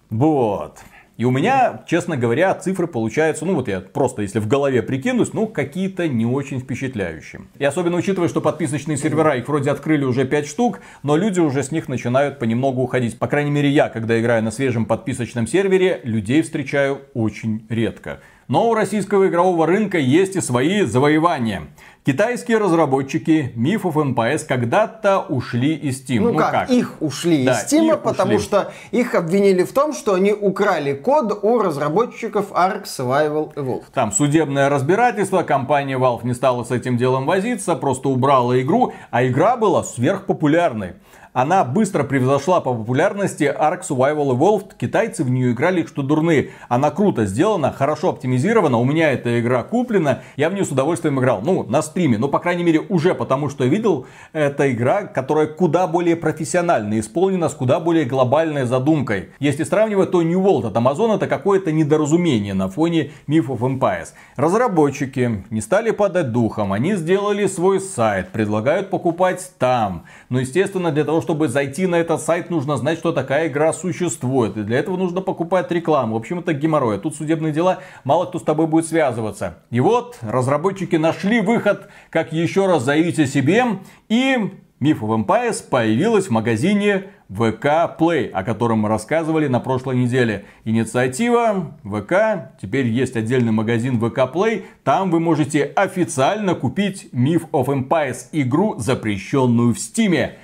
Вот. 0.09 0.79
И 1.15 1.25
у 1.25 1.31
меня, 1.31 1.83
честно 1.85 2.17
говоря, 2.17 2.55
цифры 2.55 2.87
получаются, 2.87 3.45
ну 3.45 3.53
вот 3.53 3.67
я 3.67 3.81
просто 3.81 4.23
если 4.23 4.39
в 4.39 4.47
голове 4.47 4.81
прикинусь, 4.81 5.33
ну 5.33 5.45
какие-то 5.45 6.07
не 6.07 6.25
очень 6.25 6.59
впечатляющие. 6.59 7.43
И 7.59 7.65
особенно 7.65 7.97
учитывая, 7.97 8.29
что 8.29 8.41
подписочные 8.41 8.97
сервера, 8.97 9.35
их 9.37 9.47
вроде 9.47 9.69
открыли 9.69 10.05
уже 10.05 10.25
5 10.25 10.47
штук, 10.47 10.79
но 11.03 11.15
люди 11.15 11.39
уже 11.39 11.61
с 11.61 11.71
них 11.71 11.87
начинают 11.87 12.39
понемногу 12.39 12.81
уходить. 12.81 13.19
По 13.19 13.27
крайней 13.27 13.51
мере 13.51 13.69
я, 13.69 13.89
когда 13.89 14.19
играю 14.19 14.43
на 14.43 14.49
свежем 14.49 14.85
подписочном 14.85 15.45
сервере, 15.45 16.01
людей 16.03 16.41
встречаю 16.41 17.01
очень 17.13 17.67
редко. 17.69 18.19
Но 18.47 18.69
у 18.69 18.73
российского 18.73 19.27
игрового 19.27 19.65
рынка 19.65 19.97
есть 19.97 20.35
и 20.35 20.41
свои 20.41 20.83
завоевания. 20.83 21.63
Китайские 22.05 22.57
разработчики 22.57 23.53
of 23.55 23.93
Empires 23.93 24.45
когда-то 24.45 25.19
ушли 25.21 25.73
из 25.73 26.03
Steam. 26.03 26.19
Ну, 26.19 26.35
как, 26.35 26.69
их 26.69 26.97
ушли 26.99 27.45
Да, 27.45 27.53
из 27.53 27.71
их 27.71 28.01
потому 28.01 28.35
ушли. 28.35 28.45
что 28.45 28.71
их 28.91 29.15
обвинили 29.15 29.63
в 29.63 29.71
том, 29.71 29.93
что 29.93 30.13
они 30.13 30.33
украли 30.33 30.93
код 30.93 31.39
у 31.41 31.59
разработчиков 31.59 32.51
Ark 32.51 32.83
Survival 32.83 33.53
Evolved. 33.53 33.85
Там 33.93 34.11
судебное 34.11 34.67
разбирательство, 34.67 35.43
компания 35.43 35.97
Valve 35.97 36.25
не 36.25 36.33
стала 36.33 36.65
с 36.65 36.71
этим 36.71 36.97
делом 36.97 37.25
возиться, 37.25 37.75
просто 37.75 38.09
убрала 38.09 38.59
игру, 38.59 38.93
а 39.09 39.25
игра 39.25 39.55
была 39.55 39.85
сверхпопулярной. 39.85 40.95
Она 41.33 41.63
быстро 41.63 42.03
превзошла 42.03 42.61
по 42.61 42.75
популярности 42.75 43.43
Ark 43.43 43.81
Survival 43.81 44.37
Evolved. 44.37 44.77
Китайцы 44.77 45.23
в 45.23 45.31
нее 45.31 45.53
играли, 45.53 45.83
что 45.83 46.03
дурные. 46.03 46.51
Она 46.69 46.91
круто 46.91 47.25
сделана, 47.25 47.71
хорошо 47.71 48.09
оптимизирована. 48.09 48.77
У 48.77 48.85
меня 48.85 49.11
эта 49.11 49.39
игра 49.39 49.63
куплена. 49.63 50.19
Я 50.37 50.51
в 50.51 50.53
нее 50.53 50.63
с 50.63 50.69
удовольствием 50.69 51.19
играл. 51.19 51.41
Ну, 51.43 51.63
на 51.63 51.81
стриме. 51.81 52.19
Ну, 52.19 52.27
по 52.27 52.37
крайней 52.37 52.63
мере, 52.63 52.81
уже 52.81 53.15
потому, 53.15 53.49
что 53.49 53.63
я 53.63 53.69
видел, 53.71 54.05
это 54.31 54.71
игра, 54.71 55.03
которая 55.07 55.47
куда 55.47 55.87
более 55.87 56.15
профессионально 56.15 56.99
исполнена, 56.99 57.49
с 57.49 57.55
куда 57.55 57.79
более 57.79 58.05
глобальной 58.05 58.65
задумкой. 58.65 59.29
Если 59.39 59.63
сравнивать, 59.63 60.11
то 60.11 60.21
New 60.21 60.39
World 60.39 60.67
от 60.67 60.75
Amazon 60.75 61.15
это 61.15 61.25
какое-то 61.25 61.71
недоразумение 61.71 62.53
на 62.53 62.69
фоне 62.69 63.11
Myth 63.27 63.47
of 63.47 63.61
Empires. 63.61 64.09
Разработчики 64.35 65.43
не 65.49 65.61
стали 65.61 65.89
падать 65.89 66.31
духом, 66.31 66.73
они 66.73 66.93
сделали 66.93 67.47
свой 67.47 67.79
сайт, 67.79 68.29
предлагают 68.29 68.91
покупать 68.91 69.51
там. 69.57 70.03
Но, 70.29 70.39
естественно, 70.39 70.91
для 70.91 71.03
того, 71.03 71.22
чтобы 71.23 71.47
зайти 71.47 71.87
на 71.87 71.95
этот 71.95 72.21
сайт, 72.21 72.51
нужно 72.51 72.77
знать, 72.77 72.99
что 72.99 73.11
такая 73.11 73.47
игра 73.47 73.73
существует. 73.73 74.55
И 74.57 74.61
для 74.61 74.77
этого 74.77 74.97
нужно 74.97 75.21
покупать 75.21 75.71
рекламу. 75.71 76.13
В 76.13 76.17
общем, 76.17 76.39
это 76.39 76.53
геморрой. 76.53 76.97
А 76.97 76.99
тут 76.99 77.15
судебные 77.15 77.51
дела, 77.51 77.79
мало 78.03 78.25
кто 78.25 78.37
с 78.37 78.43
тобой 78.43 78.67
будет 78.67 78.85
связываться. 78.85 79.57
И 79.71 79.79
вот, 79.79 80.19
разработчики 80.21 80.97
нашли 80.97 81.41
выход, 81.41 81.89
как 82.11 82.31
еще 82.31 82.67
раз 82.67 82.83
заявить 82.83 83.17
о 83.17 83.25
себе. 83.25 83.63
И 84.09 84.37
Myth 84.83 84.99
of 84.99 85.25
Empires 85.25 85.63
появилась 85.67 86.27
в 86.27 86.31
магазине 86.31 87.05
VK 87.29 87.97
Play, 87.97 88.29
о 88.29 88.43
котором 88.43 88.79
мы 88.79 88.89
рассказывали 88.89 89.47
на 89.47 89.61
прошлой 89.61 89.95
неделе. 89.95 90.43
Инициатива 90.65 91.77
VK, 91.85 92.49
теперь 92.61 92.87
есть 92.87 93.15
отдельный 93.15 93.53
магазин 93.53 93.97
VK 93.97 94.33
Play, 94.33 94.63
там 94.83 95.09
вы 95.09 95.21
можете 95.21 95.63
официально 95.63 96.53
купить 96.53 97.07
Myth 97.13 97.49
of 97.51 97.67
Empires, 97.67 98.27
игру, 98.33 98.75
запрещенную 98.77 99.73
в 99.73 99.79
Стиме. 99.79 100.37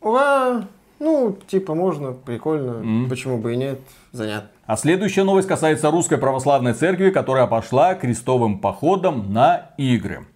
Ура! 0.00 0.66
Ну, 1.00 1.38
типа, 1.46 1.74
можно, 1.74 2.12
прикольно, 2.12 2.82
mm. 2.82 3.08
почему 3.08 3.38
бы 3.38 3.54
и 3.54 3.56
нет, 3.56 3.78
занятно. 4.10 4.50
А 4.66 4.76
следующая 4.76 5.22
новость 5.22 5.46
касается 5.46 5.90
Русской 5.90 6.18
Православной 6.18 6.72
Церкви, 6.72 7.10
которая 7.10 7.46
пошла 7.46 7.94
крестовым 7.94 8.58
походом 8.58 9.32
на 9.32 9.70
игры. 9.78 10.26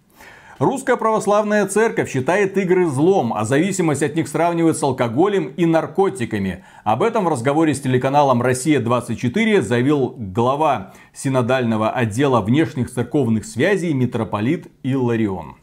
Русская 0.59 0.95
православная 0.95 1.65
церковь 1.65 2.11
считает 2.11 2.57
игры 2.57 2.87
злом, 2.87 3.33
а 3.33 3.43
зависимость 3.43 4.03
от 4.03 4.15
них 4.15 4.27
сравнивает 4.29 4.77
с 4.77 4.83
алкоголем 4.83 5.47
и 5.47 5.65
наркотиками. 5.65 6.63
Об 6.83 7.03
этом 7.03 7.25
в 7.25 7.27
разговоре 7.27 7.73
с 7.73 7.81
телеканалом 7.81 8.41
«Россия-24» 8.41 9.61
заявил 9.61 10.15
глава 10.17 10.93
синодального 11.11 11.89
отдела 11.89 12.39
внешних 12.39 12.89
церковных 12.89 13.45
связей 13.45 13.93
митрополит 13.93 14.67
Илларион. 14.83 15.55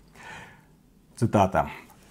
Цитата. 1.16 1.70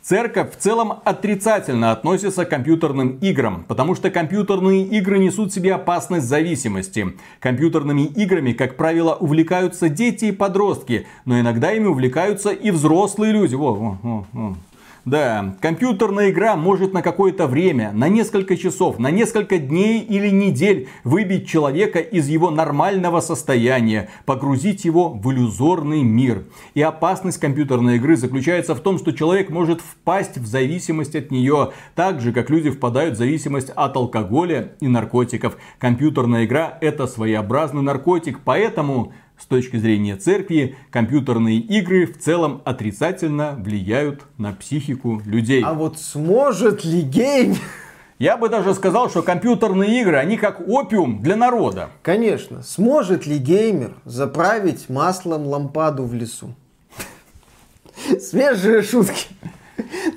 Церковь 0.10 0.54
в 0.54 0.56
целом 0.56 1.02
отрицательно 1.06 1.92
относится 1.92 2.44
к 2.44 2.50
компьютерным 2.50 3.20
играм, 3.22 3.64
потому 3.68 3.94
что 3.94 4.10
компьютерные 4.10 4.82
игры 4.82 5.20
несут 5.20 5.52
в 5.52 5.54
себе 5.54 5.76
опасность 5.76 6.26
зависимости. 6.26 7.16
Компьютерными 7.40 8.06
играми, 8.06 8.54
как 8.54 8.76
правило, 8.76 9.14
увлекаются 9.14 9.88
дети 9.88 10.26
и 10.26 10.32
подростки, 10.32 11.06
но 11.26 11.40
иногда 11.40 11.74
ими 11.74 11.86
увлекаются 11.86 12.50
и 12.50 12.72
взрослые 12.72 13.34
люди. 13.34 13.54
Во, 13.54 13.76
во, 13.76 14.00
во, 14.02 14.26
во. 14.34 14.56
Да, 15.06 15.56
компьютерная 15.62 16.30
игра 16.30 16.56
может 16.56 16.94
на 16.94 17.02
какое-то 17.02 17.48
время, 17.48 17.92
на 17.94 18.10
несколько 18.10 18.58
часов, 18.58 19.00
на 19.00 19.10
несколько 19.12 19.58
дней 19.58 20.02
или 20.02 20.30
недель 20.30 20.90
выбить 21.04 21.48
человека 21.48 22.00
из 22.00 22.28
его 22.28 22.52
нормального 22.52 23.22
состояния, 23.22 24.10
погрузить 24.26 24.84
его 24.86 25.10
в 25.10 25.32
иллюзорный 25.32 26.04
мир. 26.04 26.44
И 26.74 26.82
опасность 26.82 27.40
компьютерной 27.40 27.96
игры 27.96 28.18
заключается 28.18 28.76
в 28.76 28.82
том, 28.82 28.98
что 28.98 29.14
человек 29.14 29.50
может 29.50 29.80
впасть 29.82 30.38
в 30.38 30.46
зависимость 30.46 31.16
от 31.16 31.32
нее, 31.32 31.72
так 31.96 32.20
же, 32.20 32.34
как 32.34 32.50
люди 32.50 32.70
впадают 32.70 33.16
в 33.16 33.18
зависимость 33.18 33.70
от 33.70 33.96
алкоголя 33.96 34.74
и 34.82 34.88
наркотиков. 34.88 35.58
Компьютерная 35.78 36.46
игра 36.46 36.78
это 36.82 37.08
своеобразный 37.08 37.82
наркотик, 37.82 38.42
поэтому 38.44 39.14
с 39.40 39.46
точки 39.46 39.78
зрения 39.78 40.16
церкви, 40.16 40.76
компьютерные 40.92 41.58
игры 41.58 42.06
в 42.06 42.20
целом 42.20 42.62
отрицательно 42.66 43.56
влияют 43.58 44.24
на 44.38 44.54
психику 44.54 45.22
людей. 45.26 45.64
А 45.64 45.74
вот 45.74 45.98
сможет 45.98 46.84
ли 46.84 47.02
гейм... 47.02 47.56
Я 48.20 48.36
бы 48.36 48.50
даже 48.50 48.74
сказал, 48.74 49.10
что 49.10 49.24
компьютерные 49.24 50.02
игры, 50.02 50.18
они 50.18 50.36
как 50.36 50.68
опиум 50.68 51.22
для 51.22 51.38
народа. 51.38 51.90
Конечно. 52.02 52.64
Сможет 52.64 53.26
ли 53.26 53.38
геймер 53.38 53.94
заправить 54.04 54.90
маслом 54.90 55.48
лампаду 55.48 56.04
в 56.04 56.14
лесу? 56.14 56.54
Свежие 58.20 58.82
шутки. 58.82 59.28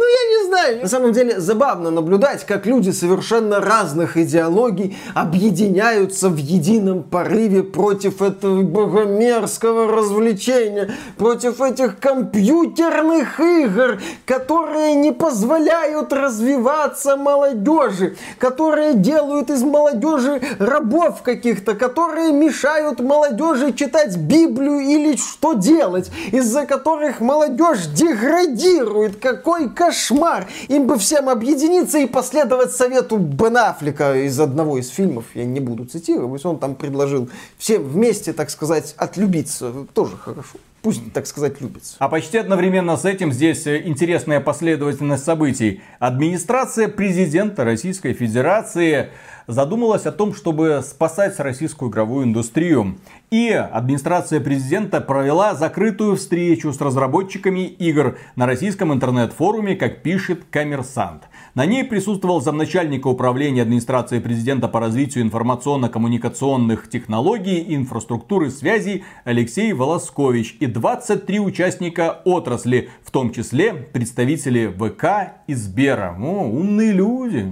Ну, 0.03 0.09
я 0.09 0.39
не 0.39 0.47
знаю. 0.49 0.83
На 0.83 0.89
самом 0.89 1.13
деле, 1.13 1.39
забавно 1.39 1.93
наблюдать, 1.93 2.45
как 2.45 2.67
люди 2.67 2.91
совершенно 2.91 3.61
разных 3.61 4.17
идеологий 4.17 4.97
объединяются 5.15 6.29
в 6.29 6.37
едином 6.39 7.05
порыве 7.05 7.63
против 7.63 8.21
этого 8.21 8.63
богомерзкого 8.63 9.93
развлечения, 9.93 10.91
против 11.17 11.61
этих 11.61 12.01
компьютерных 12.01 13.39
игр, 13.39 14.01
которые 14.27 14.97
не 14.97 15.13
позволяют 15.13 16.13
развиваться 16.13 17.17
молодежи, 17.17 18.17
которые 18.39 18.95
делают 18.95 19.51
из 19.51 19.63
молодежи 19.63 20.43
рабов 20.59 21.23
каких-то, 21.23 21.75
которые 21.75 22.33
мешают 22.33 22.99
молодежи 22.99 23.73
читать 23.73 24.17
Библию 24.17 24.81
или 24.81 25.17
что 25.17 25.53
делать, 25.53 26.11
из-за 26.33 26.67
которых 26.67 27.21
молодежь 27.21 27.87
деградирует, 27.87 29.21
какой 29.21 29.53
какой 29.53 29.69
кошмар! 29.93 30.47
Им 30.69 30.87
бы 30.87 30.99
всем 30.99 31.29
объединиться 31.29 31.99
и 31.99 32.07
последовать 32.07 32.73
совету 32.73 33.19
Бен 33.19 33.59
Аффлека 33.59 34.17
из 34.17 34.41
одного 34.41 34.79
из 34.79 34.89
фильмов. 34.89 35.27
Я 35.35 35.45
не 35.45 35.61
буду 35.61 35.85
цитировать. 35.85 36.45
Он 36.47 36.59
там 36.59 36.75
предложил 36.75 37.29
всем 37.59 37.85
вместе, 37.85 38.33
так 38.33 38.49
сказать, 38.49 38.95
отлюбиться. 38.97 39.73
Тоже 39.93 40.17
хорошо. 40.17 40.59
Пусть, 40.81 41.13
так 41.13 41.27
сказать, 41.27 41.61
любится. 41.61 41.95
А 41.99 42.09
почти 42.09 42.39
одновременно 42.39 42.97
с 42.97 43.05
этим 43.05 43.33
здесь 43.33 43.67
э, 43.69 43.83
интересная 43.85 44.41
последовательность 44.41 45.25
событий. 45.25 45.81
Администрация 46.01 46.89
президента 46.89 47.63
Российской 47.63 48.15
Федерации 48.15 49.11
задумалась 49.47 50.07
о 50.07 50.13
том, 50.13 50.35
чтобы 50.35 50.83
спасать 50.85 51.39
российскую 51.39 51.91
игровую 51.91 52.25
индустрию. 52.27 52.97
И 53.33 53.49
администрация 53.49 54.41
президента 54.41 55.01
провела 55.01 55.55
закрытую 55.55 56.17
встречу 56.17 56.71
с 56.71 56.79
разработчиками 56.83 57.61
игр 57.61 58.19
на 58.37 58.45
российском 58.45 58.93
интернет-форуме, 58.93 59.75
как 59.75 60.03
пишет 60.03 60.45
Коммерсант. 60.51 61.23
На 61.55 61.65
ней 61.65 61.83
присутствовал 61.83 62.43
замначальника 62.43 63.07
управления 63.07 63.63
администрации 63.63 64.19
президента 64.19 64.69
по 64.69 64.81
развитию 64.81 65.25
информационно-коммуникационных 65.25 66.91
технологий 66.91 67.61
и 67.61 67.75
инфраструктуры 67.75 68.51
связи 68.51 69.03
Алексей 69.25 69.73
Волоскович 69.73 70.59
и 70.61 70.67
23 70.67 71.41
участника 71.41 72.21
отрасли, 72.27 72.91
в 73.03 73.11
том 73.11 73.33
числе 73.33 73.73
представители 73.73 74.67
ВК 74.67 75.39
и 75.47 75.55
Сбера. 75.55 76.19
О, 76.21 76.43
умные 76.43 76.93
люди. 76.93 77.51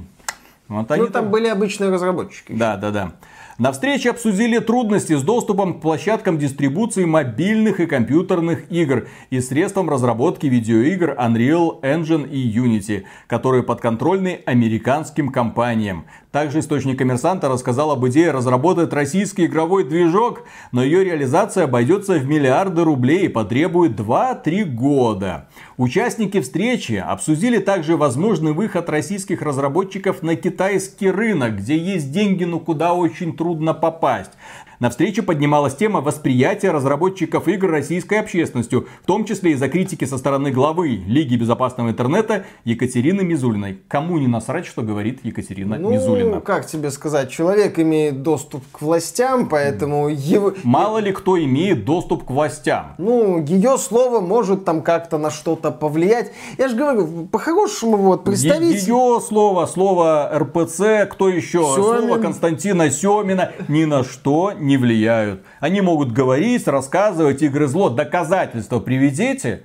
Вот 0.68 0.90
ну, 0.90 0.96
там, 0.96 1.12
там 1.12 1.30
были 1.30 1.48
обычные 1.48 1.88
разработчики. 1.88 2.52
Да, 2.52 2.76
да, 2.76 2.90
да. 2.90 3.12
На 3.60 3.72
встрече 3.72 4.08
обсудили 4.08 4.58
трудности 4.58 5.14
с 5.14 5.22
доступом 5.22 5.74
к 5.74 5.82
площадкам 5.82 6.38
дистрибуции 6.38 7.04
мобильных 7.04 7.78
и 7.80 7.86
компьютерных 7.86 8.72
игр 8.72 9.06
и 9.28 9.38
средствам 9.40 9.90
разработки 9.90 10.46
видеоигр 10.46 11.10
Unreal 11.10 11.82
Engine 11.82 12.26
и 12.26 12.50
Unity, 12.58 13.04
которые 13.26 13.62
подконтрольны 13.62 14.40
американским 14.46 15.28
компаниям. 15.28 16.06
Также 16.32 16.60
источник 16.60 16.98
коммерсанта 16.98 17.48
рассказал 17.48 17.90
об 17.90 18.06
идее 18.06 18.30
разработать 18.30 18.92
российский 18.92 19.46
игровой 19.46 19.82
движок, 19.82 20.44
но 20.70 20.84
ее 20.84 21.02
реализация 21.02 21.64
обойдется 21.64 22.18
в 22.18 22.26
миллиарды 22.26 22.84
рублей 22.84 23.24
и 23.24 23.28
потребует 23.28 23.98
2-3 23.98 24.64
года. 24.64 25.48
Участники 25.76 26.40
встречи 26.40 26.92
обсудили 26.92 27.58
также 27.58 27.96
возможный 27.96 28.52
выход 28.52 28.88
российских 28.88 29.42
разработчиков 29.42 30.22
на 30.22 30.36
китайский 30.36 31.10
рынок, 31.10 31.56
где 31.56 31.76
есть 31.76 32.12
деньги, 32.12 32.44
но 32.44 32.60
куда 32.60 32.94
очень 32.94 33.36
трудно 33.36 33.74
попасть. 33.74 34.30
На 34.80 34.88
встрече 34.88 35.20
поднималась 35.20 35.74
тема 35.74 36.00
восприятия 36.00 36.70
разработчиков 36.70 37.48
игр 37.48 37.70
российской 37.70 38.14
общественностью, 38.14 38.88
в 39.02 39.06
том 39.06 39.26
числе 39.26 39.52
из-за 39.52 39.68
критики 39.68 40.06
со 40.06 40.16
стороны 40.16 40.50
главы 40.52 41.02
Лиги 41.06 41.36
безопасного 41.36 41.90
интернета 41.90 42.46
Екатерины 42.64 43.22
Мизулиной. 43.22 43.78
Кому 43.88 44.16
не 44.16 44.26
насрать, 44.26 44.64
что 44.64 44.80
говорит 44.80 45.20
Екатерина 45.22 45.76
ну, 45.76 45.90
Мизулина? 45.90 46.40
как 46.40 46.66
тебе 46.66 46.90
сказать, 46.90 47.30
человек 47.30 47.78
имеет 47.78 48.22
доступ 48.22 48.64
к 48.72 48.80
властям, 48.80 49.50
поэтому 49.50 50.08
его... 50.08 50.54
Мало 50.64 50.96
ли 50.96 51.12
кто 51.12 51.38
имеет 51.38 51.84
доступ 51.84 52.24
к 52.24 52.30
властям. 52.30 52.94
Ну, 52.96 53.44
ее 53.44 53.76
слово 53.76 54.20
может 54.20 54.64
там 54.64 54.80
как-то 54.80 55.18
на 55.18 55.30
что-то 55.30 55.72
повлиять. 55.72 56.32
Я 56.56 56.68
же 56.68 56.76
говорю, 56.76 57.26
по-хорошему 57.26 57.98
вот 57.98 58.24
представить... 58.24 58.80
Ее 58.88 59.20
слово, 59.20 59.66
слово 59.66 60.30
РПЦ, 60.38 61.06
кто 61.10 61.28
еще? 61.28 61.64
Семин. 61.64 61.74
Слово 61.74 62.18
Константина 62.18 62.90
Семина 62.90 63.52
ни 63.68 63.84
на 63.84 64.04
что 64.04 64.52
не 64.69 64.69
не 64.70 64.76
влияют. 64.76 65.42
Они 65.58 65.80
могут 65.80 66.12
говорить, 66.12 66.68
рассказывать, 66.68 67.42
игры 67.42 67.66
зло, 67.66 67.90
доказательства 67.90 68.78
приведите. 68.78 69.64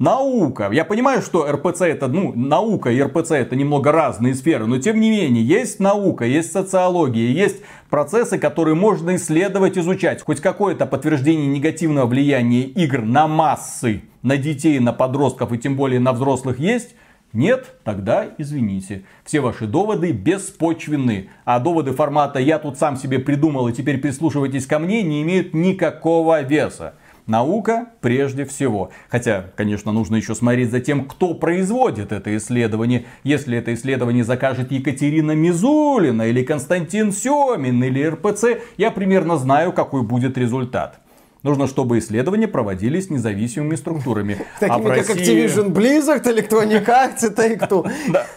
Наука. 0.00 0.70
Я 0.72 0.84
понимаю, 0.84 1.22
что 1.22 1.48
РПЦ 1.48 1.82
это, 1.82 2.08
ну, 2.08 2.32
наука 2.34 2.90
и 2.90 3.00
РПЦ 3.00 3.30
это 3.30 3.54
немного 3.54 3.92
разные 3.92 4.34
сферы, 4.34 4.66
но 4.66 4.78
тем 4.78 5.00
не 5.00 5.08
менее, 5.08 5.44
есть 5.44 5.78
наука, 5.78 6.24
есть 6.24 6.50
социология, 6.50 7.28
есть 7.28 7.58
процессы, 7.90 8.36
которые 8.36 8.74
можно 8.74 9.14
исследовать, 9.14 9.78
изучать. 9.78 10.20
Хоть 10.22 10.40
какое-то 10.40 10.86
подтверждение 10.86 11.46
негативного 11.46 12.06
влияния 12.06 12.62
игр 12.62 13.02
на 13.02 13.28
массы, 13.28 14.02
на 14.22 14.36
детей, 14.36 14.80
на 14.80 14.92
подростков 14.92 15.52
и 15.52 15.58
тем 15.58 15.76
более 15.76 16.00
на 16.00 16.12
взрослых 16.12 16.58
есть. 16.58 16.96
Нет, 17.34 17.74
тогда 17.82 18.28
извините. 18.38 19.02
Все 19.24 19.40
ваши 19.40 19.66
доводы 19.66 20.12
беспочвенны. 20.12 21.30
А 21.44 21.58
доводы 21.58 21.92
формата 21.92 22.38
«я 22.38 22.60
тут 22.60 22.78
сам 22.78 22.96
себе 22.96 23.18
придумал 23.18 23.66
и 23.66 23.72
теперь 23.72 23.98
прислушивайтесь 23.98 24.66
ко 24.66 24.78
мне» 24.78 25.02
не 25.02 25.20
имеют 25.22 25.52
никакого 25.52 26.40
веса. 26.42 26.94
Наука 27.26 27.88
прежде 28.00 28.44
всего. 28.44 28.90
Хотя, 29.08 29.46
конечно, 29.56 29.90
нужно 29.90 30.14
еще 30.14 30.36
смотреть 30.36 30.70
за 30.70 30.78
тем, 30.78 31.06
кто 31.06 31.34
производит 31.34 32.12
это 32.12 32.36
исследование. 32.36 33.06
Если 33.24 33.58
это 33.58 33.74
исследование 33.74 34.22
закажет 34.22 34.70
Екатерина 34.70 35.32
Мизулина 35.32 36.22
или 36.22 36.44
Константин 36.44 37.10
Семин 37.10 37.82
или 37.82 38.04
РПЦ, 38.04 38.60
я 38.76 38.92
примерно 38.92 39.38
знаю, 39.38 39.72
какой 39.72 40.02
будет 40.02 40.38
результат. 40.38 41.00
Нужно, 41.44 41.66
чтобы 41.66 41.98
исследования 41.98 42.48
проводились 42.48 43.10
независимыми 43.10 43.76
структурами. 43.76 44.38
Такими 44.60 44.90
а 44.90 45.04
как 45.04 45.10
Activision 45.10 45.72
Blizzard, 45.72 46.24
Electronic 46.24 46.86
Arts 46.86 47.26
и 47.26 47.34
Take-Two. 47.34 47.86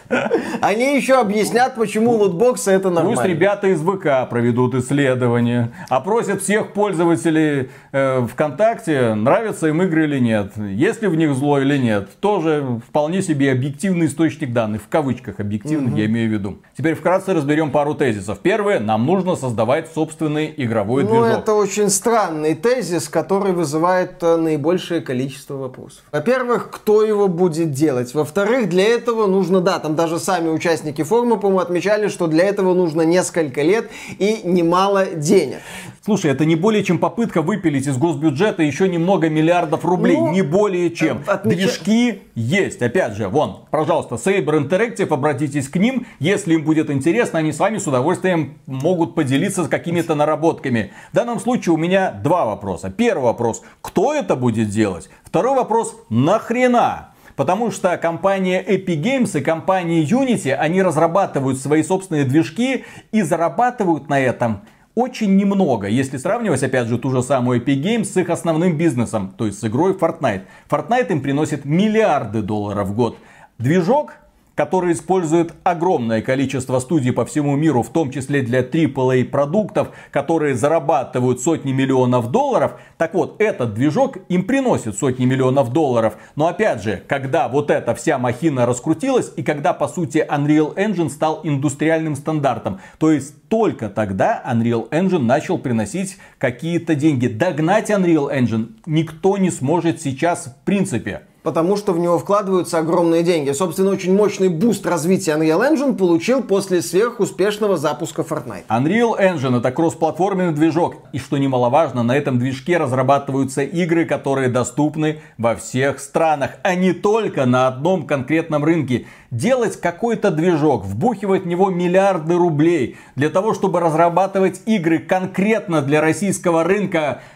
Они 0.61 0.97
еще 0.97 1.15
объяснят, 1.15 1.73
почему 1.75 2.11
лутбоксы 2.11 2.69
это 2.69 2.89
нормально. 2.89 3.21
Пусть 3.21 3.29
ребята 3.29 3.67
из 3.67 3.79
ВК 3.79 4.29
проведут 4.29 4.75
исследование, 4.75 5.71
опросят 5.87 6.41
всех 6.41 6.73
пользователей 6.73 7.69
э, 7.93 8.27
ВКонтакте, 8.29 9.13
нравятся 9.13 9.67
им 9.67 9.81
игры 9.83 10.03
или 10.03 10.19
нет, 10.19 10.57
есть 10.57 11.01
ли 11.01 11.07
в 11.07 11.15
них 11.15 11.33
зло 11.33 11.59
или 11.59 11.77
нет. 11.77 12.09
Тоже 12.19 12.81
вполне 12.89 13.21
себе 13.21 13.53
объективный 13.53 14.07
источник 14.07 14.51
данных, 14.51 14.81
в 14.81 14.89
кавычках 14.89 15.39
объективных 15.39 15.95
я 15.95 16.07
имею 16.07 16.29
в 16.29 16.33
виду. 16.33 16.57
Теперь 16.77 16.95
вкратце 16.95 17.33
разберем 17.33 17.71
пару 17.71 17.93
тезисов. 17.95 18.39
Первое, 18.39 18.81
нам 18.81 19.05
нужно 19.05 19.37
создавать 19.37 19.89
собственный 19.93 20.53
игровой 20.57 21.03
ну, 21.03 21.09
движок. 21.09 21.27
Ну, 21.27 21.37
это 21.37 21.53
очень 21.53 21.89
странный 21.89 22.53
тезис, 22.53 22.96
который 23.05 23.53
вызывает 23.53 24.21
э, 24.21 24.37
наибольшее 24.37 25.01
количество 25.01 25.55
вопросов. 25.55 26.03
Во-первых, 26.11 26.69
кто 26.71 27.03
его 27.03 27.27
будет 27.27 27.71
делать? 27.71 28.13
Во-вторых, 28.13 28.69
для 28.69 28.85
этого 28.85 29.27
нужно, 29.27 29.61
да, 29.61 29.79
там 29.79 29.95
даже 29.95 30.19
сами 30.19 30.49
участники 30.49 31.03
форума, 31.03 31.37
по-моему, 31.37 31.59
отмечали, 31.59 32.07
что 32.07 32.27
для 32.27 32.45
этого 32.45 32.73
нужно 32.73 33.03
несколько 33.03 33.61
лет 33.61 33.89
и 34.19 34.41
немало 34.43 35.05
денег. 35.05 35.59
Слушай, 36.07 36.31
это 36.31 36.45
не 36.45 36.55
более 36.55 36.85
чем 36.85 36.99
попытка 36.99 37.41
выпилить 37.41 37.85
из 37.85 37.97
госбюджета 37.97 38.63
еще 38.63 38.87
немного 38.87 39.29
миллиардов 39.29 39.83
рублей. 39.83 40.15
Ну, 40.15 40.31
не 40.31 40.41
более 40.41 40.89
чем. 40.89 41.21
Э, 41.27 41.31
отмеч... 41.31 41.57
Движки 41.57 42.21
есть. 42.33 42.81
Опять 42.81 43.15
же, 43.15 43.27
вон, 43.27 43.65
пожалуйста, 43.71 44.15
Saber 44.15 44.65
Interactive, 44.65 45.13
обратитесь 45.13 45.67
к 45.67 45.75
ним. 45.75 46.07
Если 46.19 46.53
им 46.53 46.63
будет 46.63 46.89
интересно, 46.89 47.39
они 47.39 47.51
с 47.51 47.59
вами 47.59 47.77
с 47.77 47.87
удовольствием 47.87 48.57
могут 48.67 49.15
поделиться 49.15 49.65
с 49.65 49.67
какими-то 49.67 50.15
наработками. 50.15 50.93
В 51.11 51.15
данном 51.15 51.41
случае 51.41 51.73
у 51.73 51.77
меня 51.77 52.11
два 52.11 52.45
вопроса. 52.45 52.86
Первый 52.89 53.23
вопрос, 53.23 53.63
кто 53.81 54.13
это 54.13 54.35
будет 54.35 54.69
делать? 54.69 55.09
Второй 55.23 55.55
вопрос, 55.55 55.95
нахрена? 56.09 57.13
Потому 57.35 57.69
что 57.69 57.95
компания 57.97 58.63
Epic 58.63 59.01
Games 59.01 59.37
и 59.39 59.43
компания 59.43 60.03
Unity, 60.03 60.51
они 60.51 60.81
разрабатывают 60.81 61.59
свои 61.59 61.83
собственные 61.83 62.25
движки 62.25 62.85
и 63.11 63.21
зарабатывают 63.21 64.09
на 64.09 64.19
этом 64.19 64.61
очень 64.97 65.35
немного, 65.35 65.87
если 65.87 66.17
сравнивать, 66.17 66.63
опять 66.63 66.87
же, 66.87 66.97
ту 66.97 67.11
же 67.11 67.21
самую 67.21 67.63
Epic 67.63 67.83
Games 67.83 68.05
с 68.05 68.17
их 68.17 68.31
основным 68.31 68.77
бизнесом, 68.77 69.31
то 69.37 69.45
есть 69.45 69.59
с 69.59 69.63
игрой 69.63 69.93
Fortnite. 69.93 70.41
Fortnite 70.67 71.11
им 71.11 71.21
приносит 71.21 71.65
миллиарды 71.65 72.41
долларов 72.41 72.87
в 72.87 72.95
год. 72.95 73.19
Движок 73.59 74.13
который 74.57 74.93
использует 74.93 75.53
огромное 75.63 76.23
количество 76.23 76.79
студий 76.79 77.13
по 77.13 77.25
всему 77.25 77.55
миру, 77.55 77.83
в 77.83 77.89
том 77.89 78.11
числе 78.11 78.41
для 78.41 78.61
AAA 78.61 79.25
продуктов, 79.25 79.89
которые 80.09 80.55
зарабатывают 80.55 81.39
сотни 81.39 81.71
миллионов 81.71 82.31
долларов. 82.31 82.73
Так 82.97 83.13
вот, 83.13 83.39
этот 83.39 83.75
движок 83.75 84.17
им 84.29 84.43
приносит 84.45 84.97
сотни 84.97 85.25
миллионов 85.25 85.71
долларов. 85.71 86.17
Но 86.35 86.47
опять 86.47 86.81
же, 86.81 87.03
когда 87.07 87.47
вот 87.47 87.69
эта 87.69 87.93
вся 87.93 88.17
махина 88.17 88.65
раскрутилась 88.65 89.31
и 89.35 89.43
когда 89.43 89.73
по 89.73 89.87
сути 89.87 90.25
Unreal 90.27 90.75
Engine 90.75 91.11
стал 91.11 91.41
индустриальным 91.43 92.15
стандартом, 92.15 92.79
то 92.97 93.11
есть 93.11 93.47
только 93.49 93.89
тогда 93.89 94.43
Unreal 94.43 94.89
Engine 94.89 95.19
начал 95.19 95.59
приносить 95.59 96.17
какие-то 96.39 96.95
деньги. 96.95 97.27
Догнать 97.27 97.91
Unreal 97.91 98.35
Engine 98.35 98.71
никто 98.87 99.37
не 99.37 99.51
сможет 99.51 100.01
сейчас 100.01 100.47
в 100.47 100.65
принципе 100.65 101.21
потому 101.47 101.77
что 101.77 101.93
в 101.93 101.99
него 101.99 102.19
вкладываются 102.19 102.77
огромные 102.77 103.23
деньги. 103.23 103.51
Собственно, 103.51 103.91
очень 103.91 104.13
мощный 104.13 104.49
буст 104.49 104.85
развития 104.85 105.31
Unreal 105.31 105.61
Engine 105.61 105.95
получил 105.95 106.43
после 106.43 106.81
сверхуспешного 106.81 107.77
запуска 107.77 108.23
Fortnite. 108.23 108.65
Unreal 108.67 109.17
Engine 109.17 109.57
это 109.59 109.71
кроссплатформенный 109.71 110.51
движок. 110.51 110.95
И 111.13 111.19
что 111.19 111.37
немаловажно, 111.37 112.03
на 112.03 112.17
этом 112.17 112.37
движке 112.37 112.75
разрабатываются 112.75 113.61
игры, 113.61 114.03
которые 114.03 114.49
доступны 114.49 115.21
во 115.37 115.55
всех 115.55 116.01
странах, 116.01 116.51
а 116.63 116.75
не 116.75 116.91
только 116.91 117.45
на 117.45 117.67
одном 117.67 118.05
конкретном 118.05 118.65
рынке. 118.65 119.05
Делать 119.31 119.79
какой-то 119.79 120.31
движок, 120.31 120.83
вбухивать 120.83 121.43
в 121.43 121.47
него 121.47 121.69
миллиарды 121.69 122.35
рублей 122.35 122.97
для 123.15 123.29
того, 123.29 123.53
чтобы 123.53 123.79
разрабатывать 123.79 124.59
игры 124.65 124.99
конкретно 124.99 125.81
для 125.81 126.01
российского 126.01 126.65
рынка– 126.65 127.21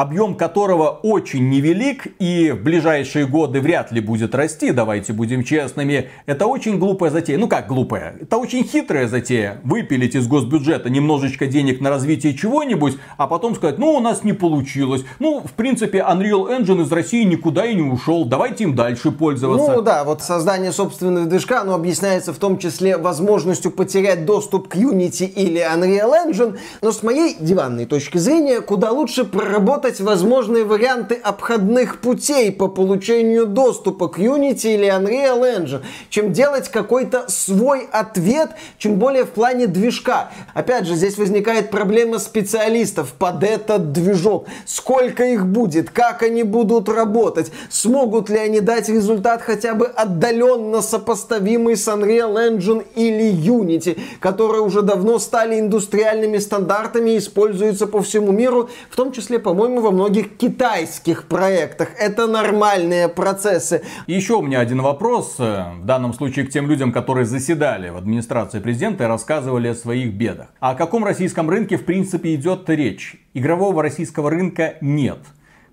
объем 0.00 0.34
которого 0.36 0.90
очень 1.02 1.48
невелик 1.48 2.06
и 2.20 2.52
в 2.52 2.62
ближайшие 2.62 3.26
годы 3.26 3.60
вряд 3.60 3.90
ли 3.90 4.00
будет 4.00 4.34
расти, 4.34 4.70
давайте 4.70 5.12
будем 5.12 5.42
честными, 5.42 6.10
это 6.26 6.46
очень 6.46 6.78
глупая 6.78 7.10
затея. 7.10 7.38
Ну 7.38 7.48
как 7.48 7.66
глупая? 7.66 8.14
Это 8.20 8.36
очень 8.36 8.64
хитрая 8.64 9.08
затея. 9.08 9.60
Выпилить 9.64 10.14
из 10.14 10.28
госбюджета 10.28 10.88
немножечко 10.88 11.46
денег 11.46 11.80
на 11.80 11.90
развитие 11.90 12.34
чего-нибудь, 12.34 12.96
а 13.16 13.26
потом 13.26 13.56
сказать, 13.56 13.78
ну 13.78 13.94
у 13.94 14.00
нас 14.00 14.22
не 14.22 14.32
получилось. 14.32 15.04
Ну, 15.18 15.40
в 15.40 15.52
принципе, 15.52 15.98
Unreal 15.98 16.48
Engine 16.48 16.82
из 16.82 16.92
России 16.92 17.24
никуда 17.24 17.66
и 17.66 17.74
не 17.74 17.82
ушел, 17.82 18.24
давайте 18.24 18.64
им 18.64 18.76
дальше 18.76 19.10
пользоваться. 19.10 19.72
Ну 19.72 19.82
да, 19.82 20.04
вот 20.04 20.22
создание 20.22 20.72
собственного 20.72 21.26
движка, 21.26 21.62
оно 21.62 21.74
объясняется 21.74 22.32
в 22.32 22.38
том 22.38 22.58
числе 22.58 22.96
возможностью 22.96 23.72
потерять 23.72 24.24
доступ 24.24 24.68
к 24.68 24.76
Unity 24.76 25.26
или 25.26 25.60
Unreal 25.60 26.12
Engine, 26.26 26.58
но 26.82 26.92
с 26.92 27.02
моей 27.02 27.36
диванной 27.40 27.86
точки 27.86 28.18
зрения, 28.18 28.60
куда 28.60 28.92
лучше 28.92 29.24
проработать 29.24 29.87
разработать 29.88 30.00
возможные 30.00 30.64
варианты 30.64 31.14
обходных 31.14 32.00
путей 32.00 32.52
по 32.52 32.68
получению 32.68 33.46
доступа 33.46 34.08
к 34.08 34.18
Unity 34.18 34.74
или 34.74 34.88
Unreal 34.88 35.40
Engine, 35.40 35.82
чем 36.10 36.32
делать 36.32 36.68
какой-то 36.68 37.24
свой 37.28 37.86
ответ, 37.92 38.50
чем 38.78 38.96
более 38.96 39.24
в 39.24 39.30
плане 39.30 39.66
движка. 39.66 40.30
Опять 40.54 40.86
же, 40.86 40.94
здесь 40.94 41.18
возникает 41.18 41.70
проблема 41.70 42.18
специалистов 42.18 43.12
под 43.18 43.42
этот 43.42 43.92
движок. 43.92 44.46
Сколько 44.66 45.24
их 45.24 45.46
будет, 45.46 45.90
как 45.90 46.22
они 46.22 46.42
будут 46.42 46.88
работать, 46.88 47.50
смогут 47.70 48.30
ли 48.30 48.38
они 48.38 48.60
дать 48.60 48.88
результат 48.88 49.42
хотя 49.42 49.74
бы 49.74 49.86
отдаленно 49.86 50.82
сопоставимый 50.82 51.76
с 51.76 51.88
Unreal 51.88 52.34
Engine 52.34 52.84
или 52.96 53.32
Unity, 53.32 53.98
которые 54.20 54.62
уже 54.62 54.82
давно 54.82 55.18
стали 55.18 55.58
индустриальными 55.58 56.38
стандартами 56.38 57.10
и 57.10 57.18
используются 57.18 57.86
по 57.86 58.00
всему 58.02 58.32
миру, 58.32 58.68
в 58.90 58.96
том 58.96 59.12
числе, 59.12 59.38
по-моему, 59.38 59.67
по-моему, 59.68 59.86
во 59.86 59.90
многих 59.92 60.38
китайских 60.38 61.28
проектах. 61.28 61.90
Это 61.98 62.26
нормальные 62.26 63.08
процессы. 63.08 63.82
еще 64.06 64.36
у 64.36 64.42
меня 64.42 64.60
один 64.60 64.80
вопрос, 64.80 65.36
в 65.38 65.84
данном 65.84 66.14
случае 66.14 66.46
к 66.46 66.50
тем 66.50 66.68
людям, 66.68 66.90
которые 66.90 67.26
заседали 67.26 67.90
в 67.90 67.98
администрации 67.98 68.60
президента 68.60 69.04
и 69.04 69.06
рассказывали 69.06 69.68
о 69.68 69.74
своих 69.74 70.14
бедах. 70.14 70.48
О 70.60 70.74
каком 70.74 71.04
российском 71.04 71.50
рынке, 71.50 71.76
в 71.76 71.84
принципе, 71.84 72.34
идет 72.34 72.68
речь? 72.70 73.16
Игрового 73.34 73.82
российского 73.82 74.30
рынка 74.30 74.76
нет. 74.80 75.18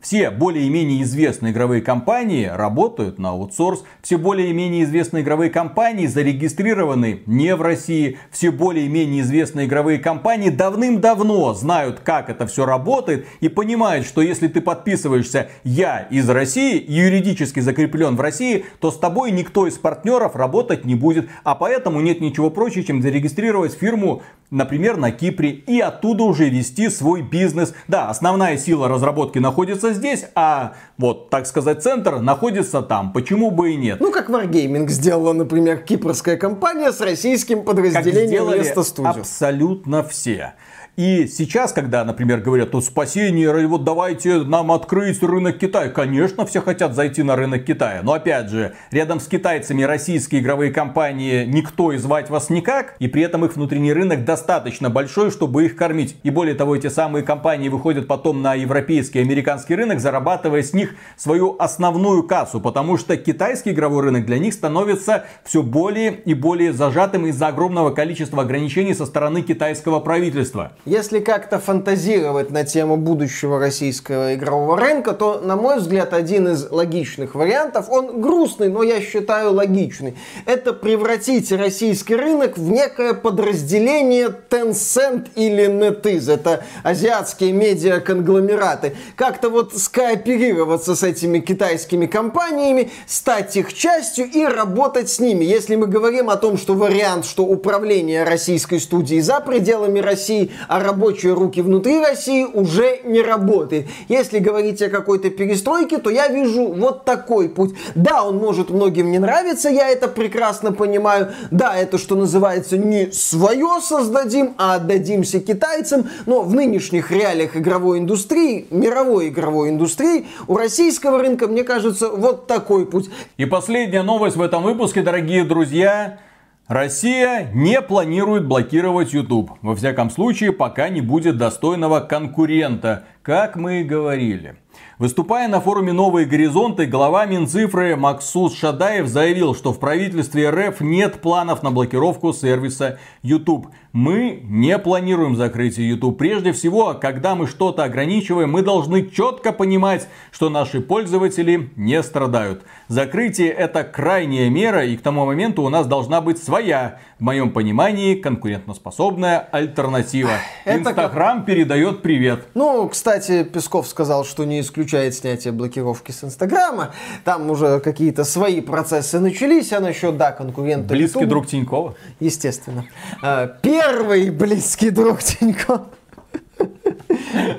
Все 0.06 0.30
более-менее 0.30 1.02
известные 1.02 1.52
игровые 1.52 1.82
компании 1.82 2.46
работают 2.46 3.18
на 3.18 3.30
аутсорс. 3.30 3.84
Все 4.04 4.18
более-менее 4.20 4.84
известные 4.84 5.24
игровые 5.24 5.50
компании 5.50 6.06
зарегистрированы 6.06 7.22
не 7.26 7.56
в 7.56 7.64
России. 7.64 8.20
Все 8.30 8.52
более-менее 8.52 9.22
известные 9.22 9.66
игровые 9.66 9.98
компании 9.98 10.52
давным-давно 10.52 11.56
знают, 11.56 12.02
как 12.02 12.30
это 12.30 12.46
все 12.46 12.68
работает 12.68 13.26
и 13.40 13.50
понимают, 13.50 14.06
что 14.06 14.22
если 14.22 14.48
ты 14.48 14.62
подписываешься 14.62 15.50
«Я 15.64 16.02
из 16.12 16.30
России», 16.30 16.86
юридически 16.88 17.60
закреплен 17.62 18.16
в 18.16 18.22
России, 18.22 18.66
то 18.80 18.92
с 18.92 19.00
тобой 19.00 19.32
никто 19.32 19.66
из 19.66 19.80
партнеров 19.80 20.36
работать 20.36 20.86
не 20.86 20.94
будет. 20.94 21.30
А 21.44 21.56
поэтому 21.56 22.00
нет 22.00 22.22
ничего 22.22 22.52
проще, 22.52 22.84
чем 22.84 23.02
зарегистрировать 23.02 23.74
фирму 23.74 24.22
например, 24.52 24.98
на 24.98 25.12
Кипре, 25.12 25.50
и 25.50 25.80
оттуда 25.80 26.24
уже 26.24 26.50
вести 26.50 26.90
свой 26.90 27.22
бизнес. 27.22 27.74
Да, 27.88 28.10
основная 28.10 28.58
сила 28.58 28.88
разработки 28.88 29.40
находится 29.40 29.94
здесь, 29.96 30.26
а 30.36 30.76
вот, 30.98 31.30
так 31.30 31.48
сказать, 31.48 31.82
центр 31.82 32.20
находится 32.20 32.82
там. 32.82 33.12
Почему 33.12 33.52
бы 33.52 33.74
и 33.74 33.76
нет? 33.76 34.00
Ну, 34.00 34.12
как 34.12 34.30
Wargaming 34.30 34.88
сделала, 34.90 35.34
например, 35.34 35.80
кипрская 35.80 36.38
компания 36.38 36.92
с 36.92 37.02
российским 37.02 37.64
подразделением 37.64 38.46
вместо 38.46 38.84
студии. 38.84 39.20
абсолютно 39.20 40.04
все. 40.04 40.54
И 40.98 41.28
сейчас, 41.28 41.74
когда, 41.74 42.06
например, 42.06 42.40
говорят, 42.40 42.72
ну 42.72 42.80
спасение, 42.80 43.68
вот 43.68 43.84
давайте 43.84 44.44
нам 44.44 44.72
открыть 44.72 45.22
рынок 45.22 45.58
Китая. 45.58 45.90
Конечно, 45.90 46.46
все 46.46 46.62
хотят 46.62 46.96
зайти 46.96 47.22
на 47.22 47.36
рынок 47.36 47.66
Китая. 47.66 48.00
Но 48.02 48.14
опять 48.14 48.50
же, 48.50 48.76
рядом 48.92 49.20
с 49.20 49.28
китайцами 49.28 49.84
российские 49.84 50.40
игровые 50.40 50.72
компании 50.72 51.44
никто 51.44 51.92
и 51.92 51.98
звать 51.98 52.30
вас 52.30 52.50
никак. 52.50 52.96
И 53.00 53.10
при 53.10 53.24
этом 53.24 53.44
их 53.44 53.58
внутренний 53.58 53.92
рынок 53.92 54.24
достаточно 54.24 54.90
большой, 54.90 55.32
чтобы 55.32 55.66
их 55.66 55.76
кормить. 55.76 56.16
И 56.24 56.30
более 56.30 56.56
того, 56.56 56.78
эти 56.78 56.88
самые 56.88 57.24
компании 57.24 57.68
выходят 57.68 58.08
потом 58.08 58.42
на 58.42 58.54
европейский 58.54 59.20
и 59.20 59.22
американский 59.22 59.76
рынок, 59.76 60.00
зарабатывая 60.00 60.64
с 60.64 60.72
них 60.72 60.96
свою 61.18 61.58
основную 61.60 62.24
кассу. 62.24 62.62
Потому 62.62 62.96
что 62.96 63.18
китайский 63.18 63.72
игровой 63.72 64.04
рынок 64.04 64.26
для 64.26 64.40
них 64.40 64.54
становится 64.54 65.26
все 65.44 65.62
более 65.62 66.14
и 66.22 66.34
более 66.34 66.72
зажатым 66.72 67.26
из-за 67.26 67.48
огромного 67.48 67.90
количества 67.90 68.44
ограничений 68.44 68.94
со 68.94 69.06
стороны 69.06 69.42
китайского 69.42 70.00
правительства. 70.00 70.72
Если 70.86 71.20
как-то 71.20 71.58
фантазировать 71.58 72.52
на 72.52 72.64
тему 72.64 72.96
будущего 72.96 73.58
российского 73.58 74.36
игрового 74.36 74.80
рынка, 74.80 75.14
то, 75.14 75.42
на 75.44 75.56
мой 75.56 75.80
взгляд, 75.80 76.14
один 76.14 76.50
из 76.50 76.70
логичных 76.70 77.34
вариантов, 77.34 77.90
он 77.90 78.22
грустный, 78.22 78.70
но 78.70 78.84
я 78.84 79.02
считаю 79.02 79.52
логичный, 79.52 80.16
это 80.46 80.74
превратить 80.74 81.52
российский 81.52 82.16
рынок 82.16 82.60
в 82.60 82.70
некое 82.70 83.16
подразделение 83.16 84.32
Tencent 84.48 85.30
или 85.34 85.66
NetEase. 85.66 86.32
Это 86.32 86.64
азиатские 86.84 87.52
медиаконгломераты. 87.52 88.96
Как-то 89.16 89.50
вот 89.50 89.76
скооперироваться 89.76 90.94
с 90.96 91.02
этими 91.02 91.40
китайскими 91.40 92.06
компаниями, 92.06 92.92
стать 93.08 93.58
их 93.58 93.74
частью 93.74 94.30
и 94.30 94.46
работать 94.46 95.10
с 95.10 95.20
ними. 95.20 95.46
Если 95.46 95.78
мы 95.78 95.88
говорим 95.88 96.30
о 96.30 96.36
том, 96.36 96.60
что 96.60 96.76
вариант, 96.76 97.26
что 97.26 97.44
управление 97.44 98.24
российской 98.24 98.80
студией 98.80 99.22
за 99.22 99.40
пределами 99.40 99.98
России, 99.98 100.52
а 100.76 100.80
рабочие 100.82 101.32
руки 101.32 101.62
внутри 101.62 102.02
России 102.02 102.44
уже 102.44 103.00
не 103.06 103.22
работает. 103.22 103.88
Если 104.10 104.40
говорить 104.40 104.82
о 104.82 104.90
какой-то 104.90 105.30
перестройке, 105.30 106.00
то 106.00 106.10
я 106.10 106.28
вижу 106.28 106.68
вот 106.68 107.06
такой 107.06 107.48
путь. 107.48 107.74
Да, 107.96 108.26
он 108.26 108.40
может 108.40 108.72
многим 108.72 109.10
не 109.10 109.18
нравиться, 109.18 109.70
я 109.70 109.88
это 109.88 110.10
прекрасно 110.10 110.74
понимаю. 110.74 111.32
Да, 111.50 111.78
это, 111.78 111.98
что 111.98 112.18
называется, 112.18 112.78
не 112.78 113.10
свое 113.14 113.80
создадим, 113.82 114.54
а 114.58 114.76
отдадимся 114.76 115.40
китайцам. 115.40 116.10
Но 116.26 116.42
в 116.42 116.54
нынешних 116.54 117.10
реалиях 117.10 117.56
игровой 117.56 118.00
индустрии, 118.00 118.68
мировой 118.70 119.30
игровой 119.30 119.70
индустрии, 119.70 120.28
у 120.50 120.58
российского 120.58 121.20
рынка, 121.20 121.48
мне 121.48 121.64
кажется, 121.64 122.10
вот 122.10 122.48
такой 122.48 122.86
путь. 122.86 123.10
И 123.38 123.46
последняя 123.46 124.04
новость 124.04 124.36
в 124.36 124.42
этом 124.42 124.64
выпуске, 124.64 125.04
дорогие 125.04 125.46
друзья. 125.46 126.20
Россия 126.68 127.52
не 127.54 127.80
планирует 127.80 128.48
блокировать 128.48 129.14
YouTube. 129.14 129.52
Во 129.62 129.76
всяком 129.76 130.10
случае, 130.10 130.52
пока 130.52 130.90
не 130.90 131.00
будет 131.00 131.38
достойного 131.38 132.00
конкурента, 132.00 133.04
как 133.22 133.56
мы 133.56 133.82
и 133.82 133.84
говорили. 133.84 134.56
Выступая 134.98 135.48
на 135.48 135.62
форуме 135.62 135.94
«Новые 135.94 136.26
горизонты», 136.26 136.88
глава 136.88 137.28
Минцифры 137.28 137.96
Максус 137.96 138.58
Шадаев 138.58 139.08
заявил, 139.08 139.54
что 139.54 139.74
в 139.74 139.80
правительстве 139.80 140.50
РФ 140.50 140.82
нет 140.82 141.22
планов 141.22 141.62
на 141.62 141.70
блокировку 141.70 142.34
сервиса 142.34 142.98
YouTube. 143.22 143.68
Мы 143.96 144.42
не 144.44 144.78
планируем 144.78 145.38
закрытие 145.38 145.88
YouTube. 145.88 146.18
Прежде 146.18 146.52
всего, 146.52 146.96
когда 146.96 147.34
мы 147.34 147.48
что-то 147.48 147.86
ограничиваем, 147.86 148.52
мы 148.52 148.62
должны 148.62 149.10
четко 149.10 149.54
понимать, 149.54 150.10
что 150.32 150.50
наши 150.50 150.82
пользователи 150.82 151.70
не 151.78 152.04
страдают. 152.04 152.64
Закрытие 152.90 153.52
это 153.52 153.86
крайняя 153.86 154.50
мера, 154.50 154.86
и 154.86 154.98
к 154.98 155.02
тому 155.02 155.26
моменту 155.26 155.64
у 155.64 155.70
нас 155.70 155.88
должна 155.88 156.20
быть 156.20 156.44
своя, 156.44 157.00
в 157.20 157.24
моем 157.24 157.52
понимании, 157.52 158.16
конкурентоспособная 158.16 159.40
альтернатива. 159.40 160.32
Инстаграм 160.66 161.38
как... 161.38 161.46
передает 161.46 162.02
привет. 162.02 162.48
Ну, 162.54 162.90
кстати, 162.90 163.46
Песков 163.46 163.88
сказал, 163.88 164.26
что 164.26 164.44
не 164.44 164.60
исключает 164.60 165.16
снятие 165.16 165.54
блокировки 165.54 166.12
с 166.12 166.22
Инстаграма. 166.22 166.92
Там 167.24 167.50
уже 167.50 167.80
какие-то 167.80 168.26
свои 168.26 168.60
процессы 168.60 169.22
начались, 169.22 169.72
а 169.72 169.80
насчет, 169.80 170.18
да, 170.18 170.34
конкурента 170.34 170.90
Близкий 170.94 171.20
YouTube, 171.20 171.30
друг 171.30 171.48
Тинькова? 171.48 171.96
Естественно. 172.20 172.84
А, 173.22 173.48
первый 173.86 174.30
близкий 174.30 174.90
друг 174.90 175.22
Тинькова. 175.22 175.88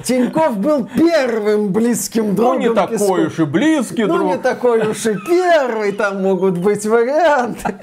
Тиньков 0.03 0.59
был 0.59 0.87
первым 0.87 1.73
близким 1.73 2.35
другом. 2.35 2.63
Ну, 2.63 2.69
не 2.69 2.75
такой 2.75 3.27
уж 3.27 3.39
и 3.39 3.45
близкий 3.45 4.05
друг. 4.05 4.19
Ну, 4.19 4.29
не 4.29 4.39
такой 4.39 4.89
уж 4.89 5.07
и 5.07 5.15
первый, 5.27 5.93
там 5.93 6.23
могут 6.23 6.59
быть 6.59 6.85
варианты. 6.87 7.75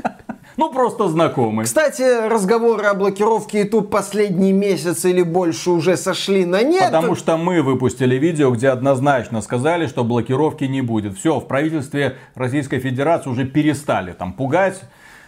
Ну, 0.56 0.72
просто 0.72 1.08
знакомый. 1.08 1.66
Кстати, 1.66 2.28
разговоры 2.28 2.86
о 2.86 2.94
блокировке 2.94 3.62
YouTube 3.62 3.90
последний 3.90 4.54
месяц 4.54 5.04
или 5.06 5.24
больше 5.24 5.72
уже 5.72 5.98
сошли 5.98 6.46
на 6.46 6.62
нет. 6.62 6.86
Потому 6.86 7.16
что 7.16 7.38
мы 7.38 7.62
выпустили 7.64 8.16
видео, 8.16 8.52
где 8.52 8.70
однозначно 8.70 9.42
сказали, 9.42 9.88
что 9.88 10.04
блокировки 10.04 10.66
не 10.66 10.82
будет. 10.82 11.18
Все, 11.18 11.40
в 11.40 11.48
правительстве 11.48 12.18
Российской 12.36 12.80
Федерации 12.80 13.30
уже 13.30 13.46
перестали 13.46 14.12
там 14.12 14.34
пугать 14.34 14.82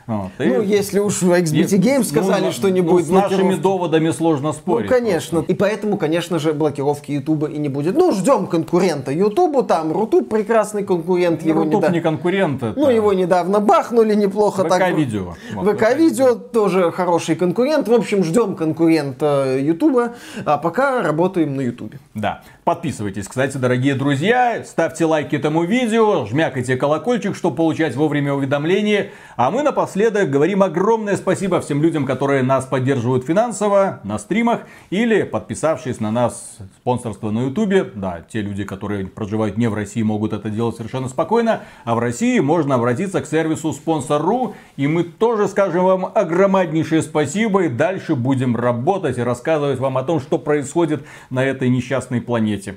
вот, 0.07 0.31
и... 0.39 0.45
Ну, 0.45 0.61
если 0.61 0.99
уж 0.99 1.21
в 1.21 1.31
XBT 1.31 1.79
Games 1.79 2.03
сказали, 2.03 2.45
ну, 2.45 2.51
что 2.51 2.69
не 2.69 2.81
ну, 2.81 2.91
будет 2.91 3.07
с 3.07 3.09
нашими 3.09 3.55
доводами 3.55 4.11
сложно 4.11 4.53
спорить. 4.53 4.89
Ну, 4.89 4.95
конечно. 4.95 5.37
Просто. 5.39 5.51
И 5.51 5.55
поэтому, 5.55 5.97
конечно 5.97 6.37
же, 6.37 6.53
блокировки 6.53 7.11
Ютуба 7.11 7.47
и 7.47 7.57
не 7.57 7.69
будет. 7.69 7.95
Ну, 7.95 8.11
ждем 8.11 8.45
конкурента 8.45 9.11
Ютубу, 9.11 9.63
там 9.63 9.91
Рутуб 9.91 10.29
прекрасный 10.29 10.83
конкурент. 10.83 11.41
Ну, 11.43 11.49
его 11.49 11.63
Рутуб 11.63 11.81
недав... 11.81 11.91
не 11.91 12.01
конкурент. 12.01 12.63
Это... 12.63 12.79
Ну, 12.79 12.89
его 12.89 13.13
недавно 13.13 13.59
бахнули 13.59 14.13
неплохо. 14.13 14.63
ВК-видео. 14.63 15.35
Вот, 15.53 15.75
ВК-видео 15.75 16.35
тоже 16.35 16.91
хороший 16.91 17.35
конкурент. 17.35 17.87
В 17.87 17.93
общем, 17.93 18.23
ждем 18.23 18.55
конкурента 18.55 19.57
Ютуба, 19.57 20.13
а 20.45 20.57
пока 20.57 21.01
работаем 21.01 21.55
на 21.55 21.61
Ютубе. 21.61 21.99
Да. 22.13 22.43
Подписывайтесь, 22.65 23.27
кстати, 23.27 23.57
дорогие 23.57 23.93
друзья, 23.93 24.63
ставьте 24.65 25.05
лайки 25.05 25.35
этому 25.35 25.65
видео, 25.65 26.25
жмякайте 26.25 26.77
колокольчик, 26.77 27.35
чтобы 27.35 27.57
получать 27.57 27.95
вовремя 27.95 28.33
уведомления. 28.33 29.11
А 29.35 29.51
мы 29.51 29.61
напоследок 29.61 30.31
говорим 30.31 30.63
огромное 30.63 31.15
спасибо 31.15 31.61
всем 31.61 31.83
людям, 31.83 32.07
которые 32.07 32.41
нас 32.41 32.65
поддерживают 32.65 33.23
финансово 33.23 33.99
на 34.03 34.17
стримах 34.17 34.61
или 34.89 35.21
подписавшись 35.21 35.99
на 35.99 36.09
нас 36.09 36.57
спонсорство 36.77 37.29
на 37.29 37.49
ютубе. 37.49 37.83
Да, 37.83 38.25
те 38.27 38.41
люди, 38.41 38.63
которые 38.63 39.05
проживают 39.05 39.57
не 39.57 39.67
в 39.67 39.75
России, 39.75 40.01
могут 40.01 40.33
это 40.33 40.49
делать 40.49 40.75
совершенно 40.75 41.07
спокойно. 41.07 41.61
А 41.83 41.93
в 41.93 41.99
России 41.99 42.39
можно 42.39 42.73
обратиться 42.73 43.21
к 43.21 43.27
сервису 43.27 43.73
спонсор.ру. 43.73 44.55
И 44.75 44.87
мы 44.87 45.03
тоже 45.03 45.47
скажем 45.47 45.83
вам 45.83 46.11
огромнейшее 46.11 47.03
спасибо. 47.03 47.65
И 47.65 47.69
дальше 47.69 48.15
будем 48.15 48.55
работать 48.55 49.19
и 49.19 49.21
рассказывать 49.21 49.77
вам 49.77 49.99
о 49.99 50.03
том, 50.03 50.19
что 50.19 50.39
происходит 50.39 51.03
на 51.29 51.45
этой 51.45 51.69
несчастной 51.69 52.21
планете 52.21 52.54
планете. 52.55 52.75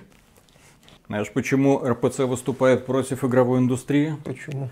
Знаешь, 1.06 1.30
почему 1.32 1.78
РПЦ 1.78 2.20
выступает 2.20 2.84
против 2.84 3.24
игровой 3.24 3.60
индустрии? 3.60 4.16
Почему? 4.24 4.68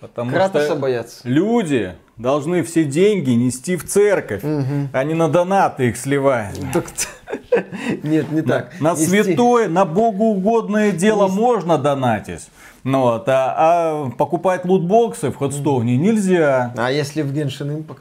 Потому 0.00 0.30
Кратоса 0.30 0.66
что 0.66 0.76
боятся. 0.76 1.28
люди 1.28 1.96
должны 2.16 2.62
все 2.62 2.84
деньги 2.84 3.30
нести 3.30 3.76
в 3.76 3.84
церковь, 3.84 4.44
угу. 4.44 4.88
а 4.92 5.04
не 5.04 5.14
на 5.14 5.28
донаты 5.28 5.88
их 5.88 5.96
сливать. 5.96 6.60
Нет, 8.04 8.30
не 8.30 8.42
так. 8.42 8.80
На, 8.80 8.90
на 8.90 8.96
святое, 8.96 9.68
на 9.68 9.84
богоугодное 9.84 10.92
дело 10.92 11.24
Нести. 11.24 11.40
можно 11.40 11.78
донатить. 11.78 12.48
Ну, 12.88 13.02
вот, 13.02 13.28
а, 13.28 13.54
а 13.58 14.10
покупать 14.16 14.64
лутбоксы 14.64 15.30
в 15.30 15.36
Ходстоуне 15.36 15.98
нельзя. 15.98 16.72
А 16.74 16.90
если 16.90 17.20
в 17.20 17.34
Genshin 17.34 17.84
Impact? 17.84 17.98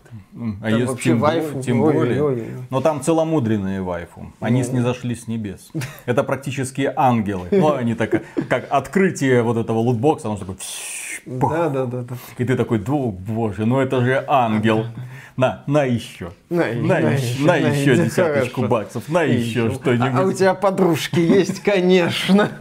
А 0.62 0.70
там 0.70 0.70
если 0.70 0.86
вообще 0.86 1.10
тем, 1.10 1.20
вайфу. 1.20 1.62
Тем 1.62 1.82
ой, 1.82 1.94
более. 1.94 2.24
Ой, 2.24 2.36
ой, 2.36 2.42
ой. 2.42 2.66
Но 2.70 2.80
там 2.80 3.02
целомудренные 3.02 3.82
вайфу. 3.82 4.32
Они 4.40 4.64
ну. 4.64 4.74
не 4.76 4.80
зашли 4.80 5.16
с 5.16 5.28
небес. 5.28 5.72
Это 6.06 6.24
практически 6.24 6.90
ангелы. 6.96 7.48
Ну, 7.52 7.74
они 7.74 7.96
так, 7.96 8.24
как 8.48 8.68
открытие 8.70 9.42
вот 9.44 9.58
этого 9.58 9.80
лутбокса, 9.80 10.30
оно 10.30 10.38
такое... 10.38 10.56
Да, 11.26 11.68
да, 11.68 11.86
да, 11.86 12.02
да. 12.04 12.16
И 12.38 12.46
ты 12.46 12.56
такой, 12.56 12.80
боже, 12.80 13.66
ну 13.66 13.82
это 13.82 14.00
же 14.00 14.24
ангел. 14.28 14.86
На, 15.38 15.64
на 15.68 15.84
еще. 15.84 16.34
На, 16.50 16.74
на, 16.74 17.00
на 17.00 17.10
еще, 17.10 17.44
на 17.44 17.56
еще 17.58 17.96
десяточку 18.06 18.62
хорошо. 18.62 18.68
баксов. 18.68 19.08
На 19.08 19.22
еще 19.22 19.72
что-нибудь. 19.72 20.10
А, 20.16 20.20
а 20.20 20.26
у 20.26 20.34
тебя 20.34 20.56
подружки 20.56 21.20
есть, 21.20 21.60
конечно. 21.62 22.52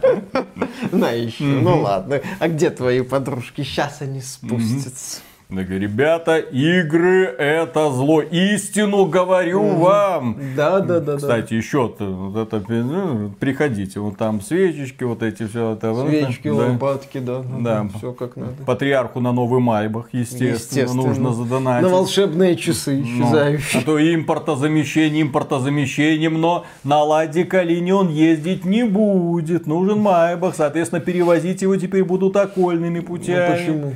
На 0.91 1.09
еще. 1.09 1.43
Ну 1.43 1.81
ладно. 1.81 2.21
А 2.39 2.47
где 2.47 2.69
твои 2.69 3.01
подружки? 3.01 3.63
Сейчас 3.63 4.01
они 4.01 4.21
спустятся. 4.21 5.21
Так, 5.49 5.69
ребята, 5.69 6.39
игры 6.39 7.23
это 7.23 7.89
зло. 7.89 8.21
Истину 8.21 9.05
говорю 9.05 9.63
mm 9.63 9.77
вам. 9.77 10.37
Да, 10.57 10.81
да, 10.81 10.99
да. 10.99 11.15
Кстати, 11.15 11.51
да. 11.51 11.55
еще 11.55 11.93
вот 11.99 12.35
это 12.35 12.61
ну, 12.67 13.31
приходите, 13.39 14.01
вот 14.01 14.17
там 14.17 14.41
свечечки, 14.41 15.05
вот 15.05 15.23
эти 15.23 15.47
все 15.47 15.71
это. 15.71 15.95
Свечки, 16.05 16.49
вот, 16.49 16.67
лампадки, 16.67 17.19
да. 17.19 17.39
Да. 17.39 17.83
да. 17.83 17.89
Все 17.97 18.11
как 18.11 18.35
надо. 18.35 18.61
Патриарху 18.65 19.21
на 19.21 19.31
новый 19.31 19.61
майбах, 19.61 20.09
естественно, 20.11 20.55
естественно. 20.55 21.03
нужно 21.03 21.33
задонатить. 21.33 21.89
На 21.89 21.95
волшебные 21.95 22.57
часы 22.57 23.01
исчезающие. 23.01 23.75
Но, 23.75 23.79
а 23.79 23.85
то 23.85 24.15
импортозамещение, 24.15 25.21
импортозамещением, 25.21 26.41
но 26.41 26.65
на 26.83 27.03
Ладе 27.03 27.45
Калине 27.45 27.95
он 27.95 28.09
ездить 28.09 28.65
не 28.65 28.83
будет. 28.83 29.65
Нужен 29.65 29.99
майбах, 29.99 30.55
соответственно, 30.55 30.99
перевозить 30.99 31.61
его 31.61 31.77
теперь 31.77 32.03
будут 32.03 32.35
окольными 32.35 32.99
путями. 32.99 33.47
Ну, 33.47 33.55
почему? 33.55 33.93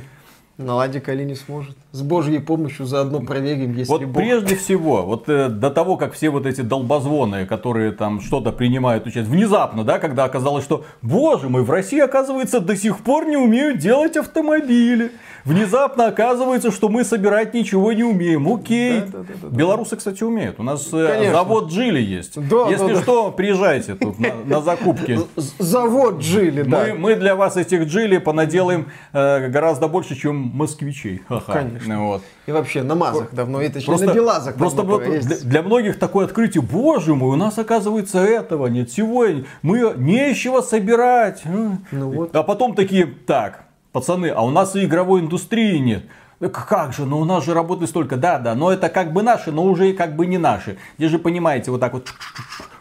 На 0.62 0.74
Ладе 0.74 1.00
Кали 1.00 1.24
не 1.24 1.34
сможет. 1.34 1.76
С 1.92 2.02
Божьей 2.02 2.38
помощью 2.38 2.86
заодно 2.86 3.20
проверим, 3.20 3.74
если 3.76 3.90
Вот 3.90 4.02
Бог... 4.04 4.14
прежде 4.16 4.56
всего, 4.56 5.02
вот 5.02 5.28
э, 5.28 5.48
до 5.48 5.70
того, 5.70 5.96
как 5.96 6.14
все 6.14 6.30
вот 6.30 6.46
эти 6.46 6.60
долбозвоны, 6.60 7.46
которые 7.46 7.92
там 7.92 8.20
что-то 8.20 8.52
принимают 8.52 9.06
участие, 9.06 9.24
внезапно, 9.32 9.84
да, 9.84 9.98
когда 9.98 10.24
оказалось, 10.24 10.64
что, 10.64 10.84
боже 11.02 11.48
мой, 11.48 11.62
в 11.62 11.70
России, 11.70 12.00
оказывается, 12.00 12.60
до 12.60 12.76
сих 12.76 13.00
пор 13.00 13.26
не 13.26 13.36
умеют 13.36 13.78
делать 13.78 14.16
автомобили. 14.16 15.12
Внезапно 15.44 16.06
оказывается, 16.06 16.70
что 16.70 16.88
мы 16.88 17.04
собирать 17.04 17.54
ничего 17.54 17.92
не 17.92 18.04
умеем. 18.04 18.52
Окей. 18.52 19.00
Да, 19.00 19.06
да, 19.06 19.18
да, 19.18 19.24
да, 19.42 19.48
да. 19.48 19.56
Белорусы, 19.56 19.96
кстати, 19.96 20.22
умеют. 20.22 20.58
У 20.58 20.62
нас 20.62 20.88
э, 20.92 21.08
Конечно. 21.08 21.32
завод 21.32 21.70
Джили 21.70 22.00
есть. 22.00 22.48
Да, 22.48 22.68
Если 22.68 22.88
да, 22.88 22.94
да. 22.94 23.02
что, 23.02 23.30
приезжайте 23.32 23.94
тут 23.94 24.18
на, 24.18 24.34
на 24.44 24.60
закупки. 24.60 25.18
Завод 25.58 26.22
жили, 26.22 26.62
да. 26.62 26.86
Мы, 26.86 26.94
мы 26.94 27.14
для 27.14 27.34
вас 27.36 27.56
этих 27.56 27.84
джили 27.86 28.18
понаделаем 28.18 28.88
э, 29.12 29.48
гораздо 29.48 29.88
больше, 29.88 30.14
чем 30.14 30.36
москвичей. 30.36 31.22
Ха-ха. 31.28 31.52
Конечно. 31.52 32.06
Вот. 32.06 32.22
И 32.46 32.52
вообще 32.52 32.82
на 32.82 32.94
мазах 32.94 33.32
давно, 33.32 33.60
и 33.62 33.68
точнее 33.68 34.06
на 34.06 34.12
белазах 34.12 34.56
просто 34.56 34.82
давно 34.82 35.02
есть. 35.02 35.26
для, 35.26 35.36
для 35.36 35.62
многих 35.62 35.98
такое 35.98 36.26
открытие. 36.26 36.62
Боже 36.62 37.14
мой, 37.14 37.30
у 37.30 37.36
нас 37.36 37.58
оказывается 37.58 38.18
этого 38.18 38.66
нет, 38.66 38.90
всего 38.90 39.26
мы 39.62 39.94
нечего 39.96 40.60
собирать. 40.60 41.42
А. 41.44 41.76
Ну 41.92 42.10
вот. 42.10 42.34
А 42.34 42.42
потом 42.42 42.74
такие, 42.74 43.06
так, 43.06 43.64
пацаны, 43.92 44.28
а 44.28 44.42
у 44.42 44.50
нас 44.50 44.74
и 44.76 44.84
игровой 44.84 45.20
индустрии 45.20 45.78
нет. 45.78 46.04
Как 46.52 46.92
же, 46.92 47.04
ну 47.06 47.20
у 47.20 47.24
нас 47.24 47.44
же 47.44 47.54
работы 47.54 47.86
столько, 47.86 48.16
да, 48.16 48.38
да, 48.40 48.56
но 48.56 48.72
это 48.72 48.88
как 48.88 49.12
бы 49.12 49.22
наши, 49.22 49.52
но 49.52 49.62
уже 49.64 49.90
и 49.90 49.92
как 49.92 50.16
бы 50.16 50.26
не 50.26 50.38
наши. 50.38 50.76
Здесь 50.98 51.12
же 51.12 51.18
понимаете, 51.20 51.70
вот 51.70 51.78
так 51.80 51.92
вот 51.92 52.08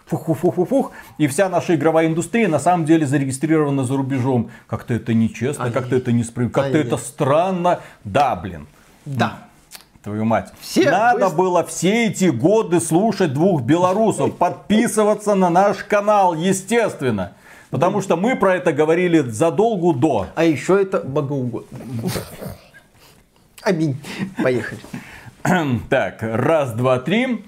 фух-фух-фух-фух, 0.07 0.91
и 1.19 1.27
вся 1.27 1.47
наша 1.47 1.75
игровая 1.75 2.07
индустрия 2.07 2.47
на 2.47 2.59
самом 2.59 2.85
деле 2.85 3.05
зарегистрирована 3.05 3.83
за 3.83 3.95
рубежом. 3.97 4.49
Как-то 4.67 4.93
это 4.95 5.13
нечестно, 5.13 5.65
Ай. 5.65 5.71
как-то 5.71 5.95
это 5.95 6.11
несправедливо, 6.11 6.63
как-то 6.63 6.77
Ай. 6.79 6.83
это 6.83 6.97
странно. 6.97 7.79
Да, 8.03 8.35
блин, 8.35 8.67
Да. 9.05 9.43
Твою 10.03 10.25
мать. 10.25 10.51
Все 10.59 10.89
Надо 10.89 11.25
быстро- 11.27 11.37
было 11.37 11.63
все 11.63 12.07
эти 12.07 12.25
годы 12.25 12.79
слушать 12.79 13.33
двух 13.35 13.61
белорусов, 13.61 14.35
подписываться 14.39 15.35
на 15.35 15.51
наш 15.51 15.77
канал, 15.83 16.33
естественно. 16.33 17.33
Потому 17.71 18.01
что 18.01 18.17
мы 18.17 18.35
про 18.35 18.55
это 18.55 18.73
говорили 18.73 19.19
задолго 19.19 19.97
до. 19.97 20.27
А 20.35 20.43
еще 20.43 20.81
это 20.81 20.99
богоугодно. 20.99 21.79
Аминь. 23.63 23.97
Поехали. 24.43 24.81
Так, 25.89 26.17
раз, 26.21 26.73
два, 26.73 26.99
три. 26.99 27.45